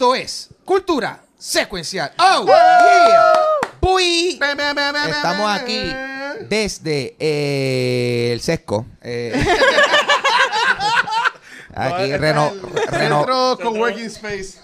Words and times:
Esto 0.00 0.14
es 0.14 0.48
Cultura 0.64 1.20
Secuencial. 1.36 2.10
¡Oh! 2.18 2.46
Yeah. 2.46 3.32
Estamos 5.06 5.50
aquí 5.50 5.92
desde 6.48 7.16
eh, 7.20 8.30
el 8.32 8.40
sesco. 8.40 8.86
eh. 9.02 9.34
aquí 11.74 12.16
reno, 12.16 12.50
reno- 12.88 13.18
Centro 13.26 13.58
Coworking 13.60 14.06
Space. 14.06 14.54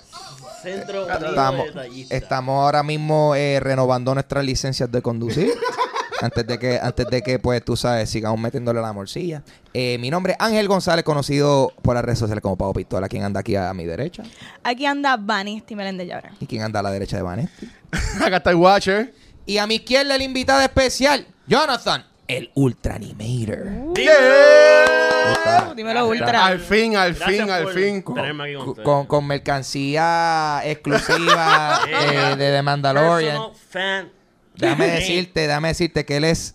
Centro 0.62 1.06
estamos, 1.06 1.66
estamos 2.08 2.54
ahora 2.64 2.82
mismo 2.82 3.34
eh, 3.34 3.60
renovando 3.60 4.14
nuestras 4.14 4.42
licencias 4.42 4.90
de 4.90 5.02
conducir. 5.02 5.52
Antes 6.20 6.46
de 6.46 6.58
que, 6.58 6.78
antes 6.80 7.06
de 7.08 7.22
que, 7.22 7.38
pues, 7.38 7.64
tú 7.64 7.76
sabes, 7.76 8.08
sigamos 8.08 8.40
metiéndole 8.40 8.80
la 8.80 8.92
morcilla. 8.92 9.42
Eh, 9.72 9.98
mi 9.98 10.10
nombre 10.10 10.32
es 10.32 10.38
Ángel 10.40 10.66
González, 10.68 11.04
conocido 11.04 11.72
por 11.82 11.94
las 11.94 12.04
redes 12.04 12.18
sociales 12.18 12.42
como 12.42 12.56
Pavo 12.56 12.72
Pistola. 12.72 13.08
¿Quién 13.08 13.22
anda 13.24 13.40
aquí 13.40 13.56
a 13.56 13.72
mi 13.74 13.84
derecha? 13.84 14.22
Aquí 14.62 14.86
anda 14.86 15.16
Bunny 15.16 15.62
Meléndez 15.70 16.08
Llabra. 16.08 16.32
¿Y 16.40 16.46
quién 16.46 16.62
anda 16.62 16.80
a 16.80 16.82
la 16.82 16.90
derecha 16.90 17.16
de 17.16 17.22
Vanetti? 17.22 17.70
Acá 18.24 18.38
está 18.38 18.50
el 18.50 18.56
Watcher. 18.56 19.14
Y 19.44 19.58
a 19.58 19.66
mi 19.66 19.76
izquierda 19.76 20.16
el 20.16 20.22
invitado 20.22 20.60
especial, 20.60 21.26
Jonathan, 21.46 22.04
el 22.26 22.50
Ultra 22.54 22.96
Animator. 22.96 23.94
Yeah. 23.94 25.74
Dímelo, 25.76 26.08
Ultra. 26.08 26.46
Al 26.46 26.60
fin, 26.60 26.96
al 26.96 27.14
Gracias 27.14 27.40
fin, 27.42 27.50
al 27.50 27.68
fin. 27.68 27.96
aquí 27.98 28.82
con, 28.82 29.06
con 29.06 29.26
mercancía 29.26 30.60
exclusiva 30.64 31.80
eh, 31.88 32.36
de 32.36 32.52
The 32.52 32.62
Mandalorian. 32.62 33.36
Personal 33.36 33.54
fan. 33.68 34.10
Déjame 34.56 34.86
decirte, 34.90 35.46
déjame 35.46 35.68
decirte 35.68 36.04
que 36.04 36.16
él 36.16 36.24
es 36.24 36.54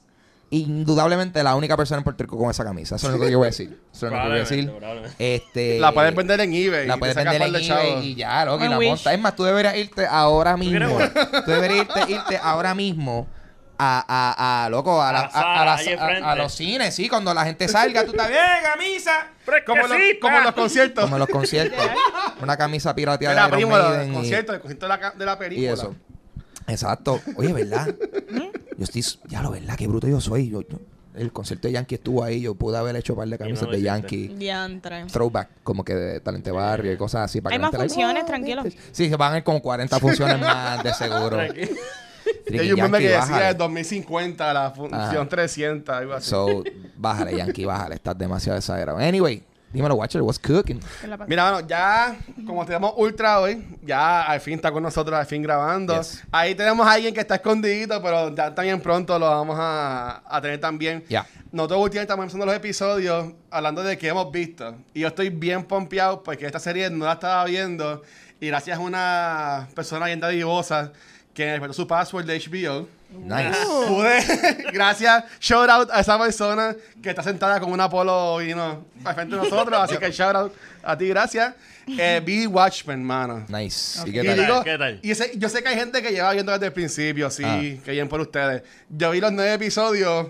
indudablemente 0.53 1.41
la 1.43 1.55
única 1.55 1.77
persona 1.77 1.99
en 1.99 2.03
Puerto 2.03 2.23
Rico 2.23 2.37
con 2.37 2.49
esa 2.51 2.63
camisa. 2.65 2.97
Eso 2.97 3.07
es 3.07 3.13
lo 3.13 3.19
que 3.25 3.31
yo 3.31 3.37
voy 3.37 3.45
a 3.45 3.51
decir. 3.51 3.79
Eso 3.93 4.07
es 4.07 4.11
lo 4.11 4.17
que 4.17 4.23
yo 4.23 4.29
voy 4.29 4.37
a 4.37 4.41
decir. 4.41 4.71
Este, 5.17 5.79
La 5.79 5.91
puedes 5.93 6.13
vender 6.13 6.41
en 6.41 6.53
eBay. 6.53 6.87
La 6.87 6.95
y 6.95 6.99
puedes 6.99 7.15
vender 7.15 7.41
en 7.41 7.55
eBay 7.55 8.05
y 8.07 8.15
ya, 8.15 8.43
loco, 8.45 8.63
y 8.63 8.67
I 8.67 8.69
la 8.69 8.79
monta. 8.79 9.13
Es 9.13 9.19
más, 9.19 9.35
tú 9.35 9.43
deberías 9.43 9.75
irte 9.77 10.05
ahora 10.05 10.57
mismo. 10.57 10.97
tú 11.45 11.51
deberías 11.51 11.85
irte, 11.87 12.11
irte 12.11 12.37
ahora 12.43 12.75
mismo 12.75 13.27
a, 13.83 14.03
a, 14.07 14.65
a, 14.65 14.69
loco, 14.69 15.01
a, 15.01 15.11
la- 15.13 15.19
A 15.19 15.21
la 15.21 15.73
a- 15.73 15.77
sala, 15.77 16.05
a 16.05 16.11
las- 16.19 16.23
a- 16.23 16.35
los 16.35 16.53
cines, 16.53 16.93
sí, 16.93 17.07
cuando 17.07 17.33
la 17.33 17.45
gente 17.45 17.67
salga, 17.69 18.03
tú 18.05 18.11
estás 18.11 18.27
bien, 18.29 18.41
camisa. 18.63 19.27
Como, 19.65 19.87
los, 19.87 19.97
como 20.21 20.37
en 20.37 20.43
los 20.43 20.53
conciertos. 20.53 21.03
Como 21.05 21.15
en 21.15 21.19
los 21.21 21.29
conciertos. 21.29 21.79
Una 22.41 22.57
camisa 22.57 22.93
pirateada 22.93 23.35
de 23.35 23.47
Iron 23.47 23.51
primo, 23.57 23.77
los 23.77 23.89
Maiden 23.89 24.11
y- 24.11 24.13
conciertos, 24.15 24.55
el 24.55 24.61
concierto 24.61 24.85
de 24.85 24.97
la, 24.97 25.11
de 25.11 25.25
la 25.25 25.33
y 25.33 25.35
película. 25.37 25.71
eso. 25.73 25.95
Exacto. 26.67 27.19
Oye, 27.37 27.53
¿verdad? 27.53 27.93
yo 28.77 28.83
estoy, 28.83 29.03
ya 29.27 29.41
lo 29.41 29.51
verdad, 29.51 29.75
qué 29.77 29.87
bruto 29.87 30.07
yo 30.07 30.19
soy. 30.21 30.49
Yo- 30.49 30.61
yo- 30.61 30.79
el 31.13 31.33
concierto 31.33 31.67
de 31.67 31.73
Yankee 31.73 31.95
estuvo 31.95 32.23
ahí, 32.23 32.39
yo 32.39 32.55
pude 32.55 32.77
haber 32.77 32.95
hecho 32.95 33.13
un 33.13 33.19
par 33.19 33.27
de 33.27 33.37
camisas 33.37 33.63
lo 33.63 33.71
de 33.71 33.79
hiciste. 33.79 33.85
Yankee. 33.85 34.27
Diantre. 34.29 35.05
Throwback, 35.11 35.49
como 35.63 35.83
que 35.83 35.93
de 35.93 36.19
talente 36.21 36.51
barrio 36.51 36.93
y 36.93 36.97
cosas 36.97 37.25
así. 37.25 37.41
Para 37.41 37.53
Hay 37.55 37.59
que 37.59 37.63
más 37.63 37.75
funciones, 37.75 38.25
tranquilo. 38.25 38.63
Sí, 38.93 39.09
se 39.09 39.15
van 39.17 39.33
a 39.33 39.37
ir 39.39 39.43
como 39.43 39.61
40 39.61 39.99
funciones 39.99 40.39
más, 40.39 40.81
de 40.83 40.93
seguro. 40.93 41.35
Tranquilo. 41.35 41.67
Y 42.47 42.59
hay 42.59 42.71
un 42.71 42.79
meme 42.81 42.99
que 42.99 43.03
decía 43.05 43.19
bájale. 43.19 43.45
de 43.47 43.53
2050, 43.55 44.53
la 44.53 44.71
función 44.71 44.99
Ajá. 45.01 45.27
300, 45.27 45.93
algo 45.95 46.13
así. 46.13 46.29
So, 46.29 46.63
bájale, 46.95 47.35
Yankee, 47.35 47.65
bájale. 47.65 47.95
Estás 47.95 48.17
demasiado 48.17 48.57
exagerado. 48.57 48.97
Anyway, 48.97 49.43
dímelo, 49.73 49.95
Watcher, 49.95 50.21
what's 50.21 50.39
cooking? 50.39 50.79
Mira, 51.27 51.51
bueno, 51.51 51.67
ya 51.67 52.17
como 52.45 52.65
tenemos 52.65 52.93
Ultra 52.97 53.39
hoy, 53.39 53.63
ya 53.83 54.23
al 54.23 54.39
fin 54.39 54.55
está 54.55 54.71
con 54.71 54.83
nosotros, 54.83 55.17
al 55.17 55.25
fin 55.25 55.41
grabando. 55.41 55.97
Yes. 55.97 56.23
Ahí 56.31 56.55
tenemos 56.55 56.85
a 56.85 56.93
alguien 56.93 57.13
que 57.13 57.21
está 57.21 57.35
escondidito, 57.35 58.01
pero 58.01 58.33
ya 58.35 58.53
también 58.53 58.81
pronto 58.81 59.17
lo 59.17 59.27
vamos 59.27 59.57
a, 59.59 60.21
a 60.25 60.41
tener 60.41 60.59
también. 60.59 61.03
Ya. 61.09 61.25
Nosotros 61.51 61.79
últimamente 61.81 62.01
estamos 62.01 62.23
empezando 62.23 62.45
los 62.45 62.55
episodios 62.55 63.33
hablando 63.49 63.83
de 63.83 63.97
qué 63.97 64.07
hemos 64.07 64.31
visto. 64.31 64.75
Y 64.93 65.01
yo 65.01 65.07
estoy 65.07 65.29
bien 65.29 65.63
pompeado 65.63 66.23
porque 66.23 66.45
esta 66.45 66.59
serie 66.59 66.89
no 66.89 67.05
la 67.05 67.13
estaba 67.13 67.43
viendo. 67.45 68.01
Y 68.39 68.47
gracias 68.47 68.77
a 68.77 68.81
una 68.81 69.67
persona 69.75 70.05
bien 70.07 70.19
dadivosa 70.19 70.91
que 71.33 71.45
me 71.45 71.51
respetó 71.53 71.73
su 71.73 71.87
password 71.87 72.25
de 72.25 72.39
HBO. 72.39 72.87
Nice. 73.11 73.57
Pude, 73.87 74.71
gracias, 74.73 75.23
shout 75.39 75.69
out 75.69 75.89
a 75.91 75.99
esa 75.99 76.17
persona 76.17 76.75
que 77.01 77.09
está 77.09 77.21
sentada 77.23 77.59
con 77.59 77.71
un 77.71 77.79
Apolo 77.81 78.41
y 78.41 78.53
no, 78.55 78.85
al 79.03 79.15
frente 79.15 79.35
de 79.35 79.41
nosotros, 79.43 79.77
así 79.79 79.97
que 79.97 80.11
shout 80.11 80.35
out 80.35 80.53
a 80.83 80.97
ti, 80.97 81.07
gracias. 81.09 81.53
Eh, 81.87 82.21
vi 82.23 82.45
Watchmen, 82.47 83.03
mano. 83.03 83.45
Nice. 83.49 83.99
¿Y 84.05 84.09
Y 84.09 84.13
qué 84.13 84.21
¿Qué 84.21 84.27
tal? 84.27 84.39
digo- 84.39 84.63
¿Qué 84.63 84.77
tal? 84.77 84.99
y 85.03 85.11
ese- 85.11 85.31
yo 85.37 85.49
sé 85.49 85.61
que 85.61 85.69
hay 85.69 85.75
gente 85.75 86.01
que 86.01 86.11
lleva 86.11 86.31
viendo 86.31 86.51
desde 86.53 86.67
el 86.67 86.73
principio, 86.73 87.29
sí, 87.29 87.43
Ah. 87.45 87.59
que 87.83 87.91
bien 87.91 88.07
por 88.07 88.21
ustedes. 88.21 88.63
Yo 88.89 89.11
vi 89.11 89.19
los 89.19 89.31
nueve 89.33 89.53
episodios 89.53 90.27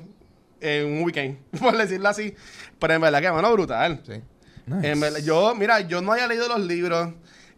en 0.60 0.86
un 0.88 1.04
weekend, 1.04 1.38
por 1.60 1.78
decirlo 1.78 2.10
así, 2.10 2.34
pero 2.80 2.94
en 2.96 3.02
verdad 3.02 3.22
que, 3.22 3.32
mano, 3.32 3.52
brutal. 3.54 4.02
Sí. 4.06 4.14
Nice. 4.66 4.92
En 4.92 5.00
verdad, 5.00 5.20
yo, 5.20 5.54
mira, 5.56 5.82
yo 5.82 6.02
no 6.02 6.14
había 6.14 6.28
leído 6.28 6.48
los 6.48 6.60
libros, 6.62 7.10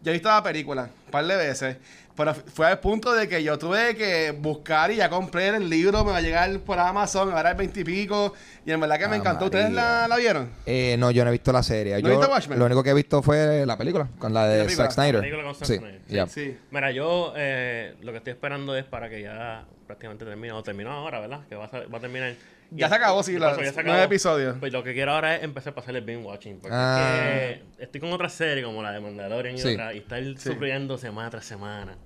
yo 0.02 0.10
he 0.10 0.12
visto 0.12 0.28
la 0.28 0.42
película 0.42 0.90
un 1.06 1.10
par 1.10 1.24
de 1.26 1.36
veces, 1.36 1.76
pero 2.16 2.32
fue 2.34 2.66
al 2.68 2.78
punto 2.80 3.12
de 3.12 3.26
que 3.28 3.42
yo 3.42 3.58
tuve 3.58 3.96
que 3.96 4.30
buscar 4.30 4.90
y 4.92 4.96
ya 4.96 5.08
compré 5.10 5.48
el 5.48 5.68
libro, 5.68 6.04
me 6.04 6.12
va 6.12 6.18
a 6.18 6.20
llegar 6.20 6.58
por 6.60 6.78
Amazon, 6.78 7.32
ahora 7.32 7.50
es 7.52 7.56
20 7.56 7.80
y 7.80 7.84
pico, 7.84 8.34
y 8.64 8.70
en 8.70 8.80
verdad 8.80 8.98
que 8.98 9.08
me 9.08 9.14
Ah, 9.16 9.18
encantó. 9.18 9.46
¿Ustedes 9.46 9.70
la, 9.72 10.06
la 10.08 10.16
vieron? 10.16 10.50
Eh, 10.66 10.96
no, 10.98 11.10
yo 11.10 11.24
no 11.24 11.30
he 11.30 11.32
visto 11.32 11.52
la 11.52 11.62
serie. 11.62 12.00
¿No 12.02 12.08
yo, 12.08 12.18
Watchmen? 12.20 12.58
Lo 12.58 12.66
único 12.66 12.82
que 12.82 12.90
he 12.90 12.94
visto 12.94 13.22
fue 13.22 13.66
la 13.66 13.76
película, 13.76 14.08
con 14.18 14.32
la 14.32 14.46
de 14.46 14.64
La. 14.64 14.70
Zack 14.70 14.92
Snyder. 14.92 15.14
La 15.16 15.20
película 15.22 15.42
con 15.44 15.54
Zack 15.54 15.66
sí, 15.66 15.76
Snyder. 15.78 16.00
yeah. 16.08 16.26
Sí. 16.26 16.56
Mira, 16.70 16.90
yo 16.92 17.32
eh, 17.36 17.94
lo 18.02 18.12
que 18.12 18.18
estoy 18.18 18.32
esperando 18.32 18.76
es 18.76 18.84
para 18.84 19.08
que 19.08 19.20
ya 19.22 19.64
prácticamente 19.86 20.24
termine, 20.24 20.52
o 20.52 20.62
terminó 20.62 20.90
ahora, 20.92 21.20
¿verdad? 21.20 21.40
Que 21.48 21.56
va 21.56 21.64
a, 21.66 21.86
va 21.92 21.98
a 21.98 22.00
terminar. 22.00 22.34
Ya 22.70 22.88
se 22.88 22.94
acabó, 22.94 23.22
sí, 23.22 23.32
¿Qué 23.34 23.38
los 23.38 23.56
nueve 23.84 24.02
episodios. 24.02 24.56
Pues 24.58 24.72
lo 24.72 24.82
que 24.82 24.94
quiero 24.94 25.12
ahora 25.12 25.36
es 25.36 25.42
empezar 25.44 25.72
a 25.72 25.74
pasar 25.76 25.94
el 25.96 26.04
binge 26.04 26.24
watching. 26.24 26.58
Porque 26.60 26.74
Ah. 26.76 27.30
estoy 27.78 28.00
con 28.00 28.12
otra 28.12 28.28
serie 28.28 28.64
como 28.64 28.82
la 28.82 28.92
de 28.92 29.00
Mandalorian 29.00 29.54
y 29.54 29.58
Sí. 29.58 29.72
otra, 29.74 29.94
y 29.94 29.98
estar 29.98 30.20
sufriendo 30.38 30.98
semana 30.98 31.30
tras 31.30 31.44
semana. 31.44 31.96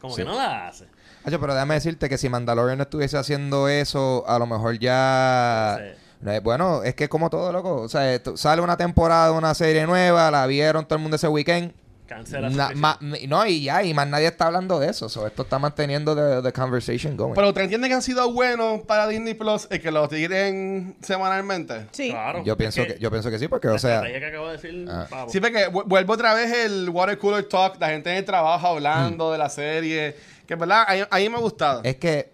Como 0.00 0.14
Sí. 0.14 0.22
que 0.22 0.28
no 0.28 0.34
la 0.34 0.68
hace. 0.68 0.86
Pero 1.24 1.54
déjame 1.54 1.74
decirte 1.74 2.08
que 2.08 2.18
si 2.18 2.28
Mandalorian 2.28 2.78
no 2.78 2.82
estuviese 2.82 3.16
haciendo 3.16 3.68
eso, 3.68 4.24
a 4.26 4.38
lo 4.38 4.46
mejor 4.46 4.78
ya... 4.78 5.78
Sí. 6.24 6.30
Bueno, 6.42 6.82
es 6.84 6.94
que 6.94 7.08
como 7.08 7.30
todo, 7.30 7.52
loco. 7.52 7.82
O 7.82 7.88
sea, 7.88 8.20
sale 8.36 8.62
una 8.62 8.76
temporada 8.76 9.32
una 9.32 9.54
serie 9.54 9.86
nueva, 9.86 10.30
la 10.30 10.46
vieron 10.46 10.84
todo 10.84 10.96
el 10.96 11.02
mundo 11.02 11.16
ese 11.16 11.28
weekend. 11.28 11.72
Cancela 12.06 12.50
Na- 12.50 12.70
su 12.70 12.76
ma- 12.76 12.98
no, 13.00 13.46
y 13.46 13.62
ya, 13.62 13.82
y 13.84 13.94
más 13.94 14.06
nadie 14.06 14.26
está 14.26 14.46
hablando 14.46 14.78
de 14.78 14.88
eso. 14.90 15.08
So, 15.08 15.26
esto 15.26 15.42
está 15.42 15.58
manteniendo 15.58 16.14
the, 16.14 16.42
the 16.42 16.52
conversation 16.52 17.16
going. 17.16 17.34
Pero 17.34 17.48
¿ustedes 17.48 17.64
entienden 17.66 17.88
que 17.90 17.94
han 17.94 18.02
sido 18.02 18.30
buenos 18.32 18.82
para 18.82 19.06
Disney 19.08 19.34
Plus 19.34 19.66
el 19.70 19.80
que 19.80 19.90
los 19.90 20.08
tiren 20.10 20.94
semanalmente? 21.00 21.86
Sí. 21.92 22.10
Claro. 22.10 22.42
yo 22.44 22.56
pienso 22.56 22.84
que, 22.84 22.98
yo 22.98 23.10
pienso 23.10 23.30
que 23.30 23.38
sí, 23.38 23.48
porque, 23.48 23.68
la 23.68 23.74
o 23.74 23.78
sea... 23.78 24.02
que 24.02 24.24
acabo 24.26 24.46
de 24.48 24.52
decir, 24.52 24.86
Ah. 24.90 25.26
Sí, 25.28 25.40
porque 25.40 25.68
vu- 25.68 25.84
vuelvo 25.86 26.12
otra 26.12 26.34
vez 26.34 26.52
el 26.52 26.90
water 26.90 27.16
cooler 27.18 27.44
talk, 27.48 27.80
la 27.80 27.88
gente 27.88 28.10
en 28.10 28.16
el 28.16 28.24
trabajo 28.24 28.66
hablando 28.66 29.28
Mm. 29.28 29.32
de 29.32 29.38
la 29.38 29.48
serie, 29.48 30.16
que 30.46 30.54
verdad, 30.54 30.84
a, 30.86 31.16
a 31.16 31.18
mí 31.18 31.28
me 31.28 31.36
ha 31.36 31.40
gustado. 31.40 31.80
Es 31.84 31.96
que, 31.96 32.30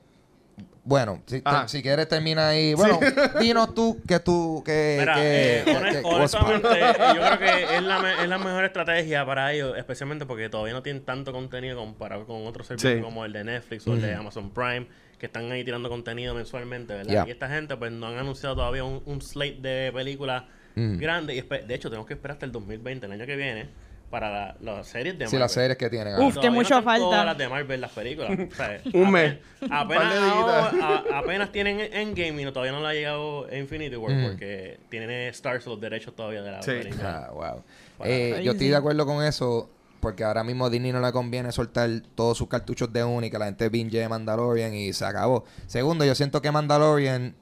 bueno, 0.88 1.22
si, 1.26 1.41
te- 1.43 1.50
si 1.69 1.82
quieres 1.82 2.09
termina 2.09 2.49
ahí. 2.49 2.72
Bueno, 2.75 2.99
dinos 3.41 3.75
tú 3.75 4.00
que 4.09 4.19
tú, 4.21 4.62
que... 4.65 4.97
Mira, 5.00 5.15
que, 5.15 5.59
eh, 5.59 5.65
honest- 5.66 6.00
que- 6.00 6.09
honestamente, 6.09 6.69
yo 7.15 7.21
creo 7.21 7.38
que 7.38 7.76
es 7.76 7.82
la, 7.82 7.99
me- 7.99 8.22
es 8.22 8.28
la 8.28 8.38
mejor 8.38 8.65
estrategia 8.65 9.25
para 9.27 9.53
ellos, 9.53 9.77
especialmente 9.77 10.25
porque 10.27 10.48
todavía 10.48 10.72
no 10.72 10.82
tienen 10.82 11.04
tanto 11.04 11.32
contenido 11.32 11.77
comparado 11.77 12.27
con 12.27 12.47
otros 12.47 12.66
servicios 12.66 12.94
Sí. 12.94 13.00
como 13.03 13.25
el 13.25 13.32
de 13.32 13.44
Netflix 13.44 13.87
o 13.87 13.93
el 13.93 14.00
de 14.00 14.15
Amazon 14.15 14.50
Prime, 14.50 14.87
que 15.19 15.27
están 15.27 15.50
ahí 15.53 15.62
tirando 15.65 15.88
contenido 15.88 16.34
mensualmente, 16.34 16.94
¿verdad? 16.94 17.10
Yeah. 17.12 17.25
Y 17.28 17.31
esta 17.32 17.48
gente 17.48 17.77
pues 17.77 17.93
no 17.93 18.06
han 18.06 18.16
anunciado 18.16 18.54
todavía 18.56 18.84
un, 18.84 19.03
un 19.04 19.21
slate 19.21 19.60
de 19.60 19.93
películas 19.93 20.44
Mm. 20.75 20.97
grande. 20.98 21.34
Y 21.34 21.41
de 21.41 21.75
hecho, 21.75 21.88
tenemos 21.91 22.06
que 22.06 22.15
esperar 22.15 22.34
hasta 22.37 22.47
el 22.47 22.53
2020, 22.53 23.06
el 23.06 23.12
año 23.12 23.27
que 23.27 23.34
viene, 23.34 23.69
para 24.10 24.30
la- 24.30 24.56
las 24.60 24.86
series 24.86 25.19
de 25.19 25.26
Sí, 25.26 25.32
Marvel. 25.32 25.41
las 25.41 25.52
series 25.52 25.76
que 25.78 25.91
tienen. 25.91 26.19
Uf, 26.20 26.38
que 26.38 26.50
mucho 26.50 26.77
no 26.77 26.83
falta. 26.83 27.04
Todas 27.04 27.24
las 27.27 27.36
de 27.38 27.48
Marvel, 27.48 27.80
las 27.80 27.91
películas. 27.92 28.30
O 28.30 28.54
sea, 28.54 28.80
Un 28.94 29.10
mes. 29.10 29.36
Apenas, 29.71 30.15
días. 30.15 30.83
a- 30.83 31.04
apenas 31.18 31.53
tienen 31.53 31.80
Endgame 31.80 32.41
y 32.41 32.44
no, 32.44 32.53
todavía 32.53 32.72
no 32.72 32.80
le 32.80 32.88
ha 32.88 32.92
llegado 32.94 33.47
Infinity 33.54 33.97
War 33.97 34.12
Mm. 34.15 34.27
porque 34.28 34.80
tienen 34.88 35.10
Stars 35.28 35.66
los 35.66 35.80
derechos 35.80 36.15
todavía 36.16 36.42
de 36.42 36.50
la 36.53 36.62
Sí. 36.62 36.71
película. 36.71 37.27
Ah, 37.28 37.33
wow. 37.33 37.62
Eh, 38.04 38.41
yo 38.42 38.53
estoy 38.53 38.68
de 38.68 38.77
acuerdo 38.77 39.04
con 39.04 39.22
eso 39.24 39.68
porque 40.00 40.22
ahora 40.24 40.44
mismo 40.44 40.66
a 40.66 40.71
Disney 40.71 40.92
no 40.92 41.00
le 41.00 41.10
conviene 41.12 41.50
soltar 41.53 41.91
todos 42.15 42.38
sus 42.38 42.48
cartuchos 42.48 42.92
de 42.92 43.03
una 43.03 43.27
y 43.27 43.30
que 43.30 43.38
la 43.38 43.47
gente 43.47 43.68
binge 43.68 43.98
de 43.98 44.09
Mandalorian 44.09 44.72
y 44.72 44.92
se 44.92 45.04
acabó. 45.04 45.44
Segundo, 45.66 46.04
yo 46.04 46.15
siento 46.15 46.41
que 46.41 46.50
Mandalorian 46.53 47.34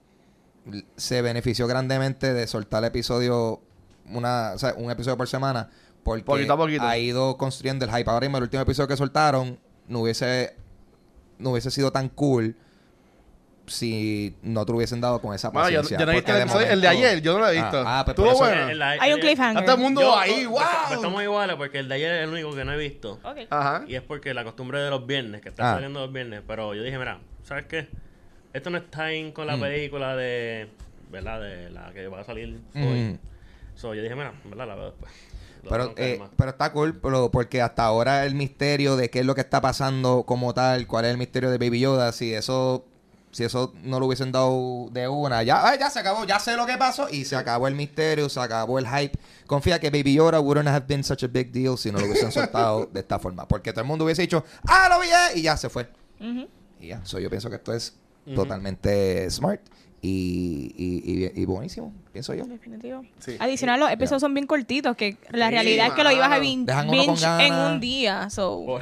se 0.96 1.22
benefició 1.22 1.66
grandemente 1.66 2.32
de 2.32 2.46
soltar 2.46 2.84
episodio 2.84 3.60
una, 4.12 4.52
o 4.54 4.58
sea, 4.58 4.74
un 4.76 4.90
episodio 4.90 5.16
por 5.16 5.28
semana 5.28 5.68
porque 6.06 6.24
Poquito 6.24 6.52
a 6.52 6.56
poquito. 6.56 6.82
ha 6.84 6.96
ido 6.96 7.36
construyendo 7.36 7.84
el 7.84 7.90
hype. 7.90 8.08
Ahora 8.10 8.20
mismo 8.26 8.38
el 8.38 8.44
último 8.44 8.62
episodio 8.62 8.88
que 8.88 8.96
soltaron 8.96 9.58
no 9.88 10.00
hubiese 10.00 10.54
no 11.38 11.50
hubiese 11.50 11.70
sido 11.70 11.90
tan 11.92 12.08
cool 12.08 12.54
si 13.66 14.36
no 14.42 14.64
te 14.64 14.72
hubiesen 14.72 15.00
dado 15.00 15.20
con 15.20 15.34
esa 15.34 15.50
Bueno, 15.50 15.68
yo, 15.68 15.80
paciencia. 15.82 15.98
yo 15.98 16.06
no 16.06 16.12
he 16.12 16.22
porque 16.22 16.44
visto 16.44 16.60
el, 16.60 16.80
de 16.80 16.88
ayer, 16.88 17.20
yo 17.20 17.32
no 17.34 17.40
lo 17.40 17.48
he 17.48 17.54
visto. 17.54 17.78
Ah, 17.84 17.98
ah, 18.00 18.04
pues 18.04 18.16
Estuvo 18.16 18.38
bueno. 18.38 18.68
El- 18.68 18.80
Hay 18.82 19.12
un 19.12 19.18
cliffhanger. 19.20 19.58
Está 19.62 19.64
todo 19.72 19.76
el 19.76 19.82
mundo 19.82 20.00
Yo- 20.02 20.16
ahí, 20.16 20.32
pues, 20.32 20.48
wow. 20.48 20.60
pues 20.86 20.92
estamos 20.96 21.22
iguales 21.22 21.56
porque 21.56 21.78
el 21.80 21.88
de 21.88 21.94
ayer 21.96 22.12
es 22.12 22.22
el 22.24 22.30
único 22.30 22.54
que 22.54 22.64
no 22.64 22.72
he 22.72 22.76
visto. 22.78 23.18
Ajá. 23.50 23.84
Y 23.88 23.96
es 23.96 24.02
porque 24.02 24.32
la 24.34 24.44
costumbre 24.44 24.78
de 24.80 24.88
los 24.90 25.04
viernes, 25.06 25.40
que 25.40 25.48
está 25.48 25.72
Ah. 25.72 25.74
saliendo 25.74 25.98
los 26.00 26.12
viernes. 26.12 26.42
Pero 26.46 26.74
yo 26.74 26.82
dije, 26.84 26.96
mira, 26.96 27.18
¿sabes 27.42 27.66
qué? 27.66 27.88
Esto 28.52 28.70
no 28.70 28.78
está 28.78 29.12
in 29.12 29.32
con 29.32 29.46
la 29.48 29.56
Mm. 29.56 29.60
película 29.60 30.14
de. 30.16 30.68
¿Verdad? 31.10 31.40
De 31.40 31.70
la 31.70 31.92
que 31.92 32.06
va 32.08 32.20
a 32.20 32.24
salir 32.24 32.60
hoy. 32.74 32.82
Mm. 32.82 33.18
So, 33.74 33.94
yo 33.94 34.02
dije, 34.02 34.14
mira, 34.14 34.32
¿verdad? 34.44 34.68
La 34.68 34.74
veo 34.76 34.84
después. 34.86 35.12
Pero, 35.70 35.84
eh, 35.96 36.18
pero 36.36 36.50
está 36.50 36.72
cool 36.72 36.94
pero- 37.00 37.30
porque 37.30 37.60
hasta 37.62 37.84
ahora 37.84 38.24
el 38.26 38.34
misterio 38.34 38.96
de 38.96 39.10
qué 39.10 39.20
es 39.20 39.26
lo 39.26 39.34
que 39.34 39.40
está 39.40 39.60
pasando 39.60 40.24
como 40.24 40.54
tal, 40.54 40.86
cuál 40.86 41.04
es 41.06 41.10
el 41.12 41.18
misterio 41.18 41.50
de 41.50 41.58
Baby 41.58 41.80
Yoda, 41.80 42.12
si 42.12 42.32
eso 42.34 42.84
si 43.32 43.44
eso 43.44 43.74
no 43.82 44.00
lo 44.00 44.06
hubiesen 44.06 44.32
dado 44.32 44.88
de 44.92 45.08
una, 45.08 45.42
ya, 45.42 45.68
ay, 45.68 45.78
ya 45.78 45.90
se 45.90 45.98
acabó, 45.98 46.24
ya 46.24 46.38
sé 46.40 46.56
lo 46.56 46.64
que 46.64 46.78
pasó 46.78 47.06
y 47.10 47.26
se 47.26 47.36
acabó 47.36 47.68
el 47.68 47.74
misterio, 47.74 48.30
se 48.30 48.40
acabó 48.40 48.78
el 48.78 48.88
hype. 48.88 49.18
Confía 49.46 49.78
que 49.78 49.90
Baby 49.90 50.14
Yoda 50.14 50.40
wouldn't 50.40 50.66
have 50.68 50.86
been 50.88 51.04
such 51.04 51.22
a 51.22 51.26
big 51.26 51.52
deal 51.52 51.76
si 51.76 51.92
no 51.92 51.98
lo 51.98 52.06
hubiesen 52.06 52.32
soltado 52.32 52.86
de 52.90 53.00
esta 53.00 53.18
forma, 53.18 53.46
porque 53.46 53.72
todo 53.72 53.82
el 53.82 53.88
mundo 53.88 54.06
hubiese 54.06 54.22
dicho, 54.22 54.42
ah, 54.66 54.88
lo 54.88 54.98
vi 55.00 55.08
eh", 55.08 55.38
y 55.38 55.42
ya 55.42 55.54
se 55.58 55.68
fue. 55.68 55.86
Y 56.80 56.86
ya, 56.88 57.04
so, 57.04 57.18
yo 57.18 57.28
pienso 57.28 57.50
que 57.50 57.56
esto 57.56 57.74
es 57.74 57.94
totalmente 58.34 59.28
smart 59.30 59.60
y, 60.06 60.72
y, 60.76 61.24
y- 61.26 61.42
y 61.42 61.44
buenísimo, 61.44 61.92
pienso 62.12 62.34
yo. 62.34 62.44
Definitivo. 62.44 63.04
Sí. 63.18 63.36
Adicional, 63.38 63.80
los 63.80 63.90
episodios 63.90 64.20
son 64.20 64.34
bien 64.34 64.46
cortitos, 64.46 64.96
que 64.96 65.16
la 65.32 65.46
Sí, 65.48 65.52
realidad 65.54 65.86
es 65.88 65.92
que 65.94 66.04
lo 66.04 66.10
ibas 66.12 66.30
a 66.30 66.38
binge 66.38 66.70
en 66.70 67.54
un 67.54 67.80
día. 67.80 68.30
So. 68.30 68.80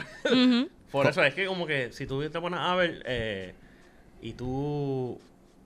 Por 0.90 1.06
eso 1.08 1.22
es 1.24 1.34
que 1.34 1.46
como 1.46 1.66
que 1.66 1.92
si 1.92 2.06
tú 2.06 2.20
te 2.28 2.40
pones 2.40 2.60
a 2.60 2.74
ver 2.74 3.02
eh, 3.06 3.54
y 4.22 4.32
tú 4.32 5.18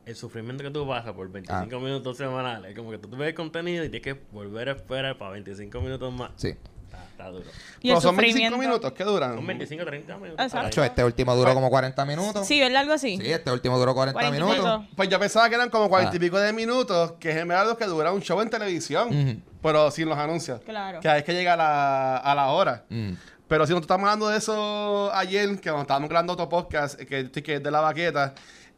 el 0.07 0.17
sufrimiento 0.17 0.65
que 0.65 0.71
tú 0.71 0.87
pasas 0.87 1.13
por 1.13 1.31
25 1.31 1.77
Ah. 1.77 1.81
minutos 1.81 2.17
semanales, 2.17 2.75
como 2.77 2.91
que 2.91 2.99
tú 2.99 3.09
ves 3.11 3.29
el 3.29 3.35
contenido 3.35 3.85
y 3.85 3.91
tienes 3.91 4.15
que 4.15 4.21
volver 4.33 4.71
a 4.71 4.73
esperar 4.73 5.19
para 5.19 5.33
25 5.33 5.81
minutos 5.83 6.13
más. 6.15 6.31
Sí. 6.37 6.55
Está, 6.89 7.05
está 7.05 7.29
duro. 7.29 7.45
Y 7.81 7.89
el 7.91 7.95
Pero 7.95 8.01
son 8.01 8.17
25 8.17 8.17
sufrimiento. 8.17 8.59
minutos, 8.59 8.93
¿qué 8.93 9.05
duran? 9.05 9.35
Son 9.35 9.47
25 9.47 9.85
30 9.85 10.17
minutos. 10.17 10.33
Exacto. 10.45 10.59
ahí. 10.59 10.65
Nacho, 10.65 10.85
este 10.85 11.05
último 11.05 11.37
duró 11.37 11.55
como 11.55 11.69
40 11.71 12.05
minutos. 12.07 12.47
Sí, 12.47 12.59
¿verdad? 12.61 12.81
Algo 12.83 12.93
así. 12.95 13.19
Sí, 13.19 13.31
este 13.31 13.51
último 13.53 13.79
duró 13.79 13.95
40, 13.95 14.13
40 14.19 14.35
minutos. 14.35 14.65
minutos. 14.65 14.87
Pues 14.97 15.09
yo 15.09 15.19
pensaba 15.21 15.49
que 15.49 15.55
eran 15.55 15.71
como 15.71 15.89
cuarenta 15.89 16.15
y 16.15 16.19
Ah. 16.19 16.21
pico 16.21 16.39
de 16.39 16.53
minutos, 16.53 17.13
que 17.21 17.31
es 17.31 17.37
en 17.37 17.49
verdad 17.49 17.67
lo 17.67 17.77
que 17.77 17.85
dura 17.85 18.13
un 18.13 18.23
show 18.23 18.41
en 18.41 18.51
televisión, 18.51 19.09
Ujú. 19.09 19.41
pero 19.63 19.91
sin 19.91 20.09
los 20.09 20.19
anuncios. 20.19 20.61
Claro. 20.65 21.01
Que 21.01 21.17
es 21.19 21.25
que 21.25 21.33
llega 21.35 21.53
a 21.55 21.57
la, 21.57 22.17
a 22.17 22.35
la 22.35 22.49
hora. 22.49 22.85
Mm. 22.89 23.13
Pero 23.49 23.67
si 23.67 23.71
nosotros 23.73 23.85
estamos 23.85 24.05
hablando 24.09 24.29
de 24.29 24.37
eso 24.39 25.11
ayer, 25.15 25.49
que 25.57 25.71
cuando 25.71 25.83
estábamos 25.83 26.09
grabando 26.11 26.33
otro 26.35 26.49
podcast, 26.49 26.99
que, 27.01 27.31
que 27.31 27.55
es 27.55 27.63
de 27.63 27.71
la 27.71 27.81
baqueta, 27.81 28.35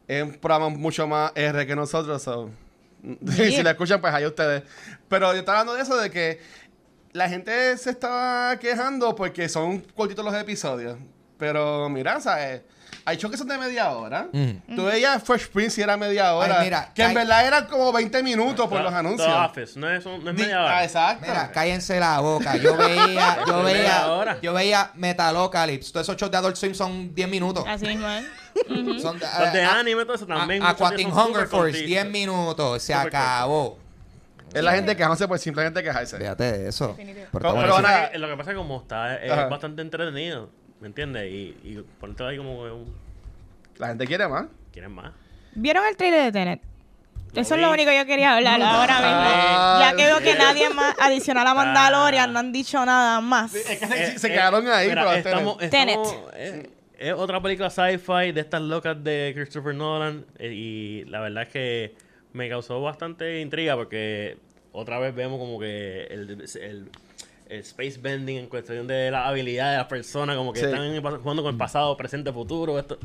es 0.07 0.23
un 0.23 0.33
programa 0.35 0.69
mucho 0.69 1.07
más 1.07 1.31
R 1.35 1.65
que 1.67 1.75
nosotros. 1.75 2.21
so, 2.21 2.49
si 3.31 3.63
la 3.63 3.71
escuchan, 3.71 3.99
pues 3.99 4.13
ahí 4.13 4.25
ustedes. 4.25 4.63
Pero 5.09 5.33
yo 5.33 5.39
estaba 5.39 5.59
hablando 5.61 5.75
de 5.75 5.81
eso, 5.83 5.97
de 5.97 6.09
que 6.11 6.39
la 7.13 7.29
gente 7.29 7.77
se 7.77 7.89
estaba 7.89 8.57
quejando 8.57 9.15
porque 9.15 9.49
son 9.49 9.79
cortitos 9.95 10.23
los 10.25 10.33
episodios. 10.35 10.97
Pero 11.37 11.89
mira, 11.89 12.19
¿sabes? 12.19 12.61
Hay 13.03 13.17
shows 13.17 13.31
que 13.31 13.37
son 13.37 13.47
de 13.47 13.57
media 13.57 13.89
hora. 13.93 14.27
Mm. 14.31 14.75
Tú 14.75 14.85
veías 14.85 15.23
Fresh 15.23 15.47
Prince 15.49 15.81
y 15.81 15.83
era 15.83 15.97
media 15.97 16.35
hora. 16.35 16.59
Ay, 16.59 16.65
mira, 16.65 16.91
que 16.93 17.01
en 17.01 17.15
verdad 17.15 17.47
eran 17.47 17.65
como 17.65 17.91
20 17.91 18.21
minutos 18.21 18.67
por 18.67 18.77
The- 18.77 18.83
los 18.83 18.93
The 18.93 18.99
anuncios. 18.99 19.33
Office, 19.49 19.79
no 19.79 19.89
es, 19.89 20.05
no 20.05 20.17
es 20.29 20.35
media 20.37 20.59
ah, 20.59 20.65
hora. 20.65 20.83
exacto. 20.83 21.25
Mira, 21.27 21.51
cállense 21.51 21.99
la 21.99 22.19
boca. 22.19 22.57
Yo 22.57 22.77
veía, 22.77 23.39
yo 23.47 23.63
veía, 23.63 24.37
yo 24.39 24.53
veía 24.53 24.91
Metalocalypse. 24.93 25.91
Todos 25.91 26.05
esos 26.05 26.15
shows 26.17 26.31
de 26.31 26.37
Adult 26.37 26.55
Swim 26.57 26.75
son 26.75 27.15
10 27.15 27.27
minutos. 27.27 27.65
Así 27.67 27.87
mismo, 27.87 28.07
¿eh? 28.07 28.23
Son 29.01 29.17
de, 29.17 29.25
Los 29.39 29.53
de 29.53 29.63
a- 29.63 29.79
anime, 29.79 30.03
todo 30.03 30.15
eso 30.15 30.27
también. 30.27 30.61
Aquatic 30.61 31.07
Hunger 31.07 31.47
Force, 31.47 31.49
cortitos. 31.49 31.87
10 31.87 32.05
minutos. 32.07 32.83
Se 32.83 32.93
acabó. 32.93 33.79
Es 34.53 34.63
la 34.63 34.73
gente 34.73 34.95
quejándose 34.95 35.27
por 35.27 35.39
simplemente 35.39 35.81
quejarse. 35.83 36.17
Fíjate 36.17 36.43
de 36.43 36.69
eso. 36.69 36.89
Definitivo. 36.89 37.25
Pero 37.31 37.53
Lo 37.53 37.61
que- 37.77 38.35
pasa 38.37 38.41
es 38.41 38.47
que 38.47 38.55
como 38.55 38.81
está, 38.81 39.15
es 39.17 39.31
Ajá. 39.31 39.47
bastante 39.47 39.81
entretenido, 39.81 40.49
¿me 40.79 40.87
entiendes? 40.87 41.31
Y, 41.31 41.57
y 41.63 41.85
ponerte 41.99 42.23
ahí 42.23 42.37
como 42.37 42.63
que 42.63 42.71
un... 42.71 42.95
La 43.77 43.87
gente 43.87 44.05
quiere 44.05 44.27
más. 44.27 44.45
¿Quieren 44.71 44.91
más? 44.91 45.11
¿Vieron 45.55 45.85
el 45.85 45.95
trailer 45.97 46.23
de 46.25 46.31
Tenet? 46.31 46.61
Lo 47.33 47.41
Eso 47.41 47.53
es 47.55 47.59
vi. 47.59 47.65
lo 47.65 47.71
único 47.71 47.89
que 47.89 47.97
yo 47.97 48.05
quería 48.05 48.35
hablar 48.35 48.61
ahora 48.61 48.97
Ah, 48.99 49.79
mismo. 49.79 49.89
Ya 49.89 49.95
que 49.97 50.05
veo 50.05 50.19
que 50.19 50.37
nadie 50.37 50.69
más 50.69 50.93
adicional 50.99 51.47
a 51.47 51.53
Mandalorian 51.53 52.31
no 52.33 52.39
han 52.39 52.51
dicho 52.51 52.85
nada 52.85 53.21
más. 53.21 53.55
Es 53.55 53.79
que 53.79 53.87
se, 53.87 54.03
Eh, 54.03 54.19
se 54.19 54.27
eh, 54.27 54.31
quedaron 54.31 54.67
ahí, 54.67 54.89
mira, 54.89 55.03
pero 55.05 55.15
estamos, 55.15 55.57
Tenet. 55.57 55.97
estamos- 55.97 56.25
eh, 56.35 56.69
es 56.99 57.13
otra 57.13 57.41
película 57.41 57.69
sci-fi 57.69 58.31
de 58.33 58.41
estas 58.41 58.61
locas 58.61 59.01
de 59.03 59.31
Christopher 59.33 59.73
Nolan 59.73 60.25
eh, 60.37 60.51
y 60.53 61.05
la 61.05 61.21
verdad 61.21 61.43
es 61.43 61.49
que 61.49 61.95
me 62.33 62.49
causó 62.49 62.81
bastante 62.81 63.41
intriga 63.41 63.75
porque 63.75 64.37
otra 64.71 64.99
vez 64.99 65.13
vemos 65.13 65.37
como 65.39 65.59
que 65.59 66.03
el, 66.05 66.29
el- 66.29 66.89
el 67.49 67.59
space 67.59 67.99
bending 68.01 68.37
en 68.37 68.47
cuestión 68.47 68.87
de 68.87 69.11
la 69.11 69.27
habilidad 69.27 69.71
de 69.71 69.77
las 69.77 69.87
personas, 69.87 70.37
como 70.37 70.53
que 70.53 70.59
Sí. 70.61 70.65
están 70.67 70.83
en 70.85 70.93
el 70.93 71.01
pas- 71.03 71.19
jugando 71.19 71.43
con 71.43 71.51
el 71.53 71.57
pasado, 71.57 71.97
presente, 71.97 72.31
futuro, 72.31 72.79
esto. 72.79 72.97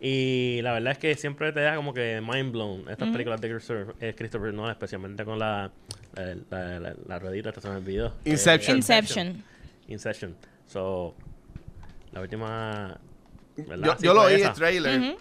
Y 0.00 0.60
la 0.62 0.72
verdad 0.74 0.92
es 0.92 0.98
que 0.98 1.14
siempre 1.16 1.52
te 1.52 1.60
deja 1.60 1.74
como 1.74 1.92
que 1.94 2.20
mind 2.20 2.52
blown 2.52 2.88
estas 2.88 3.08
películas 3.10 3.40
de 3.40 3.48
Christopher, 3.50 3.94
eh, 4.00 4.14
Christopher 4.16 4.52
Nolan, 4.54 4.72
especialmente 4.72 5.24
con 5.24 5.38
la, 5.38 5.70
la, 6.14 6.34
la, 6.50 6.80
la- 6.80 6.94
la 7.08 7.18
ruedita, 7.18 7.48
esta 7.48 7.60
se 7.62 7.68
me 7.70 7.76
olvidó. 7.76 8.14
Inception. 8.24 8.76
Inception. 8.76 9.42
Inception. 9.88 10.36
So, 10.68 11.14
la 12.12 12.20
última. 12.20 12.98
¿verdad? 13.56 13.86
Yo, 13.86 13.96
Sí, 13.98 14.04
yo 14.04 14.14
lo 14.14 14.28
esa. 14.28 14.48
el 14.50 14.54
trailer. 14.54 15.16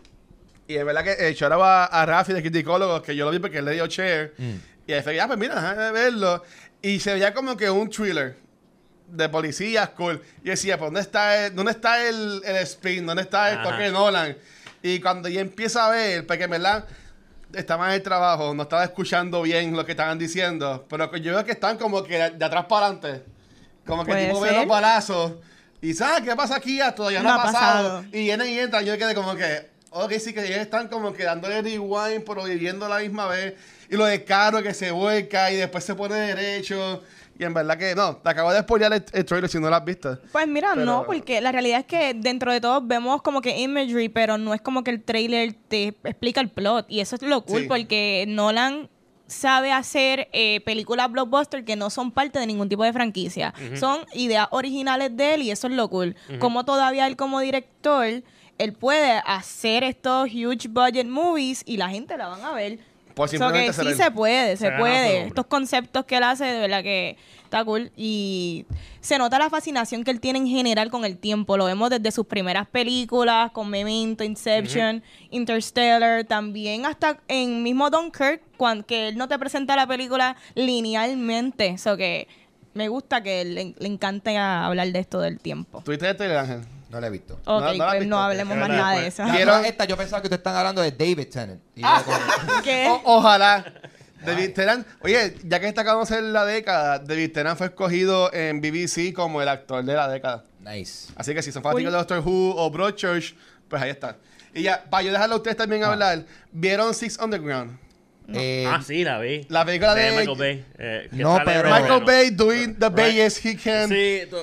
Y 0.68 0.76
es 0.76 0.86
verdad 0.86 1.04
que 1.04 1.12
eh, 1.28 1.34
shout 1.34 1.52
out 1.52 1.62
a, 1.64 1.86
a 1.86 2.06
Rafi 2.06 2.34
de 2.34 2.42
Criticólogos, 2.42 3.02
que 3.02 3.16
yo 3.16 3.26
lo 3.26 3.32
vi 3.32 3.40
porque 3.40 3.60
él 3.60 3.66
le 3.66 3.74
dio 3.74 3.86
share. 3.88 4.34
Mm. 4.38 4.54
Y 4.88 4.94
ahí 4.94 5.02
fue, 5.02 5.16
ya, 5.16 5.28
pues 5.28 5.38
mira, 5.40 5.56
déjame 5.56 5.92
verlo. 5.92 6.44
Y 6.82 7.00
se 7.00 7.14
veía 7.14 7.34
como 7.34 7.56
que 7.58 7.70
un 7.70 7.90
thriller 7.90 8.36
de 9.08 9.30
policías, 9.30 9.90
cool. 9.90 10.22
Y 10.44 10.50
decía, 10.50 10.78
pues, 10.78 10.88
¿dónde 10.88 11.02
está 11.02 11.46
el, 11.46 11.56
dónde 11.56 11.72
está 11.72 12.08
el, 12.08 12.42
el 12.46 12.56
spin? 12.58 13.06
¿Dónde 13.06 13.24
está 13.24 13.52
el 13.52 13.60
Ajá. 13.60 13.70
toque 13.70 13.84
de 13.84 13.92
Nolan? 13.92 14.38
Y 14.82 15.00
cuando 15.00 15.30
ya 15.30 15.42
empieza 15.42 15.86
a 15.88 15.90
ver, 15.90 16.26
porque 16.28 16.44
en 16.46 16.50
verdad 16.52 16.86
estaba 17.54 17.88
en 17.88 17.94
el 17.94 18.02
trabajo, 18.04 18.54
no 18.54 18.64
estaba 18.64 18.84
escuchando 18.84 19.42
bien 19.44 19.76
lo 19.76 19.86
que 19.86 19.92
estaban 19.94 20.18
diciendo, 20.20 20.86
pero 20.90 21.16
yo 21.18 21.34
veo 21.34 21.46
que 21.46 21.54
están 21.54 21.78
como 21.78 22.04
que 22.04 22.18
de, 22.18 22.30
de 22.32 22.46
atrás 22.46 22.66
para 22.66 22.88
adelante. 22.88 23.24
Como 23.86 24.04
que 24.04 24.14
tipo 24.16 24.40
ve 24.42 24.52
los 24.52 24.68
balazos. 24.68 25.34
Y 25.82 25.94
¿sabes 25.94 26.24
qué 26.28 26.36
pasa 26.36 26.56
aquí? 26.56 26.78
Ya 26.78 26.94
todavía 26.94 27.20
no, 27.22 27.30
No 27.30 27.36
ha 27.36 27.36
ha 27.42 27.44
pasado. 27.44 27.84
pasado. 28.02 28.06
Y 28.12 28.24
vienen 28.24 28.50
y 28.50 28.60
entran. 28.60 28.84
Yo 28.84 28.98
quedé 28.98 29.14
como 29.16 29.36
que, 29.36 29.70
ok, 30.04 30.12
sí 30.20 30.34
que 30.34 30.46
ellos 30.46 30.60
están 30.60 30.88
como 30.90 31.14
que 31.14 31.24
dándole 31.24 31.62
rewind, 31.62 32.24
pero 32.26 32.44
viviendo 32.44 32.86
a 32.86 32.90
la 32.90 33.00
misma 33.00 33.28
vez. 33.28 33.54
Y 33.90 33.96
lo 33.96 34.06
de 34.06 34.24
caro 34.24 34.62
que 34.62 34.74
se 34.74 34.92
vuelca 34.92 35.52
y 35.52 35.56
después 35.56 35.84
se 35.84 35.96
pone 35.96 36.16
derecho. 36.16 37.02
Y 37.38 37.44
en 37.44 37.54
verdad 37.54 37.78
que 37.78 37.94
no, 37.96 38.16
te 38.18 38.30
acabo 38.30 38.52
de 38.54 38.62
spoilear 38.62 38.94
el, 38.94 39.04
el 39.12 39.26
trailer 39.26 39.50
si 39.50 39.60
no 39.60 39.70
lo 39.70 39.76
has 39.76 39.84
visto. 39.84 40.18
Pues 40.32 40.48
mira, 40.48 40.72
Pero- 40.74 40.86
no, 40.86 41.06
porque 41.06 41.42
la 41.42 41.52
realidad 41.52 41.82
es 41.82 41.86
que 41.86 42.14
dentro 42.14 42.52
de 42.52 42.62
todo 42.62 42.82
vemos 42.82 43.22
como 43.22 43.42
que 43.42 43.58
imagery, 43.60 44.08
pero 44.10 44.38
no 44.38 44.54
es 44.54 44.62
como 44.62 44.84
que 44.84 44.92
el 44.92 45.04
trailer 45.04 45.54
te 45.68 45.88
explica 46.04 46.40
el 46.42 46.50
plot. 46.50 46.86
Y 46.90 47.02
eso 47.02 47.16
es 47.18 47.22
lo 47.24 47.44
cool, 47.46 47.62
Sí. 47.64 47.68
porque 47.68 48.26
Nolan 48.28 48.90
sabe 49.28 49.72
hacer 49.72 50.30
eh, 50.34 50.62
películas 50.62 51.12
blockbuster 51.12 51.66
que 51.66 51.76
no 51.76 51.90
son 51.90 52.12
parte 52.12 52.38
de 52.40 52.46
ningún 52.48 52.70
tipo 52.70 52.84
de 52.84 52.94
franquicia. 52.94 53.54
Son 53.74 54.00
ideas 54.14 54.48
originales 54.52 55.16
de 55.18 55.34
él 55.34 55.42
y 55.42 55.52
eso 55.52 55.68
es 55.68 55.74
lo 55.74 55.90
cool. 55.90 56.16
Como 56.40 56.64
todavía 56.64 57.06
él 57.08 57.16
como 57.18 57.40
director, 57.42 58.22
él 58.58 58.74
puede 58.74 59.22
hacer 59.26 59.84
estos 59.84 60.30
huge 60.30 60.68
budget 60.70 61.08
movies 61.08 61.64
y 61.66 61.78
la 61.78 61.90
gente 61.90 62.18
la 62.18 62.28
van 62.28 62.44
a 62.44 62.54
ver. 62.54 62.80
Por 63.14 63.30
So 63.30 63.52
que 63.54 63.72
sí 63.72 63.94
se 63.94 64.12
puede, 64.12 64.58
Se 64.58 64.72
puede. 64.72 65.28
Estos 65.28 65.46
conceptos 65.46 66.04
que 66.04 66.18
él 66.18 66.24
hace, 66.24 66.44
de 66.44 66.60
verdad 66.60 66.84
que 66.84 67.18
está 67.44 67.64
cool. 67.64 67.92
Y 67.96 68.66
se 69.00 69.18
nota 69.18 69.40
la 69.40 69.50
fascinación 69.50 70.04
que 70.04 70.12
él 70.12 70.20
tiene 70.20 70.40
en 70.40 70.48
general 70.48 70.92
con 70.92 71.06
el 71.06 71.18
tiempo. 71.18 71.56
Lo 71.56 71.64
vemos 71.64 71.90
desde 71.90 72.12
sus 72.12 72.26
primeras 72.26 72.68
películas, 72.68 73.52
con 73.52 73.70
Memento, 73.70 74.26
Inception, 74.26 75.02
Interstellar, 75.30 76.26
también 76.26 76.86
hasta 76.86 77.18
en 77.30 77.64
mismo 77.64 77.90
Dunkirk, 77.90 78.42
cuando 78.58 78.86
que 78.86 79.08
él 79.08 79.18
no 79.18 79.30
te 79.30 79.40
presenta 79.40 79.78
la 79.78 79.88
película 79.88 80.36
linealmente. 80.54 81.68
Eso 81.68 81.96
que 81.96 82.28
me 82.74 82.90
gusta 82.90 83.24
que 83.24 83.46
le, 83.46 83.76
le 83.78 83.88
encante 83.88 84.38
hablar 84.38 84.92
de 84.92 85.00
esto 85.00 85.22
del 85.22 85.40
tiempo. 85.40 85.82
¿Tuviste 85.86 86.14
trailer, 86.16 86.38
Ángel? 86.38 86.75
No 86.96 87.02
lo 87.02 87.08
he 87.08 87.10
visto. 87.10 87.34
Ok, 87.44 87.46
no 87.46 87.60
la 87.60 87.68
has 87.68 87.76
pues 87.76 88.00
visto, 88.00 88.10
no 88.10 88.18
ok. 88.18 88.24
hablemos 88.24 88.58
más 88.58 88.70
nada 88.70 88.92
de 89.02 89.08
eso. 89.08 89.26
La- 89.26 89.32
¿Vieron? 89.36 89.62
no, 89.62 89.68
esta 89.68 89.84
yo 89.84 89.98
pensaba 89.98 90.22
que 90.22 90.28
ustedes 90.28 90.40
están 90.40 90.56
hablando 90.56 90.82
de 90.82 90.92
David 90.92 91.28
Tennant. 91.30 91.62
Y 91.76 91.82
yo 91.82 91.88
Ah. 91.90 92.02
como- 92.06 92.62
¿Qué? 92.64 92.88
O- 92.90 93.02
ojalá. 93.18 93.66
David 94.26 94.54
Tennant, 94.54 94.88
oye, 95.02 95.36
ya 95.44 95.60
que 95.60 95.68
está 95.68 95.82
acabamos 95.82 96.08
de 96.08 96.16
hacer 96.16 96.24
la 96.30 96.46
década, 96.46 97.00
David 97.00 97.34
Tennant 97.34 97.58
fue 97.58 97.68
escogido 97.68 98.34
en 98.34 98.62
BBC 98.62 99.14
como 99.14 99.42
el 99.42 99.50
actor 99.50 99.84
de 99.84 99.94
la 99.94 100.08
década. 100.08 100.46
nice. 100.62 101.12
Así 101.18 101.34
que 101.36 101.44
si 101.44 101.52
son 101.52 101.62
fanáticos 101.62 101.92
de 101.92 101.98
Doctor 101.98 102.20
Who 102.26 102.56
o 102.56 102.70
Broadchurch, 102.72 103.36
pues 103.68 103.82
ahí 103.82 103.90
está. 103.92 104.16
Y 104.54 104.62
ya, 104.64 104.86
para 104.90 105.04
yo 105.04 105.12
dejarlo 105.12 105.36
a 105.36 105.38
ustedes 105.40 105.58
también 105.58 105.84
Ah. 105.84 105.92
hablar, 105.92 106.24
¿vieron 106.54 106.94
Six 106.94 107.20
Underground? 107.20 107.78
Eh, 108.34 108.66
Ah, 108.68 108.82
sí, 108.82 109.04
la 109.04 109.20
vi. 109.20 109.46
La 109.50 109.64
película 109.66 109.94
de- 109.94 110.12
Michael 110.12 110.38
Bay. 110.38 110.66
eh, 110.80 111.08
que 111.12 111.16
No, 111.18 111.38
sale 111.38 111.46
pero- 111.46 111.64
Michael 111.70 111.84
Reynolds. 111.84 112.06
Bay 112.06 112.30
doing 112.32 112.76
the 112.80 112.88
Right. 112.88 112.96
bayest 112.98 113.46
he 113.46 113.56
can. 113.58 113.90
Sí, 113.90 114.22
tú, 114.30 114.38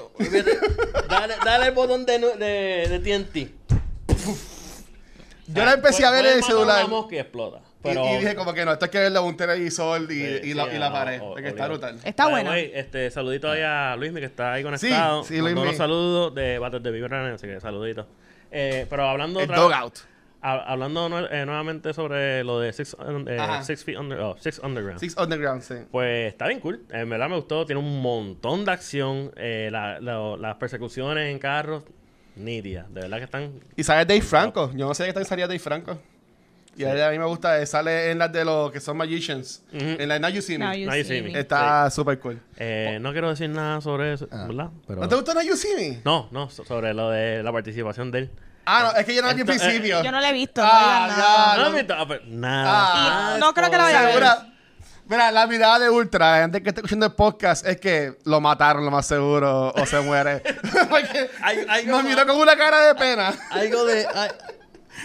dale, 1.09 1.35
dale 1.45 1.67
el 1.67 1.73
botón 1.73 2.07
de, 2.07 2.19
de, 2.19 2.89
de 2.89 2.99
TNT. 3.01 3.51
Yo 5.49 5.65
la 5.65 5.73
empecé 5.75 6.05
a 6.07 6.11
ver 6.11 6.25
en 6.27 6.37
el 6.39 6.43
celular. 6.45 6.87
Y 7.11 7.17
explota. 7.19 7.59
Y- 7.59 7.83
Pero, 7.83 8.07
y, 8.07 8.19
dije 8.19 8.37
como 8.37 8.55
que 8.55 8.65
no, 8.65 8.73
esto 8.73 8.85
hay 8.85 8.91
que 8.93 8.99
verlo 9.01 9.21
en 9.21 9.27
un 9.27 9.37
televisor 9.37 10.03
y, 10.03 10.07
Sí, 10.07 10.23
y 10.23 10.39
sí, 10.51 10.55
la, 10.55 10.73
y 10.73 10.79
la 10.79 10.89
no, 10.89 10.95
pared, 10.95 11.21
o- 11.21 11.37
está 11.37 11.67
brutal. 11.67 11.99
Está 12.05 12.29
buena. 12.29 12.51
way, 12.51 12.71
este, 12.73 13.11
saludito 13.11 13.51
ahí 13.51 13.61
a 13.63 13.97
Luismi 13.97 14.21
que 14.21 14.27
está 14.27 14.53
ahí 14.53 14.63
conectado. 14.63 15.25
sí, 15.25 15.35
Mandó 15.35 15.43
Luismi. 15.49 15.61
unos 15.63 15.77
saludos 15.77 16.33
de 16.37 16.59
Battles 16.61 16.85
de 16.85 16.91
Vibran, 16.93 17.33
así 17.35 17.49
que 17.49 17.61
saluditos. 17.61 18.07
Eh, 18.53 18.87
pero 18.89 19.09
hablando 19.09 19.41
El 19.41 19.47
otra 19.51 19.57
dog 19.61 19.73
out. 19.73 19.97
ha- 19.97 20.12
hablando 20.43 21.29
eh, 21.31 21.47
nuevamente 21.47 21.95
sobre 21.95 22.43
lo 22.45 22.59
de 22.61 22.73
Six, 22.73 22.95
un- 22.99 23.27
eh. 23.29 23.39
Six 23.63 23.85
Feet 23.85 23.99
Under, 23.99 24.19
oh, 24.21 24.37
Six 24.39 24.59
Underground. 24.63 24.99
Six 25.01 25.17
Underground, 25.17 25.63
sí. 25.63 25.75
Pues 25.91 26.33
está 26.33 26.49
bien 26.49 26.61
cool. 26.61 26.85
En 26.91 27.09
verdad 27.09 27.29
me 27.29 27.37
gustó. 27.37 27.65
Tiene 27.65 27.81
un 27.81 28.03
montón 28.03 28.65
de 28.65 28.73
acción. 28.73 29.33
eh, 29.37 29.69
la- 29.71 30.01
la- 30.01 30.37
las 30.37 30.57
persecuciones 30.57 31.31
en 31.33 31.39
carros, 31.39 31.85
nítidas. 32.37 32.93
De 32.93 33.03
verdad 33.03 33.19
que 33.19 33.25
están. 33.25 33.53
Y 33.77 33.83
sale 33.85 34.05
Dave 34.05 34.21
Franco. 34.23 34.71
Yo 34.75 34.87
no 34.89 34.95
sé 34.95 35.07
qué 35.07 35.13
tal 35.13 35.25
salía 35.27 35.47
Dave 35.47 35.59
Franco. 35.59 35.99
Y 36.75 36.85
a 36.85 36.93
él- 36.95 37.03
a 37.03 37.11
mí 37.11 37.19
me 37.19 37.27
gusta, 37.27 37.61
eh, 37.61 37.67
sale 37.67 38.11
en 38.11 38.19
las 38.19 38.33
de 38.33 38.47
los 38.47 38.73
que 38.73 38.81
son 38.81 38.97
magicians. 38.97 39.63
En 39.73 40.09
la 40.09 40.15
de 40.15 40.21
Now 40.21 40.31
You 40.31 40.41
See 40.41 40.57
Me. 40.59 40.65
Now 40.65 40.73
you 40.75 40.87
Now 40.87 40.97
you 40.97 41.03
see 41.05 41.09
see 41.17 41.23
me. 41.23 41.33
me. 41.33 41.39
Está 41.39 41.91
súper 41.91 42.19
cool. 42.19 42.41
eh, 42.57 42.97
no 43.01 43.13
quiero 43.13 43.29
decir 43.29 43.51
nada 43.51 43.81
sobre 43.83 44.15
eso, 44.15 44.27
Ah. 44.31 44.47
¿verdad? 44.49 44.71
Pero, 44.87 45.03
¿No 45.03 45.09
te 45.09 45.15
gusta 45.15 45.35
Now 45.35 45.43
You 45.43 45.55
See 45.57 45.75
Me? 45.77 46.01
no, 46.05 46.29
no, 46.31 46.49
so- 46.49 46.65
sobre 46.65 46.95
lo 46.95 47.11
de 47.11 47.43
la 47.43 47.53
participación 47.53 48.11
de 48.11 48.19
él. 48.21 48.31
Ah, 48.65 48.91
no, 48.93 48.99
es 49.01 49.05
que 49.07 49.15
yo 49.15 49.23
no 49.23 49.29
la 49.29 49.35
vi 49.35 49.41
al 49.41 49.49
Entonces, 49.49 49.67
principio. 49.69 50.03
Yo 50.03 50.13
no 50.13 50.21
la 50.21 50.31
he 50.31 50.33
visto. 50.33 50.63
Ah, 50.65 51.07
no 51.11 51.17
nada. 51.17 51.17
ya. 51.17 51.57
¿No 51.57 51.63
no. 51.63 51.69
has 51.69 51.75
visto? 51.75 51.95
Ah, 51.99 52.05
pero 52.09 52.23
nada. 52.27 52.65
Ah, 52.69 53.35
Y 53.37 53.41
no 53.41 53.55
creo 53.55 53.71
que 53.71 53.77
la 53.77 53.83
vaya 53.85 53.99
a 53.99 54.03
ver. 54.03 54.13
Segura. 54.13 54.47
Mira, 55.07 55.31
la 55.33 55.47
mirada 55.49 55.79
de 55.81 55.91
Ultra, 55.91 56.31
la 56.37 56.43
gente 56.43 56.63
que 56.63 56.69
está 56.69 56.81
escuchando 56.81 57.05
el 57.07 57.13
podcast, 57.13 57.67
es 57.67 57.79
que 57.81 58.19
lo 58.25 58.41
mataron 58.41 58.85
lo 58.85 58.91
más 58.91 59.05
seguro 59.05 59.73
o 59.75 59.85
se 59.87 60.01
muere. 60.01 60.39
Porque 60.89 61.29
Hay- 61.43 61.67
hay 61.69 61.87
nos 61.87 61.97
como- 61.97 62.09
miró 62.09 62.27
con 62.27 62.37
una 62.37 62.57
cara 62.57 62.81
de 62.87 62.95
pena. 62.95 63.35
Algo 63.51 63.85
de. 63.85 64.07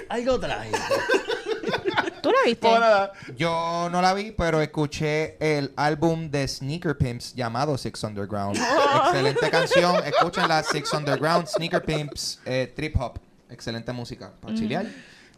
algo 0.10 0.40
trágico. 0.40 0.78
¿Tú 2.22 2.32
la 2.32 2.38
viste? 2.46 2.68
Por 2.68 2.80
nada. 2.80 3.12
Yo 3.36 3.90
no 3.92 4.02
la 4.02 4.14
vi, 4.14 4.32
pero 4.32 4.62
escuché 4.62 5.36
el 5.40 5.74
álbum 5.76 6.30
de 6.30 6.48
Sneaker 6.48 6.98
Pimps 6.98 7.34
llamado 7.34 7.78
Six 7.78 8.04
Underground. 8.04 8.58
Excelente 9.06 9.50
canción. 9.50 9.96
Escúchenla, 10.06 10.64
Six 10.64 10.94
Underground, 10.94 11.48
Sneaker 11.48 11.82
Pimps, 11.84 12.40
eh, 12.46 12.72
Trip 12.76 12.96
Hop. 13.02 13.18
Excelente 13.50 13.92
música 13.94 14.34
para 14.42 14.54
chilear. 14.54 14.86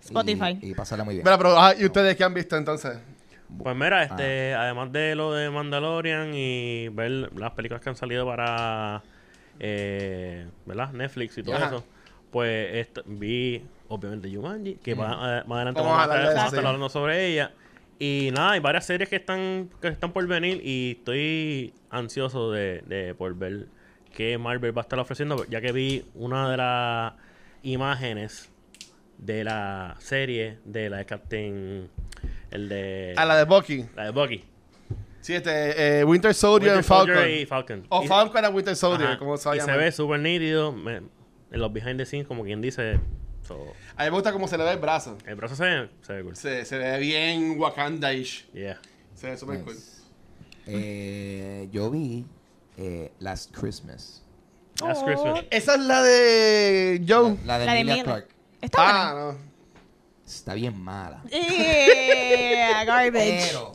Spotify. 0.01 0.57
Y, 0.61 0.73
pasarla 0.73 1.03
muy 1.03 1.15
bien. 1.15 1.23
Mira, 1.25 1.37
pero, 1.37 1.59
ah, 1.59 1.73
¿y 1.77 1.85
ustedes 1.85 2.15
qué 2.15 2.23
han 2.23 2.33
visto 2.33 2.55
entonces? 2.57 2.97
Pues 3.57 3.75
mira, 3.75 4.03
este, 4.03 4.53
además 4.53 4.91
de 4.91 5.15
lo 5.15 5.33
de 5.33 5.49
Mandalorian 5.49 6.31
y 6.33 6.87
ver 6.89 7.11
las 7.35 7.51
películas 7.51 7.81
que 7.81 7.89
han 7.89 7.95
salido 7.95 8.25
para 8.25 9.01
eh, 9.59 10.47
¿verdad? 10.65 10.91
Netflix 10.93 11.37
y 11.37 11.43
todo 11.43 11.55
Ajá. 11.55 11.67
eso, 11.67 11.83
pues 12.31 12.87
vi 13.05 13.65
obviamente 13.87 14.33
Jumanji, 14.33 14.75
que 14.75 14.95
más, 14.95 15.13
eh, 15.13 15.43
más 15.47 15.55
adelante 15.57 15.81
Vamos 15.81 15.97
vamos, 15.97 15.97
a 15.97 15.99
a, 15.99 16.03
hablar 16.03 16.19
de 16.19 16.23
estar- 16.27 16.35
vamos 16.35 16.37
a 16.37 16.39
eso, 16.39 16.45
estar 16.47 16.61
sí. 16.61 16.65
hablando 16.67 16.89
sobre 16.89 17.25
ella. 17.27 17.51
Y 17.97 18.29
nada, 18.33 18.51
hay 18.51 18.59
varias 18.61 18.85
series 18.85 19.09
que 19.09 19.17
están, 19.17 19.69
que 19.81 19.89
están 19.89 20.13
por 20.13 20.25
venir 20.25 20.61
y 20.63 20.91
estoy 20.99 21.73
ansioso 21.89 22.51
de, 22.51 22.81
de 22.85 23.13
por 23.13 23.35
ver 23.35 23.67
qué 24.15 24.37
Marvel 24.37 24.77
va 24.77 24.81
a 24.81 24.83
estar 24.83 24.99
ofreciendo, 24.99 25.43
ya 25.49 25.59
que 25.59 25.71
vi 25.73 26.05
una 26.15 26.49
de 26.49 26.57
las 26.57 27.13
imágenes 27.63 28.49
de 29.17 29.43
la 29.43 29.95
serie 29.99 30.59
de 30.65 30.89
la 30.89 30.97
de 30.97 31.05
Captain, 31.05 31.89
el 32.51 32.69
de... 32.69 33.13
A 33.17 33.25
la 33.25 33.37
de 33.37 33.45
Bucky. 33.45 33.85
La 33.95 34.05
de 34.05 34.11
Bucky. 34.11 34.43
Sí, 35.21 35.33
este, 35.35 35.99
eh, 35.99 36.03
Winter 36.05 36.33
Soldier 36.33 36.75
Winter 36.77 36.85
y 36.85 36.87
Falcon. 36.87 37.15
Soldier 37.15 37.41
y 37.41 37.45
Falcon. 37.45 37.85
O 37.89 38.03
Y- 38.03 38.07
Falcon 38.07 38.45
a 38.45 38.49
Winter 38.49 38.75
Soldier, 38.75 39.09
Ajá. 39.09 39.19
como 39.19 39.35
se 39.37 39.49
va 39.49 39.53
a 39.55 39.57
Y 39.57 39.59
se 39.61 39.71
ve 39.71 39.91
súper 39.91 40.19
nítido. 40.21 40.71
me- 40.71 40.97
en 41.51 41.59
los 41.59 41.73
behind 41.73 41.97
the 41.97 42.05
scenes, 42.05 42.27
como 42.27 42.43
quien 42.43 42.61
dice. 42.61 42.99
so, 43.45 43.55
A 43.97 44.03
mí 44.03 44.09
me 44.09 44.11
gusta 44.11 44.31
cómo 44.31 44.47
se 44.47 44.57
le 44.57 44.63
ve 44.63 44.71
el 44.71 44.77
brazo. 44.79 45.17
el 45.25 45.35
brazo 45.35 45.55
se 45.55 45.63
ve, 45.65 45.89
se 46.01 46.13
ve 46.13 46.23
cool. 46.23 46.35
Se, 46.35 46.63
se 46.63 46.77
ve 46.77 46.97
bien 46.99 47.57
Wakanda-ish. 47.59 48.51
Yeah. 48.53 48.79
Se 49.15 49.29
ve 49.31 49.37
súper 49.37 49.61
cool. 49.63 49.75
Eh, 50.67 51.67
yo 51.71 51.89
vi 51.91 52.25
eh, 52.77 53.11
Last 53.19 53.51
Christmas. 53.55 54.23
Last 54.81 55.01
Oh. 55.01 55.05
Christmas. 55.05 55.43
Esa 55.51 55.73
es 55.75 55.79
la 55.81 56.01
de 56.01 57.03
Joe. 57.07 57.37
La, 57.45 57.57
la 57.57 57.59
de 57.59 57.65
La 57.65 57.73
de 57.73 57.79
Emilia 57.79 57.93
Mila. 57.95 58.03
Clarke. 58.05 58.35
Está 58.61 58.77
Ah, 58.81 59.13
buena. 59.13 59.31
no. 59.33 59.37
Está 60.25 60.53
bien 60.53 60.79
mala. 60.79 61.23
Yeah, 61.29 62.83
garbage. 62.85 63.45
Pero, 63.47 63.71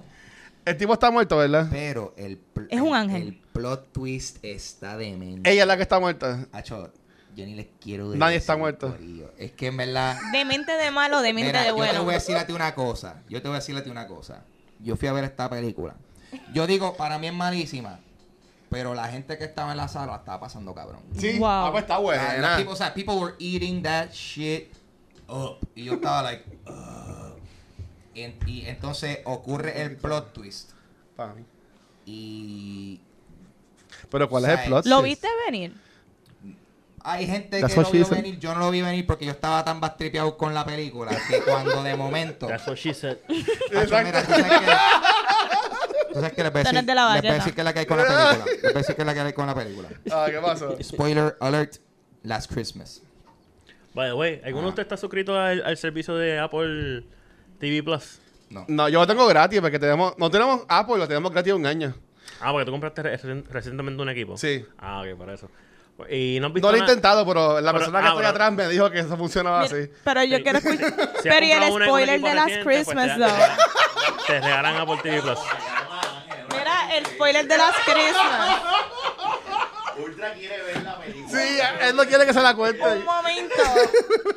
El 0.64 0.76
tipo 0.76 0.92
está 0.94 1.10
muerto, 1.10 1.36
¿verdad? 1.36 1.66
pero 1.70 2.14
el, 2.16 2.38
pl- 2.38 2.68
Es 2.70 2.80
un 2.80 2.88
el- 2.88 2.94
ángel. 2.94 3.22
El 3.22 3.34
plot 3.52 3.92
twist 3.92 4.38
está 4.44 4.96
demente. 4.96 5.50
Ella 5.50 5.62
es 5.62 5.68
la 5.68 5.76
que 5.76 5.82
está 5.82 5.98
muerta. 5.98 6.46
Acho, 6.52 6.92
yo 7.34 7.44
ni 7.44 7.54
les 7.54 7.66
quiero 7.80 8.06
decir. 8.10 8.18
Nadie 8.20 8.36
está 8.36 8.56
muerto. 8.56 8.90
corillo. 8.92 9.32
Es 9.36 9.52
que 9.52 9.66
en 9.66 9.76
verdad. 9.76 10.16
De 10.32 10.44
mente 10.44 10.72
de 10.72 10.90
malo, 10.90 11.20
de 11.22 11.32
mente 11.32 11.48
Mira, 11.48 11.60
de 11.62 11.66
yo 11.68 11.74
te 11.74 11.78
bueno. 11.80 12.04
voy 12.04 12.12
a 12.14 12.18
decir 12.18 12.36
a 12.36 12.46
ti 12.46 12.52
una 12.52 12.74
cosa. 12.74 13.22
Yo 13.28 13.42
te 13.42 13.48
voy 13.48 13.56
a 13.56 13.58
decir 13.60 13.76
a 13.76 13.82
ti 13.82 13.90
una 13.90 14.06
cosa. 14.06 14.44
Yo 14.80 14.96
fui 14.96 15.08
a 15.08 15.12
ver 15.12 15.24
esta 15.24 15.50
película. 15.50 15.96
Yo 16.52 16.66
digo, 16.66 16.96
para 16.96 17.18
mí 17.18 17.26
es 17.28 17.32
malísima. 17.34 17.98
Pero 18.74 18.92
la 18.92 19.06
gente 19.06 19.38
que 19.38 19.44
estaba 19.44 19.70
en 19.70 19.76
la 19.76 19.86
sala 19.86 20.16
estaba 20.16 20.40
pasando 20.40 20.74
cabrón. 20.74 21.00
Sí. 21.16 21.38
Wow. 21.38 21.46
Ah, 21.48 21.68
pues 21.70 21.82
está 21.84 21.98
buena. 21.98 22.56
people, 22.56 22.72
o 22.72 22.76
sea, 22.76 22.92
people 22.92 23.14
were 23.14 23.34
eating 23.38 23.80
that 23.84 24.10
shit 24.10 24.72
up. 25.28 25.58
Y 25.76 25.84
yo 25.84 25.94
estaba 25.94 26.24
like. 26.24 26.44
En- 28.16 28.36
y 28.48 28.66
entonces 28.66 29.20
ocurre 29.26 29.80
el 29.80 29.96
plot 29.96 30.32
twist. 30.32 30.72
Y 32.04 33.00
Pero 34.10 34.28
¿cuál 34.28 34.44
es 34.46 34.50
el 34.58 34.66
plot? 34.66 34.86
¿Lo 34.86 35.00
twist? 35.02 35.22
viste 35.22 35.28
venir? 35.46 35.72
hay 37.06 37.26
gente 37.26 37.60
That's 37.60 37.74
que 37.74 37.80
what 37.80 37.86
lo 37.86 37.92
she 37.92 37.98
vio 37.98 38.06
said. 38.06 38.16
venir. 38.16 38.38
Yo 38.40 38.54
no 38.54 38.60
lo 38.60 38.70
vi 38.72 38.80
venir 38.80 39.06
porque 39.06 39.24
yo 39.26 39.30
estaba 39.30 39.62
tan 39.64 39.78
bastripeado 39.80 40.36
con 40.36 40.52
la 40.52 40.64
película 40.64 41.12
que 41.28 41.42
cuando 41.42 41.80
de 41.84 41.94
momento. 41.96 42.48
That's 42.48 42.66
what 42.66 42.76
she 42.76 42.92
said. 42.92 43.18
Mira, 43.28 44.24
tú 46.14 46.20
sabes 46.20 46.32
que. 46.34 46.42
Les 46.42 46.52
voy 46.52 46.60
a 46.60 46.64
decir, 46.64 46.76
eres 46.78 46.86
de 46.86 46.94
la 46.94 47.02
les 47.02 47.08
voy 47.10 47.18
a 47.18 47.20
bayeta. 47.22 47.34
decir 47.34 47.54
que 47.54 47.60
es 47.60 47.64
la 47.64 47.72
que 47.72 47.78
hay 47.80 47.86
con 47.86 47.96
la 47.98 48.04
película. 48.04 48.44
Les 48.54 48.62
voy 48.62 48.70
a 48.70 48.78
decir 48.78 48.94
que 48.96 49.02
es 49.02 49.06
la 49.06 49.14
que 49.14 49.20
hay 49.20 49.32
con 49.32 49.46
la 49.46 49.54
película. 49.54 49.88
Ah, 50.10 50.26
¿qué 50.30 50.38
pasó? 50.38 50.76
Spoiler 50.82 51.36
alert: 51.40 51.76
Last 52.22 52.50
Christmas. 52.52 53.02
By 53.94 54.08
the 54.08 54.14
way, 54.14 54.40
¿alguno 54.44 54.62
de 54.64 54.68
ustedes 54.70 54.86
está 54.86 54.96
suscrito 54.96 55.38
al, 55.38 55.62
al 55.64 55.76
servicio 55.76 56.14
de 56.16 56.38
Apple 56.38 57.04
TV 57.60 57.82
Plus? 57.82 58.18
No. 58.50 58.64
No, 58.68 58.88
yo 58.88 59.00
lo 59.00 59.06
tengo 59.06 59.26
gratis 59.26 59.60
porque 59.60 59.78
tenemos, 59.78 60.14
no 60.18 60.30
tenemos 60.30 60.62
Apple, 60.68 60.98
lo 60.98 61.06
tenemos 61.06 61.30
gratis 61.32 61.52
un 61.52 61.66
año. 61.66 61.94
Ah, 62.40 62.50
porque 62.52 62.64
tú 62.66 62.72
compraste 62.72 63.02
re- 63.02 63.42
recientemente 63.50 64.02
un 64.02 64.08
equipo. 64.08 64.36
Sí. 64.36 64.64
Ah, 64.78 65.02
ok, 65.02 65.16
por 65.16 65.30
eso. 65.30 65.48
Y 66.10 66.38
no 66.40 66.48
No 66.48 66.70
lo 66.72 66.74
he 66.76 66.80
intentado, 66.80 67.24
pero 67.24 67.60
la 67.60 67.70
Pero- 67.70 67.78
persona 67.78 68.00
que 68.00 68.06
ah, 68.06 68.10
estoy 68.10 68.24
atrás 68.26 68.52
me 68.52 68.68
dijo 68.68 68.90
que 68.90 68.98
eso 68.98 69.16
funcionaba 69.16 69.62
Mira, 69.62 69.76
así. 69.76 69.90
Pero 70.02 70.24
yo 70.24 70.42
quiero 70.42 70.58
escuchar. 70.64 70.92
Si 71.22 71.28
pero 71.28 71.46
y 71.46 71.52
el 71.52 71.62
spoiler 71.84 72.20
de 72.20 72.34
Last 72.34 72.48
reciente, 72.48 72.64
pues 72.64 72.84
Christmas, 72.84 73.16
te, 74.26 74.32
te 74.32 74.40
regalan 74.40 74.76
Apple 74.76 74.98
TV 75.04 75.22
Plus. 75.22 75.38
El 76.96 77.06
spoiler 77.06 77.46
de 77.46 77.58
Last 77.58 77.78
Christmas. 77.84 78.60
Ultra 79.96 80.32
quiere 80.34 80.60
ver 80.62 80.82
la 80.82 80.98
película. 80.98 81.28
Sí, 81.40 81.58
él 81.82 81.96
no 81.96 82.04
quiere 82.04 82.26
que 82.26 82.32
se 82.32 82.40
la 82.40 82.54
cuente. 82.54 82.82
Un 82.82 83.04
momento. 83.04 83.54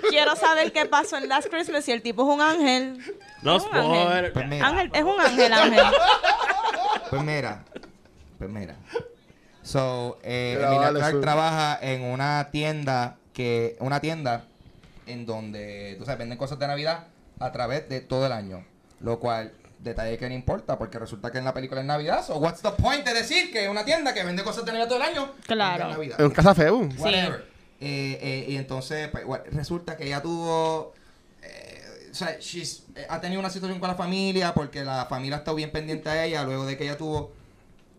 Quiero 0.09 0.35
saber 0.35 0.71
qué 0.71 0.85
pasó 0.85 1.17
en 1.17 1.27
Last 1.27 1.47
Christmas 1.49 1.83
si 1.83 1.91
el 1.91 2.01
tipo 2.01 2.21
es 2.29 2.35
un 2.35 2.41
ángel. 2.41 3.17
No 3.41 3.57
Es 3.57 3.63
un 3.63 3.75
ángel. 3.75 4.31
Pues 4.33 4.47
mira, 4.47 4.67
Ángel, 4.67 4.91
es 4.93 5.03
un 5.03 5.19
ángel, 5.19 5.53
ángel. 5.53 5.83
pues 7.09 7.21
mira. 7.23 7.63
Pues 8.37 8.49
mira. 8.49 8.75
So, 9.63 10.19
eh, 10.23 10.53
Mira, 10.57 10.67
Emilia 10.69 10.85
vale, 10.87 10.99
Clarke 10.99 11.15
su- 11.17 11.21
trabaja 11.21 11.79
en 11.81 12.03
una 12.03 12.49
tienda 12.51 13.17
que. 13.33 13.75
Una 13.79 13.99
tienda 13.99 14.45
en 15.07 15.25
donde, 15.25 15.95
tú 15.97 16.05
sabes, 16.05 16.19
venden 16.19 16.37
cosas 16.37 16.59
de 16.59 16.67
Navidad 16.67 17.07
a 17.39 17.51
través 17.51 17.89
de 17.89 17.99
todo 18.01 18.27
el 18.27 18.31
año. 18.31 18.63
Lo 18.99 19.19
cual, 19.19 19.51
detalle 19.79 20.17
que 20.17 20.27
no 20.27 20.35
importa, 20.35 20.77
porque 20.77 20.97
resulta 20.99 21.31
que 21.31 21.37
en 21.37 21.45
la 21.45 21.53
película 21.53 21.81
es 21.81 21.87
Navidad. 21.87 22.25
So, 22.25 22.37
what's 22.37 22.61
the 22.61 22.71
point 22.71 23.05
de 23.05 23.13
decir 23.13 23.51
que 23.51 23.65
es 23.65 23.69
una 23.69 23.85
tienda 23.85 24.13
que 24.13 24.23
vende 24.23 24.43
cosas 24.43 24.65
de 24.65 24.71
Navidad 24.71 24.87
todo 24.89 24.97
el 24.97 25.03
año? 25.03 25.31
Claro. 25.45 25.85
Es 25.85 25.89
Navidad. 25.91 26.19
Es 26.19 26.25
un 26.25 26.31
casafeu. 26.31 26.89
whatever. 26.97 27.45
Eh, 27.79 28.17
eh, 28.21 28.45
y 28.49 28.55
entonces, 28.57 29.07
pues, 29.09 29.23
bueno, 29.25 29.43
resulta 29.51 29.95
que 29.95 30.05
ella 30.07 30.21
tuvo. 30.21 30.93
eh, 31.43 32.09
o 32.11 32.15
sea, 32.15 32.39
she's- 32.39 32.83
eh, 32.95 33.05
ha 33.09 33.21
tenido 33.21 33.39
una 33.39 33.49
situación 33.51 33.79
con 33.79 33.87
la 33.89 33.95
familia 33.95 34.53
porque 34.53 34.83
la 34.83 35.05
familia 35.05 35.35
ha 35.35 35.39
estado 35.39 35.55
bien 35.55 35.71
pendiente 35.71 36.09
a 36.09 36.25
ella 36.25 36.43
luego 36.43 36.65
de 36.65 36.75
que 36.75 36.83
ella 36.85 36.97
tuvo 36.97 37.31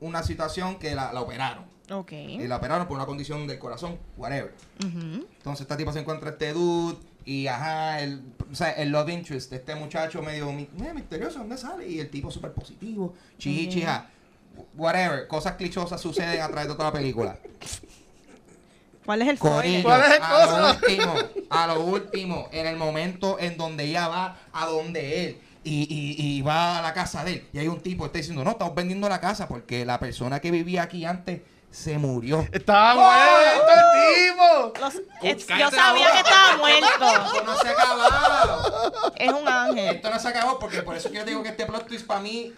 una 0.01 0.23
situación 0.25 0.79
que 0.79 0.95
la, 0.95 1.13
la 1.13 1.21
operaron. 1.21 1.65
Ok. 1.91 2.13
Y 2.13 2.47
la 2.49 2.57
operaron 2.57 2.87
por 2.87 2.97
una 2.97 3.07
condición 3.07 3.47
del 3.47 3.59
corazón, 3.59 3.99
whatever. 4.17 4.53
Entonces, 4.83 5.63
esta 5.63 5.77
tipa 5.77 5.93
se 5.93 6.01
encuentra 6.01 6.31
este 6.31 6.53
dude 6.53 6.99
y, 7.29 7.47
ajá, 7.47 8.01
el, 8.01 8.23
o 8.51 8.55
sea, 8.55 8.71
el 8.71 8.89
love 8.89 9.11
interest 9.11 9.51
de 9.51 9.57
este 9.57 9.75
muchacho 9.75 10.23
medio 10.23 10.49
eh, 10.49 10.93
misterioso, 10.95 11.41
¿dónde 11.41 11.59
sale? 11.59 11.87
Y 11.87 12.01
el 12.01 12.09
tipo 12.09 12.31
súper 12.31 12.53
positivo, 12.53 13.15
chichi, 13.37 13.83
ajá, 13.83 14.09
whatever. 14.75 15.29
Cosas 15.29 15.57
clichosas 15.57 16.01
suceden 16.01 16.41
a 16.41 16.49
través 16.49 16.69
de 16.69 16.75
toda 16.75 16.87
la 16.87 16.93
película. 16.93 17.39
¿Cuál 19.05 19.21
es 19.21 19.29
el 19.29 19.39
Corillo? 19.39 19.83
¿Cuál 19.83 20.01
es 20.01 20.17
el 20.17 20.23
a 20.23 20.29
cosa? 20.29 20.59
lo 20.59 20.71
último, 20.71 21.15
a 21.51 21.67
lo 21.67 21.81
último, 21.85 22.49
en 22.51 22.67
el 22.67 22.77
momento 22.77 23.39
en 23.39 23.59
donde 23.59 23.85
ella 23.85 24.09
va 24.09 24.39
a 24.51 24.65
donde 24.65 25.27
él 25.27 25.41
y, 25.65 25.83
y, 25.83 26.39
y 26.39 26.41
va 26.41 26.79
a 26.79 26.83
la 26.83 26.95
casa 26.95 27.25
de 27.25 27.33
él 27.33 27.49
y 27.53 27.59
hay 27.59 27.69
un 27.69 27.81
tipo 27.81 28.05
que 28.05 28.07
está 28.07 28.19
diciendo, 28.21 28.43
no, 28.43 28.53
estamos 28.53 28.75
vendiendo 28.75 29.07
la 29.07 29.21
casa 29.21 29.47
porque 29.49 29.85
la 29.85 30.01
persona 30.01 30.41
que 30.41 30.51
vivía 30.51 30.83
aquí 30.83 31.05
antes 31.05 31.43
se 31.71 31.99
murió. 31.99 32.47
Estaba 32.53 32.95
muerto 32.95 33.73
el 33.73 34.31
tipo. 34.31 34.81
Los- 34.81 35.03
es- 35.23 35.47
yo 35.47 35.71
sabía 35.71 36.13
que 36.13 36.19
estaba 36.19 36.57
muerto. 36.57 36.87
Esto 37.27 37.45
no 37.45 37.57
se 37.59 37.69
ha 37.69 37.71
acabado. 37.73 39.13
Es 39.17 39.33
un 39.33 39.49
ángel. 39.49 39.97
Esto 39.97 40.11
no 40.11 40.19
se 40.19 40.29
acabó 40.29 40.59
porque 40.59 40.83
por 40.83 40.97
eso 40.97 41.11
que 41.11 41.17
yo 41.19 41.25
digo 41.25 41.43
que 41.43 41.51
este 41.51 41.67
plot 41.67 41.87
twist 41.87 42.07
para 42.07 42.21
mí 42.21 42.53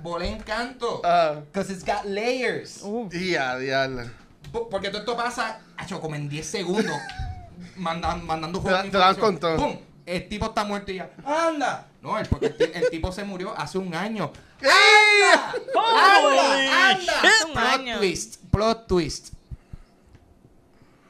volé 0.00 0.28
en 0.28 0.40
canto. 0.40 1.00
Ah. 1.04 1.36
Because 1.52 1.72
it's 1.72 1.84
got 1.84 2.04
layers. 2.04 2.80
Uh, 2.82 3.08
Y 3.12 3.34
a 3.36 3.56
diablo. 3.58 4.04
Po- 4.52 4.68
Porque 4.68 4.88
todo 4.88 5.00
esto 5.00 5.16
pasa, 5.16 5.60
acho, 5.76 6.00
como 6.00 6.14
en 6.14 6.28
10 6.28 6.46
segundos. 6.46 6.96
mandan- 7.76 8.24
mandando 8.24 8.60
Te 8.60 8.90
te 8.90 8.96
dan 8.98 9.14
con 9.16 9.38
todo. 9.38 9.56
¡Pum! 9.56 9.78
el 10.06 10.28
tipo 10.28 10.46
está 10.46 10.62
muerto 10.64 10.92
y 10.92 10.96
ya, 10.96 11.10
¡anda! 11.24 11.88
No, 12.00 12.16
el, 12.16 12.26
porque 12.28 12.46
el, 12.46 12.56
ti- 12.56 12.70
el 12.72 12.88
tipo 12.90 13.10
se 13.10 13.24
murió 13.24 13.52
hace 13.58 13.76
un 13.78 13.92
año. 13.92 14.30
¡Anda! 14.62 15.54
¡Anda! 15.74 16.90
¡Anda! 16.90 17.12
Hace 17.22 17.44
un 17.44 17.52
Plot 17.52 17.98
twist, 17.98 18.36
plot 18.56 18.86
twist. 18.88 19.32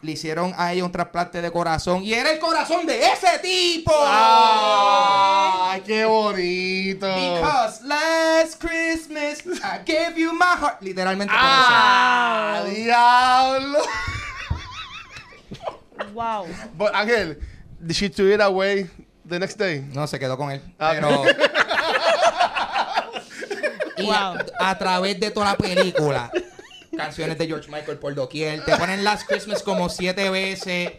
Le 0.02 0.12
hicieron 0.12 0.52
a 0.56 0.72
ella 0.72 0.84
un 0.84 0.90
trasplante 0.92 1.40
de 1.40 1.50
corazón 1.50 2.02
y 2.02 2.12
era 2.12 2.30
el 2.30 2.38
corazón 2.38 2.86
de 2.86 3.06
ese 3.06 3.38
tipo. 3.40 3.92
¡Ay, 4.06 5.80
qué 5.86 6.04
bonito! 6.04 7.06
Because 7.06 7.82
last 7.84 8.60
Christmas 8.60 9.42
I 9.62 9.78
gave 9.86 10.16
you 10.20 10.32
my 10.32 10.56
heart. 10.60 10.82
Literalmente 10.82 11.32
por 11.32 11.40
¡Ah, 11.42 12.64
diablo! 12.68 13.78
Wow. 16.12 16.46
But, 16.76 16.92
Ángel, 16.94 17.38
did 17.80 17.94
she 17.94 18.08
throw 18.08 18.26
it 18.26 18.40
away 18.40 18.88
the 19.24 19.38
next 19.38 19.56
day? 19.58 19.78
eso. 19.88 19.94
No, 20.00 20.06
se 20.06 20.18
quedó 20.18 20.36
con 20.36 20.50
él. 20.50 20.60
Ah. 20.78 20.92
Pero. 20.94 21.24
y 23.98 24.04
Wow. 24.06 24.12
a, 24.14 24.70
a 24.70 24.78
través 24.78 25.18
de 25.18 25.30
toda 25.30 25.46
la 25.46 25.56
película, 25.56 26.30
canciones 26.96 27.38
de 27.38 27.46
George 27.46 27.70
Michael 27.70 27.98
por 27.98 28.14
doquier, 28.14 28.64
te 28.64 28.76
ponen 28.76 29.04
Last 29.04 29.26
Christmas 29.28 29.62
como 29.62 29.88
siete 29.88 30.28
veces. 30.30 30.92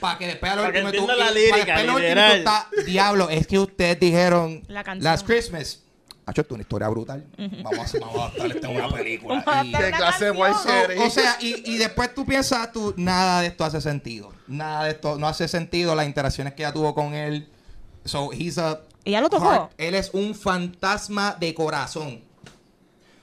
Para 0.00 0.16
que 0.16 0.26
después 0.28 0.50
a 0.50 0.56
lo 0.56 0.64
último 0.66 0.90
tú- 0.90 1.06
la 1.08 1.30
lírica, 1.30 1.76
después 1.76 1.86
lo 1.86 1.98
estás, 1.98 2.66
Diablo, 2.86 3.28
es 3.28 3.46
que 3.46 3.58
ustedes 3.58 4.00
dijeron 4.00 4.62
La 4.68 4.82
canción. 4.82 5.04
Last 5.04 5.26
Christmas. 5.26 5.82
Ha 6.26 6.30
hecho 6.32 6.46
una 6.50 6.62
historia 6.62 6.88
brutal. 6.88 7.26
Vamos 7.62 7.78
a 7.78 7.82
hacer, 7.82 8.00
vamos 8.00 8.16
a 8.16 8.24
adaptar 8.26 8.50
esto 8.52 8.66
a 8.68 8.70
una 8.70 8.88
película. 8.88 9.44
Y- 9.64 9.72
¿Qué 9.72 9.90
clase 9.90 10.30
o, 10.30 10.40
o 11.04 11.10
sea, 11.10 11.36
y, 11.40 11.70
y 11.74 11.76
después 11.76 12.14
tú 12.14 12.24
piensas, 12.24 12.70
tú, 12.72 12.94
nada 12.96 13.40
de 13.40 13.48
esto 13.48 13.64
hace 13.64 13.80
sentido. 13.80 14.32
Nada 14.46 14.84
de 14.84 14.90
esto, 14.92 15.18
no 15.18 15.26
hace 15.26 15.48
sentido 15.48 15.94
las 15.94 16.06
interacciones 16.06 16.54
que 16.54 16.62
ella 16.62 16.72
tuvo 16.72 16.94
con 16.94 17.14
él. 17.14 17.48
So, 18.04 18.30
he's 18.32 18.58
a 18.58 18.80
¿Ella 19.04 19.20
lo 19.20 19.28
tocó? 19.28 19.44
heart- 19.50 19.72
Él 19.76 19.94
es 19.94 20.10
un 20.14 20.34
fantasma 20.34 21.36
de 21.40 21.52
corazón. 21.52 22.22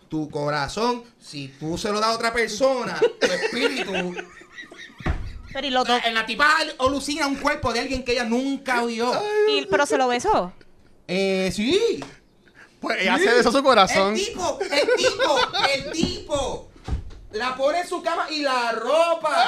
Tu 0.10 0.30
corazón, 0.30 1.04
si 1.20 1.50
tú 1.60 1.78
se 1.78 1.92
lo 1.92 2.00
das 2.00 2.10
a 2.12 2.16
otra 2.16 2.32
persona, 2.34 2.98
tu 3.20 3.26
espíritu. 3.28 4.16
Pero 5.54 5.68
y 5.68 5.70
lo 5.70 5.84
tocó. 5.84 6.06
En 6.06 6.14
la 6.14 6.26
tipa 6.26 6.56
alucina 6.80 7.28
un 7.28 7.36
cuerpo 7.36 7.74
de 7.74 7.80
alguien 7.82 8.04
que 8.06 8.14
ella 8.14 8.24
nunca 8.24 8.86
vio. 8.86 9.12
Y- 9.50 9.66
pero 9.66 9.86
se 9.86 9.98
lo 9.98 10.08
besó. 10.08 10.54
Eh, 11.08 11.52
sí. 11.54 12.00
Pues 12.80 13.02
ella 13.02 13.18
se 13.18 13.34
besó 13.34 13.52
su 13.52 13.64
corazón. 13.64 14.14
El 14.16 14.26
tipo, 14.26 14.60
el 14.62 14.88
tipo, 14.98 15.38
el 15.74 15.92
tipo. 15.92 16.70
La 17.32 17.56
pone 17.56 17.82
en 17.82 17.88
su 17.88 18.02
cama 18.02 18.28
y 18.30 18.42
la 18.42 18.72
ropa. 18.72 19.48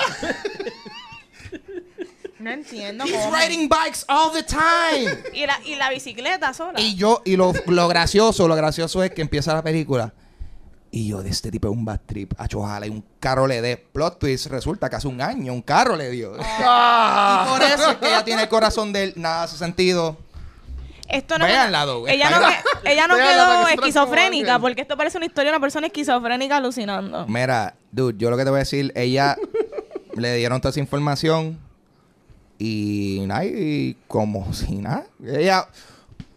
No 2.40 2.52
entiendo 2.52 3.04
He's 3.06 3.14
cómo. 3.18 3.36
riding 3.36 3.68
bikes 3.68 4.06
all 4.08 4.32
the 4.32 4.44
time. 4.44 5.24
Y 5.34 5.46
la, 5.46 5.60
y 5.66 5.76
la 5.76 5.90
bicicleta 5.90 6.54
sola. 6.54 6.80
Y 6.80 6.96
yo, 6.96 7.22
y 7.26 7.36
lo, 7.36 7.52
lo 7.66 7.88
gracioso, 7.90 8.48
lo 8.48 8.56
gracioso 8.56 9.04
es 9.04 9.12
que 9.12 9.22
empieza 9.22 9.54
la 9.54 9.62
película. 9.62 10.14
Y 10.92 11.08
yo, 11.08 11.22
de 11.22 11.30
este 11.30 11.52
tipo 11.52 11.68
es 11.68 11.74
un 11.74 11.86
bad 11.86 12.00
trip. 12.06 12.34
A 12.38 12.48
ojalá 12.54 12.88
y 12.88 12.90
un 12.90 13.04
carro 13.20 13.46
le 13.46 13.62
dé. 13.62 13.78
Plot 13.78 14.18
twist, 14.20 14.48
resulta 14.48 14.90
que 14.90 14.96
hace 14.96 15.08
un 15.08 15.22
año 15.22 15.54
un 15.54 15.62
carro 15.62 15.96
le 15.96 16.10
dio. 16.10 16.34
Ah. 16.42 17.46
Y 17.46 17.52
por 17.52 17.62
eso 17.62 17.92
es 17.92 17.98
que 17.98 18.08
ella 18.08 18.24
tiene 18.24 18.44
el 18.44 18.50
corazón 18.50 18.92
de 18.92 19.04
él. 19.04 19.14
Nada 19.16 19.44
hace 19.44 19.58
sentido. 19.58 20.18
Esto 21.08 21.40
no 21.40 21.46
Véanla, 21.46 21.86
Doug, 21.86 22.08
ella 22.08 22.30
no, 22.30 22.40
que- 22.40 22.92
ella 22.92 23.08
no 23.08 23.16
quedó 23.18 23.68
esquizofrénica, 23.68 24.60
porque 24.60 24.82
esto 24.82 24.96
parece 24.96 25.18
una 25.18 25.26
historia 25.26 25.50
de 25.52 25.58
una 25.58 25.62
persona 25.62 25.88
esquizofrénica 25.88 26.58
alucinando. 26.58 27.26
Mira, 27.28 27.74
dude, 27.92 28.16
yo 28.20 28.30
lo 28.30 28.38
que 28.38 28.44
te 28.44 28.52
voy 28.52 28.58
a 28.58 28.60
decir, 28.60 28.92
ella 28.96 29.36
le 30.16 30.36
dieron 30.36 30.62
toda 30.62 30.70
esa 30.70 30.80
información 30.80 31.58
y 32.60 33.24
nada, 33.26 33.46
y 33.46 33.98
como 34.08 34.54
si 34.54 34.76
nada. 34.76 35.06
Ella, 35.26 35.68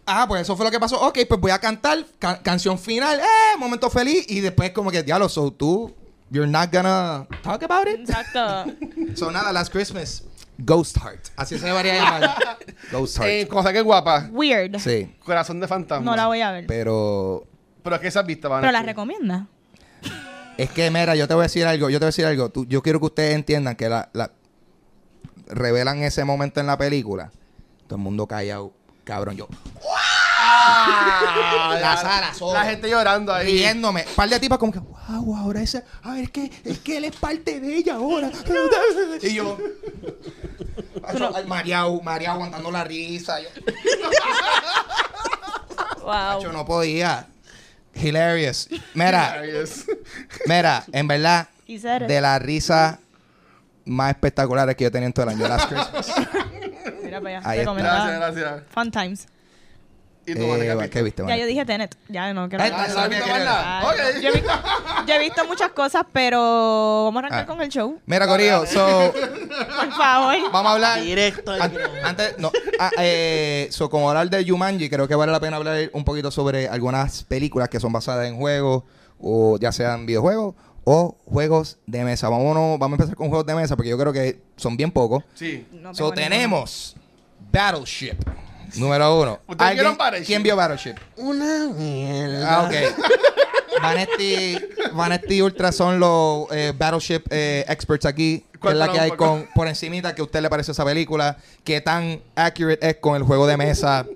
ah, 0.07 0.25
pues 0.29 0.43
eso 0.43 0.57
fue 0.57 0.65
lo 0.65 0.71
que 0.71 0.81
pasó. 0.81 1.01
Ok, 1.07 1.19
pues 1.29 1.41
voy 1.41 1.51
a 1.51 1.59
cantar, 1.59 2.05
ca- 2.19 2.43
canción 2.43 2.79
final, 2.79 3.21
eh, 3.21 3.59
momento 3.59 3.89
feliz, 3.91 4.25
y 4.29 4.41
después 4.41 4.71
como 4.73 4.91
que, 4.91 5.03
diablo, 5.03 5.29
so 5.29 5.53
tú, 5.53 5.95
you're 6.31 6.51
not 6.51 6.73
gonna 6.73 7.27
talk 7.43 7.63
about 7.63 7.87
it. 7.89 8.01
Exacto. 8.09 8.73
So 9.17 9.31
nada, 9.31 9.53
Last 9.53 9.71
Christmas, 9.73 10.25
Ghost 10.59 10.97
Heart. 10.99 11.29
Así 11.37 11.59
se 11.59 11.67
debería 11.67 11.95
llamar. 11.97 12.37
Ghost 12.93 13.19
Eh, 13.23 13.41
Heart. 13.41 13.49
cosa 13.51 13.73
que 13.73 13.79
es 13.79 13.85
guapa. 13.85 14.29
Weird. 14.33 14.79
Sí, 14.79 15.15
Corazón 15.25 15.61
de 15.61 15.69
fantasma. 15.69 16.05
No 16.11 16.17
la 16.17 16.27
voy 16.27 16.41
a 16.41 16.51
ver. 16.51 16.67
pero 16.67 17.47
Pero 17.83 17.97
es 17.97 18.03
que 18.03 18.09
esas 18.09 18.25
vistas 18.27 18.51
van 18.51 18.61
Pero 18.61 18.73
la 18.73 18.83
recomienda. 18.83 19.47
Es 20.59 20.71
que, 20.71 20.91
mira, 20.91 21.15
yo 21.17 21.27
te 21.27 21.35
voy 21.35 21.43
a 21.43 21.45
decir 21.45 21.65
algo, 21.67 21.89
yo 21.91 21.99
te 21.99 22.05
voy 22.05 22.09
a 22.09 22.13
decir 22.13 22.27
algo. 22.27 22.51
Tú- 22.51 22.67
yo 22.67 22.83
quiero 22.83 23.01
que 23.01 23.07
ustedes 23.07 23.35
entiendan 23.35 23.75
que 23.77 23.89
la, 23.89 24.09
la- 24.13 24.31
revelan 25.49 26.03
ese 26.03 26.25
momento 26.25 26.61
en 26.61 26.67
la 26.67 26.77
película. 26.79 27.31
Todo 27.87 27.97
el 27.97 28.03
mundo 28.03 28.27
callado, 28.27 28.73
cabrón. 29.05 29.37
Yo 29.37 29.49
Ah, 30.45 31.77
La 31.81 32.35
solo. 32.35 32.55
La 32.55 32.65
gente 32.65 32.89
llorando 32.89 33.33
ahí. 33.33 33.47
riéndome. 33.53 34.05
Un 34.09 34.15
par 34.15 34.29
de 34.29 34.41
tipas 34.41 34.59
como 34.59 34.73
que, 34.73 34.79
wow, 34.81 35.37
ahora 35.37 35.61
ese, 35.63 35.85
a 36.03 36.13
ver, 36.13 36.25
es 36.25 36.31
que, 36.31 36.51
es 36.65 36.79
que 36.79 36.97
él 36.97 37.05
es 37.05 37.17
parte 37.17 37.61
de 37.61 37.77
ella 37.77 37.95
ahora. 37.95 38.31
y 39.23 39.35
yo, 39.35 39.57
María, 41.47 41.85
María 42.03 42.33
aguantando 42.33 42.71
la 42.71 42.85
risa. 42.85 43.41
Yo, 43.41 43.49
Wow. 46.03 46.13
Acho, 46.13 46.53
no 46.53 46.65
podía. 46.67 47.29
Hilarious. 47.95 48.69
Mira, 48.95 49.45
es. 49.45 49.85
mira, 50.47 50.85
en 50.93 51.07
verdad, 51.07 51.49
de 51.67 52.21
la 52.21 52.39
risa 52.41 52.99
más 53.85 54.11
espectaculares 54.11 54.75
que 54.75 54.83
yo 54.85 54.91
tenía 54.91 55.07
en 55.07 55.13
todo 55.13 55.25
el 55.25 55.37
año. 55.37 55.47
Last 55.47 55.69
Christmas. 55.69 56.13
Mira 57.21 57.21
para 57.21 57.39
allá. 57.39 57.49
Ahí 57.51 57.59
está. 57.59 57.71
Recomendada. 57.71 58.11
Gracias, 58.17 58.35
gracias. 58.45 58.63
Fun 58.73 58.91
times. 58.91 59.27
¿Y 60.25 60.35
tú, 60.37 60.43
Eh, 60.43 60.47
Mónica, 60.47 60.89
¿Qué 60.89 61.03
viste? 61.03 61.23
Ya 61.23 61.25
Mónica? 61.25 61.41
yo 61.41 61.47
dije 61.47 61.65
Tenet. 61.65 61.97
Ya 62.09 62.33
no 62.33 62.49
quiero 62.49 62.63
Ay, 62.63 62.71
hablar. 62.71 62.89
yo, 64.23 64.29
he 64.29 64.33
visto, 64.33 64.53
yo 65.07 65.15
he 65.15 65.19
visto 65.19 65.45
muchas 65.47 65.71
cosas, 65.73 66.05
pero 66.13 66.39
vamos 67.07 67.17
a 67.25 67.27
arrancar 67.27 67.41
Ah. 67.43 67.47
con 67.47 67.61
el 67.61 67.69
show. 67.71 67.99
Mira, 68.07 68.29
Corillo, 68.29 68.65
so, 68.67 69.13
Por 69.13 69.93
favor. 69.95 70.37
vamos 70.53 70.71
a 70.71 70.75
hablar. 70.75 71.01
Directo 71.03 71.51
al 71.51 71.63
An- 71.63 71.75
grano. 71.75 71.93
Antes, 72.05 72.39
no, 72.39 72.53
ah, 72.79 72.91
eh, 72.99 73.67
so, 73.73 73.91
como 73.91 74.09
hablar 74.09 74.31
de 74.31 74.49
Jumanji, 74.49 74.89
creo 74.89 75.09
que 75.09 75.17
vale 75.17 75.33
la 75.33 75.41
pena 75.41 75.57
hablar 75.57 75.91
un 75.93 76.05
poquito 76.05 76.31
sobre 76.31 76.69
algunas 76.69 77.25
películas 77.25 77.69
que 77.69 77.81
son 77.81 77.93
basadas 77.93 78.29
en 78.29 78.37
juegos, 78.37 78.85
o 79.21 79.59
ya 79.59 79.73
sean 79.73 80.07
videojuegos 80.07 80.55
o 80.85 81.17
juegos 81.27 81.79
de 81.87 82.05
mesa. 82.05 82.29
Vámonos, 82.29 82.79
vamos 82.79 82.97
a 82.99 83.03
empezar 83.03 83.17
con 83.17 83.29
juegos 83.29 83.47
de 83.47 83.55
mesa, 83.57 83.75
porque 83.77 83.91
yo 83.91 83.99
creo 83.99 84.13
que 84.13 84.41
son 84.57 84.77
bien 84.77 84.93
pocos. 84.93 85.25
Sí. 85.35 85.67
No 85.73 85.93
So, 85.95 86.13
tenemos 86.13 86.95
Battleship, 87.53 88.17
número 88.77 89.21
uno. 89.21 89.41
¿Ustedes 89.47 89.61
¿Alguien- 89.71 89.75
vieron 89.85 89.97
Battleship? 89.99 90.27
¿Quién 90.27 90.43
vio 90.43 90.57
Battleship? 90.57 90.95
Una 91.17 91.69
mierda. 91.69 92.57
Ah, 92.61 92.63
ok. 92.65 92.75
Vanetti, 94.95 95.43
Ultra 95.43 95.73
son 95.73 95.99
los 95.99 96.47
eh, 96.53 96.73
Battleship 96.77 97.23
eh, 97.31 97.65
experts 97.69 98.07
aquí. 98.07 98.45
Que 98.61 98.69
es 98.69 98.75
la 98.75 98.93
que 98.93 99.01
hay 99.01 99.11
con, 99.11 99.49
por 99.57 99.67
encimita 99.67 100.15
que 100.15 100.21
a 100.21 100.25
usted 100.25 100.41
le 100.41 100.49
parece 100.49 100.71
esa 100.71 100.85
película. 100.85 101.37
Que 101.65 101.81
tan 101.81 102.21
accurate 102.37 102.89
es 102.91 102.97
con 102.97 103.17
el 103.17 103.25
juego 103.25 103.47
de 103.47 103.57
mesa. 103.57 104.07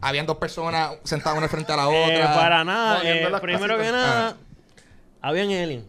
Habían 0.00 0.26
dos 0.26 0.38
personas 0.38 0.94
sentadas 1.04 1.38
una 1.38 1.48
frente 1.48 1.72
a 1.72 1.76
la 1.76 1.84
Eh, 1.88 2.04
otra. 2.16 2.34
para 2.34 2.64
nada. 2.64 3.00
Eh, 3.04 3.28
primero 3.40 3.78
que 3.78 3.92
nada, 3.92 4.36
habían 5.20 5.46
alien. 5.46 5.86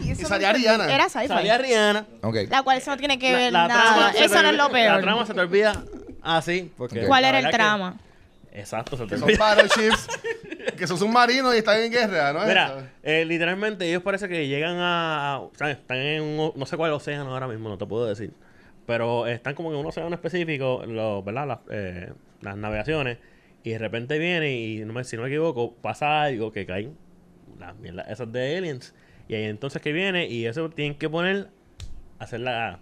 Eso 0.00 0.22
Y 0.22 0.24
salía 0.24 0.52
no- 0.52 0.58
Rihanna. 0.58 0.94
Era 0.94 1.08
sci-fi. 1.08 1.28
Salía 1.28 1.58
Rihanna. 1.58 2.06
Ok. 2.22 2.36
La 2.50 2.62
cual 2.62 2.78
eso 2.78 2.90
no 2.90 2.96
tiene 2.96 3.18
que 3.18 3.32
La, 3.32 3.38
ver 3.38 3.52
la 3.52 3.68
nada. 3.68 3.82
trama 3.82 4.10
Eso 4.10 4.42
no 4.42 4.48
es 4.50 4.56
lo 4.56 4.64
olvida- 4.66 4.72
peor. 4.72 4.94
La 4.96 5.00
trama 5.02 5.26
se 5.26 5.34
te 5.34 5.40
olvida 5.40 5.84
así. 6.22 6.72
Porque 6.76 7.00
Ok. 7.02 7.06
¿Cuál 7.06 7.24
era 7.24 7.38
el 7.38 7.44
verdad 7.44 7.50
que- 7.50 7.56
trama? 7.64 7.96
Exacto, 8.52 8.96
se 8.96 9.02
te 9.04 9.08
Que 9.10 9.14
son 9.18 9.24
olvida. 9.24 9.38
battleships. 9.38 10.08
que 10.76 10.86
son 10.86 10.98
submarinos 10.98 11.54
y 11.54 11.58
están 11.58 11.78
en 11.80 11.92
guerra, 11.92 12.32
¿no? 12.32 12.44
Mira, 12.46 12.90
eh, 13.02 13.24
literalmente 13.24 13.88
ellos 13.88 14.02
parece 14.02 14.28
que 14.28 14.48
llegan 14.48 14.76
a... 14.78 15.38
o 15.40 15.52
sea, 15.56 15.70
están 15.70 15.98
en 15.98 16.22
un... 16.22 16.52
No 16.56 16.66
sé 16.66 16.76
cuál 16.76 16.92
océano 16.92 17.32
ahora 17.32 17.46
mismo, 17.46 17.68
no 17.68 17.78
te 17.78 17.86
puedo 17.86 18.06
decir. 18.06 18.32
Pero 18.86 19.26
están 19.26 19.54
como 19.54 19.70
en 19.72 19.76
un 19.78 19.86
océano 19.86 20.12
específico, 20.14 20.82
los, 20.86 21.24
¿verdad? 21.24 21.46
Las, 21.46 21.58
eh, 21.70 22.12
las 22.40 22.56
navegaciones. 22.56 23.18
Y 23.62 23.70
de 23.70 23.78
repente 23.78 24.18
viene 24.18 24.52
y, 24.52 24.84
no 24.84 24.92
me, 24.92 25.04
si 25.04 25.16
no 25.16 25.22
me 25.22 25.28
equivoco, 25.28 25.74
pasa 25.74 26.22
algo 26.22 26.50
que 26.52 26.66
caen 26.66 26.96
las 27.58 27.74
mierdas 27.76 28.08
esas 28.08 28.30
de 28.32 28.56
aliens. 28.58 28.94
Y 29.28 29.34
ahí 29.34 29.44
entonces 29.44 29.80
que 29.80 29.92
viene 29.92 30.26
y 30.28 30.46
eso 30.46 30.70
tienen 30.70 30.96
que 30.98 31.08
poner... 31.08 31.48
Hacer 32.18 32.40
la... 32.40 32.80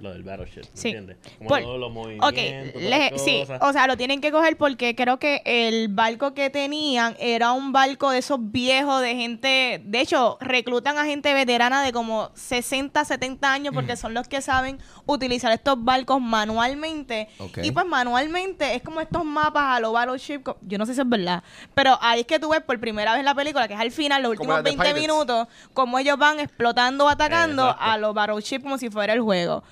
Lo 0.00 0.12
del 0.12 0.22
battleship, 0.24 0.60
¿me 0.62 0.68
Sí. 0.74 0.88
entiendes? 0.88 1.16
Como 1.38 1.48
Por- 1.48 1.62
todos 1.62 1.80
los 1.80 1.90
movimientos, 1.92 2.32
le- 2.34 3.18
sí, 3.18 3.44
o 3.60 3.72
sea, 3.72 3.86
lo 3.86 3.96
tienen 3.96 4.20
que 4.20 4.30
coger 4.30 4.56
porque 4.58 4.94
creo 4.94 5.18
que 5.18 5.40
el 5.46 5.88
barco 5.88 6.34
que 6.34 6.50
tenían 6.50 7.16
era 7.18 7.52
un 7.52 7.72
barco 7.72 8.10
de 8.10 8.18
esos 8.18 8.38
viejos 8.40 9.00
de 9.00 9.14
gente, 9.16 9.80
de 9.84 10.00
hecho, 10.00 10.36
reclutan 10.40 10.98
a 10.98 11.04
gente 11.06 11.32
veterana 11.32 11.82
de 11.82 11.92
como 11.92 12.30
60, 12.34 13.04
70 13.04 13.52
años 13.52 13.72
porque 13.74 13.96
son 13.96 14.12
los 14.12 14.28
que 14.28 14.42
saben 14.42 14.78
utilizar 15.06 15.50
estos 15.52 15.82
barcos 15.82 16.20
manualmente. 16.20 17.28
Ok. 17.38 17.58
Y 17.62 17.70
pues 17.70 17.86
manualmente 17.86 18.74
es 18.74 18.82
como 18.82 19.00
estos 19.00 19.24
mapas 19.24 19.76
a 19.76 19.80
lo 19.80 19.92
Battleship, 19.92 20.42
yo 20.62 20.78
no 20.78 20.86
sé 20.86 20.94
si 20.94 21.00
es 21.00 21.08
verdad, 21.08 21.42
pero 21.74 21.98
ahí 22.00 22.20
es 22.20 22.26
que 22.26 22.38
tú 22.38 22.50
ves 22.50 22.60
por 22.60 22.78
primera 22.80 23.14
vez 23.14 23.24
la 23.24 23.34
película, 23.34 23.66
que 23.68 23.74
es 23.74 23.80
al 23.80 23.90
final, 23.90 24.22
los 24.22 24.32
últimos 24.32 24.56
las 24.56 24.64
de 24.64 24.70
20 24.70 24.82
Pirates. 24.84 25.00
minutos, 25.02 25.48
como 25.72 25.98
ellos 25.98 26.18
van 26.18 26.40
explotando, 26.40 27.08
atacando 27.08 27.62
Exacto. 27.64 27.84
a 27.84 27.98
los 27.98 28.14
Battleship 28.14 28.60
como 28.60 28.78
si 28.78 28.90
fuera 28.90 29.12
el 29.12 29.20
juego. 29.20 29.62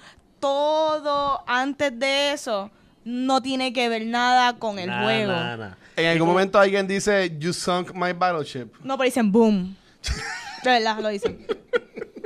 Todo 0.44 1.42
antes 1.46 1.98
de 1.98 2.32
eso 2.32 2.70
no 3.02 3.40
tiene 3.40 3.72
que 3.72 3.88
ver 3.88 4.04
nada 4.04 4.58
con 4.58 4.78
el 4.78 4.88
Nah, 4.88 5.02
juego. 5.02 5.32
nah, 5.32 5.56
nah. 5.56 5.74
En 5.96 6.04
algún 6.06 6.28
momento 6.28 6.58
alguien 6.58 6.86
dice, 6.86 7.34
You 7.40 7.54
sunk 7.54 7.94
my 7.94 8.12
battleship. 8.12 8.66
No, 8.82 8.98
pero 8.98 9.06
dicen 9.06 9.32
boom. 9.32 9.74
De 10.62 10.70
verdad, 10.70 10.98
lo 11.00 11.08
dicen. 11.08 11.46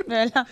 De 0.05 0.15
verdad. 0.15 0.45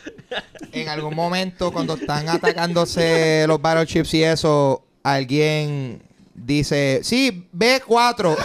En 0.72 0.88
algún 0.88 1.14
momento, 1.14 1.74
cuando 1.74 1.96
están 1.96 2.30
atacándose 2.30 3.44
los 3.50 3.62
battleships 3.62 4.14
y 4.14 4.24
eso, 4.24 4.86
alguien 5.04 6.02
dice, 6.34 7.02
sí, 7.04 7.50
B4 7.54 8.38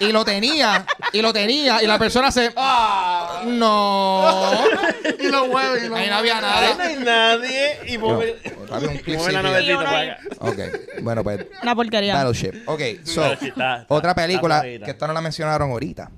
y, 0.00 0.04
y 0.06 0.12
lo 0.12 0.24
tenía, 0.24 0.84
y 1.12 1.22
lo 1.22 1.32
tenía, 1.32 1.80
y 1.80 1.86
la 1.86 1.96
persona 1.96 2.32
se... 2.32 2.52
¡Ah! 2.56 3.42
No. 3.46 4.50
y 5.18 5.28
lo 5.28 5.46
mueve 5.46 5.84
y 5.84 5.88
lo 5.88 5.96
Ahí 5.96 6.08
no 6.08 6.16
había 6.16 6.36
Ahí 6.36 6.42
nada. 6.42 6.74
no 6.76 6.82
hay 6.82 6.96
nadie 6.96 7.78
y 7.86 7.98
mueve, 7.98 8.32
Papi, 8.68 8.86
un 8.86 9.16
mueve 9.16 9.32
la 9.32 9.42
para 9.76 10.00
acá. 10.02 10.18
Ok, 10.40 10.58
bueno, 11.02 11.24
pues... 11.24 11.46
Una 11.62 11.74
porquería. 11.74 12.14
Battleship. 12.14 12.62
Ok, 12.66 12.80
so, 13.04 13.20
Battleship, 13.22 13.48
está- 13.48 13.80
está- 13.82 13.94
otra 13.94 14.10
está 14.10 14.22
película 14.22 14.62
que 14.62 14.90
esta 14.90 15.06
no 15.06 15.12
la 15.12 15.20
mencionaron 15.20 15.70
ahorita. 15.70 16.10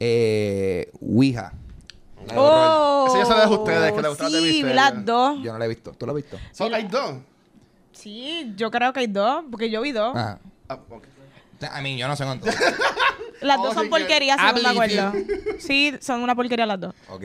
Eh, 0.00 0.90
Ouija. 1.00 1.52
La 2.26 2.34
de 2.34 2.38
horror. 2.40 2.52
Oh, 2.64 3.06
Esa 3.08 3.18
ya 3.18 3.24
se 3.24 3.34
ustedes, 3.54 3.92
que 3.92 4.02
gusta 4.08 4.28
de 4.30 4.38
Sí, 4.38 4.44
misterio. 4.44 4.74
las 4.74 5.04
dos. 5.04 5.38
Yo 5.42 5.52
no 5.52 5.58
la 5.58 5.64
he 5.64 5.68
visto. 5.68 5.92
¿Tú 5.92 6.06
la 6.06 6.12
has 6.12 6.16
visto? 6.16 6.38
Son, 6.52 6.72
hay 6.74 6.84
dos. 6.84 7.14
Sí, 7.92 8.52
yo 8.56 8.70
creo 8.70 8.92
que 8.92 9.00
hay 9.00 9.06
dos, 9.06 9.44
porque 9.50 9.70
yo 9.70 9.80
vi 9.80 9.92
dos. 9.92 10.12
Ah. 10.16 10.38
Ah, 10.68 10.78
ok. 10.88 11.04
I 11.62 11.82
mean, 11.82 11.96
yo 11.98 12.08
no 12.08 12.16
sé 12.16 12.24
cuánto. 12.24 12.46
Las 13.40 13.58
Oh, 13.58 13.64
dos 13.64 13.74
son 13.74 13.84
sí 13.84 13.90
que- 13.90 13.90
porquerías, 13.90 14.38
según 14.40 14.62
me 14.62 14.68
acuerdo. 14.68 15.12
Sí, 15.58 15.94
son 16.00 16.22
una 16.22 16.34
porquería 16.34 16.66
las 16.66 16.80
dos. 16.80 16.94
ok. 17.08 17.24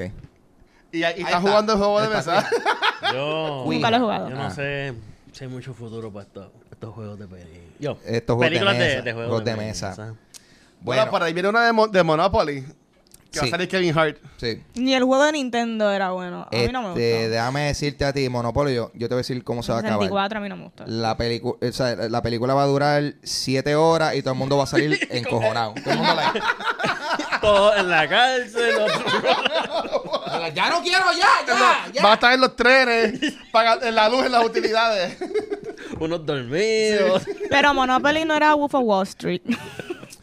Y, 0.91 0.99
y 0.99 1.03
Ahí 1.03 1.13
está 1.17 1.27
está. 1.29 1.41
jugando 1.41 1.73
el 1.73 1.79
juego 1.79 2.01
de 2.01 2.07
mesa. 2.09 2.49
Yo, 3.13 3.63
Nunca 3.65 3.91
lo 3.91 3.97
he 3.97 3.99
jugado. 3.99 4.29
Yo 4.29 4.35
no 4.35 4.43
Ah. 4.43 4.51
sé 4.51 4.93
si 5.31 5.43
hay 5.43 5.49
mucho 5.49 5.73
futuro 5.73 6.11
para 6.11 6.25
estos, 6.25 6.47
estos 6.71 6.93
juegos 6.95 7.19
de 7.19 7.27
películas. 7.27 7.61
Yo, 7.79 7.97
Estos 8.05 8.35
juegos 8.35 8.41
de 8.41 8.47
películas 8.49 8.77
mesa, 8.77 9.01
de, 9.01 9.13
juegos 9.13 9.27
juegos 9.29 9.45
de, 9.45 9.51
de 9.51 9.57
mesa. 9.57 9.89
mesa. 9.89 10.03
Bueno, 10.05 10.15
Bueno, 10.81 11.11
por 11.11 11.23
ahí 11.23 11.33
viene 11.33 11.49
una 11.49 11.65
de, 11.65 11.73
Mo- 11.73 11.87
de 11.87 12.03
Monopoly. 12.03 12.65
Que 13.29 13.39
va 13.39 13.43
Sí. 13.43 13.47
a 13.49 13.51
salir 13.51 13.67
Kevin 13.67 13.97
Hart. 13.97 14.17
sí. 14.37 14.63
Ni 14.75 14.93
el 14.95 15.03
juego 15.03 15.25
de 15.25 15.33
Nintendo 15.33 15.91
era 15.91 16.11
bueno. 16.11 16.47
A 16.49 16.55
mí 16.55 16.69
no 16.71 16.81
me 16.81 16.87
Este, 16.91 17.13
gustó. 17.17 17.29
déjame 17.31 17.61
decirte 17.63 18.05
a 18.05 18.13
ti, 18.13 18.29
Monopolio, 18.29 18.89
yo 18.93 19.09
te 19.09 19.15
voy 19.15 19.19
a 19.19 19.23
decir 19.23 19.43
cómo 19.43 19.61
se 19.63 19.73
va 19.73 19.79
a 19.79 19.81
acabar. 19.81 19.97
64 19.99 20.37
a 20.37 20.41
mí 20.41 20.47
no 20.49 20.55
me 20.55 20.63
gustó. 20.63 20.85
La, 20.87 21.17
pelicu- 21.17 21.57
o 21.61 21.71
sea, 21.73 21.93
la 22.07 22.21
película 22.21 22.53
va 22.53 22.63
a 22.63 22.67
durar 22.67 23.15
7 23.23 23.75
horas 23.75 24.15
y 24.15 24.21
todo 24.21 24.31
el 24.31 24.39
mundo 24.39 24.55
va 24.57 24.63
a 24.63 24.67
salir 24.67 24.97
encojonado. 25.11 25.73
Todo 25.83 25.91
el 25.91 25.97
mundo 25.97 26.15
like, 26.15 26.39
Todo 27.41 27.75
en 27.75 27.89
la 27.89 28.07
cárcel. 28.09 28.75
otro- 28.79 30.47
ya 30.53 30.69
no 30.69 30.81
quiero, 30.81 31.05
ya, 31.13 31.91
ya, 31.93 32.03
Va 32.03 32.11
a 32.11 32.13
estar 32.15 32.33
en 32.33 32.41
los 32.41 32.55
trenes, 32.55 33.21
en 33.83 33.95
la 33.95 34.09
luz, 34.09 34.25
en 34.25 34.31
las 34.31 34.45
utilidades. 34.45 35.17
unos 35.99 36.25
dormidos. 36.25 37.23
Pero 37.49 37.73
Monopoly 37.73 38.25
no 38.25 38.35
era 38.35 38.53
Wolf 38.53 38.73
of 38.75 38.83
Wall 38.83 39.03
Street. 39.07 39.41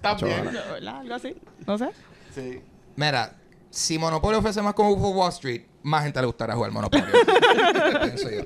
También. 0.00 0.44
¿Verdad? 0.44 0.98
Algo 1.00 1.14
así. 1.14 1.34
No 1.66 1.78
sé. 1.78 1.88
Sí. 2.34 2.60
Mira, 2.96 3.32
si 3.70 3.98
Monopolio 3.98 4.40
fuese 4.42 4.60
más 4.62 4.74
como 4.74 4.90
Wolf 4.94 5.04
of 5.04 5.16
Wall 5.16 5.30
Street, 5.30 5.62
más 5.82 6.04
gente 6.04 6.20
le 6.20 6.26
gustaría 6.26 6.54
jugar 6.54 6.70
Monopolio. 6.70 7.06
Pienso 8.02 8.30
yo. 8.30 8.42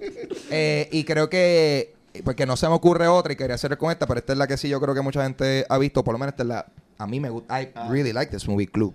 Eh, 0.50 0.88
y 0.92 1.04
creo 1.04 1.28
que, 1.28 1.94
porque 2.24 2.46
no 2.46 2.56
se 2.56 2.68
me 2.68 2.74
ocurre 2.74 3.08
otra 3.08 3.32
y 3.32 3.36
quería 3.36 3.54
hacer 3.56 3.76
con 3.76 3.90
esta, 3.90 4.06
pero 4.06 4.20
esta 4.20 4.32
es 4.32 4.38
la 4.38 4.46
que 4.46 4.56
sí 4.56 4.68
yo 4.68 4.80
creo 4.80 4.94
que 4.94 5.00
mucha 5.02 5.22
gente 5.22 5.66
ha 5.68 5.78
visto, 5.78 6.02
por 6.04 6.14
lo 6.14 6.18
menos 6.18 6.32
esta 6.32 6.42
es 6.44 6.48
la, 6.48 6.66
a 6.98 7.06
mí 7.06 7.20
me 7.20 7.30
gusta, 7.30 7.60
I 7.62 7.70
really 7.88 8.12
like 8.12 8.30
this 8.30 8.46
movie, 8.48 8.66
Clue. 8.66 8.94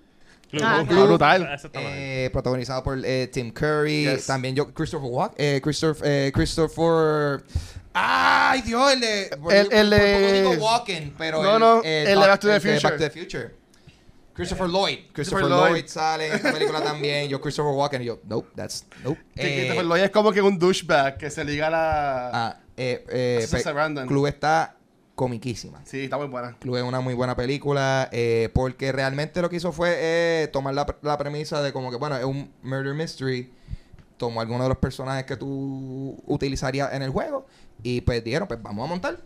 Ah, 0.62 0.82
Está 0.82 1.04
brutal. 1.04 1.40
Mal. 1.42 1.58
Eh, 1.74 2.30
protagonizado 2.32 2.84
por 2.84 2.98
eh, 3.04 3.26
Tim 3.32 3.50
Curry, 3.50 4.04
Yes. 4.04 4.26
también 4.26 4.54
yo, 4.54 4.72
Christopher 4.72 5.08
Walken, 5.10 5.36
eh, 5.38 5.60
Christopher, 5.60 6.06
eh, 6.08 6.30
Christopher, 6.32 7.42
ay 7.92 8.62
Dios, 8.62 8.92
el 8.92 9.00
de, 9.00 9.22
El- 9.50 9.72
el 9.72 10.42
poco 10.44 10.52
digo 10.54 10.64
Walken, 10.64 11.14
pero 11.18 11.42
No, 11.42 11.54
el, 11.54 11.60
no, 11.60 11.82
el 11.82 12.06
de 12.06 12.14
Back 12.14 12.40
to 12.40 12.46
the 12.48 12.54
el 12.54 12.60
Future. 12.60 12.80
Back 12.82 12.92
to 12.98 13.04
the 13.04 13.10
Future. 13.10 13.54
Christopher 14.34 14.68
Lloyd, 14.68 14.98
Christopher, 15.12 15.44
Lloyd. 15.48 15.70
Lloyd. 15.70 15.86
sale 15.86 16.26
en 16.28 16.34
esta 16.34 16.52
película 16.52 16.80
también, 16.82 17.28
yo 17.28 17.40
Christopher 17.40 17.72
Walken, 17.72 18.02
y 18.02 18.04
yo, 18.06 18.20
nope, 18.24 18.48
that's, 18.54 18.84
nope. 19.02 19.18
Eh, 19.36 19.56
Christopher 19.58 19.84
Lloyd 19.86 20.02
es 20.02 20.10
como 20.10 20.30
que 20.32 20.40
un 20.42 20.58
douchebag 20.58 21.18
que 21.18 21.30
se 21.30 21.44
liga 21.44 21.66
a 21.66 21.70
la. 21.70 22.30
ah, 22.32 22.56
eh, 22.76 23.04
eh. 23.08 24.04
Clue 24.06 24.28
está 24.28 24.76
comiquísima. 25.14 25.80
Sí, 25.84 26.04
está 26.04 26.16
muy 26.18 26.26
buena. 26.26 26.56
Clue 26.58 26.78
es 26.78 26.84
una 26.84 27.00
muy 27.00 27.14
buena 27.14 27.36
película 27.36 28.08
eh, 28.12 28.48
porque 28.52 28.90
realmente 28.92 29.40
lo 29.42 29.48
que 29.50 29.56
hizo 29.56 29.72
fue 29.72 29.94
eh, 29.98 30.48
tomar 30.52 30.74
la, 30.74 30.86
la 31.02 31.16
premisa 31.18 31.62
de 31.62 31.72
como 31.72 31.90
que, 31.90 31.96
bueno, 31.96 32.16
es 32.16 32.24
un 32.24 32.50
murder 32.62 32.94
mystery. 32.94 33.52
Tomó 34.16 34.40
algunos 34.40 34.64
de 34.64 34.68
los 34.70 34.78
personajes 34.78 35.24
que 35.24 35.36
tú 35.36 36.16
utilizarías 36.26 36.92
en 36.92 37.02
el 37.02 37.10
juego 37.10 37.46
y 37.82 38.00
pues 38.00 38.22
dijeron, 38.24 38.46
pues 38.48 38.62
vamos 38.62 38.86
a 38.86 38.88
montar 38.88 39.18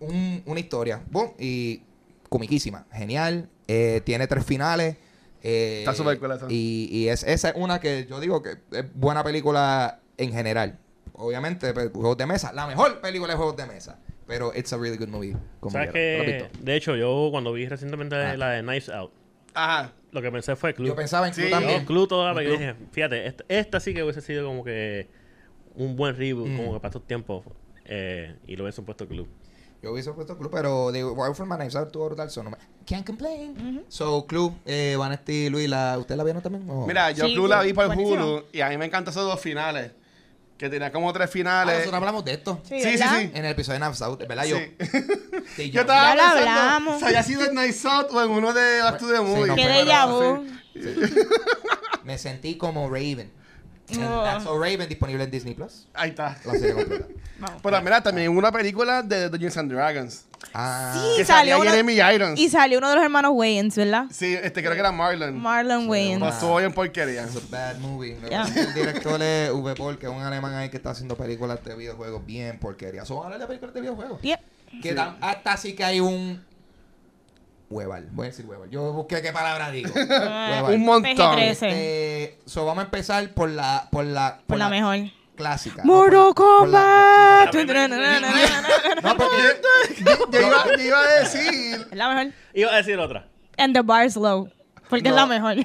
un- 0.00 0.42
una 0.46 0.60
historia. 0.60 1.02
Boom, 1.10 1.32
y 1.38 1.82
comiquísima, 2.28 2.86
genial. 2.92 3.48
eh, 3.68 4.00
tiene 4.04 4.26
tres 4.28 4.44
finales. 4.44 4.96
eh, 5.42 5.78
Está 5.80 5.94
súper 5.94 6.18
cool 6.20 6.32
eso. 6.32 6.46
Y, 6.48 6.88
y 6.90 7.08
es, 7.08 7.22
esa 7.24 7.50
es 7.50 7.54
una 7.56 7.80
que 7.80 8.06
yo 8.08 8.20
digo 8.20 8.42
que 8.42 8.58
es 8.72 8.84
buena 8.94 9.22
película 9.24 10.00
en 10.18 10.32
general. 10.32 10.78
Obviamente, 11.14 11.72
pues, 11.72 11.90
juegos 11.92 12.16
de 12.16 12.26
mesa. 12.26 12.52
La 12.52 12.66
mejor 12.66 13.00
película 13.00 13.32
de 13.32 13.36
juegos 13.36 13.56
de 13.56 13.66
mesa. 13.66 13.98
Pero 14.26 14.52
it's 14.54 14.72
a 14.72 14.76
really 14.76 14.96
good 14.96 15.08
movie. 15.08 15.36
como 15.60 15.72
¿Sabes 15.72 15.90
quiera. 15.92 16.24
¿Lo 16.24 16.44
has 16.46 16.52
que? 16.52 16.58
De 16.62 16.76
hecho, 16.76 16.96
yo 16.96 17.28
cuando 17.30 17.52
vi 17.52 17.66
recientemente 17.68 18.16
Ah. 18.16 18.36
la 18.36 18.50
de 18.50 18.62
Knives 18.62 18.88
Out, 18.88 19.12
Ajá. 19.54 19.92
lo 20.10 20.20
que 20.22 20.32
pensé 20.32 20.56
fue 20.56 20.74
Clue. 20.74 20.88
Yo 20.88 20.96
pensaba 20.96 21.28
en 21.28 21.34
Clue 21.34 21.44
Sí. 21.46 21.50
también. 21.50 21.80
No, 21.82 21.86
Clue 21.86 22.06
toda 22.08 22.28
la 22.30 22.34
película. 22.34 22.58
Dije, 22.58 22.74
fíjate, 22.92 23.26
esta, 23.26 23.44
esta 23.48 23.80
sí 23.80 23.94
que 23.94 24.02
hubiese 24.02 24.20
sido 24.20 24.44
como 24.46 24.64
que 24.64 25.08
un 25.74 25.94
buen 25.96 26.16
reboot, 26.16 26.48
Mm. 26.48 26.56
como 26.56 26.72
que 26.74 26.80
para 26.80 26.88
estos 26.88 27.06
tiempos. 27.06 27.44
eh, 27.88 28.34
y 28.48 28.56
lo 28.56 28.64
hubiesen 28.64 28.84
puesto 28.84 29.06
Clue. 29.06 29.28
Yo 29.80 29.92
hubiese 29.92 30.10
puesto 30.12 30.36
Clue, 30.36 30.48
pero 30.50 30.90
de 30.90 31.04
Wild 31.04 31.36
for 31.36 31.46
My 31.46 31.54
Knives 31.54 31.76
Out 31.76 31.92
tuvo 31.92 32.06
brutal. 32.06 32.28
So 32.30 32.42
no 32.42 32.50
me... 32.50 32.56
Can't 32.84 33.06
complain. 33.06 33.84
So, 33.86 34.26
Clue, 34.26 34.52
eh, 34.64 34.96
Vanesti 34.98 35.46
y 35.46 35.50
Luis, 35.50 35.68
la, 35.68 35.96
¿ustedes 35.96 36.18
la 36.18 36.24
vieron 36.24 36.42
también? 36.42 36.66
Mira, 36.84 37.12
yo 37.12 37.26
Sí, 37.26 37.34
Clue 37.34 37.46
la 37.46 37.62
vi 37.62 37.72
por. 37.72 37.86
Hulu 37.96 38.46
y 38.52 38.60
a 38.60 38.68
mí 38.70 38.76
me 38.76 38.86
encantan 38.86 39.12
esos 39.12 39.24
dos 39.24 39.38
finales. 39.40 39.92
Que 40.58 40.70
tenía 40.70 40.90
como 40.90 41.12
tres 41.12 41.28
Ah, 41.28 41.32
finales. 41.32 41.74
nosotros 41.74 41.94
hablamos 41.94 42.24
de 42.24 42.32
esto. 42.32 42.60
Sí, 42.66 42.80
Sí, 42.82 42.96
sí, 42.96 43.04
sí. 43.04 43.30
En 43.34 43.44
el 43.44 43.52
episodio 43.52 43.78
de 43.78 43.84
Knives 43.84 44.02
Out, 44.02 44.26
¿verdad? 44.26 44.44
Yo. 44.46 44.56
Sí. 44.56 44.74
Sí, 45.56 45.70
Yo 45.72 45.82
estaba 45.82 46.08
Ya 46.08 46.14
lo 46.14 46.22
hablamos. 46.22 46.98
si 46.98 47.04
había 47.04 47.22
sido 47.22 47.44
en 47.44 47.54
Night 47.54 47.76
Out 47.84 48.10
o 48.12 48.22
en 48.24 48.30
uno 48.30 48.52
de 48.54 48.80
Back 48.80 48.98
to 48.98 49.06
the 49.12 49.20
Movie. 49.20 49.46
no 49.48 49.54
Qué 49.54 50.06
vu. 50.06 50.46
Me 52.04 52.18
sentí 52.18 52.56
como 52.56 52.88
Raven. 52.88 53.30
And. 53.90 54.00
That's 54.24 54.44
So 54.44 54.58
Raven, 54.58 54.88
disponible 54.88 55.22
en 55.24 55.30
Disney 55.30 55.54
Plus. 55.54 55.86
Ahí 55.94 56.10
está. 56.10 56.36
La 56.44 56.52
serie 56.52 56.74
completa. 56.74 57.06
Vamos. 57.38 57.60
Pero 57.62 57.82
mira, 57.82 58.02
también 58.02 58.36
una 58.36 58.50
película 58.50 59.02
de 59.02 59.28
Dungeons 59.28 59.56
and 59.58 59.70
Dragons. 59.72 60.24
Ah, 60.54 60.92
Sí, 60.94 61.16
Que 61.18 61.24
salió 61.24 61.58
uno, 61.60 61.70
Jeremy 61.70 61.94
Irons. 62.14 62.38
y 62.40 62.48
salió 62.48 62.78
uno 62.78 62.88
de 62.88 62.94
los 62.96 63.04
hermanos 63.04 63.32
Wayans, 63.34 63.76
¿verdad? 63.76 64.04
Sí, 64.10 64.34
este 64.34 64.60
creo 64.62 64.72
que 64.74 64.80
era 64.80 64.92
Marlon. 64.92 65.38
Marlon 65.38 65.82
Sí, 65.82 65.88
Wayans. 65.88 66.20
No 66.20 66.28
estuvo 66.28 66.56
bien 66.56 66.72
porquería. 66.72 67.24
It's 67.24 67.36
a 67.36 67.40
bad 67.50 67.76
movie. 67.78 68.16
Yeah. 68.28 68.46
El 68.54 68.74
director 68.74 69.20
es 69.22 69.50
V. 69.50 69.74
Paul, 69.74 69.98
que 69.98 70.06
es 70.06 70.12
un 70.12 70.22
alemán 70.22 70.54
ahí 70.54 70.68
que 70.70 70.76
está 70.78 70.90
haciendo 70.90 71.16
películas 71.16 71.62
de 71.64 71.74
videojuegos 71.76 72.24
bien 72.24 72.58
porquería. 72.58 73.04
Son 73.04 73.22
hablar 73.24 73.38
de 73.40 73.46
películas 73.46 73.74
de 73.74 73.80
videojuegos. 73.82 74.20
Yep. 74.22 74.40
Que 74.82 74.94
tan- 74.94 75.16
hasta 75.20 75.56
sí 75.56 75.74
que 75.74 75.84
hay 75.84 76.00
un 76.00 76.42
hueval. 77.70 78.08
Voy 78.12 78.26
a 78.26 78.30
decir 78.30 78.46
hueval. 78.46 78.70
Yo 78.70 78.92
busqué 78.92 79.22
qué 79.22 79.32
palabra 79.32 79.70
digo. 79.70 79.90
Hueval. 79.94 80.74
Un 80.74 80.84
montón. 80.84 81.16
PG-13. 81.16 81.48
Este, 81.50 82.38
so 82.46 82.64
vamos 82.64 82.82
a 82.82 82.84
empezar 82.86 83.28
por 83.30 83.50
la 83.50 83.88
por 83.90 84.04
la 84.04 84.38
Por 84.46 84.58
la 84.58 84.68
mejor. 84.68 84.98
clásica. 85.36 85.82
Mortal 85.84 86.18
No, 86.18 86.34
por 86.34 86.68
la- 86.68 87.48
Kombat. 87.48 87.50
por 87.52 87.64
la- 87.66 89.02
No, 89.02 89.16
porque 89.16 90.40
Yo 90.40 90.46
iba, 90.46 90.64
yo 90.76 90.82
iba 90.82 90.98
a 91.00 91.20
decir, 91.20 91.86
Es 91.90 91.96
la 91.96 92.08
mejor. 92.14 92.32
Iba 92.54 92.72
a 92.72 92.76
decir 92.76 92.98
otra. 92.98 93.26
And 93.58 93.74
the 93.74 93.82
bar 93.82 94.04
is 94.06 94.16
low. 94.16 94.48
Porque 94.88 95.08
es 95.08 95.14
No. 95.14 95.20
la 95.20 95.26
mejor. 95.26 95.56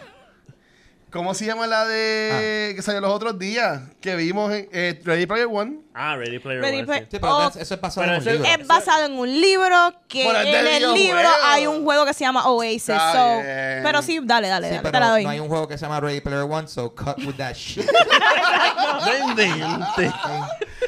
¿Cómo 1.12 1.34
se 1.34 1.46
llama 1.46 1.68
la 1.68 1.86
de 1.86 2.74
que 2.76 2.82
salió 2.82 3.02
los 3.02 3.12
otros 3.12 3.38
días? 3.38 3.82
Que 4.00 4.16
vimos 4.16 4.52
en 4.54 4.70
eh, 4.72 5.00
Ready 5.04 5.26
Player 5.26 5.48
One. 5.52 5.80
Ah, 5.94 6.16
Ready 6.16 6.40
Player 6.40 6.62
Ready 6.62 6.78
One. 6.78 6.86
Play- 6.88 7.00
sí. 7.02 7.08
Sí, 7.12 7.18
pero 7.20 7.38
Oh, 7.38 7.48
eso 7.50 7.74
es 7.76 7.82
basado 7.82 8.06
pero 8.08 8.14
en 8.16 8.20
un 8.22 8.26
libro. 8.34 8.46
Es 8.62 8.68
basado 8.68 9.06
en 9.06 9.14
un 9.20 9.42
libro 9.42 9.94
que 10.08 10.30
el 10.30 10.36
en 10.48 10.68
el 10.68 10.74
libro 10.82 10.94
videojuego. 10.94 11.30
hay 11.46 11.68
un 11.68 11.84
juego 11.84 12.06
que 12.06 12.14
se 12.14 12.24
llama 12.24 12.48
Oasis. 12.50 12.86
So- 12.86 13.42
pero 13.84 14.02
sí, 14.02 14.20
dale, 14.24 14.48
dale, 14.48 14.68
Sí, 14.70 14.74
dale, 14.76 14.82
pero 14.84 14.92
te 14.94 15.00
la 15.00 15.10
doy. 15.10 15.24
no 15.24 15.30
hay 15.30 15.40
un 15.40 15.48
juego 15.50 15.68
que 15.68 15.78
se 15.78 15.86
llama 15.86 16.00
Ready 16.00 16.22
Player 16.22 16.44
One, 16.50 16.68
so 16.68 16.96
cut 16.96 17.18
with 17.20 17.36
that 17.36 17.54
shit. 17.56 17.86
Vendente. 19.06 20.12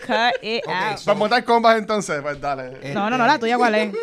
Cut 0.05 0.35
it 0.41 0.63
Ok, 0.65 0.71
out. 0.73 0.97
so- 0.97 1.05
Para 1.05 1.17
montar 1.19 1.43
combas 1.43 1.77
entonces, 1.77 2.21
pues 2.21 2.39
dale. 2.39 2.77
Eh, 2.81 2.93
No, 2.93 3.09
no, 3.09 3.17
no, 3.17 3.25
la 3.25 3.39
tuya, 3.39 3.57
¿cuál 3.57 3.75
es? 3.75 3.93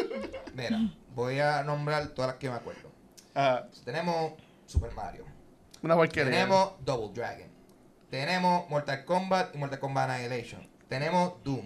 Mira, 0.54 0.78
voy 1.14 1.38
a 1.40 1.62
nombrar 1.62 2.08
todas 2.08 2.30
las 2.32 2.36
que 2.38 2.48
me 2.48 2.56
acuerdo. 2.56 2.90
Ajá. 3.34 3.66
Tenemos 3.84 4.32
Super 4.66 4.92
Mario. 4.92 5.24
Tenemos 5.80 6.72
Double 6.84 7.14
Dragon. 7.14 7.48
Tenemos 8.10 8.68
Mortal 8.68 9.04
Kombat 9.04 9.54
y 9.54 9.58
Mortal 9.58 9.78
Kombat 9.78 10.10
Annihilation. 10.10 10.68
Tenemos 10.88 11.42
Doom. 11.44 11.64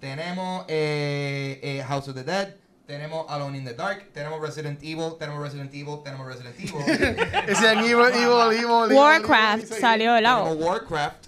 Tenemos 0.00 0.64
eh, 0.68 1.58
eh, 1.62 1.82
House 1.82 2.08
of 2.08 2.14
the 2.14 2.22
Dead. 2.24 2.65
Tenemos 2.86 3.26
Alone 3.28 3.58
in 3.58 3.64
the 3.64 3.74
Dark. 3.74 4.12
Tenemos 4.12 4.40
Resident 4.40 4.80
Evil. 4.82 5.16
Tenemos 5.18 5.42
Resident 5.42 5.74
Evil. 5.74 6.02
Tenemos 6.04 6.26
Resident 6.26 6.54
Evil. 6.58 6.82
Ese 7.48 7.72
en 7.72 7.78
Evil, 7.80 8.06
Evil, 8.06 8.52
Evil, 8.52 8.84
Evil, 8.84 8.96
Warcraft 8.96 9.64
Evil, 9.64 9.80
salió, 9.80 10.12
¿verdad? 10.12 10.44
tenemos 10.44 10.64
Warcraft. 10.64 11.26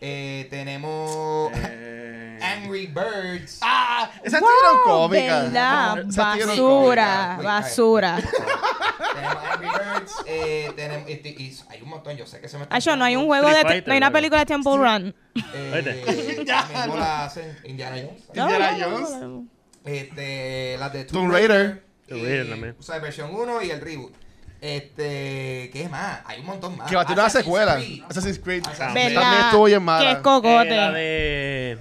Eh, 0.00 0.46
tenemos 0.48 1.50
Eh, 1.56 2.38
Angry 2.42 2.86
Birds. 2.86 3.58
Ah, 3.62 4.10
esa 4.22 4.38
Wow, 4.40 4.48
estuvieron 4.48 4.78
cómica. 4.84 5.42
¿verdad? 5.42 5.98
Esa 6.08 6.38
estuvieron 6.38 6.48
Basura, 6.48 7.32
cómica. 7.36 7.52
basura. 7.52 8.16
tenemos 9.14 9.36
Angry 9.52 9.68
Birds. 9.68 10.12
Eh, 10.26 10.72
tenemos, 10.76 11.08
y 11.10 11.58
hay 11.68 11.82
un 11.82 11.88
montón, 11.88 12.16
yo 12.16 12.26
sé 12.26 12.40
que 12.40 12.48
se 12.48 12.58
me 12.58 12.66
Ah, 12.70 12.78
yo, 12.78 12.94
no 12.96 13.04
hay 13.04 13.16
un 13.16 13.26
juego 13.26 13.48
Street 13.48 13.64
de... 13.64 13.68
Fighter, 13.68 13.88
No 13.88 13.92
hay 13.94 13.98
una 13.98 14.10
película 14.12 14.38
de 14.40 14.46
Temple 14.46 14.76
Run. 14.76 15.14
Eh, 15.54 16.42
ya 16.46 16.68
la 16.86 17.24
hacen 17.24 17.58
Indiana 17.64 17.96
Jones. 17.96 18.22
Indiana 18.28 18.76
No, 18.78 18.88
no, 19.00 19.06
Jones. 19.18 19.48
Este, 19.84 20.76
las 20.78 20.92
de 20.92 21.04
Tomb 21.04 21.30
Raider. 21.32 21.82
Tomb 22.08 22.22
Raider 22.22 22.48
también. 22.48 22.76
O 22.78 22.82
sea, 22.82 22.98
versión 22.98 23.34
1 23.34 23.62
y 23.62 23.70
el 23.70 23.80
reboot. 23.80 24.14
Este, 24.60 25.70
¿qué 25.72 25.88
más? 25.90 26.20
Hay 26.24 26.40
un 26.40 26.46
montón 26.46 26.76
más. 26.76 26.88
Que 26.88 26.94
va 26.94 27.02
a 27.02 27.06
tener 27.06 27.18
una 27.18 27.30
secuela. 27.30 27.76
Creed. 27.76 28.02
Assassin's 28.08 28.38
Creed. 28.38 28.62
También 28.62 29.12
estuvo 29.18 29.64
bien 29.64 29.80
Que 29.80 29.84
mala. 29.84 30.12
es 30.12 30.18
cocote. 30.18 30.68
Eh, 30.70 30.76
la 30.76 30.92
de. 30.92 31.78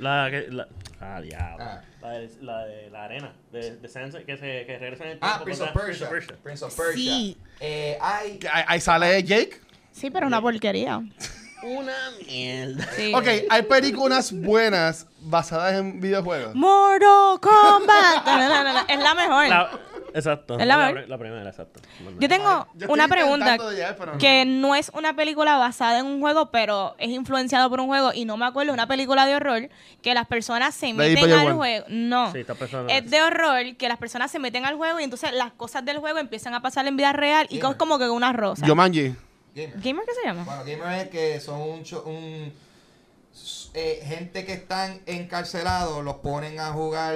La 0.00 0.28
que. 0.30 0.46
La, 0.50 0.68
ah, 1.00 1.20
diablo. 1.20 1.64
Ah. 1.64 1.82
La, 2.02 2.10
de, 2.10 2.30
la 2.42 2.58
de 2.66 2.90
la 2.90 3.04
arena. 3.04 3.32
De, 3.52 3.76
de 3.76 3.88
Sansa, 3.88 4.18
que, 4.24 4.36
se, 4.36 4.64
que 4.66 4.78
regresa 4.78 5.04
en 5.04 5.10
el 5.10 5.18
Ah, 5.20 5.40
tiempo. 5.44 5.44
Prince 5.44 5.62
of. 5.62 5.72
Persia. 6.10 6.36
Prince 6.42 6.64
of 6.64 6.76
Persia. 6.76 6.94
Sí. 6.94 7.36
Eh, 7.60 7.96
hay. 8.00 8.38
Que 8.38 8.48
Ahí, 8.48 8.64
ahí 8.66 8.80
sale 8.80 9.22
Jake. 9.22 9.60
Sí, 9.92 10.10
pero 10.10 10.26
una 10.26 10.40
porquería. 10.42 11.00
Una 11.62 11.94
mierda. 12.26 12.84
Sí. 12.96 13.12
Ok, 13.14 13.26
hay 13.48 13.62
películas 13.62 14.32
buenas 14.32 15.06
basadas 15.20 15.74
en 15.74 16.00
videojuegos. 16.00 16.54
Mortal 16.54 17.40
Kombat. 17.40 18.24
No, 18.26 18.38
no, 18.38 18.64
no, 18.64 18.72
no, 18.74 18.80
Es 18.88 18.98
la 19.02 19.14
mejor. 19.14 19.48
La- 19.48 19.70
exacto. 20.14 20.54
Es 20.58 20.66
la 20.66 20.76
la, 20.76 20.86
mejor. 20.86 21.00
pri- 21.02 21.10
la 21.10 21.18
primera, 21.18 21.48
exacto. 21.50 21.80
Yo 22.20 22.28
tengo 22.28 22.68
Yo 22.74 22.86
una 22.88 23.08
pregunta 23.08 23.56
ya, 23.76 23.96
que 24.18 24.44
no 24.44 24.74
es 24.74 24.90
una 24.94 25.14
película 25.16 25.56
basada 25.56 25.98
en 25.98 26.06
un 26.06 26.20
juego, 26.20 26.50
pero 26.50 26.94
es 26.98 27.08
influenciado 27.10 27.68
por 27.70 27.80
un 27.80 27.86
juego 27.88 28.12
y 28.14 28.24
no 28.26 28.36
me 28.36 28.46
acuerdo, 28.46 28.72
una 28.72 28.86
película 28.86 29.26
de 29.26 29.34
horror 29.34 29.68
que 30.02 30.14
las 30.14 30.26
personas 30.26 30.74
se 30.74 30.92
meten 30.92 31.32
al 31.32 31.46
One. 31.46 31.54
juego. 31.54 31.86
No. 31.88 32.30
Sí, 32.32 32.38
está 32.40 32.54
pensando. 32.54 32.92
Es 32.92 33.10
de 33.10 33.22
horror 33.22 33.76
que 33.76 33.88
las 33.88 33.98
personas 33.98 34.30
se 34.30 34.38
meten 34.38 34.64
al 34.66 34.76
juego 34.76 35.00
y 35.00 35.04
entonces 35.04 35.32
las 35.32 35.52
cosas 35.52 35.84
del 35.84 35.98
juego 35.98 36.18
empiezan 36.18 36.54
a 36.54 36.60
pasar 36.62 36.86
en 36.86 36.96
vida 36.96 37.12
real 37.12 37.46
y 37.50 37.58
es 37.58 37.74
como 37.76 37.98
que 37.98 38.08
una 38.08 38.32
rosa. 38.32 38.64
Jumanji. 38.66 39.14
Gamer. 39.56 39.80
¿Gamer 39.80 40.04
qué 40.06 40.14
se 40.14 40.22
llama? 40.26 40.44
Bueno, 40.44 40.64
gamer 40.64 41.06
es 41.06 41.08
que 41.08 41.40
son 41.40 41.60
un, 41.60 41.84
un 42.04 42.52
eh, 43.72 44.02
gente 44.04 44.44
que 44.44 44.52
están 44.52 45.00
encarcelados, 45.06 46.04
los 46.04 46.16
ponen 46.16 46.60
a 46.60 46.72
jugar. 46.72 47.14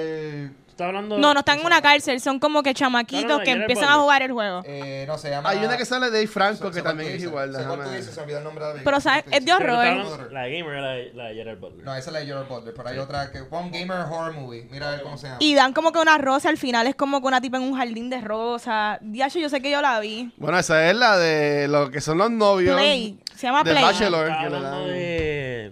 No, 0.81 1.33
no 1.33 1.39
están 1.39 1.59
en 1.59 1.65
una 1.65 1.81
cárcel, 1.81 2.19
son 2.19 2.39
como 2.39 2.63
que 2.63 2.73
chamaquitos 2.73 3.23
No, 3.23 3.29
no, 3.29 3.37
no, 3.39 3.43
que 3.43 3.51
empiezan 3.51 3.89
a 3.89 3.95
jugar 3.95 4.21
el 4.21 4.31
juego. 4.31 4.61
Eh, 4.65 5.05
no 5.07 5.17
se 5.17 5.29
llama. 5.29 5.49
Hay 5.49 5.63
una 5.63 5.77
que 5.77 5.85
sale 5.85 6.07
de 6.07 6.11
Dave 6.11 6.27
Franco 6.27 6.71
que 6.71 6.81
también 6.81 7.11
es 7.13 7.23
igual. 7.23 7.51
Pero, 7.51 8.99
¿sabes? 8.99 9.23
¿Cuál 9.23 9.23
tú 9.23 9.37
Es 9.37 9.45
de 9.45 9.53
horror. 9.53 10.31
La 10.31 10.47
Gamer 10.47 10.81
la, 10.81 10.95
la 11.13 11.29
de 11.29 11.35
Gerard 11.35 11.59
Butler. 11.59 11.85
No, 11.85 11.95
esa 11.95 12.09
es 12.09 12.13
la 12.13 12.19
de 12.19 12.25
Gerard 12.25 12.47
Butler, 12.47 12.73
pero 12.73 12.89
hay 12.89 12.97
otra 12.97 13.31
que. 13.31 13.41
Pon 13.43 13.71
Gamer 13.71 14.05
Horror 14.09 14.33
Movie. 14.33 14.67
Mira 14.71 14.87
a 14.87 14.91
ver 14.91 15.01
cómo 15.03 15.17
se 15.17 15.27
llama. 15.27 15.37
Y 15.39 15.55
dan 15.55 15.73
como 15.73 15.91
que 15.91 15.99
una 15.99 16.17
rosa, 16.17 16.49
al 16.49 16.57
final 16.57 16.87
es 16.87 16.95
como 16.95 17.21
que 17.21 17.27
una 17.27 17.41
tipa 17.41 17.57
en 17.57 17.63
un 17.63 17.75
jardín 17.75 18.09
de 18.09 18.21
rosa. 18.21 18.97
Diacho, 19.01 19.39
yo 19.39 19.49
sé 19.49 19.61
que 19.61 19.71
yo 19.71 19.81
la 19.81 19.99
vi. 19.99 20.31
Bueno, 20.37 20.57
esa 20.57 20.89
es 20.89 20.95
la 20.95 21.17
de 21.17 21.67
lo 21.67 21.91
que 21.91 22.01
son 22.01 22.17
los 22.17 22.31
novios. 22.31 22.75
Play. 22.75 23.19
Se 23.35 23.47
llama 23.47 23.63
Play. 23.63 23.83
Bachelor. 23.83 25.71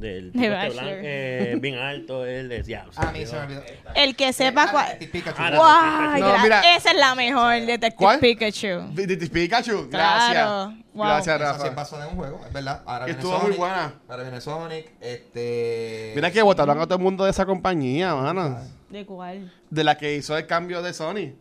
Del 0.00 0.32
De 0.32 0.38
tipo 0.40 0.44
este 0.44 0.48
Bachelor. 0.50 0.84
blanco, 0.84 1.00
eh, 1.04 1.58
bien 1.60 1.74
alto, 1.78 2.24
él 2.26 2.48
decía. 2.48 2.86
Ah, 2.96 3.08
a 3.08 3.12
mí 3.12 3.26
se 3.26 3.36
me 3.36 3.42
olvidó. 3.42 3.62
El 3.94 4.16
que 4.16 4.32
sepa 4.32 4.70
cuál. 4.70 4.98
Ah, 5.36 5.50
¡Guau! 5.54 6.20
No, 6.20 6.34
gra- 6.34 6.42
mira. 6.42 6.76
Esa 6.76 6.90
es 6.92 6.96
la 6.96 7.14
mejor, 7.14 7.54
Detective 7.60 7.94
¿Cuál? 7.96 8.18
Pikachu. 8.20 8.92
Detective 8.94 9.30
Pikachu. 9.30 9.88
Claro. 9.90 10.32
Gracias. 10.32 10.84
Wow. 10.94 11.06
Gracias, 11.06 11.36
Esa 11.40 11.52
sí 11.52 11.58
Rafa. 11.58 11.68
es 11.68 11.74
basada 11.76 12.04
en 12.06 12.10
un 12.12 12.16
juego, 12.16 12.40
es 12.46 12.52
verdad. 12.52 12.82
Ahora 12.86 13.04
viene 13.04 13.20
estuvo 13.20 13.32
muy 13.34 13.42
Sonic, 13.42 13.58
buena. 13.58 13.94
Ahora 14.08 14.22
viene 14.22 14.40
Sonic. 14.40 14.90
Este. 15.00 16.12
Mira 16.16 16.30
que 16.30 16.42
votaron 16.42 16.80
a 16.80 16.84
todo 16.86 16.96
el 16.96 17.02
mundo 17.02 17.24
de 17.24 17.30
esa 17.30 17.46
compañía, 17.46 18.14
mano. 18.14 18.58
¿De 18.88 19.06
cuál? 19.06 19.52
De 19.70 19.84
la 19.84 19.96
que 19.98 20.16
hizo 20.16 20.36
el 20.36 20.46
cambio 20.46 20.82
de 20.82 20.92
Sony. 20.92 21.34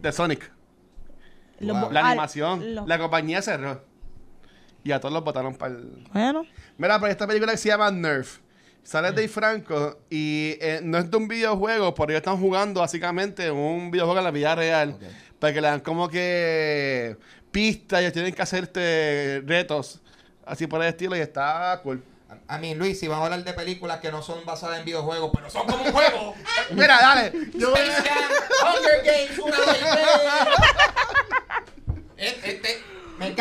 De 0.00 0.12
Sonic. 0.12 0.50
Los 1.58 1.76
Wow. 1.76 1.86
bo- 1.88 1.92
La 1.92 2.00
al- 2.00 2.06
animación. 2.06 2.74
los- 2.74 2.86
La 2.88 2.98
compañía 2.98 3.42
cerró. 3.42 3.84
Y 4.82 4.92
a 4.92 5.00
todos 5.00 5.12
los 5.12 5.22
votaron 5.22 5.54
para 5.56 5.74
el... 5.74 6.04
Bueno. 6.10 6.44
Mira, 6.80 6.98
pero 6.98 7.12
esta 7.12 7.26
película 7.26 7.52
que 7.52 7.58
se 7.58 7.68
llama 7.68 7.90
Nerf. 7.90 8.38
Sale 8.82 9.10
Dave 9.10 9.28
Franco 9.28 9.98
y 10.08 10.56
eh, 10.62 10.80
no 10.82 10.96
es 10.96 11.10
de 11.10 11.16
un 11.18 11.28
videojuego, 11.28 11.94
pero 11.94 12.08
ellos 12.08 12.20
están 12.20 12.40
jugando 12.40 12.80
básicamente 12.80 13.50
un 13.50 13.90
videojuego 13.90 14.20
en 14.20 14.24
la 14.24 14.30
vida 14.30 14.54
real. 14.54 14.98
Para 15.38 15.52
que 15.52 15.60
le 15.60 15.68
dan 15.68 15.80
como 15.80 16.08
que 16.08 17.18
pistas, 17.50 18.00
ellos 18.00 18.14
tienen 18.14 18.32
que 18.32 18.40
hacer 18.40 18.64
este, 18.64 19.42
retos. 19.44 20.00
Así 20.46 20.66
por 20.66 20.80
el 20.80 20.88
estilo 20.88 21.14
y 21.14 21.20
está 21.20 21.78
cool. 21.82 22.02
A 22.48 22.56
mí, 22.56 22.74
Luis, 22.74 22.98
si 22.98 23.08
vamos 23.08 23.24
a 23.24 23.26
hablar 23.26 23.44
de 23.44 23.52
películas 23.52 24.00
que 24.00 24.10
no 24.10 24.22
son 24.22 24.42
basadas 24.46 24.78
en 24.78 24.86
videojuegos, 24.86 25.30
pero 25.34 25.50
son 25.50 25.66
como 25.66 25.84
un 25.84 25.92
juego. 25.92 26.34
Mira, 26.70 26.96
dale. 26.98 27.32
Yo 27.56 27.74
Hunger 27.74 29.04
Games, 29.04 29.38
una 29.38 29.58
vez. 29.58 29.76
Este, 32.20 32.50
este, 32.50 32.79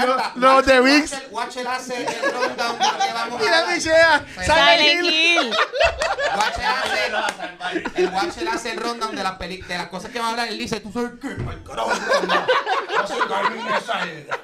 encanta. 0.04 0.32
Los- 0.36 0.54
los 0.56 0.66
de 0.66 0.82
Wix. 0.82 1.14
Watcher, 1.32 1.68
hace 1.68 1.96
el 1.98 2.32
rundown 2.32 2.78
de 2.80 2.86
que 2.86 3.14
vamos 3.14 3.40
a 3.40 3.44
Mira, 3.44 3.60
hablar. 3.60 3.76
Michea. 3.76 4.26
Silent 4.44 5.04
Hill. 5.04 5.54
Watcher 6.38 6.66
hace, 6.66 8.02
el 8.02 8.10
Watcher 8.10 8.48
hace 8.50 8.72
el 8.72 8.78
rundown 8.80 9.16
de 9.16 9.24
las, 9.24 9.34
peli- 9.38 9.62
de 9.62 9.78
las 9.78 9.88
cosas 9.90 10.12
que 10.12 10.20
va 10.20 10.28
a 10.28 10.30
hablar. 10.32 10.48
Él 10.48 10.58
dice, 10.58 10.80
¿tú 10.80 10.92
sabes 10.92 11.12
qué? 11.22 11.28
Mal 11.44 11.64
carajo, 11.64 11.92
no 11.94 13.08
soy 13.08 13.20
salga. 13.86 14.40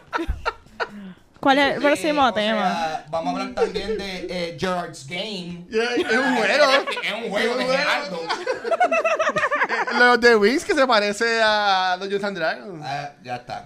¿Cuál 1.40 1.60
es 1.60 1.66
el 1.66 1.78
Eh, 1.78 1.82
próximo 1.86 2.34
tema? 2.34 2.72
sea, 2.72 3.06
vamos 3.10 3.28
a 3.28 3.42
hablar 3.44 3.54
también 3.56 3.98
de 4.00 4.26
eh, 4.30 4.58
Gerard's 4.60 5.06
Game. 5.08 5.68
Yeah, 5.70 5.84
Es 5.96 6.18
un 6.18 6.36
juego. 6.38 6.72
Es 7.04 7.14
un 7.14 7.30
juego 7.30 7.56
de 7.56 7.64
Es 7.66 7.70
un 7.70 7.78
Gerardo. 7.78 8.20
Eh, 8.24 10.00
Los 10.00 10.20
de 10.22 10.36
Wings 10.36 10.66
que 10.66 10.74
se 10.74 10.88
parece 10.88 11.42
a 11.44 11.98
Dungeons 12.00 12.24
and 12.24 12.38
Dragons. 12.38 12.84
Ah, 12.84 13.12
ya 13.24 13.36
está. 13.36 13.66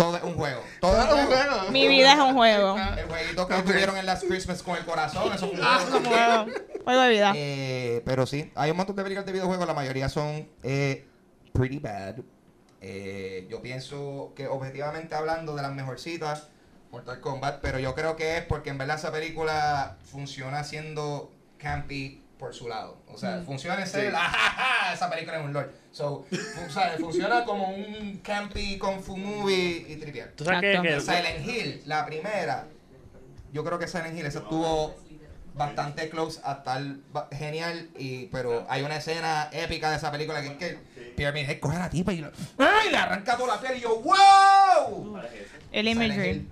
Todo 0.00 0.16
es 0.16 0.22
un 0.22 0.34
juego. 0.34 0.62
Todo 0.80 0.98
es 0.98 1.12
un 1.12 1.26
juego. 1.26 1.70
Mi 1.70 1.86
vida 1.86 2.14
es 2.14 2.18
un 2.18 2.32
juego. 2.32 2.74
El 2.96 3.04
jueguito 3.06 3.46
que 3.46 3.54
tuvieron 3.56 3.96
en 3.98 4.06
las 4.06 4.24
Christmas 4.24 4.62
con 4.62 4.76
el 4.78 4.84
corazón, 4.86 5.30
eso 5.34 5.46
fue 5.48 5.58
un 5.58 5.62
Ah, 5.62 5.78
juego 5.82 5.98
Un 5.98 6.04
juego. 6.06 6.46
Juego 6.84 7.00
de 7.02 7.10
vida. 7.10 7.32
Eh, 7.36 8.02
pero 8.06 8.24
sí, 8.26 8.50
hay 8.54 8.70
un 8.70 8.78
montón 8.78 8.96
de 8.96 9.02
películas 9.02 9.26
de 9.26 9.32
videojuegos, 9.32 9.66
la 9.66 9.74
mayoría 9.74 10.08
son 10.08 10.48
eh, 10.62 11.06
pretty 11.52 11.78
bad. 11.80 12.14
Eh, 12.80 13.46
yo 13.50 13.60
pienso 13.60 14.32
que 14.34 14.48
objetivamente 14.48 15.14
hablando 15.14 15.54
de 15.54 15.60
las 15.60 15.72
mejorcitas, 15.74 16.48
Mortal 16.90 17.20
Kombat, 17.20 17.60
pero 17.60 17.78
yo 17.78 17.94
creo 17.94 18.16
que 18.16 18.38
es 18.38 18.44
porque 18.44 18.70
en 18.70 18.78
verdad 18.78 18.96
esa 18.96 19.12
película 19.12 19.98
funciona 20.10 20.64
siendo 20.64 21.30
campy 21.58 22.24
por 22.40 22.54
su 22.54 22.66
lado. 22.68 22.96
O 23.06 23.18
sea, 23.18 23.42
funciona 23.44 23.80
en 23.82 23.86
ser, 23.86 24.12
"Ah, 24.16 24.20
ja, 24.20 24.50
ja, 24.50 24.94
esa 24.94 25.10
película 25.10 25.38
es 25.38 25.44
un 25.44 25.52
lord. 25.52 25.70
So, 25.92 26.24
o 26.66 26.70
sea, 26.72 26.96
funciona 26.98 27.44
como 27.44 27.68
un 27.68 28.18
campy 28.24 28.78
kung 28.78 29.00
fu 29.02 29.16
movie 29.16 29.84
y 29.88 29.96
trivial. 29.96 30.32
¿Tú 30.34 30.44
sabes 30.44 30.60
que, 30.62 30.82
que 30.82 31.00
Silent 31.00 31.46
Hill, 31.46 31.82
la 31.84 32.06
primera, 32.06 32.66
yo 33.52 33.62
creo 33.62 33.78
que 33.78 33.86
Silent 33.86 34.18
Hill, 34.18 34.24
esa 34.26 34.38
estuvo 34.40 34.96
bastante 35.54 36.08
close 36.08 36.40
a 36.42 36.62
tal 36.62 37.02
genial, 37.32 37.90
y, 37.98 38.26
pero 38.26 38.64
hay 38.70 38.82
una 38.82 38.96
escena 38.96 39.50
épica 39.52 39.90
de 39.90 39.96
esa 39.98 40.10
película 40.10 40.40
que 40.40 40.46
es 40.48 40.56
que 40.56 40.78
Pyramid 41.16 41.50
Head 41.50 41.60
coge 41.60 41.76
a 41.76 41.80
la 41.80 41.90
tipa 41.90 42.12
y, 42.14 42.18
lo- 42.22 42.30
¡ay! 42.56 42.90
le 42.90 42.96
arranca 42.96 43.36
toda 43.36 43.56
la 43.56 43.60
piel 43.60 43.76
y 43.76 43.80
yo 43.82 44.00
¡wow! 44.00 45.18
El 45.72 45.86
Silent 45.86 46.02
imagery. 46.14 46.48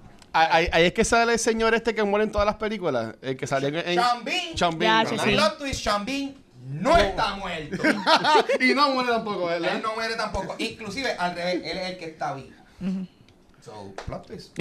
Ahí, 0.47 0.69
ahí 0.73 0.85
es 0.87 0.93
que 0.93 1.05
sale 1.05 1.33
el 1.33 1.39
señor 1.39 1.75
este 1.75 1.95
que 1.95 2.03
muere 2.05 2.25
en 2.25 2.33
todas 2.33 2.47
las 2.47 2.57
películas. 2.57 3.15
El 3.23 3.37
que 3.37 3.47
salió 3.47 3.69
en. 3.69 3.75
Sean 4.57 4.79
Bean, 4.79 5.07
Ya, 5.07 5.17
sí. 5.19 5.31
Plot 5.31 5.59
twist, 5.59 5.87
Bean 6.05 6.35
no 6.69 6.97
está 6.97 7.35
muerto. 7.37 7.83
y 8.61 8.75
no 8.75 8.91
muere 8.91 9.11
tampoco, 9.11 9.47
¿verdad? 9.47 9.77
él 9.77 9.83
no 9.83 9.95
muere 9.95 10.15
tampoco. 10.17 10.55
Inclusive, 10.59 11.13
al 11.19 11.35
revés, 11.35 11.55
él 11.65 11.79
es 11.79 11.91
el 11.91 11.99
que 11.99 12.05
está 12.07 12.35
vivo. 12.35 12.51
So, 13.61 13.93
plot 14.07 14.27
twist. 14.27 14.55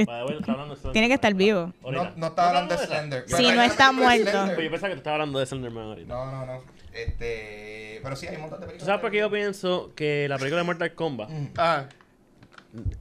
Tiene 0.94 1.08
que 1.08 1.14
estar 1.14 1.34
vivo. 1.34 1.74
No, 1.84 2.12
no 2.16 2.28
estaba 2.28 2.50
hablando 2.50 2.76
de? 2.76 2.86
Slender. 2.86 3.24
Sí, 3.28 3.36
Pero 3.38 3.50
hay 3.50 3.56
no 3.56 3.64
está 3.64 3.92
muerto. 3.92 4.32
Pues 4.56 4.64
yo 4.64 4.72
pensaba 4.72 4.90
que 4.90 4.96
tú 4.96 5.00
estabas 5.00 5.16
hablando 5.16 5.40
de 5.40 5.46
Slenderman 5.46 5.84
ahorita. 5.84 6.14
No, 6.14 6.32
no, 6.32 6.46
no. 6.46 6.62
Este, 6.94 8.00
pero 8.02 8.16
sí 8.16 8.26
hay 8.28 8.36
un 8.36 8.42
montón 8.42 8.60
de 8.60 8.66
¿Tú 8.66 8.70
películas. 8.72 8.86
sabes 8.88 9.02
por 9.02 9.12
qué 9.12 9.18
yo 9.20 9.30
pienso 9.30 9.92
que 9.96 10.28
la 10.28 10.38
película 10.38 10.62
de 10.62 10.66
Mortal 10.66 10.96
Kombat 10.96 11.30
Ah, 11.58 11.86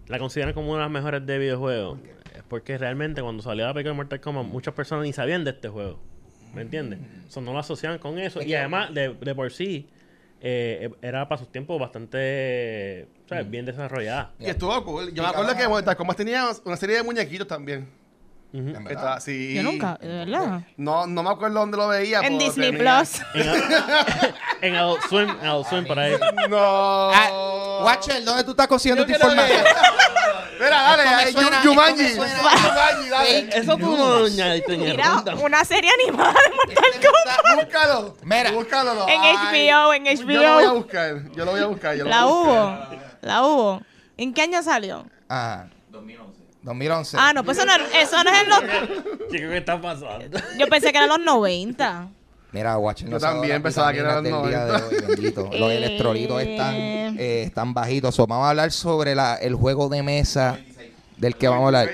la 0.06 0.18
consideran 0.18 0.52
como 0.52 0.68
una 0.68 0.78
de 0.80 0.84
las 0.84 0.90
mejores 0.92 1.24
de 1.24 1.38
videojuegos? 1.38 1.98
Porque 2.48 2.78
realmente 2.78 3.22
cuando 3.22 3.42
salió 3.42 3.66
la 3.66 3.74
película 3.74 3.92
de 3.92 3.96
Mortal 3.96 4.20
Kombat 4.20 4.44
muchas 4.46 4.74
personas 4.74 5.04
ni 5.04 5.12
sabían 5.12 5.44
de 5.44 5.50
este 5.50 5.68
juego. 5.68 6.00
¿Me 6.54 6.62
entiendes? 6.62 7.00
O 7.28 7.30
sea, 7.30 7.42
no 7.42 7.52
lo 7.52 7.58
asociaban 7.58 7.98
con 7.98 8.18
eso. 8.18 8.40
Y 8.42 8.54
además, 8.54 8.94
de, 8.94 9.12
de 9.14 9.34
por 9.34 9.52
sí, 9.52 9.88
eh, 10.40 10.90
era 11.02 11.28
para 11.28 11.38
sus 11.38 11.50
tiempos 11.52 11.78
bastante 11.80 13.08
¿sabes? 13.28 13.50
bien 13.50 13.66
desarrollada. 13.66 14.32
y 14.38 14.46
estuvo 14.46 14.84
cool. 14.84 15.12
Yo 15.12 15.22
me 15.22 15.28
acuerdo 15.28 15.54
que 15.56 15.68
Mortal 15.68 15.96
Kombat 15.96 16.16
tenía 16.16 16.48
una 16.64 16.76
serie 16.76 16.96
de 16.96 17.02
muñequitos 17.02 17.46
también. 17.46 17.88
Estaba 18.88 19.14
así. 19.16 19.54
Yo 19.54 19.62
nunca, 19.62 19.98
de 20.00 20.08
verdad. 20.08 20.62
No, 20.78 21.06
no 21.06 21.22
me 21.22 21.28
acuerdo 21.28 21.58
dónde 21.60 21.76
lo 21.76 21.88
veía. 21.88 22.20
En 22.20 22.38
Disney 22.38 22.72
tenía- 22.72 23.02
Plus. 23.02 23.20
En, 24.62 24.70
en 24.72 24.74
Adult 24.76 25.02
Swim, 25.10 25.28
en 25.28 25.46
Adult 25.46 25.68
Swim 25.68 25.84
por 25.84 25.98
ahí. 25.98 26.14
No. 26.48 26.56
Ah, 26.58 27.82
Watcher, 27.84 28.24
¿dónde 28.24 28.44
tú 28.44 28.52
estás 28.52 28.66
consiguiendo 28.66 29.04
tu 29.04 29.12
información? 29.12 29.62
Mira, 30.58 30.82
dale, 30.82 31.02
Esto 31.02 31.40
me 31.40 31.42
suena- 31.42 31.62
Yu- 31.62 31.68
Jumanji. 31.70 32.02
esto 32.04 32.22
me 32.22 32.28
suena- 32.28 32.50
Jumanji, 32.50 33.08
dale. 33.10 33.38
Eso 33.58 33.76
tú 33.76 33.96
no 33.96 34.18
lo 34.18 34.24
añadiste 34.26 34.74
en 34.74 34.82
el 34.82 34.90
Mira, 34.92 35.24
una 35.42 35.64
serie 35.64 35.90
animada 36.02 36.32
de 36.32 36.54
Mortal 36.54 36.92
Kombat. 36.92 37.64
Búscalo. 37.64 38.16
Mira. 38.22 38.50
Búscalo. 38.52 39.08
En 39.08 39.20
HBO, 39.22 39.92
en 39.94 40.04
Yo 40.04 40.22
lo 40.22 40.54
voy 40.54 40.64
a 40.64 40.68
HBO. 40.68 40.74
buscar. 40.74 41.32
Yo 41.32 41.44
lo 41.44 41.50
voy 41.52 41.60
a 41.60 41.66
buscar. 41.66 41.94
yo 41.96 42.04
lo 42.04 42.10
La 42.10 42.24
voy 42.24 42.32
a 42.32 42.44
buscar. 42.50 42.88
hubo. 42.88 43.18
La 43.22 43.42
hubo. 43.44 43.82
¿En 44.16 44.32
qué 44.34 44.42
año 44.42 44.62
salió? 44.62 45.04
Ajá. 45.28 45.68
2011. 45.90 46.40
2011. 46.62 47.16
Ah, 47.20 47.32
no, 47.32 47.44
pues 47.44 47.58
eso 47.58 47.66
no, 47.66 47.74
eso 47.74 48.24
no 48.24 48.30
es 48.30 48.42
en 48.42 48.48
los... 48.48 48.60
Chico, 49.30 49.48
¿qué 49.50 49.56
está 49.58 49.80
pasando? 49.80 50.38
Yo 50.58 50.66
pensé 50.68 50.90
que 50.90 50.98
eran 50.98 51.08
los 51.10 51.20
90. 51.20 52.08
Mira, 52.56 52.78
Watcher 52.78 53.10
Yo 53.10 53.18
también 53.20 53.62
pensaba 53.62 53.92
que 53.92 53.98
eran 53.98 54.24
del 54.24 54.32
día 54.48 54.64
de 54.64 54.72
90. 54.72 54.86
hoy, 54.86 55.06
bendito. 55.08 55.50
Los 55.52 55.70
Eh. 55.70 55.76
electrolitos 55.76 56.40
están, 56.42 56.74
eh, 56.74 57.42
están 57.42 57.74
bajitos. 57.74 58.14
So, 58.14 58.26
vamos 58.26 58.46
a 58.46 58.50
hablar 58.50 58.72
sobre 58.72 59.14
la, 59.14 59.34
el 59.36 59.54
juego 59.54 59.90
de 59.90 60.02
mesa 60.02 60.58
del 61.18 61.36
que 61.36 61.48
vamos 61.48 61.64
a 61.64 61.66
hablar. 61.66 61.90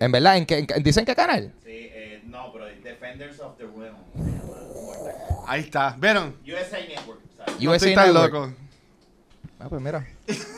En 0.00 0.10
verdad, 0.10 0.38
¿en 0.38 0.46
qué, 0.46 0.66
en 0.74 0.82
¿dicen 0.82 1.04
qué 1.04 1.14
canal? 1.14 1.52
Sí, 1.66 1.70
eh, 1.70 2.22
no, 2.24 2.50
pero 2.50 2.64
Defenders 2.82 3.38
of 3.40 3.58
the 3.58 3.64
Realm. 3.64 3.96
Ahí 5.46 5.60
está. 5.60 5.94
¿Vieron? 5.98 6.34
USA 6.46 6.78
Network. 6.88 7.20
¿sabes? 7.36 7.60
No 7.60 7.70
USA 7.70 7.76
estoy 7.76 7.94
tan 7.94 8.06
Network. 8.14 8.32
loco. 8.32 8.52
Ah, 9.60 9.66
pues 9.68 9.82
mira. 9.82 10.06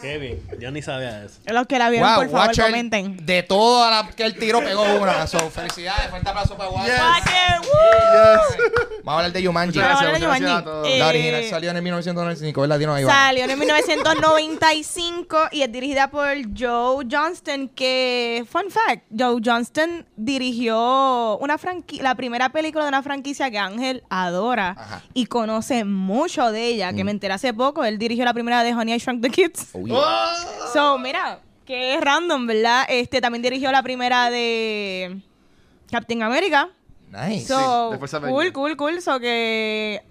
Bien. 0.03 0.41
Yo 0.59 0.71
ni 0.71 0.83
sabía 0.83 1.25
eso. 1.25 1.41
Los 1.47 1.67
que 1.67 1.79
la 1.79 1.91
vieron, 1.91 2.09
Wow, 2.09 2.17
por 2.23 2.31
favor, 2.31 2.47
Watcher, 2.49 2.65
comenten. 2.67 3.25
de 3.25 3.47
las 3.49 4.15
que 4.15 4.25
el 4.25 4.37
tiro 4.39 4.61
pegó 4.61 4.83
una. 5.01 5.27
So, 5.27 5.39
felicidades, 5.51 6.09
fuerte 6.11 6.29
aplauso 6.29 6.57
para 6.57 6.71
Watcher. 6.71 6.95
Yes. 6.95 7.03
Watcher, 7.03 7.61
woo. 7.61 7.69
Yes. 8.13 8.57
Vamos 9.05 9.13
a 9.15 9.17
hablar 9.19 9.33
de 9.33 9.47
Jumanji. 9.47 9.79
Muchas 9.79 10.01
gracias, 10.03 10.51
a 10.51 10.65
todos. 10.65 10.89
Eh, 10.89 10.99
La 10.99 11.09
original 11.09 11.45
salió 11.45 11.71
en 11.71 11.77
el 11.77 11.83
1995, 11.83 12.61
¿verdad? 12.61 12.79
Dinos 12.79 12.97
ahí, 12.97 13.05
va. 13.05 13.13
Salió 13.13 13.45
en 13.45 13.51
el 13.51 13.57
1995 13.59 15.39
y 15.53 15.63
es 15.63 15.73
dirigida 15.73 16.11
por 16.11 16.29
Joe 16.59 17.07
Johnston, 17.11 17.69
que, 17.69 18.45
fun 18.51 18.65
fact, 18.71 19.05
Joe 19.17 19.41
Johnston 19.45 20.07
dirigió 20.17 21.39
una 21.39 21.59
franqui- 21.59 22.01
la 22.01 22.15
primera 22.15 22.51
película 22.51 22.85
de 22.85 22.89
una 22.89 23.03
franquicia 23.03 23.51
que 23.51 23.59
Ángel 23.59 24.03
adora 24.11 24.71
Ajá. 24.79 25.03
y 25.15 25.27
conoce 25.27 25.85
mucho 25.85 26.51
de 26.53 26.67
ella, 26.67 26.93
que 26.93 27.05
me 27.05 27.11
enteré 27.11 27.35
hace 27.35 27.55
poco. 27.55 27.85
Él 27.85 27.99
dirigió 27.99 28.25
la 28.25 28.35
primera 28.35 28.63
de 28.63 28.75
Honey, 28.75 28.95
I 28.95 28.99
Shrunk 28.99 29.23
the 29.23 29.31
Kids. 29.31 29.60
Oh, 29.75 29.87
yeah. 29.87 30.37
So, 30.73 30.99
mira, 30.99 31.41
que 31.67 31.95
es 31.95 32.01
random, 32.01 32.47
¿verdad? 32.47 32.85
Este 32.89 33.21
también 33.21 33.43
dirigió 33.43 33.71
la 33.73 33.83
primera 33.83 34.31
de 34.31 35.21
Captain 35.91 36.23
America. 36.23 36.69
Nice. 37.11 37.47
So, 37.47 37.91
de 37.91 37.99
Fuerza 37.99 38.21
cool, 38.21 38.53
cool, 38.53 38.77
cool. 38.77 39.01
So 39.03 39.19
que. 39.21 40.03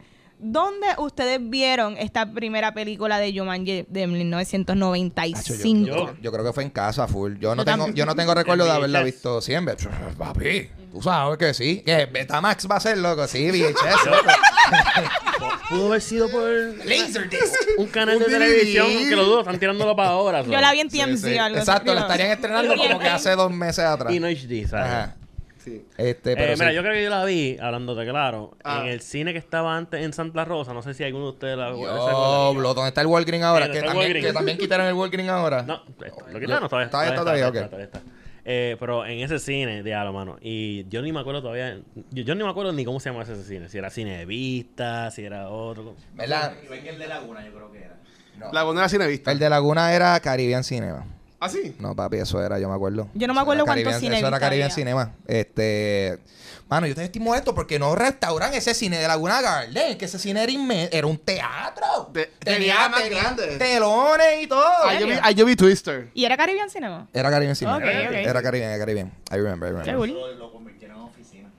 ¿Dónde 0.41 0.87
ustedes 0.99 1.37
vieron 1.49 1.97
esta 1.97 2.25
primera 2.31 2.73
película 2.73 3.19
de 3.19 3.37
Jumanji 3.37 3.85
de 3.89 4.07
Nacho, 4.07 4.07
yo, 4.07 4.07
1995? 4.13 5.85
yo- 5.85 6.15
yo 6.21 6.31
creo 6.31 6.45
que 6.45 6.53
fue 6.53 6.63
en 6.63 6.69
casa, 6.69 7.07
full. 7.09 7.35
Yo 7.39 7.55
no 7.55 7.63
Yo 7.63 7.65
tengo, 7.65 7.77
también. 7.85 7.95
yo 7.95 8.05
no 8.05 8.15
tengo 8.15 8.33
recuerdo 8.33 8.63
de 8.63 8.71
haberla 8.71 9.03
visto 9.03 9.41
siempre. 9.41 9.75
Papi, 10.17 10.69
tú 10.91 11.01
sabes 11.01 11.37
que 11.37 11.53
sí. 11.53 11.81
Que 11.85 12.05
Betamax 12.05 12.67
va 12.69 12.75
a 12.77 12.79
ser 12.79 12.97
loco. 12.97 13.27
Sí, 13.27 13.49
VHS. 13.49 14.05
loco. 14.05 15.57
Pudo 15.69 15.87
haber 15.87 16.01
sido 16.01 16.29
por 16.29 16.43
Laserdisc. 16.85 17.53
un 17.77 17.87
canal 17.87 18.17
Un 18.17 18.23
de 18.23 18.29
DVD. 18.29 18.39
televisión 18.39 18.87
que 19.09 19.15
los 19.15 19.25
dos 19.27 19.39
están 19.41 19.59
tirándolo 19.59 19.95
para 19.95 20.09
ahora. 20.09 20.41
Yo 20.43 20.59
la 20.59 20.71
vi 20.71 20.79
en 20.81 20.89
TMZ. 20.89 21.21
Sí, 21.21 21.29
sí. 21.31 21.37
algo 21.37 21.57
así, 21.57 21.69
Exacto, 21.69 21.93
la 21.93 22.01
digo. 22.01 22.07
estarían 22.11 22.31
estrenando 22.31 22.75
como 22.75 22.99
que 22.99 23.07
hace 23.07 23.35
dos 23.35 23.51
meses 23.51 23.85
atrás. 23.85 24.13
Y 24.13 24.19
no 24.19 24.27
HD, 24.27 24.67
¿sabes? 24.67 24.85
Ajá. 24.91 25.15
Sí. 25.63 25.85
Este, 25.97 26.31
Eh, 26.31 26.35
pero 26.37 26.53
mira, 26.53 26.69
sí. 26.69 26.75
yo 26.75 26.81
creo 26.81 26.93
que 26.93 27.03
yo 27.03 27.09
la 27.09 27.25
vi, 27.25 27.57
hablándote 27.61 28.09
claro, 28.09 28.55
Ah. 28.63 28.81
en 28.83 28.87
el 28.87 29.01
cine 29.01 29.33
que 29.33 29.39
estaba 29.39 29.75
antes 29.75 30.01
en 30.03 30.13
Santa 30.13 30.45
Rosa. 30.45 30.73
No 30.73 30.81
sé 30.81 30.93
si 30.93 31.03
alguno 31.03 31.25
de 31.25 31.31
ustedes 31.31 31.57
la 31.57 31.67
acuerda. 31.69 31.95
Diablo, 32.09 32.73
¿dónde 32.73 32.87
está 32.87 33.01
el 33.01 33.07
Walgreen 33.07 33.43
ahora? 33.43 33.65
Eh, 33.65 33.71
que, 33.71 33.79
también, 33.81 33.97
Walgreen. 33.97 34.25
que 34.25 34.33
también 34.33 34.57
quitaron 34.57 34.87
el 34.87 34.93
Walgreen 34.93 35.29
ahora. 35.29 35.63
No, 35.63 35.83
esto, 36.03 36.25
lo 36.31 36.39
quitaron 36.39 36.69
todavía. 36.69 36.89
Todavía 36.89 37.09
está, 37.11 37.21
todavía, 37.21 37.47
ok. 37.49 37.53
todavía 37.53 37.85
está. 37.85 38.01
Eh, 38.45 38.77
pero 38.79 39.05
en 39.05 39.19
ese 39.19 39.39
cine, 39.39 39.83
diablo, 39.83 40.13
mano. 40.13 40.37
Y 40.41 40.87
yo 40.89 41.01
ni 41.01 41.11
me 41.11 41.19
acuerdo 41.19 41.41
todavía. 41.41 41.79
Yo, 42.11 42.23
yo 42.23 42.35
ni 42.35 42.43
me 42.43 42.49
acuerdo 42.49 42.71
ni 42.71 42.85
cómo 42.85 42.99
se 42.99 43.09
llama 43.09 43.23
ese 43.23 43.43
cine. 43.43 43.69
Si 43.69 43.77
era 43.77 43.89
cine 43.89 44.17
de 44.17 44.25
vista, 44.25 45.11
si 45.11 45.23
era 45.23 45.49
otro. 45.49 45.95
¿Verdad? 46.15 46.53
El 46.71 46.99
de 46.99 47.07
Laguna, 47.07 47.45
yo 47.45 47.53
creo 47.53 47.71
que 47.71 47.79
era. 47.79 47.97
No. 48.37 48.47
La 48.47 48.61
Laguna 48.61 48.87
Cinevista. 48.87 49.31
El 49.31 49.39
de 49.39 49.49
Laguna 49.49 49.93
era 49.93 50.19
Caribbean 50.19 50.63
Cinema. 50.63 51.05
¿Ah, 51.41 51.47
sí? 51.49 51.75
No, 51.79 51.95
papi, 51.95 52.17
eso 52.17 52.43
era, 52.43 52.59
yo 52.59 52.67
me 52.67 52.75
acuerdo. 52.75 53.07
Yo 53.13 53.27
no 53.27 53.33
me 53.33 53.37
Eso 53.39 53.41
acuerdo 53.43 53.63
era 53.63 53.73
cuántos 53.73 53.99
cines 54.01 54.17
Eso 54.19 54.27
era 54.27 54.39
Caribbean. 54.39 54.71
Cinema. 54.71 55.13
Este. 55.27 56.19
Mano, 56.67 56.85
yo 56.85 56.93
te 56.93 57.03
estoy 57.03 57.21
molesto 57.21 57.55
porque 57.55 57.79
no 57.79 57.95
restauran 57.95 58.53
ese 58.53 58.73
cine 58.75 58.99
de 58.99 59.07
Laguna 59.07 59.41
Garden, 59.41 59.97
que 59.97 60.05
ese 60.05 60.19
cine 60.19 60.43
era 60.43 60.51
inmenso, 60.51 60.89
era 60.95 61.07
un 61.07 61.17
teatro. 61.17 62.11
Te- 62.13 62.29
tenía 62.39 62.87
más 62.89 63.09
grande. 63.09 63.57
telones 63.57 64.43
y 64.43 64.47
todo. 64.47 64.63
Ah, 64.83 64.93
yo 64.99 65.07
vi, 65.07 65.13
yo 65.35 65.45
vi 65.45 65.55
Twister. 65.55 66.09
¿Y 66.13 66.25
era 66.25 66.37
Caribbean 66.37 66.69
Cinema? 66.69 67.07
Era 67.13 67.31
Caribbean 67.31 67.55
Cinema. 67.55 67.77
Ok, 67.77 67.83
ok. 67.83 68.13
Era 68.13 68.41
Caribbean, 68.43 68.71
era 68.71 68.79
Caribbean. 68.79 69.07
I 69.31 69.35
remember, 69.37 69.69
I 69.69 69.71
remember. 69.77 69.95
Cool. 69.95 70.37
Lo, 70.37 70.51
convirtieron 70.51 70.97
en 70.97 71.03
oficina. 71.03 71.49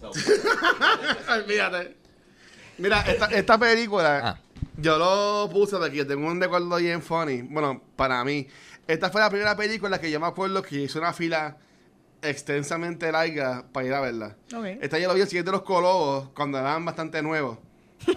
So, 0.00 0.12
Olvídate. 1.32 1.96
Mira, 2.78 3.00
esta, 3.02 3.26
esta 3.26 3.58
película, 3.58 4.20
Ah. 4.22 4.38
yo 4.76 4.98
lo 4.98 5.50
puse 5.52 5.76
porque 5.76 5.96
yo 5.96 6.06
tengo 6.06 6.26
un 6.28 6.40
recuerdo 6.40 6.76
bien 6.76 7.02
funny. 7.02 7.42
Bueno, 7.42 7.82
para 7.96 8.22
mí. 8.24 8.46
Esta 8.90 9.08
fue 9.10 9.20
la 9.20 9.30
primera 9.30 9.56
película 9.56 10.00
que 10.00 10.10
yo 10.10 10.18
me 10.18 10.26
acuerdo 10.26 10.62
que 10.62 10.76
hice 10.82 10.98
una 10.98 11.12
fila 11.12 11.56
extensamente 12.22 13.10
larga 13.12 13.64
para 13.72 13.86
ir 13.86 13.94
a 13.94 14.00
verla. 14.00 14.36
Esta 14.82 14.98
yo 14.98 15.08
lo 15.08 15.14
vi 15.14 15.20
el 15.20 15.28
siguiente 15.28 15.50
de 15.50 15.56
los 15.56 15.62
Colobos 15.62 16.30
cuando 16.34 16.58
eran 16.58 16.84
bastante 16.84 17.22
nuevos. 17.22 17.58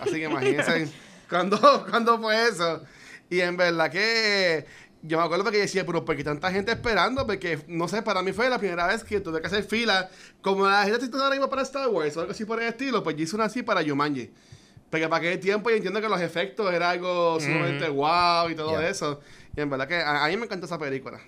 Así 0.02 0.14
que 0.14 0.24
imagínense 0.24 0.92
cuándo, 1.30 1.86
cuándo 1.90 2.20
fue 2.20 2.48
eso. 2.48 2.82
Y 3.30 3.40
en 3.42 3.56
verdad 3.56 3.92
que 3.92 4.66
yo 5.04 5.20
me 5.20 5.24
acuerdo 5.24 5.52
que 5.52 5.58
decía, 5.60 5.86
pero 5.86 6.04
¿por 6.04 6.16
qué 6.16 6.24
tanta 6.24 6.52
gente 6.52 6.72
esperando? 6.72 7.26
Porque, 7.28 7.60
no 7.68 7.88
sé, 7.88 8.02
para 8.02 8.22
mí 8.24 8.32
fue 8.34 8.50
la 8.50 8.58
primera 8.58 8.88
vez 8.88 9.04
que 9.04 9.20
tuve 9.20 9.42
que 9.42 9.48
hacer 9.48 9.64
fila. 9.64 10.10
Como 10.42 10.68
la 10.68 10.86
gente 10.86 11.06
está 11.06 11.18
ahora 11.18 11.32
mismo 11.32 11.50
para 11.50 11.62
Star 11.62 11.88
Wars 11.90 12.18
o 12.18 12.22
algo 12.22 12.32
así 12.32 12.46
por 12.46 12.60
el 12.62 12.68
estilo, 12.70 13.04
pues 13.04 13.16
yo 13.16 13.24
hice 13.24 13.36
una 13.36 13.46
así 13.46 13.62
para 13.64 13.84
Jumanji. 13.84 14.32
Porque 14.90 15.08
para 15.08 15.18
aquel 15.18 15.40
tiempo 15.40 15.70
yo 15.70 15.76
entiendo 15.78 16.02
que 16.02 16.10
los 16.10 16.22
efectos 16.22 16.72
era 16.74 16.92
algo 16.92 17.40
sumamente 17.40 17.88
wow 17.90 18.50
y 18.50 18.56
todo 18.56 18.72
Yeah. 18.80 18.90
eso. 18.90 19.22
Y 19.56 19.62
en 19.62 19.70
verdad 19.70 19.88
que 19.88 19.96
a, 19.96 20.26
a 20.26 20.28
mí 20.28 20.38
me 20.38 20.46
encantó 20.46 20.66
esa 20.66 20.78
película. 20.80 21.20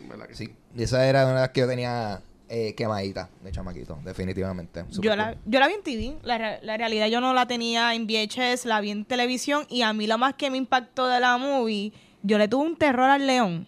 En 0.00 0.08
verdad 0.08 0.26
que 0.26 0.34
Sí, 0.34 0.48
y 0.76 0.82
esa 0.82 1.06
era 1.06 1.24
una 1.24 1.34
de 1.34 1.40
las 1.40 1.50
que 1.50 1.60
yo 1.60 1.68
tenía 1.68 2.20
eh, 2.48 2.74
quemadita 2.74 3.28
de 3.42 3.52
chamaquito, 3.52 3.98
definitivamente. 4.04 4.84
Super 4.90 5.02
Yo 5.10 5.16
la, 5.16 5.32
cool. 5.32 5.38
yo 5.46 5.60
la 5.60 5.68
vi 5.68 5.74
en 5.74 5.82
TV. 5.82 6.16
La, 6.22 6.58
la 6.62 6.76
realidad 6.76 7.06
yo 7.08 7.20
no 7.20 7.34
la 7.34 7.46
tenía 7.46 7.94
en 7.94 8.06
VHS, 8.06 8.64
la 8.64 8.80
vi 8.80 8.90
en 8.90 9.04
televisión. 9.04 9.66
Y 9.68 9.82
a 9.82 9.92
mí 9.92 10.06
lo 10.06 10.18
más 10.18 10.34
que 10.34 10.50
me 10.50 10.56
impactó 10.56 11.06
de 11.06 11.20
la 11.20 11.36
movie, 11.38 11.92
yo 12.22 12.38
le 12.38 12.48
tuve 12.48 12.64
un 12.66 12.76
terror 12.76 13.10
al 13.10 13.26
león. 13.26 13.66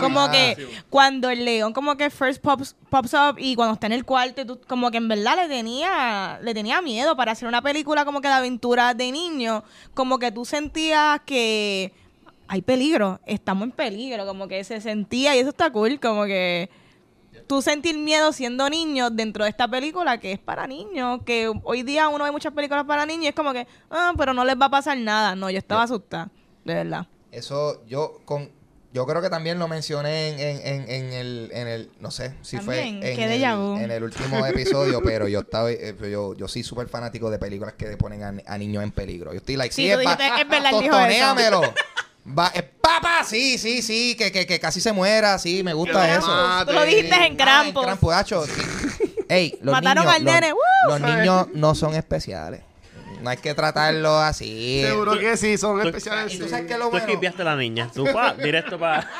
Como 0.00 0.18
Ah, 0.22 0.30
que 0.32 0.56
sí. 0.56 0.62
cuando 0.90 1.30
el 1.30 1.44
león 1.44 1.72
como 1.72 1.96
que 1.96 2.10
first 2.10 2.42
pops, 2.42 2.74
pops 2.90 3.14
up 3.14 3.36
y 3.38 3.54
cuando 3.54 3.74
está 3.74 3.86
en 3.86 3.92
el 3.92 4.04
cuarto, 4.04 4.40
y 4.40 4.44
tú- 4.44 4.60
como 4.66 4.90
que 4.90 4.96
en 4.96 5.06
verdad 5.06 5.36
le 5.36 5.46
tenía, 5.46 6.40
le 6.42 6.52
tenía 6.52 6.82
miedo 6.82 7.14
para 7.16 7.30
hacer 7.30 7.46
una 7.46 7.62
película 7.62 8.04
como 8.04 8.20
que 8.20 8.26
de 8.26 8.34
aventuras 8.34 8.96
de 8.96 9.12
niño, 9.12 9.62
como 9.94 10.18
que 10.18 10.32
tú 10.32 10.44
sentías 10.44 11.20
que 11.24 11.92
hay 12.48 12.62
peligro, 12.62 13.20
estamos 13.26 13.64
en 13.64 13.72
peligro, 13.72 14.26
como 14.26 14.48
que 14.48 14.62
se 14.64 14.80
sentía 14.80 15.34
y 15.36 15.40
eso 15.40 15.50
está 15.50 15.70
cool, 15.70 15.98
como 16.00 16.24
que 16.24 16.68
tú 17.46 17.62
sentir 17.62 17.98
miedo 17.98 18.32
siendo 18.32 18.68
niño 18.70 19.10
dentro 19.10 19.44
de 19.44 19.50
esta 19.50 19.68
película 19.68 20.18
que 20.18 20.32
es 20.32 20.38
para 20.38 20.66
niños, 20.66 21.20
que 21.24 21.52
hoy 21.62 21.82
día 21.82 22.08
uno 22.08 22.24
ve 22.24 22.30
muchas 22.30 22.52
películas 22.52 22.84
para 22.84 23.06
niños 23.06 23.24
y 23.24 23.28
es 23.28 23.34
como 23.34 23.52
que, 23.52 23.66
ah, 23.90 24.12
pero 24.16 24.34
no 24.34 24.44
les 24.44 24.56
va 24.60 24.66
a 24.66 24.70
pasar 24.70 24.96
nada. 24.96 25.34
No, 25.34 25.50
yo 25.50 25.58
estaba 25.58 25.82
asustada, 25.82 26.30
de 26.64 26.74
verdad. 26.74 27.06
Eso 27.32 27.84
yo 27.86 28.20
con 28.24 28.50
yo 28.92 29.06
creo 29.06 29.20
que 29.20 29.28
también 29.28 29.58
lo 29.58 29.66
mencioné 29.66 30.28
en, 30.28 30.38
en, 30.38 30.66
en, 30.66 30.88
en 30.88 31.12
el 31.12 31.50
en 31.52 31.66
el 31.66 31.90
no 31.98 32.12
sé 32.12 32.34
si 32.42 32.58
También, 32.58 33.00
fue 33.00 33.12
en 33.12 33.18
el, 33.18 33.90
en 33.90 34.02
último 34.04 34.46
episodio, 34.46 35.02
pero 35.02 35.26
yo 35.26 35.40
estaba 35.40 35.70
eh, 35.72 35.96
yo 36.00 36.34
yo 36.34 36.46
soy 36.46 36.62
súper 36.62 36.88
fanático 36.88 37.28
de 37.28 37.38
películas 37.40 37.74
que 37.74 37.96
ponen 37.96 38.22
a, 38.22 38.34
a 38.46 38.58
niños 38.58 38.84
en 38.84 38.92
peligro. 38.92 39.32
Yo 39.32 39.38
estoy 39.38 39.56
like, 39.56 39.74
Sí, 39.74 39.82
sí, 39.82 39.90
es, 39.90 39.98
verdad, 39.98 40.70
tostonéamelo. 40.70 41.62
Va, 42.26 42.50
eh, 42.54 42.62
papá, 42.62 43.22
sí, 43.24 43.58
sí, 43.58 43.82
sí, 43.82 44.14
que, 44.16 44.32
que, 44.32 44.46
que 44.46 44.58
casi 44.58 44.80
se 44.80 44.92
muera, 44.92 45.38
sí, 45.38 45.62
me 45.62 45.74
gusta 45.74 46.16
eso. 46.16 46.64
Tú 46.66 46.72
lo 46.72 46.84
dijiste 46.84 47.14
en 47.14 47.34
Ah, 47.34 47.36
Krampus. 47.36 47.82
en 47.82 47.88
Krampus, 47.88 48.14
hacho. 48.14 48.44
Ey, 49.28 49.58
los 49.60 49.72
Mataron 49.72 50.04
niños, 50.04 50.16
al 50.16 50.24
nene, 50.24 50.48
los, 50.50 50.56
¡woo! 50.56 50.98
los 50.98 51.00
niños 51.00 51.46
no 51.54 51.74
son 51.74 51.94
especiales. 51.94 52.62
No 53.20 53.30
hay 53.30 53.36
que 53.38 53.54
tratarlos 53.54 54.22
así. 54.22 54.82
Seguro 54.84 55.18
que 55.18 55.36
sí, 55.36 55.56
son 55.58 55.80
tú- 55.80 55.88
especiales. 55.88 56.32
Y 56.34 56.38
tú 56.38 56.44
sí. 56.44 56.50
sabes 56.50 56.66
que 56.66 56.76
lo 56.78 56.84
Tú 56.86 56.90
bueno. 56.92 57.06
esquipiaste 57.06 57.42
a 57.42 57.44
la 57.46 57.56
niña. 57.56 57.90
Tú, 57.94 58.04
pa, 58.12 58.34
directo 58.34 58.78
para. 58.78 59.10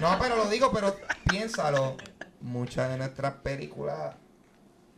No, 0.00 0.18
pero 0.20 0.36
lo 0.36 0.48
digo, 0.48 0.70
pero 0.72 0.96
piénsalo. 1.30 1.96
Muchas 2.42 2.90
de 2.90 2.98
nuestras 2.98 3.32
películas, 3.36 4.14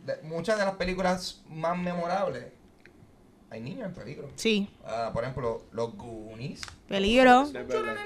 de- 0.04 0.18
muchas 0.24 0.58
de 0.58 0.64
las 0.64 0.74
películas 0.74 1.40
más 1.48 1.78
memorables, 1.78 2.46
hay 3.50 3.60
niños 3.60 3.86
en 3.86 3.94
peligro. 3.94 4.30
Sí, 4.36 4.68
Ah, 4.84 5.10
por 5.12 5.22
ejemplo, 5.24 5.64
los 5.72 5.94
Goonies. 5.96 6.60
peligro. 6.86 7.46
Nenes 7.46 7.56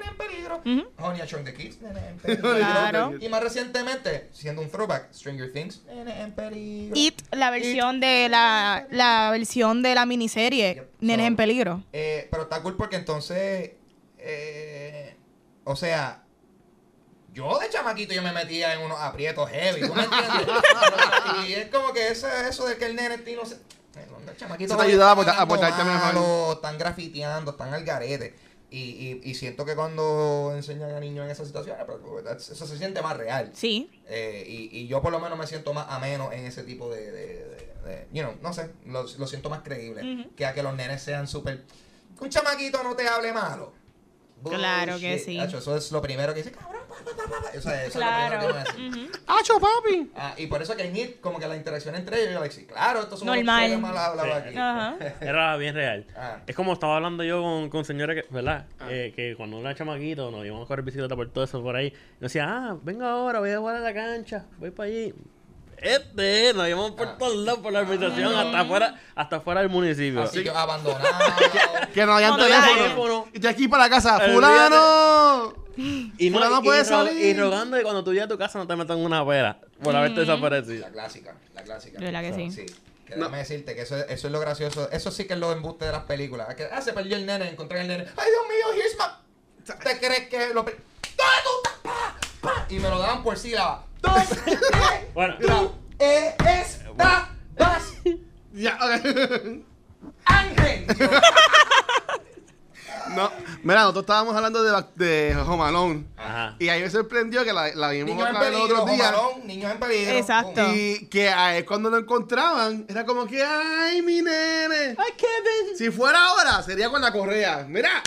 en 0.08 0.16
peligro. 0.16 0.62
Honey, 0.98 1.20
I 1.20 1.26
Shrunk 1.26 1.44
the 1.46 1.54
Kids, 1.54 1.80
nenes 1.82 2.02
en 2.04 2.16
peligro. 2.18 2.54
Claro. 2.56 3.12
Y 3.20 3.28
más 3.28 3.42
recientemente, 3.42 4.28
siendo 4.32 4.62
un 4.62 4.70
throwback, 4.70 5.12
Stranger 5.12 5.52
Things, 5.52 5.82
nenes 5.86 6.16
en 6.18 6.32
peligro. 6.32 6.94
It, 6.96 7.20
la 7.32 7.50
versión 7.50 7.98
de 8.00 8.28
la, 8.28 8.86
la 8.90 9.30
versión 9.32 9.82
de 9.82 9.94
la 9.94 10.06
miniserie, 10.06 10.74
Yep. 10.74 10.90
Nenes 11.00 11.24
So- 11.24 11.28
en 11.28 11.36
peligro. 11.36 11.82
Eh, 11.92 12.28
pero 12.30 12.44
está 12.44 12.62
cool 12.62 12.76
porque 12.76 12.96
entonces, 12.96 13.72
eh, 14.18 15.16
o 15.64 15.74
sea, 15.76 16.18
Yo 17.34 17.58
de 17.58 17.68
chamaquito 17.70 18.12
yo 18.12 18.22
me 18.22 18.30
metía 18.32 18.74
en 18.74 18.82
unos 18.82 19.00
aprietos 19.00 19.48
heavy, 19.50 19.80
¿tú 19.80 19.94
me 19.94 20.02
entiendes? 20.04 20.46
y 21.48 21.52
es 21.54 21.68
como 21.70 21.92
que 21.94 22.08
eso, 22.08 22.28
eso 22.28 22.66
de 22.66 22.76
que 22.76 22.84
el 22.84 22.94
nene 22.94 23.16
no 23.34 23.46
sé. 23.46 23.56
El 24.00 24.36
chamaquito 24.36 24.74
Eso 24.74 24.82
te 24.82 24.88
ayudaba 24.88 25.22
a 25.22 25.46
portarte 25.46 25.84
mejor. 25.84 26.54
Están 26.54 26.78
grafiteando, 26.78 27.50
están 27.52 27.74
al 27.74 27.84
garete. 27.84 28.34
Y, 28.70 28.78
y, 28.78 29.20
y 29.30 29.34
siento 29.34 29.66
que 29.66 29.74
cuando 29.74 30.52
enseñan 30.56 30.92
a 30.94 30.98
niños 31.00 31.26
en 31.26 31.30
esas 31.30 31.46
situaciones, 31.46 31.84
pues, 31.84 32.24
that's- 32.24 32.48
eso 32.52 32.66
se 32.66 32.78
siente 32.78 33.02
más 33.02 33.16
real. 33.18 33.50
Sí. 33.52 33.90
Eh, 34.06 34.44
y, 34.48 34.78
y 34.78 34.86
yo 34.86 35.02
por 35.02 35.12
lo 35.12 35.20
menos 35.20 35.38
me 35.38 35.46
siento 35.46 35.74
más 35.74 35.86
ameno 35.90 36.32
en 36.32 36.46
ese 36.46 36.62
tipo 36.62 36.90
de, 36.90 37.10
de, 37.10 37.26
de- 37.44 37.72
de- 37.84 38.08
you 38.14 38.22
know, 38.22 38.34
no 38.40 38.54
sé, 38.54 38.70
lo, 38.86 39.02
lo 39.02 39.26
siento 39.26 39.50
más 39.50 39.60
creíble 39.62 40.30
que 40.36 40.46
a 40.46 40.54
que 40.54 40.62
los 40.62 40.74
nenes 40.74 41.02
sean 41.02 41.28
súper... 41.28 41.64
Que 42.18 42.24
un 42.24 42.30
chamaquito 42.30 42.82
no 42.82 42.96
te 42.96 43.06
hable 43.06 43.34
malo. 43.34 43.74
Claro 44.42 44.98
que 44.98 45.18
sí. 45.18 45.38
Hacho, 45.38 45.58
eso 45.58 45.76
es 45.76 45.92
lo 45.92 46.00
primero 46.00 46.32
que 46.32 46.42
dice, 46.42 46.50
cabrón, 46.52 46.81
pa, 46.92 47.04
pa, 47.04 47.16
pa, 47.16 47.22
pa, 47.30 47.42
pa". 47.42 47.50
Eso, 47.56 47.70
es- 47.70 47.88
eso 47.88 47.98
Claro. 47.98 48.36
es 48.36 48.42
lo 48.42 48.48
primero 48.48 48.74
que 48.74 48.80
me 48.82 48.88
decir. 48.90 49.04
Ujú. 49.06 49.18
¡Acho, 49.26 49.54
papi! 49.60 50.10
Ah, 50.16 50.34
y 50.36 50.46
por 50.46 50.62
eso 50.62 50.76
que 50.76 50.84
en 50.84 50.96
It, 50.96 51.20
como 51.20 51.38
que 51.38 51.46
la 51.48 51.56
interacción 51.56 51.94
entre 51.94 52.20
ellos, 52.22 52.34
yo 52.34 52.40
like, 52.40 52.54
sí, 52.54 52.66
claro, 52.66 53.00
estos 53.00 53.18
son 53.20 53.26
Normal. 53.26 53.70
unos 53.70 53.80
mal 53.80 53.96
hablados 53.96 54.42
Sí. 54.50 54.56
Ajá. 54.58 54.96
Era 55.20 55.56
bien 55.56 55.74
real. 55.74 56.06
Ah. 56.16 56.38
Es 56.46 56.54
como 56.56 56.72
estaba 56.72 56.96
hablando 56.96 57.22
yo 57.24 57.42
con, 57.42 57.68
con 57.70 57.84
señores, 57.84 58.22
que, 58.24 58.34
¿verdad? 58.34 58.66
Eh, 58.88 59.12
que 59.16 59.34
cuando 59.36 59.58
era 59.60 59.74
chamaquito 59.74 60.30
nos 60.30 60.44
íbamos 60.44 60.64
a 60.64 60.68
correr 60.68 60.84
bicicleta 60.84 61.16
por 61.16 61.28
todo 61.30 61.44
eso 61.44 61.62
por 61.62 61.76
ahí. 61.76 61.90
Nos 62.20 62.32
decía, 62.32 62.46
ah, 62.48 62.76
venga 62.82 63.10
ahora, 63.10 63.38
voy 63.40 63.50
a 63.50 63.58
jugar 63.58 63.76
a 63.76 63.80
la 63.80 63.94
cancha, 63.94 64.46
voy 64.58 64.70
para 64.70 64.88
allí. 64.88 65.14
Este, 65.82 66.54
nos 66.54 66.68
íbamos 66.68 66.92
por 66.92 67.18
todos 67.18 67.36
lados, 67.36 67.60
por 67.60 67.72
la 67.72 67.80
organización, 67.80 68.34
hasta 68.34 68.60
afuera, 68.60 69.00
hasta 69.14 69.40
fuera 69.40 69.60
del 69.60 69.68
municipio. 69.70 70.22
Así 70.22 70.42
que 70.44 70.50
abandonado. 70.50 71.08
Que 71.92 72.06
no 72.06 72.14
hayan 72.14 72.30
No, 72.30 72.36
teléfono. 72.38 72.74
teléfono. 72.82 73.28
Y 73.32 73.38
de 73.40 73.48
aquí 73.48 73.68
para 73.68 73.84
la 73.84 73.90
casa, 73.90 74.16
Olvídate. 74.16 74.32
¡Fulano! 74.34 75.54
Y, 75.76 76.30
no, 76.30 76.36
Fulano 76.38 76.60
y, 76.60 76.64
puede 76.64 76.78
ro- 76.82 76.88
salir. 76.88 77.24
y 77.24 77.34
rogando 77.38 77.76
que 77.76 77.82
cuando 77.82 78.04
tú 78.04 78.12
llegas 78.12 78.26
a 78.26 78.28
tu 78.28 78.38
casa 78.38 78.58
no 78.58 78.66
te 78.66 78.76
metan 78.76 78.98
en 78.98 79.04
una 79.06 79.26
pera 79.26 79.58
por 79.82 79.94
haberte 79.96 80.20
desaparecido. 80.20 80.82
La 80.86 80.92
clásica, 80.92 81.34
la 81.54 81.62
clásica. 81.62 81.98
De 81.98 82.04
verdad 82.04 82.20
que 82.22 82.32
sí. 82.34 82.50
Sí. 82.50 82.66
Que 83.06 83.16
déjame 83.16 83.38
decirte 83.38 83.74
que 83.74 83.82
eso, 83.82 83.96
es- 83.96 84.06
eso 84.08 84.26
es 84.28 84.32
lo 84.32 84.38
gracioso. 84.40 84.88
Eso 84.92 85.10
sí 85.10 85.24
que 85.26 85.32
es 85.34 85.38
lo 85.40 85.50
embuste 85.52 85.86
de 85.86 85.92
las 85.92 86.04
películas. 86.04 86.48
Es 86.50 86.54
que, 86.56 86.68
ah, 86.70 86.80
se 86.80 86.92
perdió 86.92 87.16
el 87.16 87.26
nene, 87.26 87.48
encontré 87.48 87.80
el 87.80 87.88
nene. 87.88 88.04
¡Ay, 88.16 88.28
Dios 88.30 88.44
mío, 88.48 88.80
here's 88.82 88.96
my... 88.98 89.84
¿Te 89.84 89.98
crees 89.98 90.28
que 90.28 90.54
lo... 90.54 90.64
per- 90.64 90.76
¿Dónde 91.16 91.32
tú 91.44 91.50
estás? 91.64 91.71
Pa. 92.42 92.66
Y 92.68 92.78
me 92.78 92.90
lo 92.90 92.98
daban 92.98 93.22
por 93.22 93.38
sílaba. 93.38 93.86
¿Dónde 94.02 94.26
Bueno, 95.14 95.34
tú 95.40 95.72
eh, 95.98 96.34
estabas, 96.44 97.28
Ya, 98.52 98.78
ok. 98.82 99.64
Ángel? 100.24 100.86
Yo, 100.98 101.06
No, 103.16 103.30
mira, 103.62 103.80
nosotros 103.80 104.04
estábamos 104.04 104.34
hablando 104.34 104.62
de, 104.62 104.84
de 104.94 105.36
Home 105.36 105.64
Alone. 105.64 106.04
ajá. 106.16 106.56
Y 106.58 106.68
ahí 106.68 106.80
me 106.82 106.88
sorprendió 106.90 107.44
que 107.44 107.52
la, 107.52 107.74
la 107.74 107.90
vimos 107.90 108.10
Niños 108.14 108.28
en 108.28 108.36
otra 108.36 108.48
vez 108.48 108.58
los 108.58 108.70
otros 108.70 108.90
días. 108.90 109.14
Niños 109.44 109.72
en 109.72 109.78
peligro. 109.80 110.14
Exacto. 110.14 110.72
Y 110.74 111.06
que 111.08 111.28
a 111.28 111.56
él 111.56 111.64
cuando 111.66 111.90
lo 111.90 111.98
encontraban, 111.98 112.86
era 112.88 113.04
como 113.04 113.26
que, 113.26 113.42
¡ay, 113.44 114.00
mi 114.02 114.22
nene! 114.22 114.96
¡Ay, 114.98 115.12
Kevin! 115.16 115.76
Si 115.76 115.90
fuera 115.90 116.24
ahora, 116.26 116.62
sería 116.62 116.88
con 116.90 117.02
la 117.02 117.12
correa. 117.12 117.66
Mira, 117.68 118.02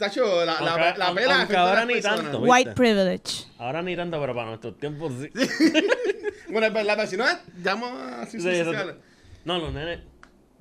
Tacho, 0.00 0.44
la, 0.44 0.60
la, 0.60 0.96
la 0.96 1.14
pela 1.14 1.38
aunque 1.40 1.56
ahora 1.56 1.84
ni 1.84 1.92
personas. 1.94 2.22
tanto. 2.22 2.40
White 2.40 2.72
privilege. 2.72 3.44
Ahora 3.58 3.82
ni 3.82 3.94
tanto, 3.94 4.20
pero 4.20 4.34
para 4.34 4.48
nuestros 4.48 4.76
tiempos 4.78 5.12
sí. 5.20 5.30
Bueno, 6.50 6.66
es 6.66 6.72
verdad, 6.72 6.94
pero 6.96 7.08
si 7.08 7.16
no, 7.16 7.24
llamo 7.62 7.86
a 7.86 8.24
Sí, 8.26 8.40
ciencias 8.40 8.54
eso- 8.56 8.64
sociales. 8.72 8.96
No, 9.44 9.58
los 9.58 9.72
nenes. 9.72 10.00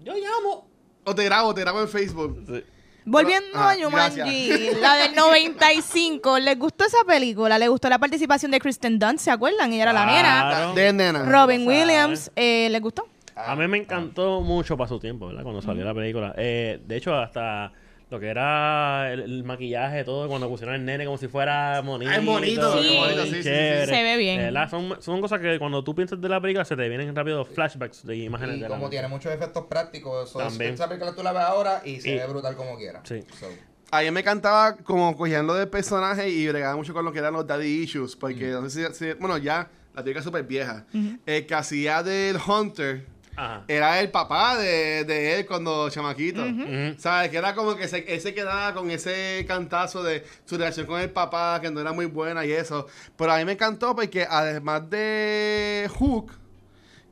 Yo 0.04 0.14
llamo. 0.14 0.68
O 1.06 1.16
te 1.16 1.24
grabo, 1.24 1.54
te 1.56 1.62
grabo 1.62 1.82
en 1.82 1.88
Facebook. 1.90 2.44
Sí. 2.48 2.64
Volviendo 3.06 3.48
Ah, 3.58 3.72
a 3.72 3.76
Jumanji, 3.84 4.72
la 4.82 4.96
del 4.98 5.16
95, 5.16 6.38
¿les 6.40 6.60
gustó 6.60 6.86
esa 6.86 7.04
película? 7.08 7.58
¿Les 7.58 7.70
gustó 7.70 7.90
la 7.90 7.98
participación 7.98 8.52
de 8.52 8.60
Kristen 8.60 9.00
Dunst? 9.00 9.24
¿Se 9.26 9.32
acuerdan? 9.32 9.74
Ella 9.74 9.84
era 9.84 9.94
la 9.94 10.06
nena. 10.06 10.74
De 10.76 10.94
nena. 10.94 11.24
Robin. 11.26 11.66
Williams, 11.68 12.32
eh, 12.36 12.68
¿les 12.70 12.82
gustó? 12.82 13.08
A 13.36 13.56
mí 13.56 13.68
me 13.68 13.78
encantó 13.78 14.42
mucho 14.42 14.78
para 14.78 14.90
su 14.90 15.00
tiempo, 15.00 15.28
¿verdad? 15.28 15.44
Cuando 15.44 15.62
salió 15.62 15.84
la 15.86 15.94
película. 15.94 16.36
Eh, 16.38 16.80
de 16.86 16.98
hecho, 16.98 17.16
hasta 17.16 17.72
lo 18.10 18.20
que 18.20 18.28
era 18.28 19.14
el, 19.14 19.20
el 19.20 19.44
maquillaje, 19.44 20.04
todo, 20.04 20.28
cuando 20.28 20.50
pusieron 20.50 20.74
al 20.76 20.84
nene 20.84 21.06
como 21.06 21.18
si 21.20 21.28
fuera 21.28 21.82
monito. 21.84 22.12
Es 22.12 22.26
bonito, 22.26 22.82
Sí. 22.82 22.96
bonito, 22.98 23.24
sí, 23.26 23.34
sí. 23.36 23.44
Se 23.44 24.04
ve 24.04 24.18
bien. 24.18 24.54
De 24.54 24.68
son, 24.70 25.02
son 25.02 25.22
cosas 25.22 25.40
que 25.40 25.60
cuando 25.60 25.84
tú 25.84 25.94
piensas 25.94 26.20
de 26.20 26.28
la 26.28 26.42
película 26.42 26.66
se 26.66 26.76
te 26.76 26.90
vienen 26.90 27.16
rápido 27.16 27.46
flashbacks 27.46 28.06
de 28.06 28.18
imágenes 28.18 28.58
Y 28.58 28.62
de 28.62 28.70
la 28.70 28.76
como 28.76 28.90
tiene 28.90 29.08
muchos 29.08 29.32
efectos 29.32 29.66
prácticos, 29.70 30.30
eso 30.30 30.42
es- 30.42 30.48
También. 30.48 30.74
esa 30.74 30.88
película 30.88 31.14
tú 31.14 31.22
la 31.22 31.32
ves 31.34 31.44
ahora 31.44 31.82
y 31.86 32.02
se 32.02 32.10
Y- 32.10 32.16
ve 32.16 32.26
brutal 32.28 32.56
como 32.56 32.78
quiera. 32.78 33.02
Sí. 33.04 33.22
So, 33.40 33.48
A 33.92 34.02
mí 34.02 34.12
me 34.12 34.20
encantaba 34.20 34.76
como 34.78 35.16
cogiendo 35.18 35.54
del 35.56 35.68
personaje 35.68 36.30
y 36.30 36.48
bregaba 36.48 36.76
mucho 36.76 36.94
con 36.94 37.04
lo 37.06 37.12
que 37.12 37.20
eran 37.20 37.34
los 37.34 37.46
daddy 37.48 37.68
issues. 37.84 38.16
Porque 38.16 38.48
no 38.50 38.68
sé 38.70 38.88
si, 38.88 38.94
si- 38.94 39.14
bueno, 39.14 39.38
ya 39.40 39.68
la 39.96 40.04
película 40.04 40.20
es 40.20 40.26
súper 40.26 40.44
vieja. 40.44 40.86
El 41.26 41.46
que 41.48 41.56
hacía 41.56 42.02
del 42.04 42.38
Hunter 42.38 43.06
Ajá. 43.42 43.64
era 43.68 44.00
el 44.02 44.12
papá 44.12 44.58
de, 44.58 45.04
de 45.06 45.40
él 45.40 45.46
cuando 45.46 45.90
chamaquito. 45.90 46.44
¿Sabes? 46.98 47.30
Que 47.30 47.38
era 47.38 47.56
como 47.56 47.76
que 47.76 47.88
se, 47.88 48.00
él 48.14 48.20
se 48.20 48.34
quedaba 48.34 48.74
con 48.74 48.92
ese 48.92 49.46
cantazo 49.48 50.04
de 50.04 50.24
su 50.46 50.58
relación 50.58 50.86
con 50.88 51.00
el 51.00 51.10
papá, 51.10 51.60
que 51.62 51.72
no 51.72 51.80
era 51.80 51.94
muy 51.94 52.06
buena 52.08 52.46
y 52.46 52.52
eso. 52.52 52.88
Pero 53.16 53.32
a 53.32 53.38
mí 53.38 53.46
me 53.46 53.54
encantó 53.54 53.96
porque 53.96 54.28
además 54.30 54.90
de 54.90 55.90
Hook, 55.98 56.34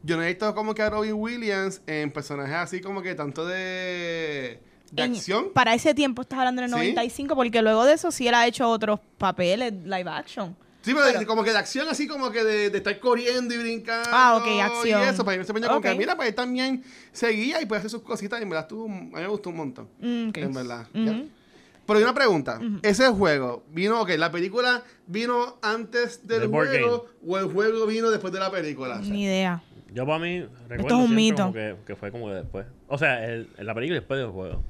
yo 0.04 0.18
no 0.18 0.24
he 0.24 0.28
visto 0.28 0.54
como 0.54 0.74
que 0.76 0.82
a 0.82 0.90
Robin 0.90 1.14
Williams 1.14 1.82
en 1.88 2.12
personajes 2.12 2.56
así 2.56 2.82
como 2.82 3.02
que 3.02 3.16
tanto 3.16 3.46
de, 3.46 4.60
de 4.92 5.04
En- 5.04 5.14
acción. 5.14 5.52
Para 5.54 5.74
ese 5.74 5.94
tiempo 5.94 6.22
estás 6.22 6.40
hablando 6.40 6.62
del 6.62 6.70
Sí. 6.72 6.76
95, 6.78 7.36
porque 7.36 7.62
luego 7.62 7.86
de 7.86 7.94
eso 7.94 8.12
sí 8.12 8.28
él 8.28 8.36
ha 8.36 8.48
hecho 8.48 8.70
otros 8.70 9.00
papeles 9.18 9.74
live 9.84 10.10
action. 10.10 10.56
Sí, 10.88 10.94
pero, 10.94 11.06
Pero- 11.12 11.28
como 11.28 11.44
que 11.44 11.52
de 11.52 11.58
acción, 11.58 11.86
así 11.90 12.08
como 12.08 12.32
que 12.32 12.46
de, 12.46 12.70
de 12.70 12.78
estar 12.78 12.98
corriendo 12.98 13.54
y 13.54 13.58
brincando. 13.58 14.08
Ah, 14.10 14.38
ok, 14.38 14.62
acción. 14.62 15.02
Y 15.02 15.06
eso, 15.06 15.26
para 15.26 15.44
se 15.44 15.52
ponía 15.52 15.68
como 15.68 15.82
que, 15.82 15.94
mira, 15.96 16.16
pues 16.16 16.30
él 16.30 16.36
también 16.36 16.82
seguía 17.12 17.62
y 17.62 17.66
puede 17.66 17.80
hacer 17.80 17.92
sus 17.92 18.04
cositas. 18.04 18.40
Y 18.40 18.44
en 18.44 18.50
verdad, 18.50 18.64
estuvo, 18.64 18.86
a 18.86 18.90
mí 18.90 19.10
me 19.12 19.28
gustó 19.28 19.50
un 19.50 19.58
montón. 19.58 19.90
Mm. 20.00 20.30
En 20.34 20.54
verdad. 20.54 20.88
Pero 20.94 22.00
hay 22.00 22.04
una 22.04 22.14
pregunta. 22.14 22.62
¿Ese 22.84 23.06
juego 23.10 23.66
vino, 23.70 24.00
ok, 24.00 24.12
la 24.18 24.32
película 24.32 24.82
vino 25.08 25.58
antes 25.62 26.26
del 26.26 26.48
juego 26.48 27.08
o 27.28 27.38
el 27.38 27.52
juego 27.52 27.86
vino 27.86 28.10
después 28.10 28.32
de 28.32 28.40
la 28.40 28.50
película? 28.50 29.00
Ni 29.00 29.24
idea. 29.26 29.62
Yo 29.94 30.06
para 30.06 30.20
mí 30.20 30.40
recuerdo 30.70 30.82
Esto 30.88 31.00
es 31.04 31.10
un 31.10 31.16
mito. 31.16 31.38
como 31.44 31.54
que, 31.54 31.76
que 31.86 31.96
fue 31.98 32.12
como 32.14 32.28
que 32.28 32.34
después. 32.36 32.66
O 32.88 32.98
sea, 32.98 33.26
el, 33.26 33.50
la 33.58 33.74
película 33.76 33.98
y 33.98 34.00
después 34.00 34.20
del 34.22 34.30
juego. 34.30 34.64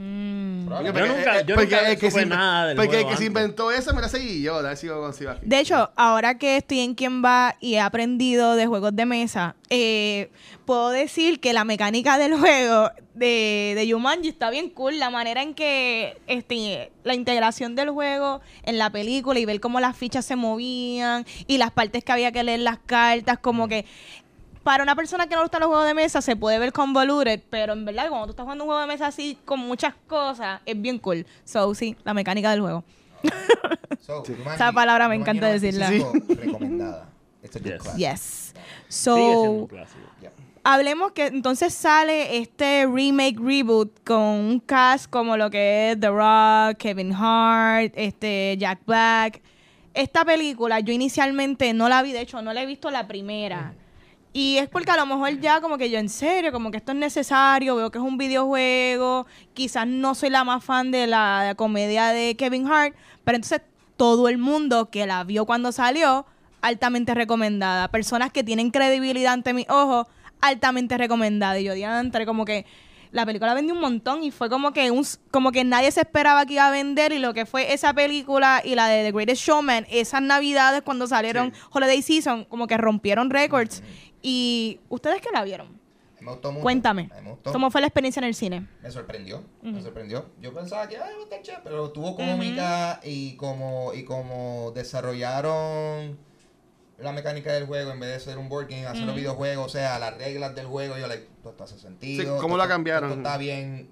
Mm. 0.00 0.68
Yo 0.68 1.06
nunca- 1.06 1.40
yo 1.42 1.54
porque 1.56 1.74
nunca 1.74 1.90
el 1.90 1.98
que 1.98 2.10
supe 2.10 2.20
se, 2.22 2.26
nada 2.26 2.66
del 2.68 2.76
Porque 2.76 3.00
el 3.00 3.06
que 3.08 3.16
se 3.16 3.24
inventó 3.24 3.72
eso 3.72 3.92
me 3.94 4.00
la 4.00 4.08
seguí 4.08 4.42
yo, 4.42 4.54
de 4.62 4.68
haber 4.68 4.76
sido 4.78 5.00
con 5.00 5.12
Sivaki. 5.12 5.40
De 5.44 5.58
hecho, 5.58 5.90
ahora 5.96 6.38
que 6.38 6.58
estoy 6.58 6.80
en 6.80 6.94
Quien 6.94 7.24
Va 7.24 7.56
y 7.60 7.74
he 7.74 7.80
aprendido 7.80 8.54
de 8.54 8.66
juegos 8.68 8.94
de 8.94 9.06
mesa, 9.06 9.56
eh, 9.70 10.30
puedo 10.66 10.90
decir 10.90 11.40
que 11.40 11.52
la 11.52 11.64
mecánica 11.64 12.16
del 12.16 12.38
juego 12.38 12.92
de, 13.14 13.72
de 13.76 13.88
Jumanji 13.90 14.28
está 14.28 14.50
bien 14.50 14.70
cool. 14.70 15.00
La 15.00 15.10
manera 15.10 15.42
en 15.42 15.54
que 15.54 16.16
este, 16.28 16.92
la 17.02 17.14
integración 17.14 17.74
del 17.74 17.90
juego 17.90 18.40
en 18.62 18.78
la 18.78 18.90
película 18.90 19.40
y 19.40 19.46
ver 19.46 19.58
cómo 19.58 19.80
las 19.80 19.96
fichas 19.96 20.24
se 20.24 20.36
movían 20.36 21.26
y 21.48 21.58
las 21.58 21.72
partes 21.72 22.04
que 22.04 22.12
había 22.12 22.30
que 22.30 22.44
leer 22.44 22.60
las 22.60 22.78
cartas, 22.78 23.38
como 23.40 23.66
que 23.66 23.84
para 24.68 24.82
una 24.82 24.94
persona 24.94 25.26
que 25.26 25.34
no 25.34 25.40
le 25.40 25.44
gustan 25.44 25.60
los 25.60 25.68
juegos 25.68 25.86
de 25.86 25.94
mesa 25.94 26.20
se 26.20 26.36
puede 26.36 26.58
ver 26.58 26.74
convoluted, 26.74 27.40
pero 27.48 27.72
en 27.72 27.86
verdad 27.86 28.10
cuando 28.10 28.26
tú 28.26 28.30
estás 28.32 28.44
jugando 28.44 28.64
un 28.64 28.68
juego 28.68 28.82
de 28.82 28.86
mesa 28.86 29.06
así 29.06 29.38
con 29.46 29.60
muchas 29.60 29.94
cosas, 30.06 30.60
es 30.66 30.78
bien 30.78 30.98
cool. 30.98 31.24
So, 31.42 31.74
sí, 31.74 31.96
la 32.04 32.12
mecánica 32.12 32.50
del 32.50 32.60
juego. 32.60 32.84
so, 34.06 34.22
Esa 34.54 34.70
palabra 34.72 35.08
me 35.08 35.14
encanta 35.14 35.46
decirla. 35.46 35.90
95, 35.90 36.34
Recomendada. 36.42 37.08
Este 37.42 37.60
es 37.60 37.82
Yes. 37.82 37.96
Yes. 37.96 38.54
Sigue 38.88 39.32
So. 39.32 39.68
Yeah. 40.20 40.32
hablemos 40.64 41.12
que 41.12 41.28
entonces 41.28 41.72
sale 41.72 42.36
este 42.36 42.84
remake 42.86 43.38
reboot 43.40 44.04
con 44.04 44.20
un 44.20 44.60
cast 44.60 45.08
como 45.08 45.38
lo 45.38 45.48
que 45.48 45.92
es 45.92 45.98
The 45.98 46.10
Rock, 46.10 46.76
Kevin 46.76 47.14
Hart, 47.14 47.94
este 47.96 48.54
Jack 48.58 48.80
Black. 48.84 49.40
Esta 49.94 50.26
película 50.26 50.80
yo 50.80 50.92
inicialmente 50.92 51.72
no 51.72 51.88
la 51.88 52.02
vi, 52.02 52.12
de 52.12 52.20
hecho 52.20 52.42
no 52.42 52.52
la 52.52 52.62
he 52.62 52.66
visto 52.66 52.90
la 52.90 53.08
primera. 53.08 53.72
Y 54.32 54.58
es 54.58 54.68
porque 54.68 54.90
a 54.90 54.96
lo 54.96 55.06
mejor 55.06 55.40
ya 55.40 55.60
como 55.60 55.78
que 55.78 55.90
yo 55.90 55.98
en 55.98 56.08
serio, 56.08 56.52
como 56.52 56.70
que 56.70 56.76
esto 56.76 56.92
es 56.92 56.98
necesario, 56.98 57.76
veo 57.76 57.90
que 57.90 57.98
es 57.98 58.04
un 58.04 58.18
videojuego, 58.18 59.26
quizás 59.54 59.86
no 59.86 60.14
soy 60.14 60.30
la 60.30 60.44
más 60.44 60.64
fan 60.64 60.90
de 60.90 61.06
la 61.06 61.54
comedia 61.56 62.08
de 62.08 62.36
Kevin 62.36 62.66
Hart, 62.70 62.94
pero 63.24 63.36
entonces 63.36 63.62
todo 63.96 64.28
el 64.28 64.38
mundo 64.38 64.90
que 64.90 65.06
la 65.06 65.24
vio 65.24 65.44
cuando 65.44 65.72
salió, 65.72 66.26
altamente 66.62 67.14
recomendada. 67.14 67.88
Personas 67.88 68.32
que 68.32 68.44
tienen 68.44 68.70
credibilidad 68.70 69.32
ante 69.32 69.52
mis 69.52 69.68
ojos, 69.68 70.06
altamente 70.40 70.96
recomendada. 70.96 71.58
Y 71.58 71.64
yo 71.64 71.74
diantre, 71.74 72.26
como 72.26 72.44
que 72.44 72.64
la 73.10 73.24
película 73.24 73.54
vendió 73.54 73.74
un 73.74 73.80
montón 73.80 74.22
y 74.22 74.30
fue 74.30 74.50
como 74.50 74.72
que 74.72 74.90
un, 74.90 75.04
como 75.30 75.50
que 75.50 75.64
nadie 75.64 75.90
se 75.90 76.00
esperaba 76.00 76.44
que 76.44 76.54
iba 76.54 76.66
a 76.66 76.70
vender 76.70 77.12
y 77.12 77.18
lo 77.18 77.32
que 77.32 77.46
fue 77.46 77.72
esa 77.72 77.94
película 77.94 78.60
y 78.64 78.74
la 78.74 78.86
de 78.88 79.04
The 79.04 79.12
Greatest 79.12 79.42
Showman, 79.42 79.86
esas 79.90 80.20
navidades 80.20 80.82
cuando 80.82 81.06
salieron 81.06 81.52
Holiday 81.70 82.02
Season, 82.02 82.44
como 82.44 82.66
que 82.66 82.76
rompieron 82.76 83.30
récords. 83.30 83.82
Y 84.22 84.80
ustedes 84.88 85.20
que 85.20 85.30
la 85.30 85.44
vieron. 85.44 85.78
Me 86.20 86.32
gustó 86.32 86.50
mucho. 86.50 86.62
Cuéntame, 86.62 87.10
Me 87.22 87.30
gustó. 87.30 87.52
¿cómo 87.52 87.70
fue 87.70 87.80
la 87.80 87.86
experiencia 87.86 88.18
en 88.20 88.24
el 88.26 88.34
cine? 88.34 88.66
Me 88.82 88.90
sorprendió, 88.90 89.44
me 89.62 89.80
sorprendió. 89.80 90.26
Yo 90.40 90.52
pensaba 90.52 90.88
que 90.88 90.96
ay, 90.96 91.14
va 91.14 91.20
a 91.20 91.22
estar 91.22 91.42
chévere, 91.42 91.62
pero 91.62 91.90
tuvo 91.90 92.16
cómica 92.16 93.00
y 93.04 93.36
como 93.36 93.92
y 93.94 94.04
como 94.04 94.72
desarrollaron 94.74 96.18
la 96.98 97.12
mecánica 97.12 97.52
del 97.52 97.66
juego 97.66 97.92
en 97.92 98.00
vez 98.00 98.12
de 98.12 98.20
ser 98.20 98.38
un 98.38 98.48
board 98.48 98.68
game, 98.68 98.86
hacer 98.86 99.04
los 99.04 99.14
videojuegos, 99.14 99.66
o 99.66 99.68
sea, 99.68 99.98
las 100.00 100.18
reglas 100.18 100.56
del 100.56 100.66
juego, 100.66 100.98
yo 100.98 101.06
like, 101.06 101.28
todo 101.42 101.52
esto 101.52 101.64
hace 101.64 101.78
sentido. 101.78 102.24
Sí, 102.24 102.28
¿cómo 102.40 102.54
todo 102.54 102.58
la 102.58 102.68
cambiaron? 102.68 103.10
todo 103.10 103.20
está 103.20 103.38
bien 103.38 103.88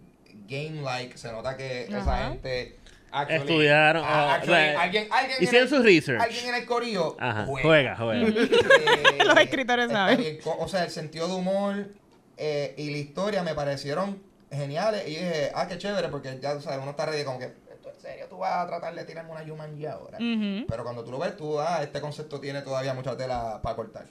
game 0.48 0.82
like, 0.82 1.16
se 1.16 1.30
nota 1.30 1.56
que 1.56 1.84
esa 1.84 2.28
gente 2.28 2.78
actually- 3.12 3.36
Estudiaron, 3.40 4.02
o 4.02 4.06
actually, 4.06 4.46
sea, 4.52 4.80
alguien, 4.82 5.08
alguien 5.10 5.36
en 5.38 5.44
hicieron 5.44 5.68
el- 5.68 5.74
su 5.74 5.82
research. 5.82 6.20
Alguien 6.22 6.48
en 6.48 6.54
el 6.56 6.66
corillo 6.66 7.16
Ajá, 7.18 7.44
juega. 7.46 7.66
juega, 7.68 7.96
juega. 7.96 8.26
Eh, 9.18 9.24
Los 9.24 9.38
escritores 9.38 9.86
está 9.86 10.08
saben. 10.08 10.38
Co- 10.42 10.56
O 10.60 10.68
sea, 10.68 10.84
el 10.84 10.90
sentido 10.90 11.26
de 11.28 11.34
humor 11.34 11.88
eh, 12.36 12.74
y 12.76 12.90
la 12.90 12.98
historia 12.98 13.42
me 13.42 13.54
parecieron 13.54 14.22
geniales. 14.50 15.04
Y 15.06 15.10
dije, 15.10 15.50
ah, 15.54 15.66
qué 15.68 15.78
chévere, 15.78 16.08
porque 16.08 16.38
ya 16.40 16.54
tú 16.54 16.60
sabes, 16.62 16.78
uno 16.80 16.90
está 16.90 17.06
ready 17.06 17.24
como 17.24 17.38
que, 17.38 17.46
esto 17.46 17.90
en 17.90 18.00
serio, 18.00 18.26
tú 18.28 18.38
vas 18.38 18.64
a 18.64 18.66
tratar 18.66 18.94
de 18.94 19.04
tirarme 19.04 19.32
una 19.32 19.44
Jumanji 19.44 19.86
ahora. 19.86 20.18
Ujú. 20.18 20.66
Pero 20.68 20.82
cuando 20.84 21.02
tú 21.02 21.10
lo 21.10 21.18
ves, 21.18 21.36
tú, 21.36 21.58
ah, 21.60 21.80
este 21.82 22.00
concepto 22.00 22.38
tiene 22.40 22.62
todavía 22.62 22.94
mucha 22.94 23.16
tela 23.16 23.60
para 23.62 23.74
cortar. 23.76 24.06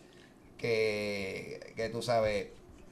Que, 0.58 1.74
que 1.76 1.90
tú 1.90 2.02
sabes, 2.02 2.48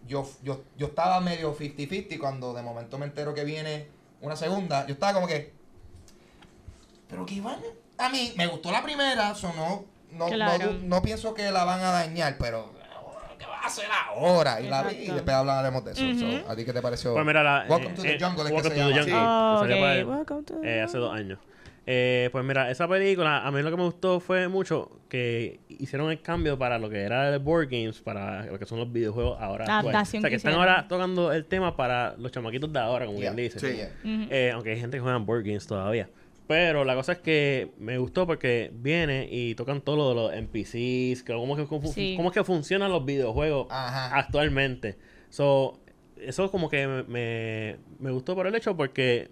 yo, 0.08 0.30
yo, 0.44 0.62
yo 0.78 0.88
estaba 0.88 1.20
medio 1.22 1.56
50-50 1.58 2.20
cuando 2.20 2.54
de 2.54 2.62
momento 2.62 2.98
me 2.98 3.06
entero 3.06 3.34
que 3.34 3.44
viene 3.44 3.88
una 4.22 4.36
segunda. 4.36 4.86
Yo 4.86 4.94
estaba 4.94 5.14
como 5.14 5.28
que, 5.28 5.54
pero 7.14 7.26
que 7.26 7.42
van 7.42 7.58
a 7.98 8.10
mí 8.10 8.34
me 8.36 8.48
gustó 8.48 8.72
la 8.72 8.82
primera, 8.84 9.36
sonó, 9.36 9.86
no, 10.12 10.26
Claro. 10.28 10.74
no, 10.74 10.80
no 10.98 11.02
pienso 11.04 11.34
que 11.34 11.52
la 11.52 11.64
van 11.64 11.80
a 11.80 11.92
dañar, 11.92 12.36
pero 12.40 12.72
¿qué 13.38 13.46
va 13.46 13.60
a 13.60 13.68
hacer 13.68 13.86
ahora? 14.10 14.60
Y 14.60 14.68
la 14.68 14.84
vi 14.84 14.96
y 14.96 15.08
después 15.12 15.30
hablaremos 15.36 15.86
de 15.86 15.92
eso. 15.92 16.02
So, 16.20 16.50
¿A 16.52 16.56
ti 16.56 16.66
qué 16.66 16.74
te 16.74 16.82
pareció? 16.82 17.14
Pues 17.14 17.26
mira, 17.26 17.44
la, 17.44 17.66
Welcome 17.70 17.92
eh, 17.92 17.96
to 17.96 18.02
the 18.02 18.16
eh, 18.16 18.18
Jungle, 18.20 18.44
es 18.44 18.50
que 18.50 18.54
Welcome 18.56 18.82
to 18.82 18.88
the. 18.88 19.00
Jungle. 19.00 19.14
Oh, 19.16 19.64
que 19.68 20.04
Welcome 20.04 20.44
to 20.44 20.60
the 20.62 20.68
eh, 20.78 20.82
hace 20.82 20.98
dos 20.98 21.14
años. 21.16 21.40
Eh, 21.86 22.30
pues 22.32 22.46
mira, 22.46 22.72
esa 22.72 22.88
película, 22.88 23.46
a 23.46 23.52
mí 23.52 23.62
lo 23.62 23.70
que 23.70 23.76
me 23.78 23.84
gustó 23.84 24.20
fue 24.22 24.48
mucho 24.48 24.90
que 25.10 25.60
hicieron 25.68 26.10
el 26.12 26.22
cambio 26.22 26.58
para 26.58 26.80
lo 26.80 26.90
que 26.90 27.02
era 27.02 27.28
el 27.30 27.40
board 27.40 27.68
games, 27.70 28.00
para 28.00 28.46
lo 28.46 28.58
que 28.58 28.66
son 28.66 28.80
los 28.80 28.92
videojuegos 28.92 29.38
ahora. 29.42 29.66
La 29.66 29.78
actuales. 29.80 29.96
adaptación 29.96 30.20
o 30.20 30.22
sea, 30.22 30.30
que 30.30 30.32
que 30.34 30.38
están 30.38 30.54
ahora 30.54 30.88
tocando 30.88 31.32
el 31.34 31.46
tema 31.46 31.76
para 31.76 32.16
los 32.18 32.32
chamaquitos 32.32 32.72
de 32.72 32.80
ahora, 32.80 33.06
como 33.06 33.20
Yeah. 33.20 33.34
bien 33.34 33.52
dice. 33.52 33.60
Sí. 33.60 33.76
Yeah. 33.76 34.28
Eh, 34.32 34.52
aunque 34.54 34.72
hay 34.72 34.80
gente 34.80 34.98
que 34.98 35.02
juega 35.02 35.18
board 35.18 35.44
games 35.44 35.68
todavía. 35.68 36.10
Pero 36.54 36.86
la 36.86 36.94
cosa 36.94 37.14
es 37.14 37.18
que 37.18 37.72
me 37.80 37.98
gustó 37.98 38.28
porque 38.28 38.70
viene 38.76 39.28
y 39.32 39.56
tocan 39.56 39.82
todo 39.82 39.96
lo 39.98 40.10
de 40.10 40.16
los 40.16 40.34
NPCs, 40.34 41.24
que 41.24 41.34
cómo, 41.34 41.56
que, 41.56 41.66
cómo, 41.66 41.88
Sí. 41.92 42.14
cómo 42.16 42.30
es 42.30 42.34
que 42.36 42.44
funcionan 42.44 42.92
los 42.92 43.04
videojuegos 43.04 43.66
Ajá. 43.72 44.16
actualmente. 44.16 45.00
So, 45.30 45.80
eso 46.16 46.52
como 46.52 46.70
que 46.70 46.86
me, 46.86 47.78
me, 48.00 48.12
gustó 48.12 48.36
por 48.36 48.46
el 48.46 48.54
hecho 48.54 48.78
porque 48.78 49.32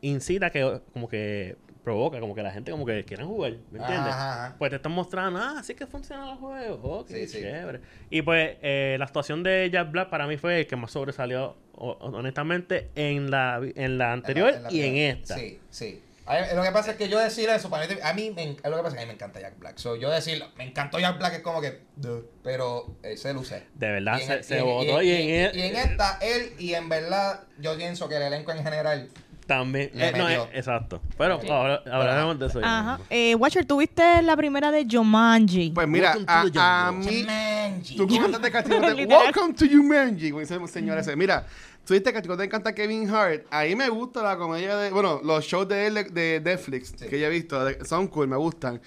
incita 0.00 0.48
que 0.48 0.80
como 0.94 1.06
que 1.06 1.56
provoca 1.84 2.18
como 2.18 2.34
que 2.34 2.42
la 2.42 2.50
gente 2.50 2.70
como 2.70 2.86
que 2.86 3.04
quieran 3.04 3.28
jugar, 3.28 3.52
¿me 3.70 3.78
entiendes? 3.78 4.12
Ajá, 4.14 4.46
ajá. 4.46 4.56
Pues 4.58 4.70
te 4.70 4.76
están 4.76 4.92
mostrando, 4.92 5.38
ah, 5.40 5.56
así 5.58 5.74
que 5.74 5.86
funcionan 5.86 6.28
los 6.30 6.38
juegos, 6.38 6.80
oh, 6.82 7.04
qué 7.04 7.26
Sí, 7.26 7.34
sí. 7.36 7.40
chévere. 7.42 7.80
Y 8.08 8.22
pues 8.22 8.56
eh, 8.62 8.96
la 8.98 9.04
actuación 9.04 9.42
de 9.42 9.68
Jack 9.70 9.90
Black 9.90 10.08
para 10.08 10.26
mí 10.26 10.38
fue 10.38 10.60
el 10.60 10.66
que 10.66 10.76
más 10.76 10.92
sobresalió, 10.92 11.56
honestamente, 11.74 12.88
en 12.94 13.30
la, 13.30 13.60
en 13.74 13.98
la 13.98 14.12
anterior 14.14 14.50
la- 14.52 14.60
la 14.60 14.72
y 14.72 14.80
en 14.82 14.96
esta. 14.96 15.36
Sí, 15.36 15.58
sí. 15.70 16.02
A 16.28 16.54
lo 16.54 16.62
que 16.62 16.70
pasa 16.72 16.90
es 16.92 16.96
que 16.98 17.08
yo 17.08 17.18
decir 17.18 17.48
eso, 17.48 17.70
para 17.70 17.86
mí, 17.86 17.94
a 18.02 18.12
mí 18.12 18.30
me, 18.30 18.46
lo 18.48 18.76
que 18.76 18.82
pasa 18.82 18.88
es 18.88 18.94
que 18.94 18.98
a 18.98 19.02
mí 19.02 19.06
me 19.06 19.12
encanta 19.14 19.40
Jack 19.40 19.58
Black. 19.58 19.78
So, 19.78 19.96
yo 19.96 20.10
decir, 20.10 20.42
me 20.56 20.64
encantó 20.64 20.98
Jack 21.00 21.18
Black 21.18 21.34
es 21.34 21.40
como 21.40 21.60
que, 21.62 21.80
duh, 21.96 22.24
pero 22.44 22.96
él 23.02 23.16
se 23.16 23.32
luce. 23.32 23.66
De 23.74 23.90
verdad, 23.92 24.18
Y 24.18 24.30
en 24.30 24.44
se, 24.44 24.58
y 24.58 24.62
votó 24.62 25.02
y, 25.02 25.08
y- 25.10 25.32
en, 25.34 25.58
y 25.58 25.62
en 25.62 25.76
esta, 25.76 26.18
él, 26.20 26.52
y 26.58 26.74
en 26.74 26.88
verdad, 26.88 27.40
yo 27.58 27.76
pienso 27.76 28.08
que 28.08 28.16
el 28.16 28.22
elenco 28.24 28.52
en 28.52 28.62
general, 28.62 29.08
también. 29.46 29.90
eh, 29.94 30.12
no, 30.14 30.28
eh, 30.28 30.42
exacto. 30.52 31.00
Pero 31.16 31.40
Sí. 31.40 31.48
ahora 31.48 31.82
hablaremos 31.90 32.38
de 32.38 32.46
eso. 32.48 32.60
Ajá. 32.62 33.00
Eh, 33.08 33.34
Watcher, 33.34 33.64
¿tuviste 33.64 34.20
la 34.20 34.36
primera 34.36 34.70
de 34.70 34.86
Jumanji? 34.90 35.70
Pues 35.70 35.88
mira, 35.88 36.12
a, 36.26 36.44
the 36.52 36.58
a 36.60 36.92
mí... 36.92 37.22
Jumanji. 37.22 37.96
Tú 37.96 38.06
comentaste 38.06 38.50
Literal. 38.68 39.06
Welcome 39.06 39.54
to 39.54 39.64
Jumanji, 39.64 40.28
como 40.30 40.40
dice 40.40 40.56
el 40.56 40.68
señor 40.68 40.98
ese. 40.98 41.16
Mira, 41.16 41.46
tú 41.88 41.94
dijiste 41.94 42.12
que 42.12 42.18
a 42.18 42.22
ti 42.22 42.28
no 42.28 42.36
te 42.36 42.44
encanta 42.44 42.74
Kevin 42.74 43.08
Hart. 43.08 43.46
Ahí 43.50 43.74
me 43.74 43.88
gusta 43.88 44.22
la 44.22 44.36
comedia 44.36 44.76
de... 44.76 44.90
Bueno, 44.90 45.20
los 45.24 45.44
shows 45.44 45.66
de 45.66 45.86
él 45.86 45.94
de, 45.94 46.04
de 46.04 46.40
Netflix 46.40 46.92
Sí. 46.96 47.06
que 47.08 47.18
yo 47.18 47.26
he 47.26 47.30
visto 47.30 47.64
de- 47.64 47.82
son 47.86 48.06
cool, 48.08 48.28
me 48.28 48.36
gustan. 48.36 48.80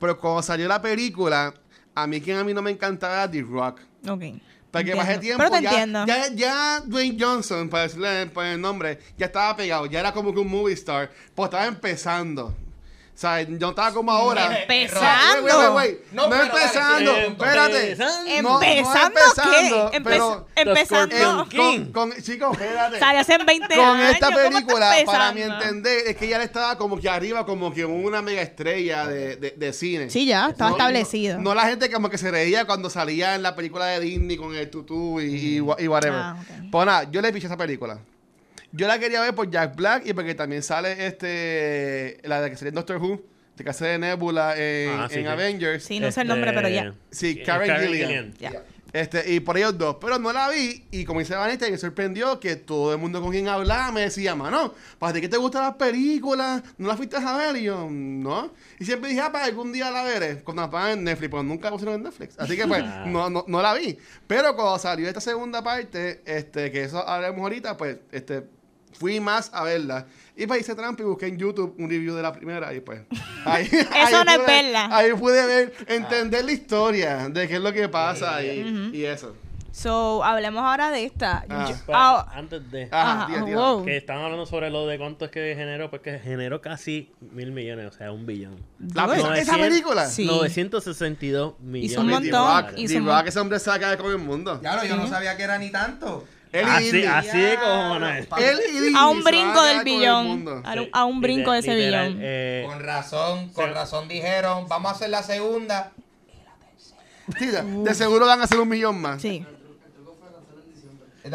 Pero 0.00 0.18
cuando 0.18 0.42
salió 0.42 0.66
la 0.66 0.82
película, 0.82 1.54
a 1.94 2.06
mí 2.08 2.20
quien 2.20 2.36
a 2.36 2.42
mí 2.44 2.52
no 2.52 2.60
me 2.60 2.72
encantaba 2.72 3.14
era 3.14 3.30
The 3.30 3.42
Rock. 3.42 3.80
Ok. 4.08 4.22
Para 4.70 4.84
que 4.84 4.90
Entiendo. 4.90 4.96
baje 4.96 5.18
tiempo, 5.18 5.38
Pero 5.44 5.56
te 5.56 5.62
ya, 5.62 5.70
entiendo. 5.70 6.04
ya, 6.06 6.28
ya 6.34 6.80
Dwayne 6.84 7.16
Johnson, 7.18 7.68
para 7.70 7.84
decirle 7.84 8.26
por 8.26 8.44
el 8.44 8.60
nombre, 8.60 8.98
ya 9.16 9.26
estaba 9.26 9.56
pegado, 9.56 9.86
ya 9.86 10.00
era 10.00 10.12
como 10.12 10.34
que 10.34 10.40
un 10.40 10.50
movie 10.50 10.74
star, 10.74 11.10
pues 11.34 11.46
estaba 11.46 11.66
empezando. 11.66 12.54
O 13.18 13.20
sea, 13.20 13.40
yo 13.42 13.70
estaba 13.70 13.92
como 13.92 14.12
ahora. 14.12 14.60
Empezando. 14.62 15.42
Wait, 15.42 15.54
wait, 15.56 15.70
wait. 15.74 16.12
No, 16.12 16.22
No, 16.22 16.30
pero 16.30 16.44
empezando, 16.44 17.12
dale, 17.12 17.26
espérate. 17.26 17.90
Empezando. 17.90 18.42
No, 18.42 18.48
no 18.48 18.62
¿Empezando 18.62 19.20
empezando, 19.20 19.90
qué? 19.90 19.96
Empezando. 19.96 21.16
Los 21.16 21.48
Con, 21.48 21.92
con, 21.92 22.22
chicos, 22.22 22.52
espérate. 22.52 22.98
Salió 23.00 23.20
hace 23.20 23.38
20 23.44 23.74
Con 23.74 23.84
años. 23.84 24.10
esta 24.12 24.26
¿cómo 24.26 24.38
está 24.38 24.50
película, 24.50 24.92
para 25.04 25.32
mi 25.32 25.40
empezando? 25.42 25.64
entender, 25.64 26.06
es 26.06 26.16
que 26.16 26.28
ya 26.28 26.38
le 26.38 26.44
estaba 26.44 26.78
como 26.78 27.00
que 27.00 27.08
arriba, 27.08 27.44
como 27.44 27.74
que 27.74 27.84
una 27.84 28.22
mega 28.22 28.40
estrella 28.40 29.04
de, 29.08 29.34
de, 29.34 29.50
de 29.50 29.72
cine. 29.72 30.10
Sí, 30.10 30.24
ya, 30.24 30.50
estaba 30.50 30.70
No, 30.70 30.76
establecido. 30.76 31.38
No, 31.38 31.42
no 31.42 31.54
la 31.56 31.64
gente 31.66 31.90
como 31.90 32.10
que 32.10 32.18
se 32.18 32.30
reía 32.30 32.66
cuando 32.66 32.88
salía 32.88 33.34
en 33.34 33.42
la 33.42 33.56
película 33.56 33.86
de 33.86 33.98
Disney 33.98 34.36
con 34.36 34.54
el 34.54 34.70
tutú 34.70 35.20
y, 35.20 35.56
y 35.56 35.60
whatever. 35.60 36.20
Ah. 36.22 36.36
Pues 36.70 36.86
nada, 36.86 37.10
yo 37.10 37.20
le 37.20 37.32
piché 37.32 37.46
esa 37.48 37.56
película. 37.56 37.98
Yo 38.72 38.86
la 38.86 38.98
quería 38.98 39.20
ver 39.20 39.34
por 39.34 39.50
Jack 39.50 39.76
Black 39.76 40.06
y 40.06 40.12
porque 40.12 40.34
también 40.34 40.62
sale 40.62 41.06
este 41.06 42.20
la 42.24 42.40
de 42.42 42.50
que 42.50 42.56
salió 42.56 42.68
en 42.68 42.74
Doctor 42.74 42.98
Who, 42.98 43.22
de 43.56 43.64
que 43.64 43.70
hace 43.70 43.86
de 43.86 43.98
Nebula 43.98 44.54
en, 44.56 44.90
Ah, 44.90 45.08
sí, 45.10 45.18
en 45.20 45.24
sí. 45.24 45.28
Avengers. 45.28 45.84
Sí, 45.84 46.00
no 46.00 46.10
sé 46.12 46.20
el 46.22 46.28
nombre, 46.28 46.52
pero 46.52 46.68
ya. 46.68 46.94
Sí, 47.10 47.38
Eh, 47.40 47.42
Karen 47.44 47.80
Gillian. 47.88 48.34
Este, 48.90 49.34
y 49.34 49.40
por 49.40 49.58
ellos 49.58 49.76
dos. 49.76 49.96
Pero 50.00 50.18
no 50.18 50.32
la 50.32 50.48
vi. 50.48 50.86
Y 50.90 51.04
como 51.04 51.20
dice 51.20 51.34
Vanessa, 51.34 51.68
me 51.68 51.76
sorprendió 51.76 52.40
que 52.40 52.56
todo 52.56 52.92
el 52.94 52.98
mundo 52.98 53.20
con 53.20 53.30
quien 53.30 53.46
hablaba 53.46 53.92
me 53.92 54.00
decía, 54.00 54.34
mano, 54.34 54.72
¿para 54.98 55.12
ti 55.12 55.20
que 55.20 55.28
te 55.28 55.36
gustan 55.36 55.62
las 55.62 55.74
películas? 55.74 56.62
¿No 56.78 56.88
las 56.88 56.96
fuiste 56.96 57.16
a 57.18 57.36
ver? 57.36 57.56
Y 57.56 57.64
yo, 57.64 57.86
no. 57.90 58.50
Y 58.78 58.86
siempre 58.86 59.10
dije, 59.10 59.20
ah, 59.20 59.30
para 59.30 59.44
algún 59.44 59.74
día 59.74 59.90
la 59.90 60.04
veré. 60.04 60.36
Cuando 60.42 60.62
la 60.62 60.70
pagan 60.70 60.98
en 61.00 61.04
Netflix, 61.04 61.30
pero 61.30 61.42
nunca 61.42 61.66
la 61.66 61.72
pusieron 61.72 61.96
en 61.96 62.02
Netflix. 62.04 62.38
Así 62.38 62.56
que 62.56 62.66
pues, 62.66 62.82
no, 63.06 63.28
no, 63.28 63.44
no 63.46 63.60
la 63.62 63.74
vi. 63.74 63.98
Pero 64.26 64.56
cuando 64.56 64.78
salió 64.78 65.06
esta 65.06 65.20
segunda 65.20 65.62
parte, 65.62 66.22
este, 66.24 66.70
que 66.72 66.84
eso 66.84 67.06
hablaremos 67.06 67.42
ahorita, 67.42 67.76
pues, 67.76 67.98
este, 68.10 68.44
fui 68.98 69.20
más 69.20 69.50
a 69.52 69.62
verla. 69.64 70.06
Y 70.36 70.46
pues 70.46 70.60
hice 70.60 70.74
trampa 70.74 71.02
y 71.02 71.06
busqué 71.06 71.26
en 71.26 71.38
YouTube 71.38 71.74
un 71.78 71.88
review 71.90 72.14
de 72.14 72.22
la 72.22 72.32
primera 72.32 72.72
y 72.74 72.80
pues... 72.80 73.00
Ahí, 73.44 73.66
Eso 73.66 74.24
no 74.24 74.30
es 74.32 74.46
verla. 74.46 74.88
Ahí 74.90 75.12
pude 75.14 75.46
ver, 75.46 75.72
entender 75.86 76.44
la 76.44 76.52
historia 76.52 77.28
de 77.28 77.48
qué 77.48 77.54
es 77.56 77.60
lo 77.60 77.72
que 77.72 77.88
pasa 77.88 78.42
y, 78.42 78.90
y 78.92 79.04
eso. 79.04 79.34
So, 79.70 80.24
hablemos 80.24 80.64
ahora 80.64 80.90
de 80.90 81.04
esta. 81.04 81.44
Ah. 81.48 81.66
Yo- 81.70 81.76
Pero 81.86 81.98
ah, 81.98 82.26
antes 82.34 82.68
de... 82.70 82.88
Ajá, 82.90 83.12
Ajá, 83.12 83.26
tira, 83.28 83.44
tira. 83.44 83.56
wow. 83.58 83.84
Que 83.84 83.96
estaban 83.96 84.24
hablando 84.24 84.44
sobre 84.46 84.70
lo 84.70 84.86
de 84.88 84.98
cuánto 84.98 85.24
es 85.26 85.30
que 85.30 85.54
generó, 85.56 85.88
pues 85.88 86.02
que 86.02 86.18
generó 86.18 86.60
casi 86.60 87.12
mil 87.32 87.52
millones, 87.52 87.86
o 87.86 87.92
sea, 87.96 88.10
un 88.10 88.26
billón. 88.26 88.56
La- 88.94 89.04
Dios. 89.06 89.18
esa, 89.18 89.38
esa 89.38 89.52
900, 89.52 89.58
película. 89.68 90.06
Sí. 90.06 90.26
962 90.26 91.60
millones. 91.60 91.90
Hizo 91.92 92.00
un 92.00 92.08
montón, 92.08 92.40
un 92.40 92.46
Rock, 93.06 93.16
mon- 93.16 93.26
ese 93.28 93.38
hombre 93.40 93.58
saca 93.60 93.90
de 93.90 93.98
con 93.98 94.10
el 94.10 94.18
mundo. 94.18 94.58
Claro, 94.60 94.84
yo 94.84 94.96
no 94.96 95.06
sabía 95.06 95.36
que 95.36 95.42
era 95.44 95.58
ni 95.58 95.70
tanto. 95.70 96.24
Él 96.52 96.66
y 96.66 96.70
Así, 96.70 97.04
así 97.04 97.38
de 97.38 97.56
cojones. 97.56 98.28
Él 98.38 98.58
y 98.68 98.72
Disney 98.72 98.94
a 98.96 99.06
un 99.08 99.22
brinco 99.22 99.62
del 99.62 99.78
el 99.78 99.84
billón. 99.84 100.62
A, 100.64 100.72
Sí, 100.74 100.90
a 100.92 101.04
un 101.04 101.20
brinco 101.20 101.52
de 101.52 101.58
ese 101.58 101.74
literal, 101.74 102.08
billón. 102.14 102.20
eh, 102.24 102.64
Con 102.66 102.80
razón, 102.80 103.48
con 103.50 103.66
sí. 103.66 103.72
razón 103.72 104.08
dijeron, 104.08 104.66
vamos 104.68 104.92
a 104.92 104.94
hacer 104.94 105.10
la 105.10 105.22
segunda. 105.22 105.92
Sí, 107.38 107.46
de, 107.46 107.62
de 107.62 107.94
seguro 107.94 108.26
van 108.26 108.40
a 108.40 108.44
hacer 108.44 108.58
un 108.58 108.68
millón 108.68 109.00
más. 109.00 109.20
Sí. 109.20 109.44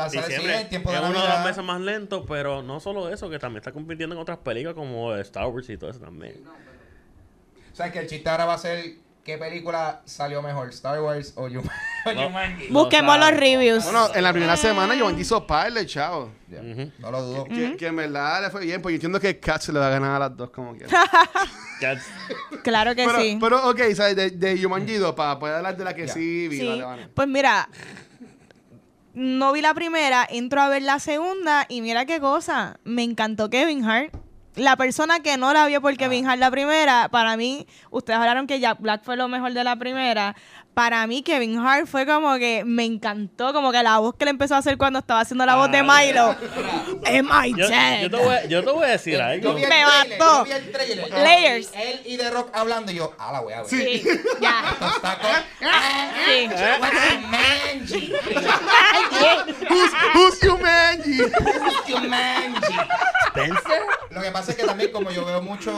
Sí, 0.10 0.18
diciembre 0.18 0.62
en 0.62 0.70
tiempo 0.70 0.90
de 0.90 0.98
es 0.98 1.04
uno 1.04 1.22
de 1.22 1.30
los 1.30 1.44
meses 1.46 1.64
más 1.64 1.80
lentos, 1.80 2.24
pero 2.28 2.64
no 2.64 2.80
solo 2.80 3.10
eso, 3.10 3.30
que 3.30 3.38
también 3.38 3.58
está 3.60 3.72
compitiendo 3.72 4.16
en 4.16 4.22
otras 4.22 4.40
películas 4.40 4.74
como 4.74 5.14
Star 5.18 5.46
Wars 5.46 5.70
y 5.70 5.78
todo 5.78 5.92
eso 5.92 6.00
también. 6.00 6.42
O 7.72 7.76
sea, 7.76 7.92
que 7.92 8.00
el 8.00 8.08
chiste 8.08 8.28
ahora 8.28 8.46
va 8.46 8.56
a 8.56 8.58
ser 8.58 8.96
qué 9.24 9.38
película 9.38 10.02
salió 10.06 10.42
mejor, 10.42 10.70
Star 10.70 11.02
Wars 11.02 11.34
o. 11.36 11.48
Jumanji. 12.06 12.68
No 12.70 12.80
Busquemos 12.82 13.18
los 13.18 13.32
reviews. 13.32 13.84
Bueno, 13.86 14.10
en 14.14 14.24
la 14.24 14.32
primera 14.34 14.58
semana 14.58 14.96
yo 14.96 15.10
hizo 15.12 15.48
par 15.48 15.72
chavo. 15.86 16.32
Ya, 16.50 16.60
Ujú. 16.62 16.92
No 17.00 17.12
lo 17.12 17.22
dudo. 17.22 17.44
Que, 17.46 17.76
que 17.78 17.88
en 17.88 17.96
verdad 17.96 18.42
le 18.42 18.50
fue 18.50 18.62
bien, 18.66 18.82
porque 18.82 18.94
yo 18.94 18.98
entiendo 18.98 19.20
que 19.20 19.40
Cat 19.40 19.62
se 19.62 19.72
le 19.74 19.80
va 19.80 19.88
a 19.88 19.92
ganar 19.92 20.16
a 20.16 20.20
las 20.20 20.36
dos 20.38 20.50
como 20.50 20.74
quiera. 20.76 20.90
Ya- 21.82 22.00
claro 22.64 22.96
que 22.96 23.04
pero, 23.06 23.20
sí. 23.20 23.38
pero, 23.42 23.70
ok, 23.70 23.80
¿sabes? 23.94 24.16
De, 24.16 24.30
de 24.30 24.62
Jumanji 24.62 24.94
2, 24.94 25.16
para 25.16 25.38
poder 25.38 25.56
hablar 25.56 25.76
de 25.76 25.84
la 25.84 25.94
que 25.94 26.08
Ya. 26.08 26.14
sí 26.14 26.48
vi, 26.48 26.60
Sí. 26.60 26.68
vale, 26.68 26.84
vale. 26.84 27.08
Pues 27.14 27.28
mira, 27.28 27.68
no 29.14 29.52
vi 29.52 29.62
la 29.62 29.74
primera, 29.74 30.26
entro 30.30 30.62
a 30.62 30.70
ver 30.70 30.82
la 30.84 31.00
segunda 31.00 31.66
y 31.68 31.82
mira 31.82 32.06
qué 32.06 32.20
cosa. 32.22 32.80
Me 32.86 33.04
encantó 33.04 33.50
Kevin 33.50 33.84
Hart. 33.84 34.14
La 34.56 34.76
persona 34.76 35.20
que 35.20 35.38
no 35.38 35.54
la 35.54 35.66
vio 35.66 35.82
por 35.82 35.96
Kevin 35.98 36.28
Hart 36.28 36.40
la 36.40 36.52
primera, 36.52 37.10
para 37.10 37.38
mí, 37.38 37.68
ustedes 37.90 38.20
hablaron 38.20 38.48
que 38.48 38.60
Jack 38.60 38.80
Black 38.80 39.04
fue 39.04 39.18
lo 39.18 39.28
mejor 39.28 39.54
de 39.54 39.64
la 39.64 39.76
primera. 39.76 40.36
Para 40.74 41.06
mí, 41.06 41.22
Kevin 41.22 41.60
Hart 41.60 41.86
fue 41.88 42.06
como 42.06 42.36
que 42.38 42.64
me 42.66 42.84
encantó, 42.86 43.54
como 43.54 43.72
que 43.72 43.84
la 43.84 44.00
voz 44.00 44.16
que 44.16 44.26
le 44.26 44.32
empezó 44.32 44.56
a 44.56 44.58
hacer 44.58 44.78
cuando 44.78 45.00
estaba 45.00 45.20
haciendo 45.22 45.46
la 45.46 45.56
voz 45.56 45.72
de 45.72 45.78
Ah, 45.80 45.84
Milo. 45.84 46.36
Am 47.06 47.46
I 47.46 47.54
Yo, 47.56 47.68
yo 47.68 48.10
te 48.10 48.16
voy, 48.18 48.36
a- 48.36 48.46
yo 48.46 48.64
te 48.64 48.72
voy 48.72 48.84
a 48.86 48.88
decir 48.88 49.22
algo. 49.22 49.54
Me 49.54 49.68
mató. 49.86 50.46
trailer. 50.72 51.10
Layers. 51.12 51.70
Él 51.76 52.02
y 52.06 52.18
The 52.18 52.32
Rock 52.32 52.50
hablando 52.56 52.92
y 52.92 52.96
yo, 52.96 53.14
a 53.20 53.32
la 53.34 53.42
wea, 53.42 53.64
Sí, 53.66 54.04
ya. 54.42 54.64
Sí. 56.26 56.50
Mangy? 57.30 58.14
Who's, 59.70 59.92
who's 60.16 60.40
Jumanji? 60.40 61.20
Who's 61.20 61.88
your 61.88 62.02
mangy? 62.08 62.76
Spencer. 63.30 63.82
Lo 64.12 64.22
que 64.22 64.32
pasa 64.32 64.52
es 64.52 64.58
que 64.58 64.64
también 64.66 64.92
como 64.92 65.10
yo 65.12 65.26
veo 65.26 65.42
mucho 65.42 65.72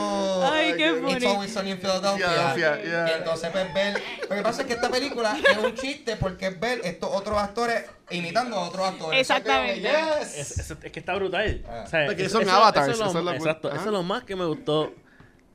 Ay, 0.52 0.74
qué 0.76 0.90
It's 0.90 1.00
funny. 1.00 1.26
Always 1.26 1.52
Sunny 1.52 1.70
in 1.72 1.78
Philadelphia, 1.78 2.28
Philadelphia, 2.28 2.82
yeah. 2.84 3.08
y 3.08 3.12
entonces 3.18 3.50
pues 3.50 3.74
ver, 3.74 4.02
lo 4.28 4.36
que 4.36 4.42
pasa 4.42 4.62
es 4.62 4.68
que 4.68 4.76
esta 4.86 4.98
película 4.98 5.36
es 5.50 5.56
un 5.58 5.74
chiste 5.74 6.16
porque 6.16 6.46
es 6.48 6.60
ver 6.60 6.80
estos 6.84 7.10
otros 7.12 7.38
actores 7.38 7.84
imitando 8.10 8.56
a 8.56 8.68
otros 8.68 8.86
actores. 8.88 9.20
Exactamente. 9.20 9.88
Eso. 9.88 10.16
Es, 10.20 10.58
es- 10.58 10.70
es 10.70 10.92
que 10.92 11.00
está 11.00 11.14
brutal. 11.14 11.62
Ah. 11.68 11.82
O 11.84 11.88
sea, 11.88 12.06
Porque 12.06 12.22
eso- 12.24 12.38
son 12.38 12.42
eso- 12.42 12.52
avatars, 12.52 12.88
Eso 12.88 13.04
es 13.04 13.10
eso 13.10 13.22
lo, 13.22 13.30
es 13.30 13.38
lo- 13.38 13.44
exacto. 13.46 13.68
Ajá. 13.68 13.76
Eso 13.76 13.86
es 13.86 13.92
lo 13.92 14.02
más 14.02 14.24
que 14.24 14.36
me 14.36 14.44
gustó. 14.44 14.92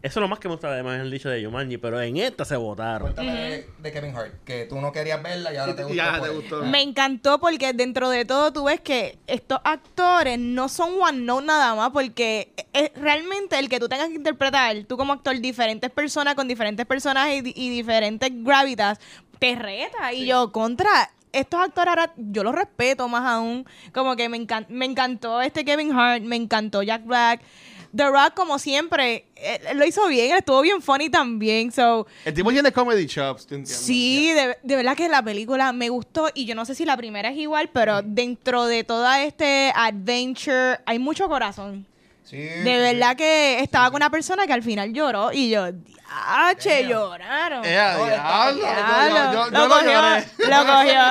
Eso 0.03 0.19
es 0.19 0.21
lo 0.21 0.27
más 0.27 0.39
que 0.39 0.47
me 0.47 0.55
gusta 0.55 0.67
además 0.69 0.99
el 0.99 1.11
dicho 1.11 1.29
de 1.29 1.41
Yumanji, 1.41 1.77
pero 1.77 2.01
en 2.01 2.17
esta 2.17 2.43
se 2.43 2.55
votaron. 2.55 3.13
Cuéntame 3.13 3.31
de, 3.39 3.69
de 3.77 3.91
Kevin 3.91 4.15
Hart, 4.15 4.33
que 4.45 4.65
tú 4.65 4.81
no 4.81 4.91
querías 4.91 5.21
verla 5.21 5.53
y 5.53 5.57
ahora 5.57 5.75
te 5.75 5.83
gustó. 5.83 5.95
ya 5.95 6.19
te 6.19 6.27
él. 6.27 6.33
gustó. 6.35 6.63
Me 6.63 6.81
encantó 6.81 7.39
porque 7.39 7.73
dentro 7.73 8.09
de 8.09 8.25
todo 8.25 8.51
tú 8.51 8.63
ves 8.63 8.79
que 8.81 9.19
estos 9.27 9.59
actores 9.63 10.39
no 10.39 10.69
son 10.69 10.93
one 10.99 11.19
note 11.19 11.45
nada 11.45 11.75
más 11.75 11.91
porque 11.91 12.51
es 12.73 12.91
realmente 12.95 13.59
el 13.59 13.69
que 13.69 13.79
tú 13.79 13.87
tengas 13.87 14.07
que 14.07 14.15
interpretar, 14.15 14.75
tú 14.87 14.97
como 14.97 15.13
actor, 15.13 15.37
diferentes 15.39 15.91
personas 15.91 16.33
con 16.33 16.47
diferentes 16.47 16.85
personajes 16.87 17.43
y 17.45 17.69
diferentes 17.69 18.31
gravitas, 18.43 18.99
te 19.37 19.55
reta. 19.55 20.13
Y 20.13 20.25
yo, 20.25 20.51
contra, 20.51 21.11
estos 21.31 21.59
actores 21.61 21.89
ahora 21.89 22.11
yo 22.17 22.43
los 22.43 22.53
respeto 22.55 23.07
más 23.07 23.23
aún. 23.25 23.65
Como 23.93 24.15
que 24.15 24.29
me, 24.29 24.37
encan- 24.37 24.65
me 24.69 24.85
encantó 24.85 25.41
este 25.41 25.63
Kevin 25.63 25.93
Hart, 25.97 26.23
me 26.23 26.35
encantó 26.35 26.81
Jack 26.83 27.05
Black. 27.05 27.41
The 27.95 28.05
Rock, 28.09 28.33
como 28.35 28.57
siempre, 28.57 29.25
eh, 29.35 29.59
lo 29.75 29.85
hizo 29.85 30.07
bien, 30.07 30.35
estuvo 30.37 30.61
bien 30.61 30.81
funny 30.81 31.09
también. 31.09 31.71
So, 31.71 32.07
El 32.23 32.33
tipo 32.33 32.51
tiene 32.51 32.71
comedy 32.71 33.05
chops, 33.05 33.45
¿tú 33.45 33.55
entiendes? 33.55 33.85
Sí, 33.85 34.31
de, 34.33 34.57
de 34.63 34.75
verdad 34.75 34.95
que 34.95 35.09
la 35.09 35.21
película 35.21 35.73
me 35.73 35.89
gustó 35.89 36.29
y 36.33 36.45
yo 36.45 36.55
no 36.55 36.65
sé 36.65 36.73
si 36.75 36.85
la 36.85 36.95
primera 36.95 37.29
es 37.29 37.37
igual, 37.37 37.69
pero 37.73 38.01
dentro 38.01 38.65
de 38.65 38.83
toda 38.83 39.23
este 39.23 39.73
adventure 39.75 40.79
hay 40.85 40.99
mucho 40.99 41.27
corazón. 41.27 41.85
Sí, 42.23 42.37
De 42.37 42.79
verdad 42.79 43.17
que 43.17 43.59
estaba 43.59 43.87
con 43.91 43.97
una 43.97 44.09
persona 44.09 44.47
que 44.47 44.53
al 44.53 44.63
final 44.63 44.93
lloró 44.93 45.33
y 45.33 45.49
yo, 45.49 45.67
¡diache, 46.11 46.87
lloraron! 46.87 47.65
A 47.65 47.95
No, 47.95 48.07
está- 48.07 48.53
diablo, 48.53 48.55
Diablo, 48.55 49.15
yo- 49.15 49.31
yo- 49.31 49.51
yo 49.51 49.51
lo 49.51 49.69
cogió, 49.69 49.91
lloré. 49.91 50.25
lo 50.49 50.65
cogió, 50.67 51.01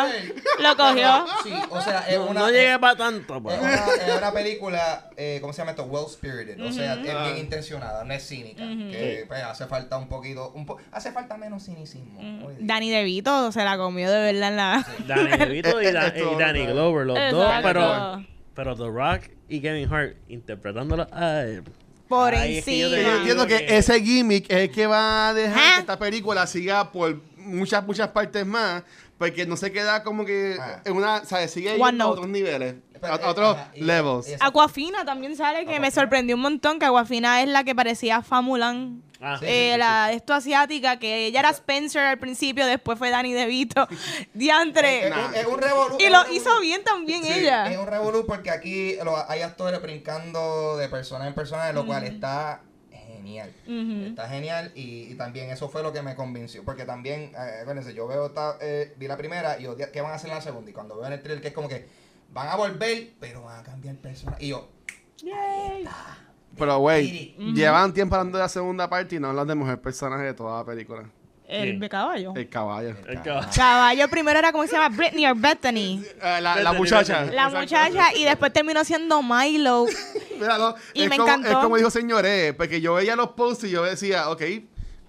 lo 0.61 0.77
cogió. 0.77 1.27
Sí, 1.43 1.55
o 1.71 1.81
sea, 1.81 2.01
es 2.09 2.19
No, 2.19 2.27
una... 2.27 2.41
no 2.41 2.51
llegué 2.51 2.79
para 2.79 2.97
tanto, 2.97 3.37
Es 3.37 3.43
pero. 3.45 3.63
una, 3.63 3.75
es 3.75 4.19
una 4.19 4.33
película, 4.33 5.11
eh, 5.17 5.39
¿cómo 5.41 5.53
se 5.53 5.59
llama 5.59 5.71
esto? 5.73 5.85
Well 5.85 6.07
spirited. 6.09 6.61
O 6.63 6.73
sea, 6.73 6.95
es 6.95 7.15
Ah. 7.15 7.23
bien 7.25 7.39
intencionada, 7.39 8.05
no 8.05 8.13
es 8.15 8.27
cínica. 8.27 8.63
Que 8.63 9.25
pues, 9.27 9.43
hace 9.43 9.67
falta 9.67 9.97
un 9.99 10.09
poquito, 10.09 10.51
un 10.55 10.67
po- 10.67 10.79
hace 10.93 11.13
falta 11.13 11.37
menos 11.37 11.65
cinismo. 11.65 12.19
hoy 12.47 12.55
día. 12.57 12.67
Danny 12.67 12.91
DeVito 12.91 13.53
se 13.53 13.65
la 13.65 13.77
comió 13.77 14.11
de 14.11 14.33
verdad 14.33 14.49
en 14.51 14.57
la... 14.57 14.87
Danny 15.07 15.37
DeVito 15.37 15.81
y, 15.83 15.93
Da- 15.93 16.07
Esto- 16.15 16.33
y 16.33 16.39
Danny 16.39 16.67
Glover, 16.67 17.07
los 17.07 17.17
dos, 17.31 17.45
Exacto. 17.47 17.63
pero, 17.69 18.25
pero 18.55 18.77
The 18.77 18.85
Rock 18.91 19.31
y 19.49 19.61
Kevin 19.61 19.93
Hart 19.93 20.17
interpretándolo. 20.29 21.07
Ay, 21.13 21.61
Por 22.11 22.35
Ay, 22.35 22.59
es 22.59 22.65
que 22.65 22.77
yo 22.79 22.91
te 22.91 22.97
Que 22.97 23.01
encima. 23.03 23.13
yo 23.15 23.19
entiendo 23.21 23.47
que 23.47 23.67
ese 23.79 24.01
gimmick 24.03 24.45
es 24.51 24.57
el 24.59 24.71
que 24.73 24.87
va 24.89 25.29
a 25.29 25.35
dejar 25.35 25.75
que 25.77 25.81
esta 25.81 25.97
película 25.99 26.45
siga 26.47 26.91
por 26.91 27.21
muchas, 27.37 27.87
muchas 27.87 28.09
partes 28.09 28.45
más. 28.45 28.83
Porque 29.17 29.47
no 29.47 29.57
se 29.57 29.71
queda 29.71 30.03
como 30.03 30.25
que 30.25 30.57
Ah. 30.59 30.81
en 30.85 30.97
una, 30.97 31.25
¿sabes? 31.25 31.51
Sigue 31.53 31.79
a 31.81 32.07
otros 32.09 32.27
niveles, 32.27 32.75
a, 33.03 33.09
a 33.15 33.31
otros 33.31 33.55
ajá, 33.57 33.71
y- 33.75 33.83
levels. 33.83 34.29
y- 34.29 34.33
Aquafina 34.41 35.05
también 35.05 35.37
sale 35.37 35.67
que 35.67 35.79
me 35.79 35.91
sorprendió 35.91 36.35
un 36.37 36.43
montón 36.43 36.79
que 36.79 36.87
Aquafina 36.87 37.43
es 37.43 37.49
la 37.49 37.63
que 37.63 37.75
parecía 37.75 38.23
Famulan. 38.23 39.03
Ah, 39.23 39.37
Sí, 39.39 39.45
Eh, 39.47 39.77
la 39.79 40.13
esto 40.13 40.33
asiática, 40.33 40.99
que 40.99 41.27
ella 41.27 41.41
era 41.41 41.51
Spencer 41.51 42.03
al 42.03 42.19
principio, 42.19 42.65
después 42.67 42.99
fue 42.99 43.11
Danny 43.11 43.33
DeVito. 43.33 43.87
Diantre. 44.35 45.09
Es, 45.09 45.15
un- 45.15 45.35
es 45.35 45.47
un 45.47 45.59
revolú. 45.61 45.97
y 46.01 46.09
lo 46.09 46.33
hizo 46.33 46.59
bien 46.61 46.83
también 46.85 47.23
Sí, 47.23 47.33
ella. 47.33 47.71
Es 47.71 47.77
un 47.79 47.87
revolú 47.87 48.25
porque 48.27 48.51
aquí 48.51 48.97
lo- 49.05 49.29
hay 49.31 49.43
actores 49.43 49.81
brincando 49.83 50.77
de 50.79 50.89
persona 50.89 51.27
en 51.27 51.35
persona, 51.35 51.71
lo 51.73 51.85
cual 51.87 52.05
está 52.05 52.63
genial. 52.91 53.53
Está 54.07 54.29
genial 54.29 54.73
y, 54.75 55.03
y 55.13 55.15
también 55.17 55.51
eso 55.51 55.69
fue 55.69 55.83
lo 55.83 55.93
que 55.93 56.01
me 56.03 56.15
convenció. 56.15 56.65
Porque 56.65 56.85
también, 56.87 57.33
eh, 57.37 57.59
acuérdense, 57.63 57.93
yo 57.93 58.07
veo, 58.07 58.27
esta, 58.27 58.57
eh, 58.63 58.95
vi 58.97 59.07
la 59.07 59.17
primera 59.19 59.59
y 59.61 59.65
yo, 59.65 59.77
¿qué 59.77 60.01
van 60.01 60.13
a 60.13 60.15
hacer 60.15 60.31
en 60.31 60.37
la 60.37 60.43
segunda? 60.43 60.71
Y 60.71 60.73
cuando 60.75 60.97
veo 60.97 61.07
en 61.07 61.13
el 61.13 61.21
trailer 61.23 61.43
que 61.43 61.49
es 61.49 61.55
como 61.55 61.69
que 61.69 61.87
van 62.31 62.49
a 62.49 62.57
volver, 62.57 63.11
pero 63.21 63.43
van 63.43 63.61
a 63.61 63.63
cambiar 63.63 63.97
persona. 63.97 64.37
Y 64.41 64.49
yo, 64.49 64.71
Yay. 65.23 65.87
Pero, 66.59 66.79
güey, 66.79 67.35
llevan 67.55 67.93
tiempo 67.95 68.15
hablando 68.17 68.39
de 68.39 68.45
la 68.45 68.49
segunda 68.49 68.89
parte 68.89 69.17
y 69.17 69.21
no 69.21 69.29
hablan 69.29 69.47
del 69.47 69.57
mejor 69.57 69.81
personaje 69.81 70.25
de 70.25 70.35
toda 70.35 70.59
la 70.59 70.65
película. 70.65 71.05
El 71.51 71.81
de 71.81 71.89
caballo. 71.89 72.33
El 72.37 72.49
caballo. 72.49 72.95
el 73.09 73.23
caballo. 73.23 73.49
Caballo 73.53 74.09
primero 74.09 74.39
era 74.39 74.53
como 74.53 74.65
se 74.69 74.73
llama 74.73 74.95
Britney 74.97 75.27
o 75.27 75.35
Bethany. 75.35 76.01
Eh, 76.05 76.05
la, 76.23 76.41
la 76.41 76.55
Bethany, 76.55 76.77
muchacha. 76.77 77.21
Bethany. 77.23 77.35
La 77.35 77.43
Exacto. 77.49 77.61
muchacha 77.61 78.15
y 78.15 78.25
después 78.25 78.53
terminó 78.53 78.85
siendo 78.85 79.21
Milo. 79.21 79.87
Mira, 80.41 80.59
no, 80.59 80.75
Y 80.95 81.09
me 81.09 81.17
como, 81.17 81.29
encantó. 81.29 81.49
Es 81.51 81.57
como 81.57 81.77
dijo 81.77 81.91
señores, 81.91 82.55
porque 82.55 82.81
yo 82.81 82.95
veía 82.95 83.17
los 83.17 83.31
posts 83.31 83.65
y 83.65 83.71
yo 83.71 83.83
decía, 83.83 84.31
ok, 84.31 84.43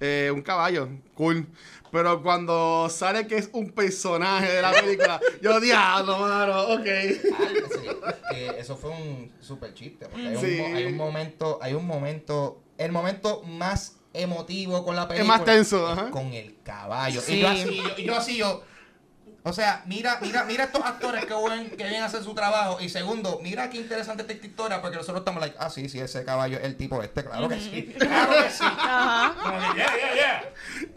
eh, 0.02 0.30
un 0.34 0.42
caballo, 0.42 0.90
cool. 1.16 1.48
Pero 1.92 2.22
cuando 2.24 2.88
sale 2.90 3.28
que 3.28 3.36
es 3.38 3.50
un 3.54 3.70
personaje 3.72 4.50
de 4.52 4.62
la 4.62 4.72
película, 4.72 5.20
yo 5.42 5.60
diablo, 5.60 6.18
mano, 6.20 6.62
ok. 6.70 6.88
Ah, 7.34 7.48
sí, 7.70 7.88
que 8.32 8.60
eso 8.60 8.78
fue 8.78 8.92
un 8.92 9.32
super 9.42 9.74
chiste. 9.74 10.08
Porque 10.08 10.28
hay, 10.30 10.38
Sí. 10.38 10.60
un, 10.60 10.70
mo- 10.72 10.76
hay 10.78 10.86
un 10.86 10.96
momento, 10.98 11.60
hay 11.62 11.74
un 11.74 11.86
momento, 11.86 12.62
el 12.78 12.92
momento 12.94 13.44
más 13.44 13.98
emotivo 14.14 14.84
con 14.86 14.96
la 14.96 15.08
película. 15.08 15.38
más 15.38 15.46
tenso, 15.46 15.92
es 15.92 15.98
ajá. 16.00 16.12
Con 16.12 16.34
el 16.34 16.56
caballo. 16.64 17.20
Sí. 17.22 17.34
Y 17.36 17.40
yo 17.42 17.48
así, 17.50 17.76
yo, 17.78 17.84
y 17.98 18.04
yo 18.06 18.16
así, 18.16 18.38
yo. 18.38 18.64
O 19.44 19.54
sea, 19.54 19.82
mira, 19.88 20.20
mira, 20.22 20.44
mira 20.44 20.66
estos 20.66 20.84
actores 20.86 21.26
que 21.26 21.34
buen, 21.34 21.70
que 21.72 21.78
vienen 21.84 22.04
a 22.04 22.06
hacer 22.06 22.24
su 22.24 22.36
trabajo. 22.36 22.80
Y 22.80 22.90
segundo, 22.90 23.40
mira 23.42 23.70
qué 23.72 23.78
interesante 23.78 24.22
esta 24.32 24.46
historia, 24.46 24.82
porque 24.82 24.98
nosotros 24.98 25.22
estamos 25.22 25.42
like, 25.42 25.56
ah, 25.60 25.70
sí, 25.72 25.90
sí, 25.90 26.00
ese 26.00 26.24
caballo 26.24 26.58
es 26.60 26.64
el 26.66 26.76
tipo 26.78 27.02
este, 27.02 27.24
claro 27.24 27.50
que 27.50 27.60
sí. 27.60 27.92
Claro 27.98 28.32
que 28.44 28.50
sí. 28.52 28.64
Ajá. 28.64 29.34
Como 29.42 29.58
que, 29.74 29.78
yeah, 29.80 29.94
yeah, 29.98 30.14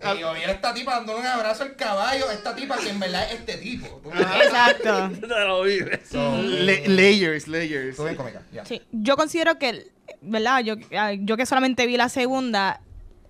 yeah. 0.03 0.15
Y 0.15 0.19
yo, 0.21 0.35
mira 0.35 0.53
esta 0.53 0.75
tipa 0.75 0.95
dándole 0.97 1.21
un 1.21 1.27
abrazo 1.27 1.63
al 1.63 1.75
caballo, 1.75 2.31
esta 2.31 2.55
tipa 2.55 2.77
que 2.77 2.91
en 2.91 3.01
verdad 3.01 3.25
es 3.33 3.41
este 3.41 3.57
tipo. 3.57 4.03
Exacto. 4.15 5.11
Te 5.21 5.27
lo 5.27 5.63
vives. 5.63 6.01
So, 6.11 6.43
Le- 6.43 6.87
layers, 6.89 7.49
layers. 7.49 7.97
bien 8.03 8.15
cómica, 8.15 8.43
ya. 8.53 8.67
Sí, 8.67 8.83
yo 8.93 9.17
considero 9.17 9.59
que, 9.59 9.91
¿verdad? 10.21 10.61
Yo, 10.61 10.75
yo 11.21 11.37
que 11.39 11.47
solamente 11.47 11.87
vi 11.87 11.97
la 11.97 12.11
segunda, 12.11 12.83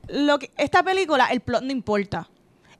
lo 0.08 0.40
que, 0.40 0.50
esta 0.56 0.82
película, 0.82 1.26
el 1.30 1.40
plot 1.40 1.62
no 1.62 1.70
importa. 1.70 2.28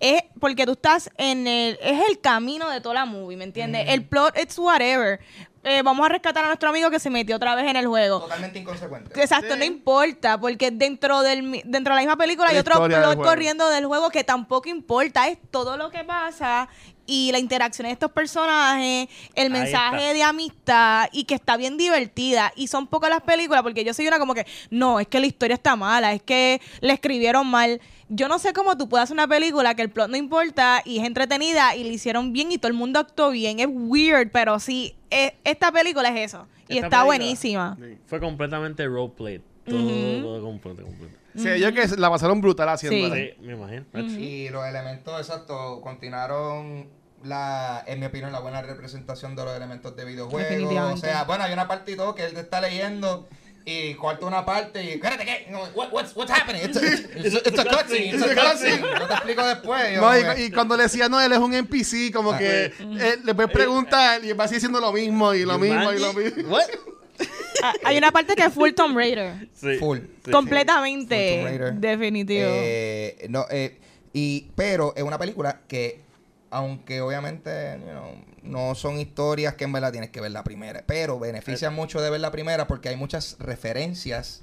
Es 0.01 0.22
porque 0.40 0.66
tú 0.66 0.72
estás 0.72 1.11
en 1.16 1.47
el, 1.47 1.78
es 1.80 2.09
el 2.09 2.20
camino 2.20 2.68
de 2.70 2.80
toda 2.80 2.95
la 2.97 3.05
movie, 3.05 3.36
¿me 3.36 3.45
entiendes? 3.45 3.86
El 3.88 4.05
plot, 4.05 4.36
it's 4.38 4.59
whatever. 4.59 5.20
Eh, 5.66 5.80
vamos 5.82 6.05
a 6.05 6.11
rescatar 6.11 6.45
a 6.45 6.49
nuestro 6.49 6.68
amigo 6.68 6.90
que 6.90 6.99
se 6.99 7.09
metió 7.09 7.36
otra 7.36 7.55
vez 7.55 7.64
en 7.66 7.76
el 7.76 7.86
juego. 7.86 8.20
Totalmente 8.20 8.59
inconsecuente. 8.59 9.18
Exacto, 9.18 9.55
Sí. 9.55 9.59
no 9.59 9.64
importa, 9.64 10.38
porque 10.38 10.70
dentro 10.70 11.22
del 11.22 11.42
mi- 11.42 11.62
dentro 11.64 11.95
de 11.95 11.97
la 11.97 12.03
misma 12.03 12.16
película 12.18 12.49
hay 12.51 12.59
otro 12.59 12.86
del 12.86 12.99
plot 13.01 13.16
corriendo 13.22 13.70
del 13.70 13.86
juego 13.86 14.11
que 14.11 14.24
tampoco 14.24 14.68
importa, 14.68 15.26
es 15.28 15.38
todo 15.51 15.78
lo 15.78 15.90
que 15.90 16.05
pasa 16.05 16.68
y 17.07 17.30
la 17.32 17.38
interacción 17.38 17.86
de 17.86 17.92
estos 17.92 18.11
personajes, 18.12 19.09
el 19.34 19.50
mensaje 19.50 20.14
de 20.14 20.22
amistad 20.22 21.09
y 21.12 21.24
que 21.24 21.34
está 21.34 21.57
bien 21.57 21.76
divertida 21.76 22.52
y 22.57 22.66
son 22.68 22.86
pocas 22.86 23.11
las 23.11 23.20
películas 23.22 23.62
porque 23.62 23.84
yo 23.84 23.92
soy 23.94 24.07
una 24.09 24.18
como 24.18 24.34
que 24.34 24.46
no, 24.70 25.00
es 25.00 25.07
que 25.09 25.20
la 25.20 25.26
historia 25.26 25.55
está 25.55 25.76
mala, 25.76 26.12
es 26.12 26.22
que 26.22 26.61
le 26.80 26.92
escribieron 26.92 27.46
mal. 27.46 27.80
Yo 28.09 28.28
no 28.28 28.38
sé 28.38 28.52
cómo 28.52 28.76
tú 28.76 28.88
puedes 28.88 29.05
hacer 29.05 29.14
una 29.14 29.26
película 29.28 29.74
que 29.74 29.82
el 29.82 29.90
plot 29.90 30.09
no 30.11 30.16
importa 30.16 30.82
y 30.84 30.98
es 30.98 31.05
entretenida 31.05 31.74
y 31.74 31.84
le 31.84 31.90
hicieron 31.90 32.32
bien 32.32 32.52
y 32.52 32.59
todo 32.59 32.68
el 32.68 32.74
mundo 32.74 33.00
actuó 33.00 33.30
bien. 33.30 33.61
Es 33.61 33.66
weird, 33.70 34.30
pero 34.30 34.59
sí, 34.61 34.94
eh, 35.11 35.34
esta 35.44 35.72
película 35.72 36.09
es 36.11 36.30
eso. 36.32 36.46
Y 36.68 36.74
está 36.76 36.88
película- 36.88 37.05
buenísima. 37.05 37.78
Fue 38.07 38.20
completamente 38.20 38.86
roleplay. 38.86 39.40
Todo, 39.64 39.78
todo 40.22 40.42
completo, 40.42 40.82
completo. 40.84 41.16
Sí, 41.37 41.59
yo 41.59 41.72
que 41.72 41.87
la 41.99 42.11
pasaron 42.11 42.41
brutal 42.41 42.68
haciéndola. 42.68 43.14
Sí, 43.16 43.30
me 43.41 43.53
imagino. 43.55 43.85
Y 44.20 44.49
los 44.51 44.64
elementos 44.66 45.18
exactos 45.20 45.80
continuaron 45.82 46.89
la, 47.24 47.82
en 47.87 48.01
mi 48.01 48.07
opinión, 48.07 48.30
la 48.32 48.41
buena 48.41 48.62
representación 48.62 49.35
de 49.35 49.45
los 49.45 49.57
elementos 49.57 49.97
de 49.97 50.05
videojuegos. 50.05 50.93
O 50.93 50.97
sea, 50.97 51.24
bueno, 51.24 51.45
hay 51.45 51.53
una 51.53 51.66
parte 51.66 51.93
y 51.93 51.97
todo 51.97 52.14
que 52.14 52.24
él 52.24 52.35
te 52.35 52.41
está 52.41 52.61
leyendo 52.61 53.26
y 53.66 53.95
corta 53.95 54.26
una 54.26 54.45
parte 54.45 54.85
y 54.85 54.91
espérate, 54.91 55.24
¿qué? 55.24 55.51
What- 55.74 55.89
what's, 55.91 56.14
what's 56.14 56.30
happening? 56.30 56.61
It's 56.66 56.76
a, 56.76 56.85
it's 56.85 57.35
a- 57.35 57.49
it's 57.49 57.59
a 57.59 57.64
cutscene, 57.64 58.11
it's 58.14 58.22
a 58.22 58.35
cutscene. 58.35 58.82
Yo 59.01 59.07
te 59.07 59.14
explico 59.14 59.47
después. 59.47 59.95
yo 59.95 60.01
No, 60.03 60.18
y, 60.37 60.43
y 60.43 60.51
cuando 60.51 60.76
le 60.76 60.82
decía, 60.82 61.09
no, 61.09 61.18
él 61.18 61.32
es 61.32 61.39
un 61.39 61.55
NPC, 61.55 62.12
como 62.12 62.32
Ah. 62.32 62.39
que 62.39 62.64
eh, 62.66 63.16
le 63.24 63.35
puedes 63.35 63.51
preguntar 63.51 64.22
y 64.22 64.35
va 64.35 64.45
así 64.45 64.57
diciendo 64.57 64.80
lo 64.80 64.93
mismo 64.93 65.32
y 65.32 65.47
lo 65.47 65.59
mismo 65.59 65.93
y 65.95 65.99
lo 65.99 66.12
mismo. 66.12 66.49
What? 66.53 66.64
Ah, 67.62 67.72
Hay 67.84 67.98
una 67.98 68.11
parte 68.12 68.34
que 68.34 68.42
es 68.42 68.52
full 68.52 68.72
Tomb 68.72 68.96
Raider. 68.96 69.48
Sí. 69.52 69.76
Full. 69.78 69.98
Sí. 70.24 70.30
Completamente. 70.30 71.16
Full 71.16 71.36
Tomb 71.36 71.44
Raider. 71.46 71.74
Definitivo. 71.74 72.48
Eh, 72.48 73.26
no, 73.28 73.46
eh, 73.50 73.78
y, 74.12 74.50
pero 74.55 74.94
es 74.96 75.02
una 75.02 75.18
película 75.18 75.61
que, 75.68 76.00
aunque 76.50 77.00
obviamente 77.00 77.78
you 77.78 77.90
know, 77.90 78.14
no 78.42 78.74
son 78.74 78.98
historias 78.98 79.55
que 79.55 79.64
en 79.64 79.72
verdad 79.72 79.92
tienes 79.92 80.11
que 80.11 80.20
ver 80.20 80.30
la 80.30 80.44
primera, 80.44 80.84
pero 80.86 81.18
beneficia 81.18 81.70
mucho 81.70 82.00
de 82.00 82.11
ver 82.11 82.20
la 82.20 82.30
primera 82.30 82.66
porque 82.66 82.88
hay 82.88 82.96
muchas 82.96 83.36
referencias 83.38 84.42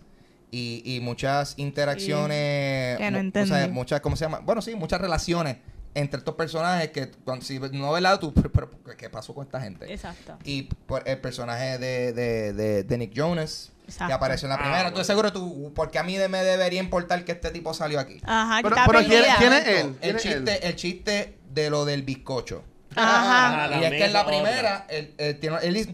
y, 0.51 0.81
y 0.85 0.99
muchas 0.99 1.53
interacciones. 1.57 2.97
Que 2.97 3.11
no 3.11 3.41
o 3.41 3.45
sea, 3.45 3.67
muchas, 3.69 4.01
¿cómo 4.01 4.15
se 4.15 4.25
llama? 4.25 4.39
Bueno, 4.39 4.61
sí, 4.61 4.75
muchas 4.75 4.99
relaciones 4.99 5.57
entre 5.93 6.19
estos 6.19 6.35
personajes 6.35 6.89
que 6.91 7.09
cuando, 7.25 7.43
si 7.45 7.59
no 7.59 7.91
ves 7.91 8.01
la 8.01 8.19
tú, 8.19 8.33
pero, 8.51 8.51
pero, 8.51 8.97
¿qué 8.97 9.09
pasó 9.09 9.33
con 9.33 9.45
esta 9.45 9.59
gente? 9.61 9.91
Exacto. 9.91 10.37
Y 10.43 10.63
por 10.63 11.07
el 11.07 11.17
personaje 11.19 11.77
de, 11.77 12.13
de, 12.13 12.53
de, 12.53 12.83
de 12.83 12.97
Nick 12.97 13.11
Exacto. 13.17 14.07
que 14.07 14.13
apareció 14.13 14.45
en 14.45 14.49
la 14.51 14.55
Ah, 14.55 14.59
primera. 14.59 14.75
bueno. 14.77 14.87
Entonces, 14.89 15.07
seguro 15.07 15.33
tú, 15.33 15.71
porque 15.75 15.99
a 15.99 16.03
mí 16.03 16.15
de- 16.15 16.29
me 16.29 16.43
debería 16.43 16.79
importar 16.79 17.25
que 17.25 17.33
este 17.33 17.51
tipo 17.51 17.73
salió 17.73 17.99
aquí. 17.99 18.21
Ajá, 18.23 18.59
Pero- 18.63 18.75
está 18.75 18.87
pero 18.87 18.99
¿quién- 18.99 19.23
quién 19.37 19.53
es 19.53 19.67
él? 19.67 19.75
El 19.77 19.95
¿Quién 19.95 20.15
es 20.15 20.25
él? 20.25 20.31
chiste, 20.45 20.67
el 20.67 20.75
chiste 20.75 21.37
de 21.49 21.69
lo 21.69 21.83
del 21.85 22.03
bizcocho. 22.03 22.63
Ajá. 22.95 23.65
Ah, 23.65 23.79
y 23.79 23.83
es 23.85 23.89
que 23.91 24.05
en 24.05 24.13
la 24.13 24.23
misma 24.23 24.25
primera, 24.25 24.85
él, 24.89 25.13
él 25.17 25.39
tiene, 25.39 25.57
él 25.63 25.73
dice, 25.73 25.93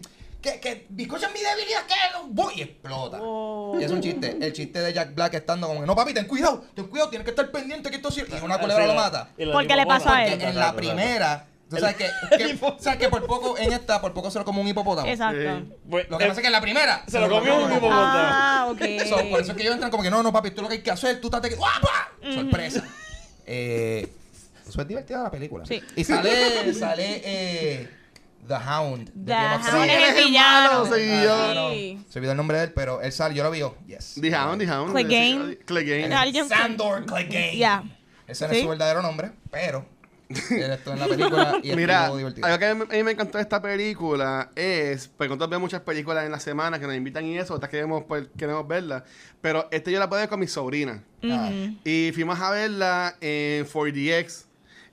que, 0.52 0.60
que 0.60 0.86
bizcocho 0.88 1.26
es 1.26 1.32
mi 1.32 1.40
debilidad, 1.40 1.86
que 1.86 1.94
voy 2.28 2.54
y 2.56 2.62
explota. 2.62 3.18
Oh. 3.20 3.76
Y 3.80 3.84
es 3.84 3.90
un 3.90 4.00
chiste. 4.00 4.36
El 4.40 4.52
chiste 4.52 4.80
de 4.80 4.92
Jack 4.92 5.14
Black 5.14 5.34
estando 5.34 5.66
como 5.66 5.80
que, 5.80 5.86
no 5.86 5.96
papi, 5.96 6.14
ten 6.14 6.26
cuidado, 6.26 6.64
ten 6.74 6.86
cuidado, 6.86 7.10
tienes 7.10 7.24
que 7.24 7.30
estar 7.30 7.50
pendiente 7.50 7.90
que 7.90 7.96
esto 7.96 8.10
sí. 8.10 8.22
Y 8.28 8.44
una 8.44 8.58
culebra 8.58 8.84
Sí, 8.84 8.88
lo 8.88 8.94
mata. 8.94 9.30
Porque 9.52 9.76
le 9.76 9.86
pasó 9.86 10.08
a 10.08 10.18
Porque 10.18 10.34
él. 10.34 10.42
en 10.42 10.56
la 10.56 10.74
primera, 10.74 11.46
tú 11.68 11.76
sabes 11.76 11.96
que, 11.96 12.08
que, 12.36 12.58
sabes 12.78 12.98
que 12.98 13.08
por 13.08 13.26
poco 13.26 13.58
en 13.58 13.72
esta, 13.72 14.00
por 14.00 14.12
poco 14.12 14.30
se 14.30 14.38
lo 14.38 14.44
como 14.44 14.62
un 14.62 14.68
hipopótamo. 14.68 15.08
Exacto. 15.08 15.66
Pues, 15.88 16.08
Lo 16.08 16.18
que 16.18 16.24
eh, 16.24 16.28
pasa 16.28 16.40
es 16.40 16.42
que 16.42 16.48
en 16.48 16.52
la 16.52 16.60
primera 16.60 17.04
se 17.06 17.20
lo 17.20 17.28
comió 17.28 17.56
un 17.56 17.72
hipopótamo. 17.72 18.02
Ah, 18.02 18.68
ok. 18.70 18.82
So, 19.08 19.16
por 19.30 19.40
eso 19.40 19.52
es 19.52 19.56
que 19.56 19.62
ellos 19.62 19.74
entran 19.74 19.90
como 19.90 20.02
que 20.02 20.10
no, 20.10 20.22
no, 20.22 20.32
papi, 20.32 20.48
es 20.48 20.56
lo 20.56 20.68
que 20.68 20.74
hay 20.74 20.82
que 20.82 20.90
hacer, 20.90 21.20
tú 21.20 21.30
que. 21.30 21.54
¡Guapa! 21.54 22.12
Sorpresa. 22.34 22.84
Eh, 23.46 24.12
eso 24.68 24.82
es 24.82 24.88
divertida 24.88 25.22
la 25.22 25.30
película. 25.30 25.64
Sí. 25.64 25.82
Y 25.96 26.04
sale, 26.04 26.74
sale 26.74 27.22
eh, 27.24 27.88
The 28.48 28.54
Hound. 28.54 29.12
The 29.26 29.34
Hound 29.34 29.90
es 29.90 30.16
el 30.16 30.24
villano. 30.26 30.84
sí. 30.86 31.98
Se 32.08 32.18
olvidó 32.18 32.32
el 32.32 32.36
nombre 32.36 32.58
de 32.58 32.64
él, 32.64 32.72
pero 32.74 33.00
él 33.00 33.12
sale, 33.12 33.34
yo 33.34 33.44
lo 33.44 33.50
vi. 33.50 33.58
yo, 33.60 33.76
Yes. 33.86 34.18
The 34.20 34.34
Hound, 34.34 34.60
The 34.60 34.70
Hound. 34.70 34.92
Clegane. 34.92 35.58
Clegane. 35.58 36.48
Sandor 36.48 37.04
Clegane. 37.06 37.56
Ya. 37.56 37.84
Ese 38.26 38.46
no 38.46 38.52
es 38.52 38.62
su 38.62 38.68
verdadero 38.68 39.00
nombre, 39.00 39.30
pero 39.50 39.86
él 40.28 40.70
estuvo 40.72 40.92
en 40.92 41.00
la 41.00 41.06
película 41.06 41.58
y 41.62 41.74
Mira, 41.74 42.06
algo 42.06 42.34
que 42.34 42.66
a 42.66 42.74
mí, 42.74 42.84
a 42.90 42.92
mí 42.94 43.02
me 43.02 43.12
encantó 43.12 43.38
de 43.38 43.42
esta 43.42 43.62
película 43.62 44.50
es, 44.54 45.08
porque 45.08 45.28
nosotros 45.28 45.48
vemos 45.48 45.62
muchas 45.62 45.80
películas 45.80 46.26
en 46.26 46.32
la 46.32 46.40
semana 46.40 46.78
que 46.78 46.86
nos 46.86 46.94
invitan 46.94 47.24
y 47.24 47.38
eso, 47.38 47.54
otras 47.54 47.70
queremos, 47.70 48.04
pues, 48.06 48.26
queremos 48.36 48.68
verla, 48.68 49.04
pero 49.40 49.68
este 49.70 49.90
yo 49.90 49.98
la 49.98 50.08
puedo 50.08 50.20
ver 50.20 50.28
con 50.28 50.40
mi 50.40 50.46
sobrina. 50.46 51.02
Ah. 51.24 51.50
Y 51.84 52.10
fuimos 52.12 52.38
a 52.38 52.50
verla 52.50 53.16
en 53.22 53.66
4DX. 53.66 54.47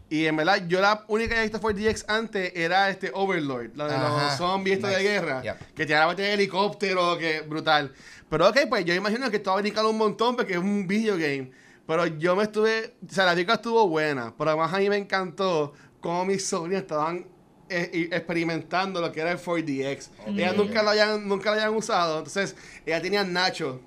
Y 0.09 0.25
en 0.27 0.35
verdad, 0.35 0.67
yo 0.67 0.81
la 0.81 1.03
única 1.07 1.29
que 1.29 1.35
había 1.39 1.49
visto 1.51 1.59
4DX 1.59 2.05
antes 2.07 2.51
era 2.55 2.89
este 2.89 3.11
Overlord, 3.13 3.71
la 3.75 3.87
de 3.87 3.95
Ajá. 3.95 4.23
los 4.27 4.37
zombies 4.37 4.75
estos 4.77 4.91
de 4.91 4.97
Nice. 4.97 5.09
guerra, 5.09 5.41
Yep. 5.41 5.73
que 5.73 5.85
te 5.85 5.93
daba 5.93 6.11
este 6.11 6.33
helicóptero, 6.33 7.17
que 7.17 7.41
brutal. 7.41 7.91
Pero 8.29 8.49
ok, 8.49 8.57
pues 8.69 8.85
yo 8.85 8.93
imagino 8.93 9.29
que 9.31 9.37
esto 9.37 9.51
va 9.51 9.57
a 9.57 9.61
brincar 9.61 9.83
un 9.85 9.97
montón 9.97 10.35
porque 10.35 10.53
es 10.53 10.59
un 10.59 10.85
video 10.87 11.15
game. 11.15 11.51
Pero 11.87 12.05
yo 12.07 12.35
me 12.35 12.43
estuve, 12.43 12.95
o 13.07 13.13
sea, 13.13 13.25
la 13.25 13.31
película 13.31 13.55
estuvo 13.55 13.87
buena, 13.87 14.33
pero 14.37 14.51
además 14.51 14.73
a 14.73 14.77
mí 14.79 14.89
me 14.89 14.97
encantó 14.97 15.73
cómo 16.01 16.25
mis 16.25 16.45
sobrinos 16.45 16.81
estaban 16.83 17.25
eh, 17.69 18.09
experimentando 18.11 19.01
lo 19.01 19.11
que 19.11 19.21
era 19.21 19.31
el 19.31 19.39
4DX. 19.39 20.09
Ellas 20.27 20.55
nunca 20.55 20.83
lo, 20.83 20.91
habían, 20.91 21.27
nunca 21.27 21.49
lo 21.49 21.55
habían 21.59 21.75
usado, 21.75 22.19
entonces 22.19 22.55
ella 22.85 23.01
tenía 23.01 23.23
Nacho. 23.23 23.81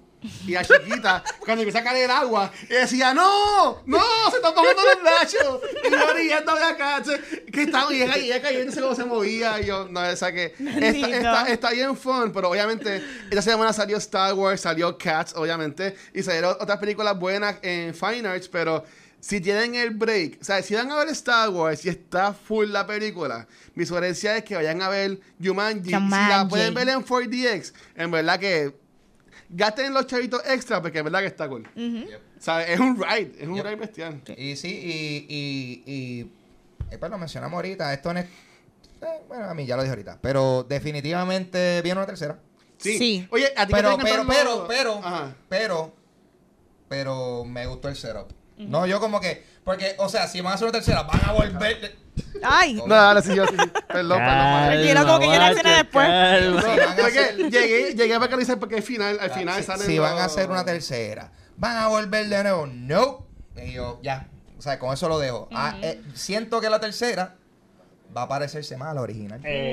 Y 0.46 0.52
la 0.52 0.64
chiquita, 0.64 1.22
cuando 1.44 1.62
empezó 1.62 1.78
a 1.78 1.82
caer 1.84 2.04
el 2.04 2.10
agua, 2.10 2.50
ella 2.68 2.80
decía, 2.80 3.14
¡No! 3.14 3.82
¡No! 3.86 4.00
¡Se 4.30 4.36
están 4.36 4.54
bajando 4.54 4.82
los 4.82 5.02
nachos! 5.04 5.60
Y 5.84 5.90
yo 5.90 6.12
riendo 6.14 6.54
de 6.54 6.64
acá, 6.64 7.02
que 7.52 7.62
estaba 7.62 7.92
y 7.92 8.02
ella, 8.02 8.18
y 8.18 8.24
ella 8.24 8.42
cayéndose 8.42 8.80
cómo 8.80 8.94
se 8.94 9.04
movía. 9.04 9.60
Y 9.60 9.66
yo, 9.66 9.86
no, 9.88 10.04
esa 10.04 10.32
que. 10.32 10.54
Está, 10.58 11.08
está, 11.08 11.48
está 11.48 11.70
bien 11.70 11.96
fun, 11.96 12.32
pero 12.32 12.50
obviamente, 12.50 13.02
esta 13.30 13.42
semana 13.42 13.72
salió 13.72 13.96
Star 13.98 14.34
Wars, 14.34 14.60
salió 14.60 14.98
Cats, 14.98 15.34
obviamente, 15.36 15.94
y 16.12 16.22
salieron 16.22 16.56
otras 16.60 16.78
películas 16.78 17.18
buenas 17.18 17.56
en 17.62 17.94
Fine 17.94 18.28
Arts, 18.28 18.48
pero. 18.48 18.84
Si 19.20 19.40
tienen 19.40 19.74
el 19.74 19.90
break, 19.90 20.38
o 20.40 20.44
sea, 20.44 20.62
si 20.62 20.76
van 20.76 20.92
a 20.92 20.96
ver 20.96 21.08
Star 21.08 21.50
Wars 21.50 21.84
y 21.84 21.88
está 21.88 22.32
full 22.32 22.68
la 22.68 22.86
película, 22.86 23.48
mi 23.74 23.84
sugerencia 23.84 24.36
es 24.36 24.44
que 24.44 24.54
vayan 24.54 24.80
a 24.80 24.88
ver 24.88 25.18
Jumanji. 25.42 25.86
Si 25.86 25.90
la 25.90 25.98
Jumanji. 25.98 26.48
pueden 26.48 26.72
ver 26.72 26.88
en 26.88 27.04
4DX, 27.04 27.72
en 27.96 28.12
verdad 28.12 28.38
que 28.38 28.76
gasten 29.50 29.92
los 29.94 30.06
chavitos 30.06 30.42
extra 30.46 30.80
porque 30.82 30.98
en 30.98 31.04
verdad 31.04 31.20
que 31.20 31.26
está 31.26 31.48
cool. 31.48 31.68
O 31.76 32.40
sea, 32.40 32.66
es 32.66 32.78
un 32.80 32.96
ride, 32.96 33.32
es 33.38 33.48
un 33.48 33.56
Yep. 33.56 33.64
ride 33.64 33.76
bestial. 33.76 34.22
Y 34.36 34.56
sí, 34.56 34.68
y, 34.68 35.26
y, 35.28 35.92
y 35.92 36.32
eh, 36.90 36.98
pues 36.98 37.10
lo 37.10 37.18
mencionamos 37.18 37.54
ahorita, 37.56 37.92
esto 37.92 38.12
no 38.12 38.20
es, 38.20 38.26
eh, 38.26 39.06
bueno, 39.28 39.44
a 39.46 39.54
mí 39.54 39.66
ya 39.66 39.76
lo 39.76 39.82
dije 39.82 39.90
ahorita, 39.92 40.18
pero 40.20 40.64
definitivamente 40.68 41.82
viene 41.82 41.98
una 41.98 42.06
tercera. 42.06 42.38
Sí. 42.78 42.96
Sí. 42.98 43.28
Oye, 43.30 43.52
a 43.56 43.66
ti 43.66 43.72
que 43.72 43.80
Pero, 43.80 43.96
te 43.96 44.04
pero, 44.04 44.24
pero, 44.26 44.66
pero, 44.68 44.92
Ajá. 45.02 45.34
pero, 45.48 45.94
pero 46.88 47.44
me 47.44 47.66
gustó 47.66 47.88
el 47.88 47.96
setup. 47.96 48.30
No, 48.58 48.86
yo 48.86 48.98
como 49.00 49.20
que, 49.20 49.44
porque, 49.64 49.94
o 49.98 50.08
sea, 50.08 50.26
si 50.26 50.40
van 50.40 50.52
a 50.52 50.54
hacer 50.56 50.66
una 50.66 50.72
tercera, 50.72 51.02
van 51.04 51.20
a 51.24 51.32
volver. 51.32 51.96
Ay. 52.42 52.74
No, 52.74 52.94
dale, 52.94 53.22
sí, 53.22 53.34
yo 53.34 53.46
sí. 53.46 53.54
sí. 53.58 53.70
Perdón, 53.88 54.18
perdón. 54.18 54.66
Tranquilo, 54.66 55.06
como 55.06 55.18
que 55.20 55.26
yo 55.26 55.32
la 55.32 55.50
escena 55.50 55.76
después. 55.76 56.08
No, 56.08 56.14
calma. 56.14 56.62
Sí, 56.62 56.68
van 56.68 56.80
a 56.80 57.02
porque 57.02 57.50
llegué, 57.50 57.94
llegué 57.94 58.14
a 58.14 58.20
pecar 58.20 58.58
porque 58.58 58.76
al 58.76 58.82
final, 58.82 59.18
al 59.20 59.30
final 59.30 59.58
si, 59.58 59.64
salen 59.64 59.86
si 59.86 59.98
van 59.98 60.18
a 60.18 60.24
hacer 60.24 60.50
una 60.50 60.64
tercera, 60.64 61.32
van 61.56 61.76
a 61.76 61.88
volver 61.88 62.28
de 62.28 62.42
nuevo. 62.42 62.66
No. 62.66 63.26
Y 63.56 63.72
yo, 63.72 63.98
ya. 64.02 64.28
O 64.58 64.62
sea, 64.62 64.78
con 64.78 64.92
eso 64.92 65.08
lo 65.08 65.18
dejo. 65.18 65.48
Ah, 65.52 65.76
eh, 65.82 66.02
siento 66.14 66.60
que 66.60 66.68
la 66.68 66.80
tercera 66.80 67.36
va 68.16 68.22
a 68.22 68.28
parecerse 68.28 68.76
más 68.76 68.88
a 68.88 68.94
la 68.94 69.02
original. 69.02 69.38
Uh, 69.40 69.44
Exacto. 69.44 69.68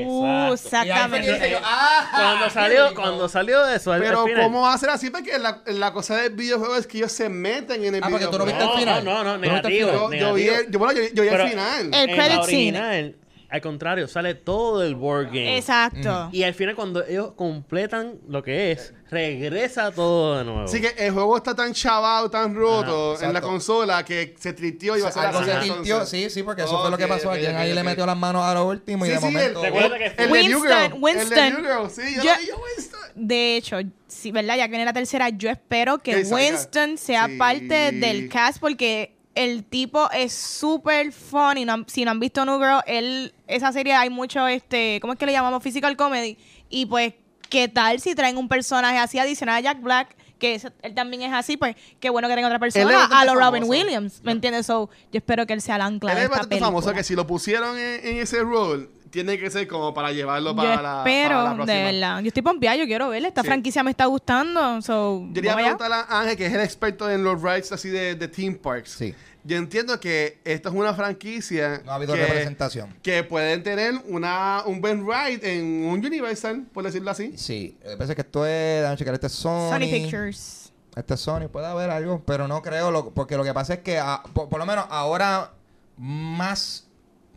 Dije 0.47 0.49
yo, 0.51 0.53
exactamente. 0.53 1.55
"Ajá, 1.63 2.09
Cuando 2.15 2.49
salió, 2.49 2.83
we 2.83 2.89
go". 2.89 2.95
cuando 3.01 3.29
salió 3.29 3.65
eso, 3.67 3.91
Pero 3.97 4.25
final- 4.25 4.43
¿cómo 4.43 4.61
va 4.61 4.73
a 4.73 4.77
ser 4.77 4.89
así? 4.89 5.09
Porque 5.09 5.37
la, 5.39 5.61
la 5.65 5.93
cosa 5.93 6.17
del 6.17 6.33
videojuego 6.33 6.75
es 6.75 6.85
que 6.87 6.97
ellos 6.97 7.11
se 7.11 7.29
meten 7.29 7.83
en 7.85 7.95
el 7.95 8.03
Ah, 8.03 8.07
porque 8.09 8.25
tú 8.27 8.37
no 8.37 8.45
videojuego. 8.45 8.75
viste 8.75 8.89
el 8.91 8.95
No, 8.95 9.01
final. 9.01 9.05
no, 9.05 9.23
no, 9.23 9.33
¿Tú 9.35 9.39
no 9.47 9.53
viste 9.53 9.67
el 9.67 9.73
negativo. 9.85 10.11
Yo, 10.11 10.13
yo 10.19 10.33
vi 10.33 10.47
el, 10.47 10.71
yo, 10.71 10.79
bueno, 10.79 10.93
yo, 10.93 11.01
yo 11.13 11.23
vi 11.23 11.29
Pero- 11.29 11.43
el 11.43 11.49
final. 11.49 11.93
El 11.93 12.15
credit 12.15 12.43
scene. 12.43 13.15
Al 13.55 13.61
contrario, 13.61 14.07
sale 14.07 14.35
todo 14.35 14.83
el 14.83 14.95
board 14.95 15.27
game. 15.27 15.57
Exacto. 15.57 16.29
Y 16.31 16.43
al 16.43 16.53
final, 16.53 16.75
cuando 16.75 17.05
ellos 17.05 17.31
completan 17.35 18.19
lo 18.27 18.43
que 18.43 18.71
es, 18.71 18.93
regresa 19.09 19.91
todo 19.91 20.37
de 20.37 20.43
nuevo. 20.43 20.61
Así 20.61 20.81
que 20.81 20.89
el 20.97 21.11
juego 21.13 21.37
está 21.37 21.55
tan 21.55 21.73
chavado, 21.73 22.29
tan 22.29 22.53
roto 22.55 23.13
Ajá, 23.13 23.25
en 23.25 23.33
la 23.33 23.41
consola 23.41 24.03
que 24.03 24.35
se 24.37 24.53
tristió 24.53 24.97
y 24.97 25.01
va 25.01 25.09
a 25.09 25.11
ser 25.11 25.25
Algo 25.25 25.39
así, 25.39 25.51
se 25.51 25.59
tintió, 25.73 26.05
sí, 26.05 26.29
sí, 26.29 26.43
porque 26.43 26.63
eso 26.63 26.79
fue 26.81 26.91
lo 26.91 26.97
que 26.97 27.07
pasó. 27.07 27.29
ok, 27.29 27.35
Alguien 27.35 27.55
ahí 27.55 27.73
le 27.73 27.83
metió 27.83 28.05
las 28.05 28.17
manos 28.17 28.43
a 28.43 28.53
lo 28.53 28.67
último 28.67 29.05
y 29.05 29.09
Sí, 29.09 29.13
de 29.15 29.19
sí, 29.19 29.25
momento. 29.25 29.63
el, 29.65 29.71
que 29.97 30.05
el, 30.17 30.31
de 30.31 30.43
New 30.47 30.59
Winston. 30.61 30.83
El 30.83 30.93
Winston. 31.01 31.29
de 31.35 31.51
New 31.51 31.61
Girl, 31.61 31.89
sí, 31.89 32.15
yo, 32.15 32.23
Yo- 32.23 32.31
lo 32.33 32.39
vi, 32.39 32.47
yo, 32.47 32.55
Winston. 32.57 32.99
De 33.15 33.55
hecho, 33.57 33.77
sí, 34.07 34.31
¿verdad? 34.31 34.57
Ya 34.57 34.65
que 34.65 34.71
viene 34.71 34.85
la 34.85 34.93
tercera, 34.93 35.29
yo 35.29 35.49
espero 35.49 35.99
que. 35.99 36.17
Winston 36.25 36.97
sea 36.97 37.27
Sí. 37.27 37.37
parte 37.37 37.91
del 37.93 38.27
cast 38.29 38.59
porque 38.59 39.14
el 39.35 39.65
tipo 39.65 40.09
es 40.11 40.33
súper 40.33 41.11
funny. 41.11 41.65
No 41.65 41.83
si 41.87 42.05
no 42.05 42.11
han 42.11 42.19
visto 42.19 42.43
New 42.45 42.57
Girl, 42.57 42.81
él, 42.87 43.33
esa 43.47 43.71
serie 43.71 43.93
hay 43.93 44.09
mucho, 44.09 44.47
este, 44.47 44.99
¿cómo 45.01 45.13
es 45.13 45.19
que 45.19 45.25
le 45.25 45.33
llamamos? 45.33 45.61
Physical 45.61 45.95
comedy. 45.97 46.37
Y 46.69 46.85
pues, 46.85 47.13
¿qué 47.49 47.67
tal 47.67 47.99
si 47.99 48.15
traen 48.15 48.37
un 48.37 48.47
personaje 48.47 48.97
así 48.97 49.19
adicional 49.19 49.57
a 49.57 49.59
Jack 49.59 49.81
Black? 49.81 50.15
Que 50.39 50.61
él 50.81 50.93
también 50.93 51.21
es 51.21 51.33
así, 51.33 51.55
pues 51.55 51.75
qué 51.99 52.09
bueno 52.09 52.27
que 52.27 52.35
tenga 52.35 52.47
otra 52.47 52.59
persona. 52.59 53.05
A 53.05 53.23
lo 53.25 53.35
Robin. 53.35 53.63
Williams, 53.63 54.21
¿me 54.23 54.33
entiendes? 54.33 54.65
So, 54.65 54.89
yo 55.11 55.19
espero 55.19 55.45
que 55.45 55.53
él 55.53 55.61
sea 55.61 55.77
el 55.77 55.81
ancla 55.81 56.11
Él 56.11 56.17
de 56.17 56.21
es 56.21 56.25
esta 56.25 56.37
bastante 56.37 56.55
película. 56.55 56.67
famoso 56.81 56.93
que 56.93 57.03
si 57.03 57.15
lo 57.15 57.25
pusieron 57.25 57.77
en, 57.77 58.05
en 58.05 58.17
ese 58.17 58.41
rol, 58.41 58.89
tiene 59.15 59.39
que 59.39 59.49
ser 59.49 59.67
como 59.67 59.93
para 59.93 60.11
llevarlo 60.11 60.51
Yo 60.51 60.55
para 60.55 60.81
la, 60.81 60.97
espero, 60.99 61.29
para 61.29 61.43
la 61.43 61.49
de 61.49 61.55
próxima. 61.55 61.83
verdad. 61.85 62.19
Yo 62.21 62.27
estoy 62.27 62.43
pompeada, 62.43 62.75
yo 62.77 62.85
quiero 62.85 63.09
verla. 63.09 63.27
Esta 63.29 63.41
Sí. 63.41 63.47
franquicia 63.47 63.81
me 63.83 63.89
está 63.91 64.05
gustando. 64.05 64.81
So, 64.83 65.23
Yo 65.29 65.33
quería 65.33 65.53
allá. 65.53 65.61
preguntarle 65.75 65.95
a 65.95 66.19
Ángel, 66.21 66.37
que 66.37 66.45
es 66.45 66.53
el 66.53 66.61
experto 66.61 67.09
en 67.09 67.23
los 67.23 67.41
rides 67.41 67.71
así 67.71 67.89
de, 67.89 68.13
de 68.15 68.27
theme 68.27 68.55
parks. 68.57 68.91
Sí. 68.91 69.15
Yo 69.43 69.57
entiendo 69.57 69.99
que 69.99 70.39
esto 70.43 70.69
es 70.69 70.75
una 70.75 70.93
franquicia 70.95 71.81
No 71.85 71.91
ha 71.91 71.95
habido 71.95 72.13
que, 72.15 72.21
representación. 72.25 72.95
que 73.03 73.23
pueden 73.23 73.61
tener 73.63 73.93
una, 74.07 74.63
un 74.65 74.81
buen 74.81 75.05
ride 75.07 75.57
en 75.57 75.85
un 75.85 76.03
Universal, 76.05 76.65
por 76.73 76.83
decirlo 76.83 77.11
así. 77.11 77.33
Sí, 77.37 77.77
me 77.85 77.95
parece 77.95 78.15
que 78.15 78.21
esto 78.21 78.45
es, 78.45 78.81
déjame 78.81 78.97
checar, 78.97 79.13
este 79.13 79.27
es 79.27 79.33
Sony. 79.33 79.69
Sony 79.71 79.79
Pictures. 79.91 80.71
Este 80.95 81.13
es 81.13 81.19
Sony, 81.19 81.47
puede 81.51 81.67
haber 81.67 81.89
algo, 81.91 82.23
pero 82.25 82.47
no 82.47 82.61
creo, 82.61 82.89
lo- 82.89 83.11
porque 83.11 83.37
lo 83.37 83.43
que 83.43 83.53
pasa 83.53 83.73
es 83.75 83.79
que, 83.81 83.99
ah, 83.99 84.23
por, 84.33 84.49
por 84.49 84.57
lo 84.59 84.65
menos 84.65 84.85
ahora, 84.89 85.51
más 85.97 86.84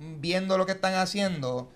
viendo 0.00 0.56
lo 0.58 0.66
que 0.66 0.72
están 0.72 0.94
haciendo, 0.94 1.70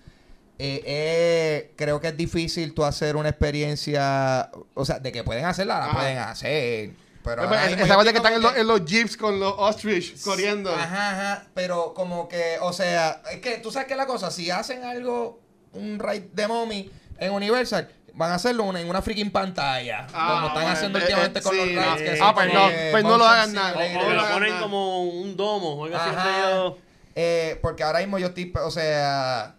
eh, 0.59 0.81
eh, 0.85 1.73
creo 1.75 1.99
que 1.99 2.09
es 2.09 2.17
difícil 2.17 2.73
tú 2.73 2.85
hacer 2.85 3.15
una 3.15 3.29
experiencia, 3.29 4.49
o 4.73 4.85
sea, 4.85 4.99
de 4.99 5.11
que 5.11 5.23
pueden 5.23 5.45
hacerla, 5.45 5.79
la 5.79 5.85
Ajá. 5.85 5.93
pueden 5.99 6.17
hacer. 6.19 6.91
Pero 7.23 7.43
Esa 7.43 7.49
ahora 7.51 7.67
mismo 7.67 7.85
esa 7.85 7.95
parte 7.95 8.11
que 8.11 8.17
están 8.17 8.33
en, 8.33 8.41
los- 8.41 8.55
en 8.57 8.67
los 8.67 8.85
jeeps 8.85 9.15
con 9.17 9.39
los 9.39 9.53
ostrich 9.57 10.21
corriendo. 10.23 10.73
Ajá, 10.73 11.11
ajá, 11.11 11.43
pero 11.53 11.93
como 11.93 12.27
que, 12.27 12.57
o 12.61 12.73
sea, 12.73 13.21
es 13.31 13.39
que 13.39 13.57
tú 13.59 13.71
sabes 13.71 13.87
que 13.87 13.95
la 13.95 14.05
cosa, 14.05 14.29
si 14.29 14.51
hacen 14.51 14.83
algo, 14.83 15.39
un 15.73 15.99
raid 15.99 16.23
de 16.33 16.47
mommy 16.47 16.91
en 17.17 17.31
Universal, 17.31 17.89
van 18.13 18.31
a 18.31 18.35
hacerlo 18.35 18.65
una- 18.65 18.81
en 18.81 18.89
una 18.89 19.01
freaking 19.01 19.31
pantalla. 19.31 20.05
Ah, 20.13 20.27
como 20.35 20.47
están 20.47 20.53
bueno, 20.63 20.69
haciendo 20.69 20.99
eh, 20.99 21.01
últimamente 21.01 21.39
eh, 21.39 21.41
con 21.41 21.53
sí, 21.53 21.73
los 21.73 22.01
eh, 22.01 22.03
que 22.03 22.19
ah, 22.21 22.33
pues 22.35 22.53
no, 22.53 22.69
pues 22.91 23.03
no 23.05 23.17
lo 23.17 23.25
hagan 23.25 23.53
nada. 23.53 23.73
O, 23.77 23.79
o 24.07 24.13
lo 24.13 24.27
ponen 24.29 24.49
nada. 24.49 24.61
como 24.61 25.03
un 25.05 25.35
domo 25.37 25.69
o 25.75 25.85
algo 25.85 25.97
así. 25.97 26.09
Eh, 27.15 27.59
porque 27.61 27.83
ahora 27.83 27.99
mismo 27.99 28.17
yo 28.19 28.27
estoy, 28.27 28.51
o 28.63 28.71
sea, 28.71 29.55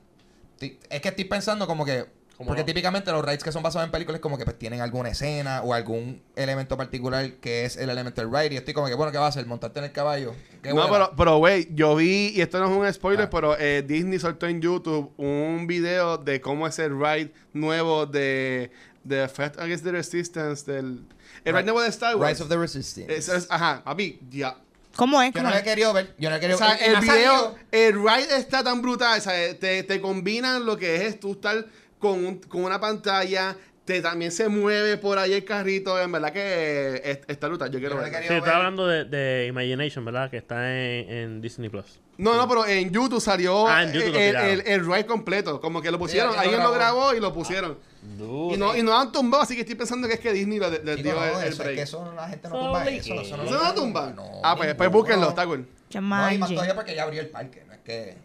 es 0.61 1.01
que 1.01 1.09
estoy 1.09 1.25
pensando 1.25 1.67
como 1.67 1.85
que, 1.85 2.07
porque 2.37 2.63
no. 2.63 2.65
típicamente 2.67 3.13
los 3.13 3.25
raids 3.25 3.45
que 3.45 3.53
son 3.53 3.63
basados 3.63 3.87
en 3.87 3.93
películas 3.93 4.21
como 4.21 4.37
que 4.37 4.45
pues 4.45 4.59
tienen 4.59 4.81
alguna 4.81 5.11
escena 5.11 5.63
o 5.63 5.73
algún 5.73 6.21
elemento 6.35 6.77
particular 6.77 7.35
que 7.35 7.65
es 7.65 7.77
el 7.77 7.89
elemento 7.91 8.21
del 8.21 8.31
ride 8.33 8.55
y 8.55 8.57
estoy 8.57 8.75
como 8.75 8.89
que, 8.89 8.95
bueno, 8.95 9.13
¿qué 9.13 9.19
va 9.19 9.27
a 9.27 9.29
hacer? 9.29 9.47
¿Montarte 9.47 9.79
en 9.79 9.85
el 9.85 9.93
caballo? 9.93 10.35
¿Qué 10.61 10.75
No, 10.75 10.91
pero, 10.91 11.13
pero, 11.17 11.39
güey, 11.39 11.69
yo 11.75 11.95
vi, 11.95 12.33
y 12.35 12.41
esto 12.41 12.59
no 12.59 12.67
es 12.67 12.73
un 12.89 12.93
spoiler, 12.93 13.27
Ah. 13.27 13.31
pero 13.31 13.57
eh, 13.59 13.85
Disney 13.87 14.19
soltó 14.19 14.47
en 14.49 14.61
YouTube 14.61 15.13
un 15.17 15.67
video 15.69 16.19
de 16.19 16.41
cómo 16.41 16.67
es 16.67 16.77
el 16.81 16.99
ride 16.99 17.33
nuevo 17.53 18.05
de, 18.07 18.73
de 19.05 19.29
Fight 19.29 19.57
Against 19.59 19.85
the 19.85 19.93
Resistance, 19.93 20.71
del... 20.71 21.07
El 21.45 21.53
ride 21.53 21.59
Right. 21.59 21.65
nuevo 21.67 21.83
de 21.83 21.89
Star 21.89 22.17
Wars. 22.17 22.31
Rise 22.33 22.43
of 22.43 22.49
the 22.49 22.57
Resistance. 22.57 23.15
Es- 23.15 23.29
es- 23.29 23.47
ajá, 23.49 23.83
papi, 23.85 24.19
ya. 24.31 24.57
¿Cómo 24.97 25.21
es? 25.23 25.29
Yo 25.33 25.41
¿Cómo 25.41 25.45
no 25.49 25.55
lo 25.55 25.61
he 25.61 25.65
querido 25.65 25.93
ver. 25.93 26.15
Yo 26.19 26.31
no 26.31 26.37
he 26.37 26.41
querido 26.41 26.57
O 26.57 26.59
sea, 26.59 26.75
el 26.75 26.97
ha 26.97 27.01
video, 27.01 27.55
el 27.73 27.95
ride 27.95 28.37
está 28.37 28.63
tan 28.63 28.81
brutal, 28.83 29.19
o 29.19 29.23
sea, 29.23 29.59
te, 29.59 29.83
te 29.83 30.01
combinan 30.01 30.65
lo 30.65 30.77
que 30.77 31.07
es 31.07 31.19
tú 31.21 31.33
estar 31.33 31.67
con, 31.99 32.25
un- 32.25 32.39
con 32.41 32.65
una 32.65 32.79
pantalla, 32.81 33.57
te 33.85 34.01
también 34.01 34.33
se 34.33 34.49
mueve 34.49 34.97
por 34.97 35.19
ahí 35.19 35.33
el 35.35 35.45
carrito, 35.45 36.01
en 36.01 36.11
verdad 36.11 36.33
que 36.33 37.03
es- 37.05 37.21
está 37.29 37.49
brutal, 37.49 37.71
yo 37.71 37.79
quiero 37.79 37.97
Yo 38.01 38.05
Sí, 38.07 38.11
ver. 38.13 38.33
estaba 38.33 38.57
hablando 38.57 38.87
de, 38.87 39.05
de 39.05 39.47
Imagination, 39.49 40.05
¿verdad? 40.05 40.31
Que 40.31 40.39
está 40.39 40.71
en, 40.75 41.11
en 41.11 41.41
Disney 41.41 41.69
Plus. 41.69 42.01
No, 42.17 42.37
no, 42.37 42.49
pero 42.49 42.65
en 42.65 42.91
YouTube 42.93 43.21
salió 43.21 43.67
Ah, 43.67 43.83
en 43.83 43.93
YouTube 43.93 44.13
lo 44.13 44.19
el, 44.21 44.37
el, 44.37 44.67
el 44.69 44.87
ride 44.87 45.05
completo, 45.05 45.61
como 45.61 45.83
que 45.83 45.91
lo 45.91 45.99
pusieron, 45.99 46.31
alguien 46.31 46.53
lo 46.61 46.69
alguien 46.69 46.71
lo 46.71 46.73
grabó. 46.73 47.13
y 47.15 47.21
lo 47.21 47.33
pusieron. 47.33 47.77
Y 48.19 48.57
no, 48.57 48.77
y 48.77 48.83
no 48.83 48.97
han 48.99 49.11
tumbado, 49.11 49.43
así 49.43 49.55
que 49.55 49.63
estoy 49.63 49.75
pensando 49.75 50.07
que 50.07 50.15
es 50.15 50.21
que 50.21 50.33
Disney 50.33 50.59
le, 50.61 50.71
le 50.71 50.97
Chico, 50.97 51.03
dio 51.03 51.15
no, 51.17 51.25
el, 51.25 51.47
el 51.47 51.53
eso 51.53 51.63
es 51.65 51.69
que 51.71 51.83
eso 51.83 52.13
la 52.15 52.29
gente 52.29 52.49
no 52.49 52.59
tumba 52.59 52.85
eso. 52.89 53.15
Eso 53.21 53.37
no, 53.37 53.43
¿Eso 53.43 53.55
no 53.55 53.65
lo 53.65 53.75
tumba? 53.75 54.13
No, 54.15 54.25
ah, 54.45 54.55
pues, 54.57 54.75
pues 54.77 54.91
búsquenlo, 54.91 55.29
está 55.31 55.45
cool. 55.45 55.67
No, 55.93 56.33
y 56.33 56.39
más 56.39 56.51
todavía 56.51 56.75
porque 56.75 56.95
ya 56.95 57.03
abrió 57.03 57.21
el 57.21 57.29
parque, 57.29 57.65
no 57.67 57.73
es 57.75 57.81
que... 57.81 58.17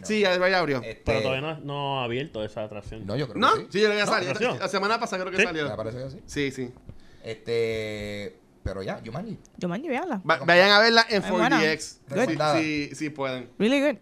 no. 0.00 0.06
Sí, 0.06 0.20
ya, 0.20 0.36
ya 0.48 0.58
abrió. 0.58 0.78
Este, 0.82 1.02
Pero 1.04 1.22
todavía 1.22 1.40
no, 1.40 1.60
no 1.60 2.00
ha 2.00 2.04
abierto 2.04 2.44
esa 2.44 2.64
atracción. 2.64 3.06
No, 3.06 3.16
yo 3.16 3.28
creo 3.28 3.40
¿No? 3.40 3.54
que 3.54 3.60
sí. 3.62 3.66
Sí, 3.70 3.80
yo 3.80 3.86
creo 3.88 3.98
que 3.98 4.04
No, 4.04 4.12
salió. 4.12 4.30
¿atracción? 4.30 4.58
La 4.58 4.68
semana 4.68 4.98
pasada 5.00 5.22
creo 5.24 5.32
que 5.32 5.38
Sí. 5.38 5.46
Me 5.52 5.58
salió. 5.60 5.76
parece 5.76 5.98
que 5.98 6.10
sí. 6.10 6.20
Sí, 6.26 6.50
sí. 6.50 6.72
Este... 7.24 8.38
Pero 8.62 8.82
ya, 8.82 9.00
Jumanji. 9.04 9.38
Jumanji, 9.60 9.88
véanla. 9.88 10.20
Va- 10.28 10.38
vayan 10.44 10.70
a 10.70 10.78
verla 10.80 11.06
en 11.08 11.22
Es 11.22 11.30
buena. 11.30 11.60
4DX. 11.62 11.78
Sí, 11.80 11.98
Recomendada. 12.08 12.58
sí, 12.58 12.90
sí 12.94 13.10
pueden. 13.10 13.48
Really 13.58 13.80
good. 13.80 13.96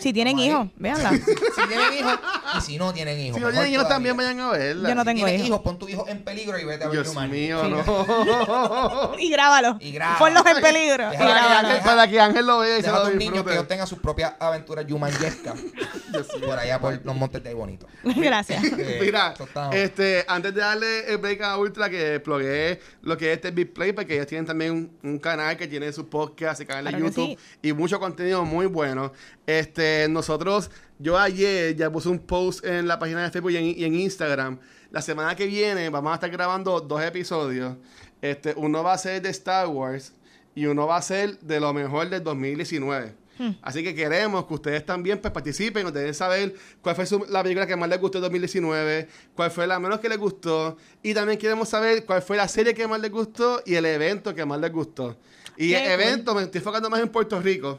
Si 0.00 0.12
tienen 0.12 0.38
hijos, 0.38 0.68
véanla. 0.76 1.10
si 1.16 1.68
tienen 1.68 1.92
hijos 1.98 2.18
y 2.56 2.60
si 2.60 2.78
no 2.78 2.92
tienen 2.94 3.18
hijos. 3.20 3.36
Si 3.36 3.40
no 3.42 3.50
tienen 3.50 3.72
hijos 3.72 3.88
también 3.88 4.16
vayan 4.16 4.40
a 4.40 4.50
verla. 4.52 4.88
Yo 4.88 4.94
no 4.94 5.02
Si 5.02 5.06
tengo 5.06 5.28
hijos. 5.28 5.60
pon 5.60 5.78
tu 5.78 5.88
hijo 5.88 6.06
en 6.08 6.22
peligro 6.24 6.58
y 6.58 6.64
vete 6.64 6.84
a 6.84 6.88
ver 6.88 7.02
Dios 7.02 7.14
mío, 7.28 7.62
Sí. 7.64 7.70
no. 7.70 9.12
Y 9.18 9.30
grábalo. 9.30 9.76
Y 9.80 9.92
graba. 9.92 10.18
Ponlos 10.18 10.44
en 10.46 10.62
peligro. 10.62 11.08
Y 11.08 11.10
Deja 11.10 11.24
que 11.24 11.28
para, 11.28 11.40
que 11.40 11.46
grábalo. 11.48 11.68
Ángel, 11.68 11.82
para 11.84 12.08
que 12.08 12.20
Ángel 12.20 12.46
lo 12.46 12.58
vea 12.60 12.78
y 12.78 12.82
se 12.82 12.90
lo 12.90 13.02
tus 13.02 13.14
niños 13.14 13.20
que 13.20 13.26
disfrute. 13.32 13.52
ellos 13.54 13.68
tengan 13.68 13.86
sus 13.86 13.98
propias 13.98 14.34
aventuras 14.38 14.84
jumanjescas 14.88 15.54
por 16.46 16.58
allá 16.58 16.80
por 16.80 17.04
los 17.04 17.16
montes 17.16 17.42
de 17.42 17.48
ahí 17.48 17.54
bonito. 17.54 17.86
Gracias. 18.04 18.62
Eh, 18.64 18.98
Mira, 19.02 19.34
este, 19.72 20.24
antes 20.28 20.54
de 20.54 20.60
darle 20.60 21.10
el 21.12 21.18
break 21.18 21.42
a 21.42 21.58
Ultra, 21.58 21.90
que 21.90 22.20
plugué 22.20 22.80
lo 23.02 23.16
que 23.16 23.30
es 23.32 23.36
este 23.36 23.50
Big 23.50 23.72
Play, 23.72 23.92
porque 23.92 24.14
ellos 24.14 24.26
tienen 24.26 24.46
también 24.46 24.72
un, 24.72 24.98
un 25.10 25.18
canal 25.18 25.56
que 25.56 25.66
tiene 25.66 25.92
sus 25.92 26.04
podcasts 26.06 26.60
y 26.62 26.66
canal 26.66 26.84
de 26.84 26.90
Claro 26.90 27.06
YouTube 27.06 27.36
sí. 27.38 27.68
y 27.68 27.72
mucho 27.72 27.98
contenido 28.00 28.44
muy 28.44 28.66
bueno. 28.66 29.12
Este, 29.58 30.06
nosotros, 30.08 30.70
yo 30.98 31.18
ayer 31.18 31.74
ya 31.76 31.90
puse 31.90 32.08
un 32.08 32.18
post 32.18 32.64
en 32.64 32.86
la 32.86 32.98
página 32.98 33.22
de 33.22 33.30
Facebook 33.30 33.52
y 33.52 33.56
en, 33.56 33.64
y 33.66 33.84
en 33.84 33.94
Instagram. 33.94 34.58
La 34.90 35.02
semana 35.02 35.34
que 35.34 35.46
viene 35.46 35.88
vamos 35.90 36.12
a 36.12 36.14
estar 36.14 36.30
grabando 36.30 36.80
dos 36.80 37.02
episodios. 37.02 37.76
Este, 38.22 38.54
uno 38.56 38.82
va 38.82 38.92
a 38.94 38.98
ser 38.98 39.20
de 39.22 39.30
Star 39.30 39.66
Wars 39.68 40.12
y 40.54 40.66
uno 40.66 40.86
va 40.86 40.96
a 40.96 41.02
ser 41.02 41.38
de 41.40 41.60
lo 41.60 41.72
mejor 41.72 42.08
del 42.08 42.22
2019. 42.22 43.14
Así 43.60 43.84
que 43.84 43.94
queremos 43.94 44.46
que 44.46 44.54
ustedes 44.54 44.86
también 44.86 45.18
pues, 45.20 45.30
participen, 45.30 45.82
nos 45.84 45.92
deben 45.92 46.14
saber 46.14 46.54
cuál 46.80 46.96
fue 46.96 47.04
su- 47.04 47.26
la 47.28 47.42
película 47.42 47.66
que 47.66 47.76
más 47.76 47.86
les 47.90 48.00
gustó 48.00 48.16
en 48.16 48.22
2019, 48.22 49.08
cuál 49.34 49.50
fue 49.50 49.66
la 49.66 49.78
menos 49.78 50.00
que 50.00 50.08
les 50.08 50.16
gustó, 50.16 50.78
y 51.02 51.12
también 51.12 51.38
queremos 51.38 51.68
saber 51.68 52.06
cuál 52.06 52.22
fue 52.22 52.38
la 52.38 52.48
serie 52.48 52.72
que 52.72 52.86
más 52.88 52.98
les 52.98 53.10
gustó 53.10 53.60
y 53.66 53.74
el 53.74 53.84
evento 53.84 54.34
que 54.34 54.42
más 54.46 54.58
les 54.58 54.72
gustó. 54.72 55.18
Y 55.58 55.74
el 55.74 55.82
cool. 55.82 55.90
evento 55.92 56.34
me 56.34 56.42
estoy 56.44 56.60
enfocando 56.60 56.88
más 56.88 56.98
en 57.00 57.10
Puerto 57.10 57.38
Rico. 57.38 57.78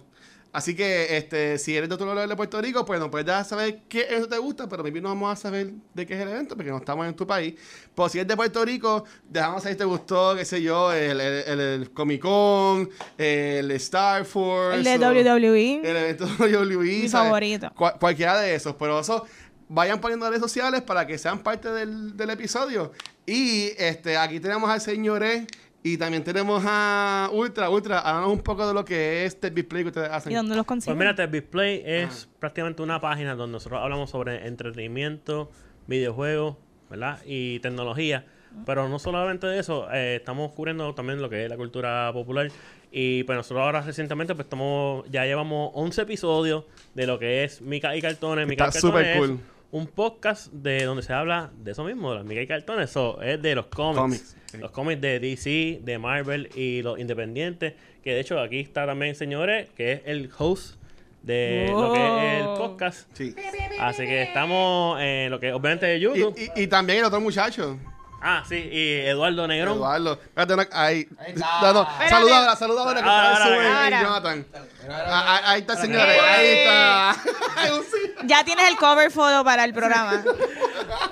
Así 0.53 0.75
que 0.75 1.17
este, 1.17 1.57
si 1.59 1.75
eres 1.75 1.89
de 1.89 1.95
otro 1.95 2.07
lugar 2.07 2.27
de 2.27 2.35
Puerto 2.35 2.59
Rico, 2.61 2.85
pues 2.85 2.99
nos 2.99 3.09
puedes 3.09 3.25
dejar 3.27 3.45
saber 3.45 3.81
qué 3.87 4.07
evento 4.09 4.29
te 4.29 4.37
gusta, 4.37 4.67
pero 4.67 4.81
maybe 4.81 5.01
no 5.01 5.09
vamos 5.09 5.31
a 5.31 5.35
saber 5.35 5.71
de 5.93 6.05
qué 6.05 6.15
es 6.15 6.21
el 6.21 6.29
evento 6.29 6.55
porque 6.55 6.71
no 6.71 6.77
estamos 6.77 7.05
en 7.05 7.15
tu 7.15 7.27
país. 7.27 7.53
Pues 7.93 8.11
si 8.11 8.17
eres 8.19 8.27
de 8.27 8.35
Puerto 8.35 8.63
Rico, 8.65 9.03
dejamos 9.29 9.61
saber 9.61 9.75
si 9.75 9.77
te 9.79 9.85
gustó, 9.85 10.35
qué 10.35 10.45
sé 10.45 10.61
yo, 10.61 10.91
el, 10.91 11.19
el, 11.21 11.91
Comic 11.91 12.21
Con, 12.21 12.89
el 13.17 13.69
Star 13.71 14.25
Force. 14.25 14.77
El 14.77 14.83
de 14.83 14.97
WWE. 14.97 15.81
El 15.83 15.97
evento 15.97 16.25
de 16.25 16.57
WWE. 16.57 16.83
Mi 16.83 17.09
¿sabes? 17.09 17.27
favorito. 17.27 17.71
Cual- 17.75 17.97
cualquiera 17.99 18.39
de 18.39 18.55
esos. 18.55 18.75
Pero 18.75 18.99
eso, 18.99 19.25
vayan 19.69 19.99
poniendo 20.01 20.27
redes 20.29 20.41
sociales 20.41 20.81
para 20.81 21.05
que 21.05 21.17
sean 21.17 21.39
parte 21.43 21.69
del, 21.71 22.15
del 22.15 22.29
episodio. 22.29 22.91
Y 23.25 23.71
este 23.77 24.17
aquí 24.17 24.39
tenemos 24.39 24.69
al 24.69 24.79
señor 24.81 25.21
E. 25.23 25.45
Y 25.87 25.97
también 25.97 26.21
tenemos 26.21 26.61
a 26.67 27.29
Ultra. 27.31 27.69
Ultra, 27.69 27.99
háganos 27.99 28.31
un 28.31 28.39
poco 28.39 28.67
de 28.67 28.73
lo 28.73 28.83
que 28.83 29.23
es 29.23 29.33
este 29.33 29.49
display 29.49 29.83
que 29.83 29.87
ustedes 29.89 30.09
hacen. 30.09 30.33
¿Y 30.33 30.35
dónde 30.35 30.55
los 30.55 30.65
Pues 30.65 30.67
consiguen? 30.67 30.97
mira, 30.97 31.15
The 31.15 31.27
Display 31.27 31.81
es 31.85 32.27
prácticamente 32.39 32.81
una 32.81 32.99
página 32.99 33.35
donde 33.35 33.53
nosotros 33.53 33.81
hablamos 33.81 34.09
sobre 34.09 34.47
entretenimiento, 34.47 35.49
videojuegos, 35.87 36.57
¿verdad? 36.89 37.19
Y 37.25 37.59
tecnología. 37.59 38.25
Pero 38.65 38.89
no 38.89 38.99
solamente 38.99 39.47
de 39.47 39.59
eso, 39.59 39.87
eh, 39.93 40.15
estamos 40.17 40.51
cubriendo 40.51 40.93
también 40.93 41.21
lo 41.21 41.29
que 41.29 41.45
es 41.45 41.49
la 41.49 41.55
cultura 41.55 42.11
popular. 42.11 42.49
Y 42.91 43.23
pues 43.23 43.37
nosotros 43.37 43.63
ahora 43.63 43.81
recientemente 43.81 44.35
pues 44.35 44.45
estamos, 44.45 45.05
ya 45.09 45.25
llevamos 45.25 45.71
11 45.73 46.01
episodios 46.01 46.65
de 46.95 47.07
lo 47.07 47.17
que 47.17 47.45
es 47.45 47.61
Mica 47.61 47.95
y 47.95 48.01
Cartones. 48.01 48.45
Mica 48.45 48.65
y 48.65 48.67
Está 48.67 48.81
Cartones 48.81 48.81
súper 48.81 49.05
es 49.05 49.17
cool. 49.17 49.39
Un 49.71 49.87
podcast 49.87 50.51
de 50.53 50.83
donde 50.85 51.03
se 51.03 51.13
habla 51.13 51.51
de 51.63 51.71
eso 51.71 51.83
mismo, 51.83 52.13
de 52.13 52.23
las 52.23 52.43
y 52.43 52.47
Cartones. 52.47 52.89
Eso 52.89 53.21
es 53.21 53.41
de 53.41 53.55
los 53.55 53.65
cómics. 53.67 53.99
Cómics, 53.99 54.37
sí. 54.51 54.57
Los 54.57 54.71
cómics 54.71 55.01
de 55.01 55.19
DC, 55.19 55.79
de 55.83 55.97
Marvel 55.97 56.49
y 56.55 56.81
los 56.81 56.97
independientes. 56.99 57.73
Que 58.03 58.13
de 58.13 58.21
hecho 58.21 58.39
aquí 58.39 58.59
está 58.61 58.85
también, 58.85 59.15
señores, 59.15 59.69
que 59.75 59.91
es 59.93 60.01
el 60.05 60.29
host 60.37 60.75
de 61.23 61.67
lo 61.69 61.91
que 61.93 61.99
es 61.99 62.41
el 62.41 62.45
podcast. 62.57 63.09
Sí. 63.13 63.35
Así 63.79 64.03
que 64.05 64.23
estamos 64.23 64.99
en 65.01 65.29
lo 65.29 65.39
que 65.39 65.51
obviamente 65.51 65.85
de 65.85 65.97
Y, 65.97 66.01
YouTube. 66.01 66.35
y- 66.55 66.63
y 66.63 66.67
también 66.67 66.99
el 66.99 67.05
otro 67.05 67.19
muchacho, 67.19 67.77
Ah, 68.21 68.43
sí, 68.47 68.55
y 68.55 68.93
Eduardo 69.05 69.47
Negrón. 69.47 69.77
Eduardo. 69.77 70.13
Espérate, 70.13 70.55
no, 70.55 70.63
ahí. 70.71 71.07
Ahí 71.19 71.33
está. 71.33 71.61
No, 71.61 71.73
no, 71.73 71.81
Espérate. 71.83 72.09
saluda 72.09 72.37
ahora, 72.39 72.55
saluda 72.55 72.81
ahora 72.81 73.01
que 73.03 73.07
Ahora, 73.09 73.31
está 73.31 73.43
ahora, 73.45 73.87
en 73.87 73.93
su-. 73.99 74.05
Jonathan. 74.05 74.45
Ah, 74.89 75.03
ah, 75.43 75.51
Ahí 75.51 75.61
está, 75.61 75.75
señores. 75.75 76.17
Ahí 76.21 76.47
está. 76.47 77.15
Sí. 77.67 78.13
Ya 78.25 78.43
tienes 78.43 78.69
el 78.69 78.77
cover 78.77 79.11
photo 79.11 79.43
para 79.43 79.63
el 79.65 79.73
programa. 79.73 80.23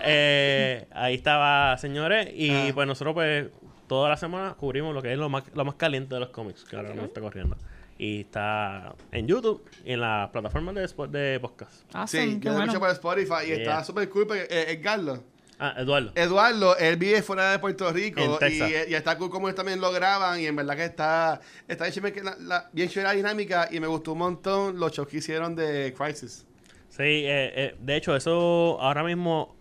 Eh, 0.01 0.87
ahí 0.93 1.15
estaba, 1.15 1.77
señores. 1.77 2.29
Y 2.33 2.51
Ah. 2.69 2.71
pues 2.73 2.87
nosotros, 2.87 3.13
pues, 3.13 3.47
toda 3.87 4.09
la 4.09 4.17
semana 4.17 4.53
cubrimos 4.53 4.93
lo 4.93 5.01
que 5.01 5.11
es 5.11 5.17
lo 5.17 5.29
más, 5.29 5.43
lo 5.53 5.65
más 5.65 5.75
caliente 5.75 6.13
de 6.15 6.19
los 6.21 6.29
cómics 6.29 6.63
que 6.63 6.75
ahora 6.75 6.93
nos 6.93 7.05
está 7.05 7.21
corriendo. 7.21 7.57
Y 7.97 8.21
está 8.21 8.93
en 9.11 9.27
YouTube 9.27 9.63
y 9.85 9.93
en 9.93 10.01
las 10.01 10.29
plataformas 10.29 10.75
de, 10.75 11.07
de 11.19 11.39
podcast. 11.39 11.71
Sí, 11.73 11.83
Awesome, 11.93 12.33
yo 12.35 12.39
qué 12.39 12.45
lo 12.49 12.55
bueno. 12.55 12.63
escucho 12.73 12.79
por 12.79 12.89
Spotify 12.89 13.33
y 13.43 13.47
Yeah. 13.47 13.57
está 13.57 13.83
súper 13.83 14.09
cool 14.09 14.27
eh, 14.33 14.65
Edgardo. 14.79 15.23
Ah, 15.57 15.73
Eduardo. 15.77 16.11
Eduardo, 16.15 16.77
él 16.77 16.97
vive 16.97 17.21
fuera 17.21 17.51
de 17.51 17.59
Puerto 17.59 17.91
Rico 17.93 18.19
En 18.19 18.31
y, 18.31 18.37
Texas. 18.37 18.71
y 18.89 18.93
está 18.93 19.17
cool 19.17 19.29
como 19.29 19.47
ellos 19.47 19.55
también 19.55 19.79
lo 19.79 19.91
graban 19.91 20.39
y 20.39 20.45
en 20.47 20.55
verdad 20.55 20.75
que 20.75 20.85
está, 20.85 21.39
está 21.67 21.85
bien 21.89 22.25
la, 22.25 22.35
la- 22.39 22.69
bien 22.73 22.89
chévere 22.89 23.07
la 23.09 23.15
dinámica 23.15 23.69
y 23.71 23.79
me 23.79 23.87
gustó 23.87 24.11
un 24.13 24.19
montón 24.19 24.79
los 24.79 24.91
shows 24.91 25.07
que 25.07 25.17
hicieron 25.17 25.55
de 25.55 25.93
Crisis. 25.97 26.45
Sí, 26.89 27.03
eh, 27.03 27.51
eh, 27.55 27.75
de 27.79 27.95
hecho, 27.95 28.15
eso 28.15 28.77
ahora 28.81 29.03
mismo, 29.03 29.55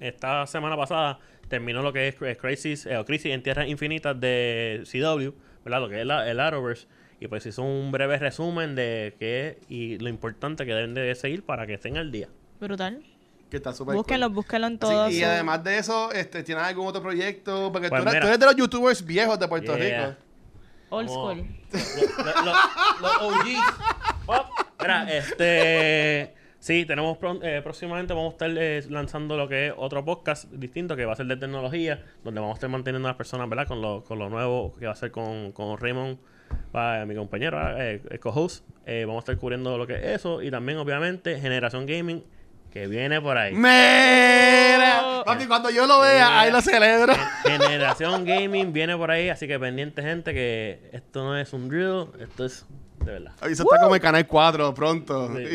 esta 0.00 0.46
semana 0.46 0.76
pasada, 0.76 1.18
terminó 1.48 1.82
lo 1.82 1.92
que 1.92 2.08
es 2.08 2.16
Crisis, 2.38 2.86
eh, 2.86 2.96
o 2.96 3.04
Crisis 3.04 3.32
en 3.32 3.42
Tierras 3.42 3.68
Infinitas 3.68 4.18
de 4.18 4.82
CW, 4.90 5.30
¿verdad? 5.64 5.80
Lo 5.80 5.88
que 5.88 6.00
es 6.00 6.06
la- 6.06 6.30
el 6.30 6.40
Arrowverse. 6.40 6.86
Y 7.20 7.28
pues 7.28 7.46
hizo 7.46 7.62
un 7.62 7.92
breve 7.92 8.18
resumen 8.18 8.74
de 8.74 9.14
qué 9.18 9.48
es 9.48 9.56
y 9.70 9.98
lo 9.98 10.08
importante 10.08 10.66
que 10.66 10.72
deben 10.74 10.94
de 10.94 11.14
seguir 11.14 11.42
para 11.44 11.66
que 11.66 11.74
estén 11.74 11.96
al 11.96 12.10
día. 12.10 12.28
Brutal. 12.60 13.02
Que 13.50 13.58
está 13.58 13.72
súper 13.72 13.94
Búsquenlo, 13.94 14.26
cool. 14.26 14.34
búsquenlo 14.36 14.66
en 14.66 14.72
Sí, 14.74 14.78
todos. 14.78 15.10
y 15.12 15.14
sus- 15.20 15.24
además 15.24 15.62
de 15.62 15.78
eso, 15.78 16.10
este, 16.12 16.42
¿tienes 16.42 16.64
algún 16.64 16.86
otro 16.86 17.02
proyecto? 17.02 17.70
Porque 17.72 17.88
Pues 17.88 18.02
tú, 18.02 18.08
eres, 18.08 18.14
mira. 18.14 18.20
tú 18.22 18.26
eres 18.28 18.40
de 18.40 18.46
los 18.46 18.56
youtubers 18.56 19.04
viejos 19.04 19.38
de 19.38 19.48
Puerto 19.48 19.76
Yeah. 19.76 20.06
Rico. 20.06 20.16
Old 20.90 21.08
Vamos. 21.08 21.36
school. 21.36 21.56
Lo- 22.24 22.44
lo- 22.44 22.52
Los 23.00 23.22
OGs. 23.22 23.60
Oh, 24.26 24.44
Mira, 24.80 25.16
este. 25.16 26.34
Sí, 26.58 26.86
tenemos 26.86 27.18
eh, 27.42 27.60
próximamente 27.62 28.14
vamos 28.14 28.30
a 28.30 28.34
estar 28.34 28.50
eh, 28.56 28.82
lanzando 28.88 29.36
lo 29.36 29.46
que 29.48 29.66
es 29.66 29.74
otro 29.76 30.02
podcast 30.04 30.50
distinto 30.50 30.96
que 30.96 31.04
va 31.04 31.12
a 31.12 31.16
ser 31.16 31.26
de 31.26 31.36
tecnología, 31.36 32.02
donde 32.24 32.40
vamos 32.40 32.54
a 32.54 32.56
estar 32.56 32.70
manteniendo 32.70 33.06
a 33.06 33.10
las 33.10 33.18
personas, 33.18 33.48
¿verdad? 33.50 33.66
Con 33.68 33.82
lo, 33.82 34.02
con 34.02 34.18
lo 34.18 34.30
nuevo 34.30 34.74
que 34.78 34.86
va 34.86 34.92
a 34.92 34.96
ser 34.96 35.10
con, 35.10 35.52
con 35.52 35.76
Raymond, 35.78 36.16
va, 36.74 37.04
mi 37.04 37.14
compañero, 37.14 37.58
eh, 37.78 38.00
el 38.08 38.18
co-host. 38.18 38.64
Eh, 38.86 39.04
vamos 39.06 39.20
a 39.20 39.24
estar 39.24 39.36
cubriendo 39.36 39.76
lo 39.76 39.86
que 39.86 39.94
es 39.94 40.04
eso 40.20 40.40
y 40.40 40.50
también, 40.50 40.78
obviamente, 40.78 41.38
Generación 41.38 41.84
Gaming 41.84 42.24
que 42.74 42.88
viene 42.88 43.20
por 43.20 43.38
ahí. 43.38 43.54
¡Mira! 43.54 45.22
Papi, 45.24 45.46
cuando 45.46 45.70
yo 45.70 45.86
lo 45.86 46.00
vea, 46.00 46.40
ahí 46.40 46.50
lo 46.50 46.60
celebro. 46.60 47.14
Generación 47.44 48.24
Gaming 48.24 48.72
viene 48.72 48.96
por 48.96 49.12
ahí, 49.12 49.28
así 49.28 49.46
que 49.46 49.60
pendiente 49.60 50.02
gente 50.02 50.34
que 50.34 50.90
esto 50.92 51.22
no 51.22 51.38
es 51.38 51.52
un 51.52 51.68
drill, 51.68 52.08
esto 52.20 52.44
es 52.44 52.66
de 52.98 53.12
verdad. 53.12 53.32
Eso 53.48 53.62
está 53.62 53.80
como 53.80 53.94
el 53.94 54.00
Canal 54.00 54.26
4 54.26 54.74
pronto. 54.74 55.28
Sí, 55.36 55.42
Y-. 55.42 55.46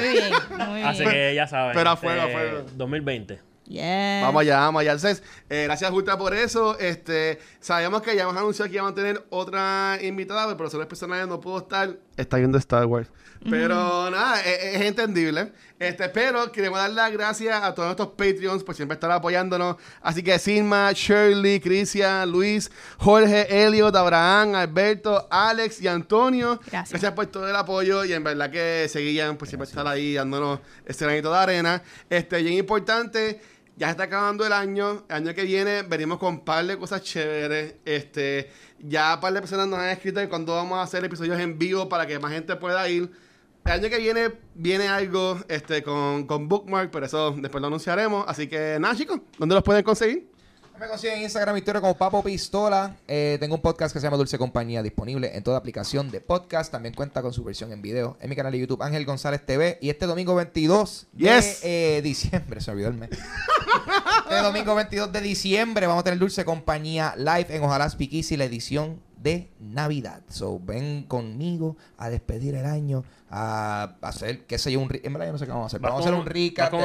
Muy 0.00 0.08
bien, 0.12 0.32
muy 0.68 0.82
Así 0.82 1.00
bien. 1.00 1.10
que 1.10 1.34
ya 1.34 1.48
saben. 1.48 1.72
Pero 1.74 1.90
a 1.90 1.96
fuego, 1.96 2.22
este, 2.22 2.32
a 2.32 2.38
fuego. 2.38 2.66
2020. 2.76 3.40
Yeah. 3.64 4.20
Vamos 4.22 4.40
allá, 4.42 4.60
vamos 4.60 4.80
allá. 4.80 4.92
Entonces, 4.92 5.22
eh, 5.50 5.64
gracias 5.64 5.90
Ultra 5.90 6.16
por 6.16 6.32
eso. 6.32 6.78
Este, 6.78 7.38
sabíamos 7.60 8.02
que 8.02 8.14
ya 8.16 8.22
hemos 8.22 8.36
anunciado 8.36 8.70
que 8.70 8.76
íbamos 8.76 8.92
a 8.92 8.94
tener 8.94 9.24
otra 9.30 9.98
invitada, 10.00 10.44
pero 10.46 10.56
por 10.56 10.66
razones 10.66 10.86
personales 10.86 11.26
no 11.26 11.40
pudo 11.40 11.58
estar. 11.58 11.96
Está 12.16 12.38
viendo 12.38 12.56
Star 12.56 12.86
Wars. 12.86 13.10
Pero 13.48 14.10
nada, 14.10 14.40
es, 14.40 14.76
es 14.76 14.80
entendible. 14.82 15.52
Este, 15.78 16.08
pero 16.08 16.50
queremos 16.50 16.78
dar 16.78 16.90
las 16.90 17.12
gracias 17.12 17.62
a 17.62 17.72
todos 17.72 17.86
nuestros 17.86 18.08
Patreons 18.08 18.64
por 18.64 18.74
siempre 18.74 18.94
estar 18.94 19.10
apoyándonos. 19.12 19.76
Así 20.02 20.24
que 20.24 20.36
Silma, 20.40 20.90
Shirley, 20.92 21.60
Cristian, 21.60 22.30
Luis, 22.30 22.70
Jorge, 22.98 23.46
Elliot, 23.48 23.94
Abraham, 23.94 24.56
Alberto, 24.56 25.28
Alex 25.30 25.80
y 25.80 25.86
Antonio. 25.86 26.60
Gracias. 26.66 27.12
por 27.12 27.26
todo 27.26 27.48
el 27.48 27.54
apoyo 27.54 28.04
y 28.04 28.12
en 28.12 28.24
verdad 28.24 28.50
que 28.50 28.88
seguían 28.88 29.36
por 29.36 29.46
siempre 29.46 29.68
estar 29.68 29.86
ahí 29.86 30.14
dándonos 30.14 30.58
este 30.84 31.04
granito 31.04 31.30
de 31.30 31.38
arena. 31.38 31.82
Este, 32.10 32.42
bien 32.42 32.54
importante. 32.54 33.40
Ya 33.76 33.86
se 33.86 33.90
está 33.92 34.04
acabando 34.04 34.44
el 34.44 34.52
año. 34.52 35.04
El 35.08 35.14
año 35.14 35.34
que 35.34 35.44
viene 35.44 35.82
venimos 35.82 36.18
con 36.18 36.34
un 36.34 36.44
par 36.44 36.66
de 36.66 36.76
cosas 36.76 37.02
chéveres. 37.02 37.76
Este, 37.84 38.50
ya 38.80 39.14
un 39.14 39.20
par 39.20 39.32
de 39.32 39.40
personas 39.40 39.68
nos 39.68 39.78
han 39.78 39.90
escrito 39.90 40.18
de 40.18 40.28
cuándo 40.28 40.56
vamos 40.56 40.76
a 40.78 40.82
hacer 40.82 41.04
episodios 41.04 41.38
en 41.38 41.56
vivo 41.56 41.88
para 41.88 42.04
que 42.04 42.18
más 42.18 42.32
gente 42.32 42.56
pueda 42.56 42.88
ir. 42.88 43.27
El 43.68 43.74
año 43.74 43.90
que 43.90 43.98
viene 43.98 44.32
viene 44.54 44.88
algo 44.88 45.38
este, 45.46 45.82
con, 45.82 46.26
con 46.26 46.48
Bookmark, 46.48 46.90
pero 46.90 47.04
eso 47.04 47.32
después 47.32 47.60
lo 47.60 47.66
anunciaremos. 47.66 48.24
Así 48.26 48.46
que 48.46 48.78
nada, 48.80 48.96
chicos, 48.96 49.20
¿dónde 49.38 49.54
los 49.54 49.62
pueden 49.62 49.82
conseguir? 49.82 50.32
Me 50.80 50.86
consiguen 50.88 51.18
en 51.18 51.24
Instagram 51.24 51.54
y 51.58 51.60
Twitter 51.60 51.82
como 51.82 51.94
Papo 51.94 52.24
Pistola. 52.24 52.96
Eh, 53.06 53.36
tengo 53.38 53.56
un 53.56 53.60
podcast 53.60 53.92
que 53.92 54.00
se 54.00 54.06
llama 54.06 54.16
Dulce 54.16 54.38
Compañía 54.38 54.82
disponible 54.82 55.36
en 55.36 55.42
toda 55.42 55.58
aplicación 55.58 56.10
de 56.10 56.22
podcast. 56.22 56.72
También 56.72 56.94
cuenta 56.94 57.20
con 57.20 57.34
su 57.34 57.44
versión 57.44 57.70
en 57.70 57.82
video 57.82 58.16
en 58.22 58.30
mi 58.30 58.36
canal 58.36 58.52
de 58.52 58.60
YouTube 58.60 58.82
Ángel 58.82 59.04
González 59.04 59.44
TV. 59.44 59.76
Y 59.82 59.90
este 59.90 60.06
domingo 60.06 60.34
22 60.34 61.08
de 61.12 61.56
eh, 61.62 62.00
diciembre, 62.02 62.60
se 62.62 62.70
olvidó 62.70 62.88
el 62.88 62.94
mes. 62.94 63.10
este 63.10 64.42
domingo 64.42 64.74
22 64.76 65.12
de 65.12 65.20
diciembre 65.20 65.86
vamos 65.86 66.00
a 66.00 66.04
tener 66.04 66.18
Dulce 66.18 66.42
Compañía 66.46 67.14
live 67.18 67.54
en 67.54 67.62
Ojalá 67.62 67.90
Speak 67.90 68.14
Easy, 68.14 68.38
la 68.38 68.46
edición 68.46 69.06
de 69.20 69.50
Navidad. 69.60 70.22
So, 70.28 70.60
ven 70.60 71.04
conmigo 71.04 71.76
a 71.96 72.10
despedir 72.10 72.54
el 72.54 72.66
año, 72.66 73.04
a 73.30 73.96
hacer, 74.02 74.46
qué 74.46 74.58
sé 74.58 74.72
yo, 74.72 74.80
un... 74.80 74.88
En 75.02 75.12
verdad 75.12 75.26
yo 75.26 75.32
no 75.32 75.38
sé 75.38 75.46
qué 75.46 75.50
vamos 75.50 75.64
a 75.64 75.66
hacer. 75.66 75.80
Vamos 75.80 75.98
a 75.98 76.08
hacer 76.08 76.18
un 76.18 76.26
recap 76.26 76.70
con 76.70 76.80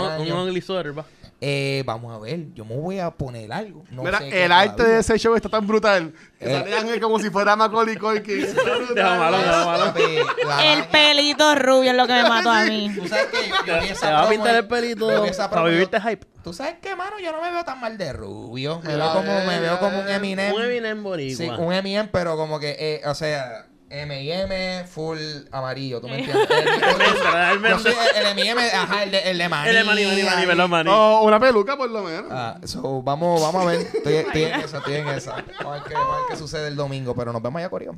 del 0.45 0.51
un, 0.51 0.97
va. 0.97 1.05
Eh, 1.45 1.83
vamos 1.85 2.15
a 2.15 2.19
ver, 2.19 2.53
yo 2.53 2.63
me 2.63 2.73
voy 2.77 2.99
a 2.99 3.11
poner 3.11 3.51
algo. 3.51 3.83
No 3.91 4.03
Mira, 4.03 4.19
sé 4.19 4.29
qué 4.29 4.45
el 4.45 4.51
arte 4.53 4.77
todavía. 4.77 4.93
de 4.95 4.99
ese 5.01 5.19
show 5.19 5.35
está 5.35 5.49
tan 5.49 5.67
brutal. 5.67 6.13
Que 6.39 6.45
Eh. 6.45 6.53
sale 6.57 6.73
Ángel 6.77 7.01
como 7.01 7.19
si 7.19 7.29
fuera 7.29 7.53
Macaulay 7.57 7.97
Culkin. 7.97 8.43
Está 8.45 8.61
brutal. 8.63 8.95
Deja 8.95 9.15
malo, 9.17 9.37
deja 9.39 9.65
malo. 9.65 9.85
Papi, 9.87 10.03
la 10.47 10.73
El 10.73 10.85
pelito 10.85 11.55
rubio 11.55 11.91
es 11.91 11.97
lo 11.97 12.07
que 12.07 12.13
me 12.13 12.29
mató 12.29 12.49
a 12.49 12.63
mí. 12.63 12.95
Tú 12.97 13.05
sabes 13.09 13.25
que 13.25 13.49
yo, 13.49 13.55
yo 13.65 13.81
vi 13.81 13.87
esa 13.89 14.07
Te 14.07 14.13
va 14.13 14.23
a 14.23 14.29
pintar 14.29 14.55
el 14.55 14.67
pelito 14.67 15.07
para 15.49 15.63
vivirte 15.65 15.99
hype. 15.99 16.25
Tú 16.45 16.53
sabes 16.53 16.75
que, 16.81 16.95
mano, 16.95 17.19
yo 17.19 17.33
no 17.33 17.41
me 17.41 17.51
veo 17.51 17.65
tan 17.65 17.79
mal 17.81 17.97
de 17.97 18.13
rubio. 18.13 18.79
Me 18.81 18.95
veo 18.95 19.11
como, 19.13 19.45
me 19.45 19.59
veo 19.59 19.79
como 19.79 19.99
un 19.99 20.05
ves. 20.05 20.15
Eminem. 20.15 20.53
Un 20.53 20.61
Eminem 20.63 21.03
boricua. 21.03 21.45
Sí, 21.45 21.49
un 21.61 21.73
Eminem, 21.73 22.07
pero 22.09 22.37
como 22.37 22.57
que, 22.57 22.75
eh, 22.79 23.01
o 23.05 23.15
sea, 23.15 23.65
M&M 23.93 24.85
full 24.87 25.19
amarillo, 25.51 26.01
¿tú 26.01 26.07
me 26.07 26.17
entiendes? 26.19 26.49
El- 26.49 27.63
el- 27.63 27.69
yo 27.69 27.79
soy 27.79 27.93
M&M, 28.15 28.61
ajá, 28.61 29.03
el 29.03 29.11
de, 29.11 29.19
el 29.31 29.37
de 29.37 29.49
maní. 29.49 29.69
El 29.69 29.75
de 29.75 29.83
Manny, 29.83 30.03
Manny, 30.05 30.21
ahí. 30.21 30.45
perdón, 30.47 30.71
Manny. 30.71 30.89
O 30.91 31.21
una 31.23 31.39
peluca, 31.39 31.77
por 31.77 31.89
lo 31.89 32.01
menos. 32.03 32.25
Ah, 32.31 32.59
so, 32.63 33.03
vamos, 33.03 33.39
vamos 33.41 33.61
a 33.63 33.65
ver. 33.65 33.81
Estoy, 33.81 34.13
estoy 34.15 34.43
en 34.43 34.59
esa, 34.61 34.77
estoy 34.79 34.93
en 34.95 35.07
esa. 35.09 35.31
Vamos 35.59 35.65
a 35.65 35.71
ver 35.73 35.83
qué, 35.87 35.93
vamos 35.93 36.15
a 36.15 36.17
ver 36.17 36.25
qué 36.31 36.35
sucede 36.37 36.67
el 36.69 36.75
domingo, 36.75 37.15
pero 37.15 37.31
nos 37.31 37.41
vemos 37.41 37.59
allá, 37.59 37.69
Corio. 37.69 37.97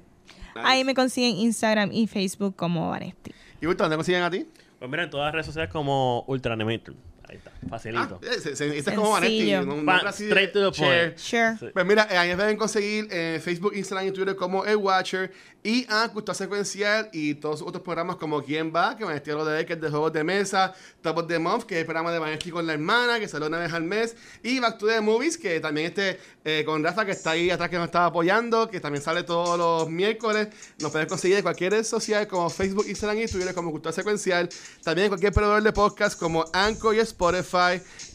Ahí 0.55 0.83
me 0.83 0.93
consiguen 0.93 1.37
Instagram 1.37 1.91
y 1.91 2.07
Facebook 2.07 2.55
como 2.55 2.89
Vanesti. 2.89 3.33
¿Y 3.61 3.65
Víctor, 3.65 3.85
dónde 3.85 3.95
consiguen 3.97 4.23
a 4.23 4.29
ti? 4.29 4.45
Pues 4.79 4.91
mira, 4.91 5.03
en 5.03 5.09
todas 5.09 5.25
las 5.27 5.33
redes 5.33 5.45
sociales 5.45 5.71
como 5.71 6.23
Ultra 6.27 6.53
Animator. 6.53 6.93
Ahí 7.35 7.41
está, 7.45 7.51
facilito. 7.69 8.19
Ah, 8.23 8.27
ese, 8.35 8.51
ese- 8.53 8.77
ese 8.77 8.89
es 8.89 8.95
como 8.95 9.11
Vanetti. 9.11 9.55
Un 9.55 9.67
nombre 9.67 9.95
así 10.05 10.23
de 10.25 10.29
straight 10.29 10.53
to 10.53 10.71
the 10.71 10.77
share. 10.77 11.05
point. 11.13 11.17
Sure. 11.19 11.57
Sí. 11.59 11.65
Pues 11.73 11.85
mira, 11.85 12.07
eh, 12.09 12.17
ahí 12.17 12.35
pueden 12.35 12.57
conseguir 12.57 13.07
en 13.11 13.41
Facebook, 13.41 13.73
Instagram 13.75 14.07
y 14.07 14.11
Twitter 14.11 14.35
como 14.35 14.65
El 14.65 14.77
Watcher 14.77 15.31
y 15.63 15.85
a 15.89 16.07
Cultura 16.09 16.35
Secuencial 16.35 17.09
y 17.11 17.33
todos 17.35 17.57
sus 17.59 17.67
otros 17.67 17.83
programas 17.83 18.17
como 18.17 18.43
Quién 18.43 18.71
Va, 18.73 18.95
que 18.95 19.03
van 19.03 19.13
a 19.13 19.17
estar 19.17 19.33
lo 19.33 19.43
de 19.45 19.65
que 19.65 19.73
es 19.73 19.81
de 19.81 19.89
juegos 19.89 20.13
de 20.13 20.23
mesa, 20.23 20.73
Top 21.01 21.17
of 21.17 21.27
the 21.27 21.39
Month, 21.39 21.63
que 21.63 21.73
es 21.75 21.79
el 21.79 21.85
programa 21.85 22.11
de 22.11 22.19
Vanesti 22.19 22.51
con 22.51 22.67
la 22.67 22.73
hermana, 22.73 23.19
que 23.19 23.27
sale 23.27 23.47
una 23.47 23.57
vez 23.57 23.73
al 23.73 23.81
mes, 23.83 24.15
y 24.43 24.59
Back 24.59 24.77
to 24.77 24.85
the 24.85 25.01
Movies, 25.01 25.39
que 25.39 25.59
también 25.59 25.87
este 25.87 26.19
eh, 26.43 26.61
con 26.63 26.83
Rafa, 26.83 27.03
que 27.03 27.13
está 27.13 27.31
ahí 27.31 27.49
atrás, 27.49 27.71
que 27.71 27.77
nos 27.77 27.85
está 27.85 28.05
apoyando, 28.05 28.69
que 28.69 28.79
también 28.79 29.01
sale 29.03 29.23
todos 29.23 29.57
los 29.57 29.89
miércoles. 29.89 30.49
Nos 30.79 30.91
pueden 30.91 31.07
conseguir 31.07 31.37
en 31.37 31.41
cualquier 31.43 31.71
red 31.71 31.83
social 31.83 32.27
como 32.27 32.47
Facebook, 32.51 32.85
Instagram 32.87 33.17
y 33.17 33.25
Twitter 33.27 33.55
como 33.55 33.71
Cultura 33.71 33.91
Secuencial. 33.91 34.47
También 34.83 35.05
en 35.05 35.09
cualquier 35.09 35.33
proveedor 35.33 35.63
de 35.63 35.73
podcast 35.73 36.19
como 36.19 36.45
Anchor 36.53 36.93
y 36.93 36.99
Spotify. 36.99 37.24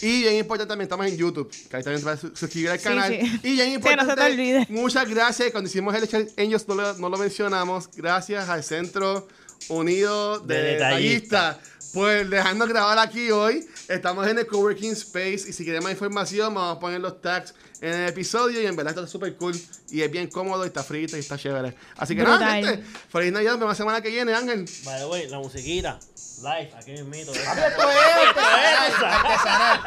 Y 0.01 0.23
bien 0.23 0.37
importante, 0.37 0.69
también 0.71 0.85
estamos 0.87 1.07
en 1.07 1.17
YouTube, 1.17 1.51
que 1.69 1.77
ahí 1.77 1.83
también 1.83 1.99
te 2.01 2.05
puedes 2.05 2.21
su- 2.21 2.37
suscribir 2.37 2.71
al 2.71 2.81
canal. 2.81 3.11
sí. 3.13 3.41
Y 3.43 3.53
bien 3.53 3.69
Sí, 3.69 3.75
importante, 3.75 4.05
no 4.05 4.11
se 4.11 4.17
te 4.17 4.23
olvide. 4.33 4.67
muchas 4.71 5.09
gracias. 5.09 5.51
Cuando 5.51 5.69
hicimos 5.69 5.95
el 5.95 6.09
Chat 6.09 6.29
Angels 6.39 6.67
no 6.69 6.75
lo, 6.75 6.93
no 6.99 7.09
lo 7.09 7.19
mencionamos. 7.19 7.89
Gracias 7.97 8.49
al 8.49 8.63
Centro 8.65 9.27
Unido 9.69 10.39
de, 10.41 10.55
De 10.55 10.63
Detallistas. 10.73 11.57
Pues 11.93 12.31
dejarnos 12.31 12.69
grabar 12.69 12.99
aquí 12.99 13.31
hoy. 13.31 13.67
Estamos 13.89 14.27
en 14.29 14.39
el 14.39 14.47
Coworking 14.47 14.93
Space. 14.93 15.45
Y 15.49 15.53
si 15.53 15.65
quieren 15.65 15.83
más 15.83 15.93
información, 15.93 16.55
vamos 16.55 16.77
a 16.77 16.81
poner 16.81 17.01
los 17.01 17.21
tags 17.21 17.53
en 17.81 17.93
el 17.95 18.09
episodio. 18.09 18.61
Y 18.63 18.67
en 18.67 18.77
verdad 18.77 18.95
está 18.97 19.07
súper 19.07 19.35
cool. 19.37 19.55
Y 19.91 20.03
es 20.03 20.11
bien 20.11 20.29
cómodo, 20.29 20.65
y 20.65 20.69
está 20.69 20.83
frito 20.85 21.17
y 21.17 21.21
está 21.21 21.37
chévere. 21.39 21.75
Así 21.97 22.15
que 22.15 22.23
nada, 22.23 22.37
Brutal. 22.37 22.65
gente. 22.65 22.85
Feliz 23.11 23.33
Navidad. 23.33 23.53
Nos 23.53 23.61
vemos 23.61 23.73
la 23.73 23.77
semana 23.77 24.01
que 24.01 24.09
viene, 24.11 24.35
Ángel. 24.35 24.65
By 24.85 24.99
the 25.01 25.07
way, 25.07 25.29
la 25.29 25.39
musiquita. 25.39 25.99
Live, 26.43 26.73
aquí 26.75 26.93
mismito. 26.93 27.33
Esto 27.33 27.51
es 27.53 27.57
artesanal, 27.59 29.13
artesanal. 29.13 29.81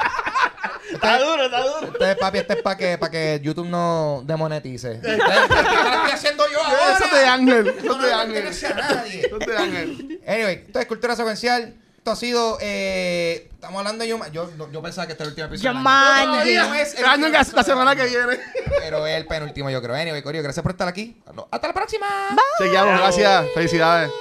Está 0.91 1.19
duro, 1.19 1.45
está 1.45 1.63
duro. 1.63 1.87
Entonces, 1.87 2.15
papi, 2.17 2.37
este 2.37 2.53
es 2.53 2.61
para 2.61 2.77
que, 2.77 2.97
para 2.99 3.11
que 3.11 3.39
YouTube 3.41 3.67
no 3.67 4.21
demonetice. 4.25 4.99
¿Qué 5.03 5.11
estoy 5.13 6.11
haciendo 6.11 6.43
yo 6.51 6.61
ahora? 6.63 6.93
Eso 6.95 7.05
es 7.05 7.11
de 7.11 7.25
Ángel. 7.25 7.67
Eso 7.67 7.77
Esto 7.79 7.91
es 7.93 7.97
no 7.97 8.05
de 8.05 8.13
Ángel. 8.13 8.33
pertenece 8.33 8.67
a 8.67 8.73
nadie. 8.75 9.25
Eso 9.25 9.37
es 9.39 9.47
de 9.47 9.57
Ángel. 9.57 10.21
Anyway, 10.27 10.53
entonces, 10.65 10.87
cultura 10.87 11.15
secuencial. 11.15 11.73
Esto 12.03 12.11
ha 12.11 12.15
sido. 12.17 12.57
Eh, 12.59 13.47
estamos 13.53 13.79
hablando 13.79 14.03
de 14.03 14.09
Yuma. 14.09 14.27
Yo, 14.27 14.49
yo 14.73 14.81
pensaba 14.81 15.07
que 15.07 15.13
este 15.13 15.23
era 15.23 15.27
el 15.27 15.31
último 15.31 15.47
episodio. 15.47 15.71
Jumanji. 15.71 16.53
No, 16.55 16.67
no 16.67 16.75
es 16.75 16.95
el 16.95 17.05
último 17.05 17.29
la 17.53 17.63
semana 17.63 17.95
que 17.95 18.05
viene. 18.07 18.39
Pero 18.77 19.07
es 19.07 19.15
el 19.15 19.25
penúltimo, 19.25 19.69
yo 19.69 19.81
creo. 19.81 19.95
Anyway, 19.95 20.21
Corio, 20.21 20.43
gracias 20.43 20.61
por 20.61 20.73
estar 20.73 20.85
aquí. 20.85 21.15
Hasta 21.49 21.67
la 21.69 21.73
próxima. 21.73 22.05
Chequeamos. 22.57 22.99
Gracias. 22.99 23.45
Felicidades. 23.53 24.11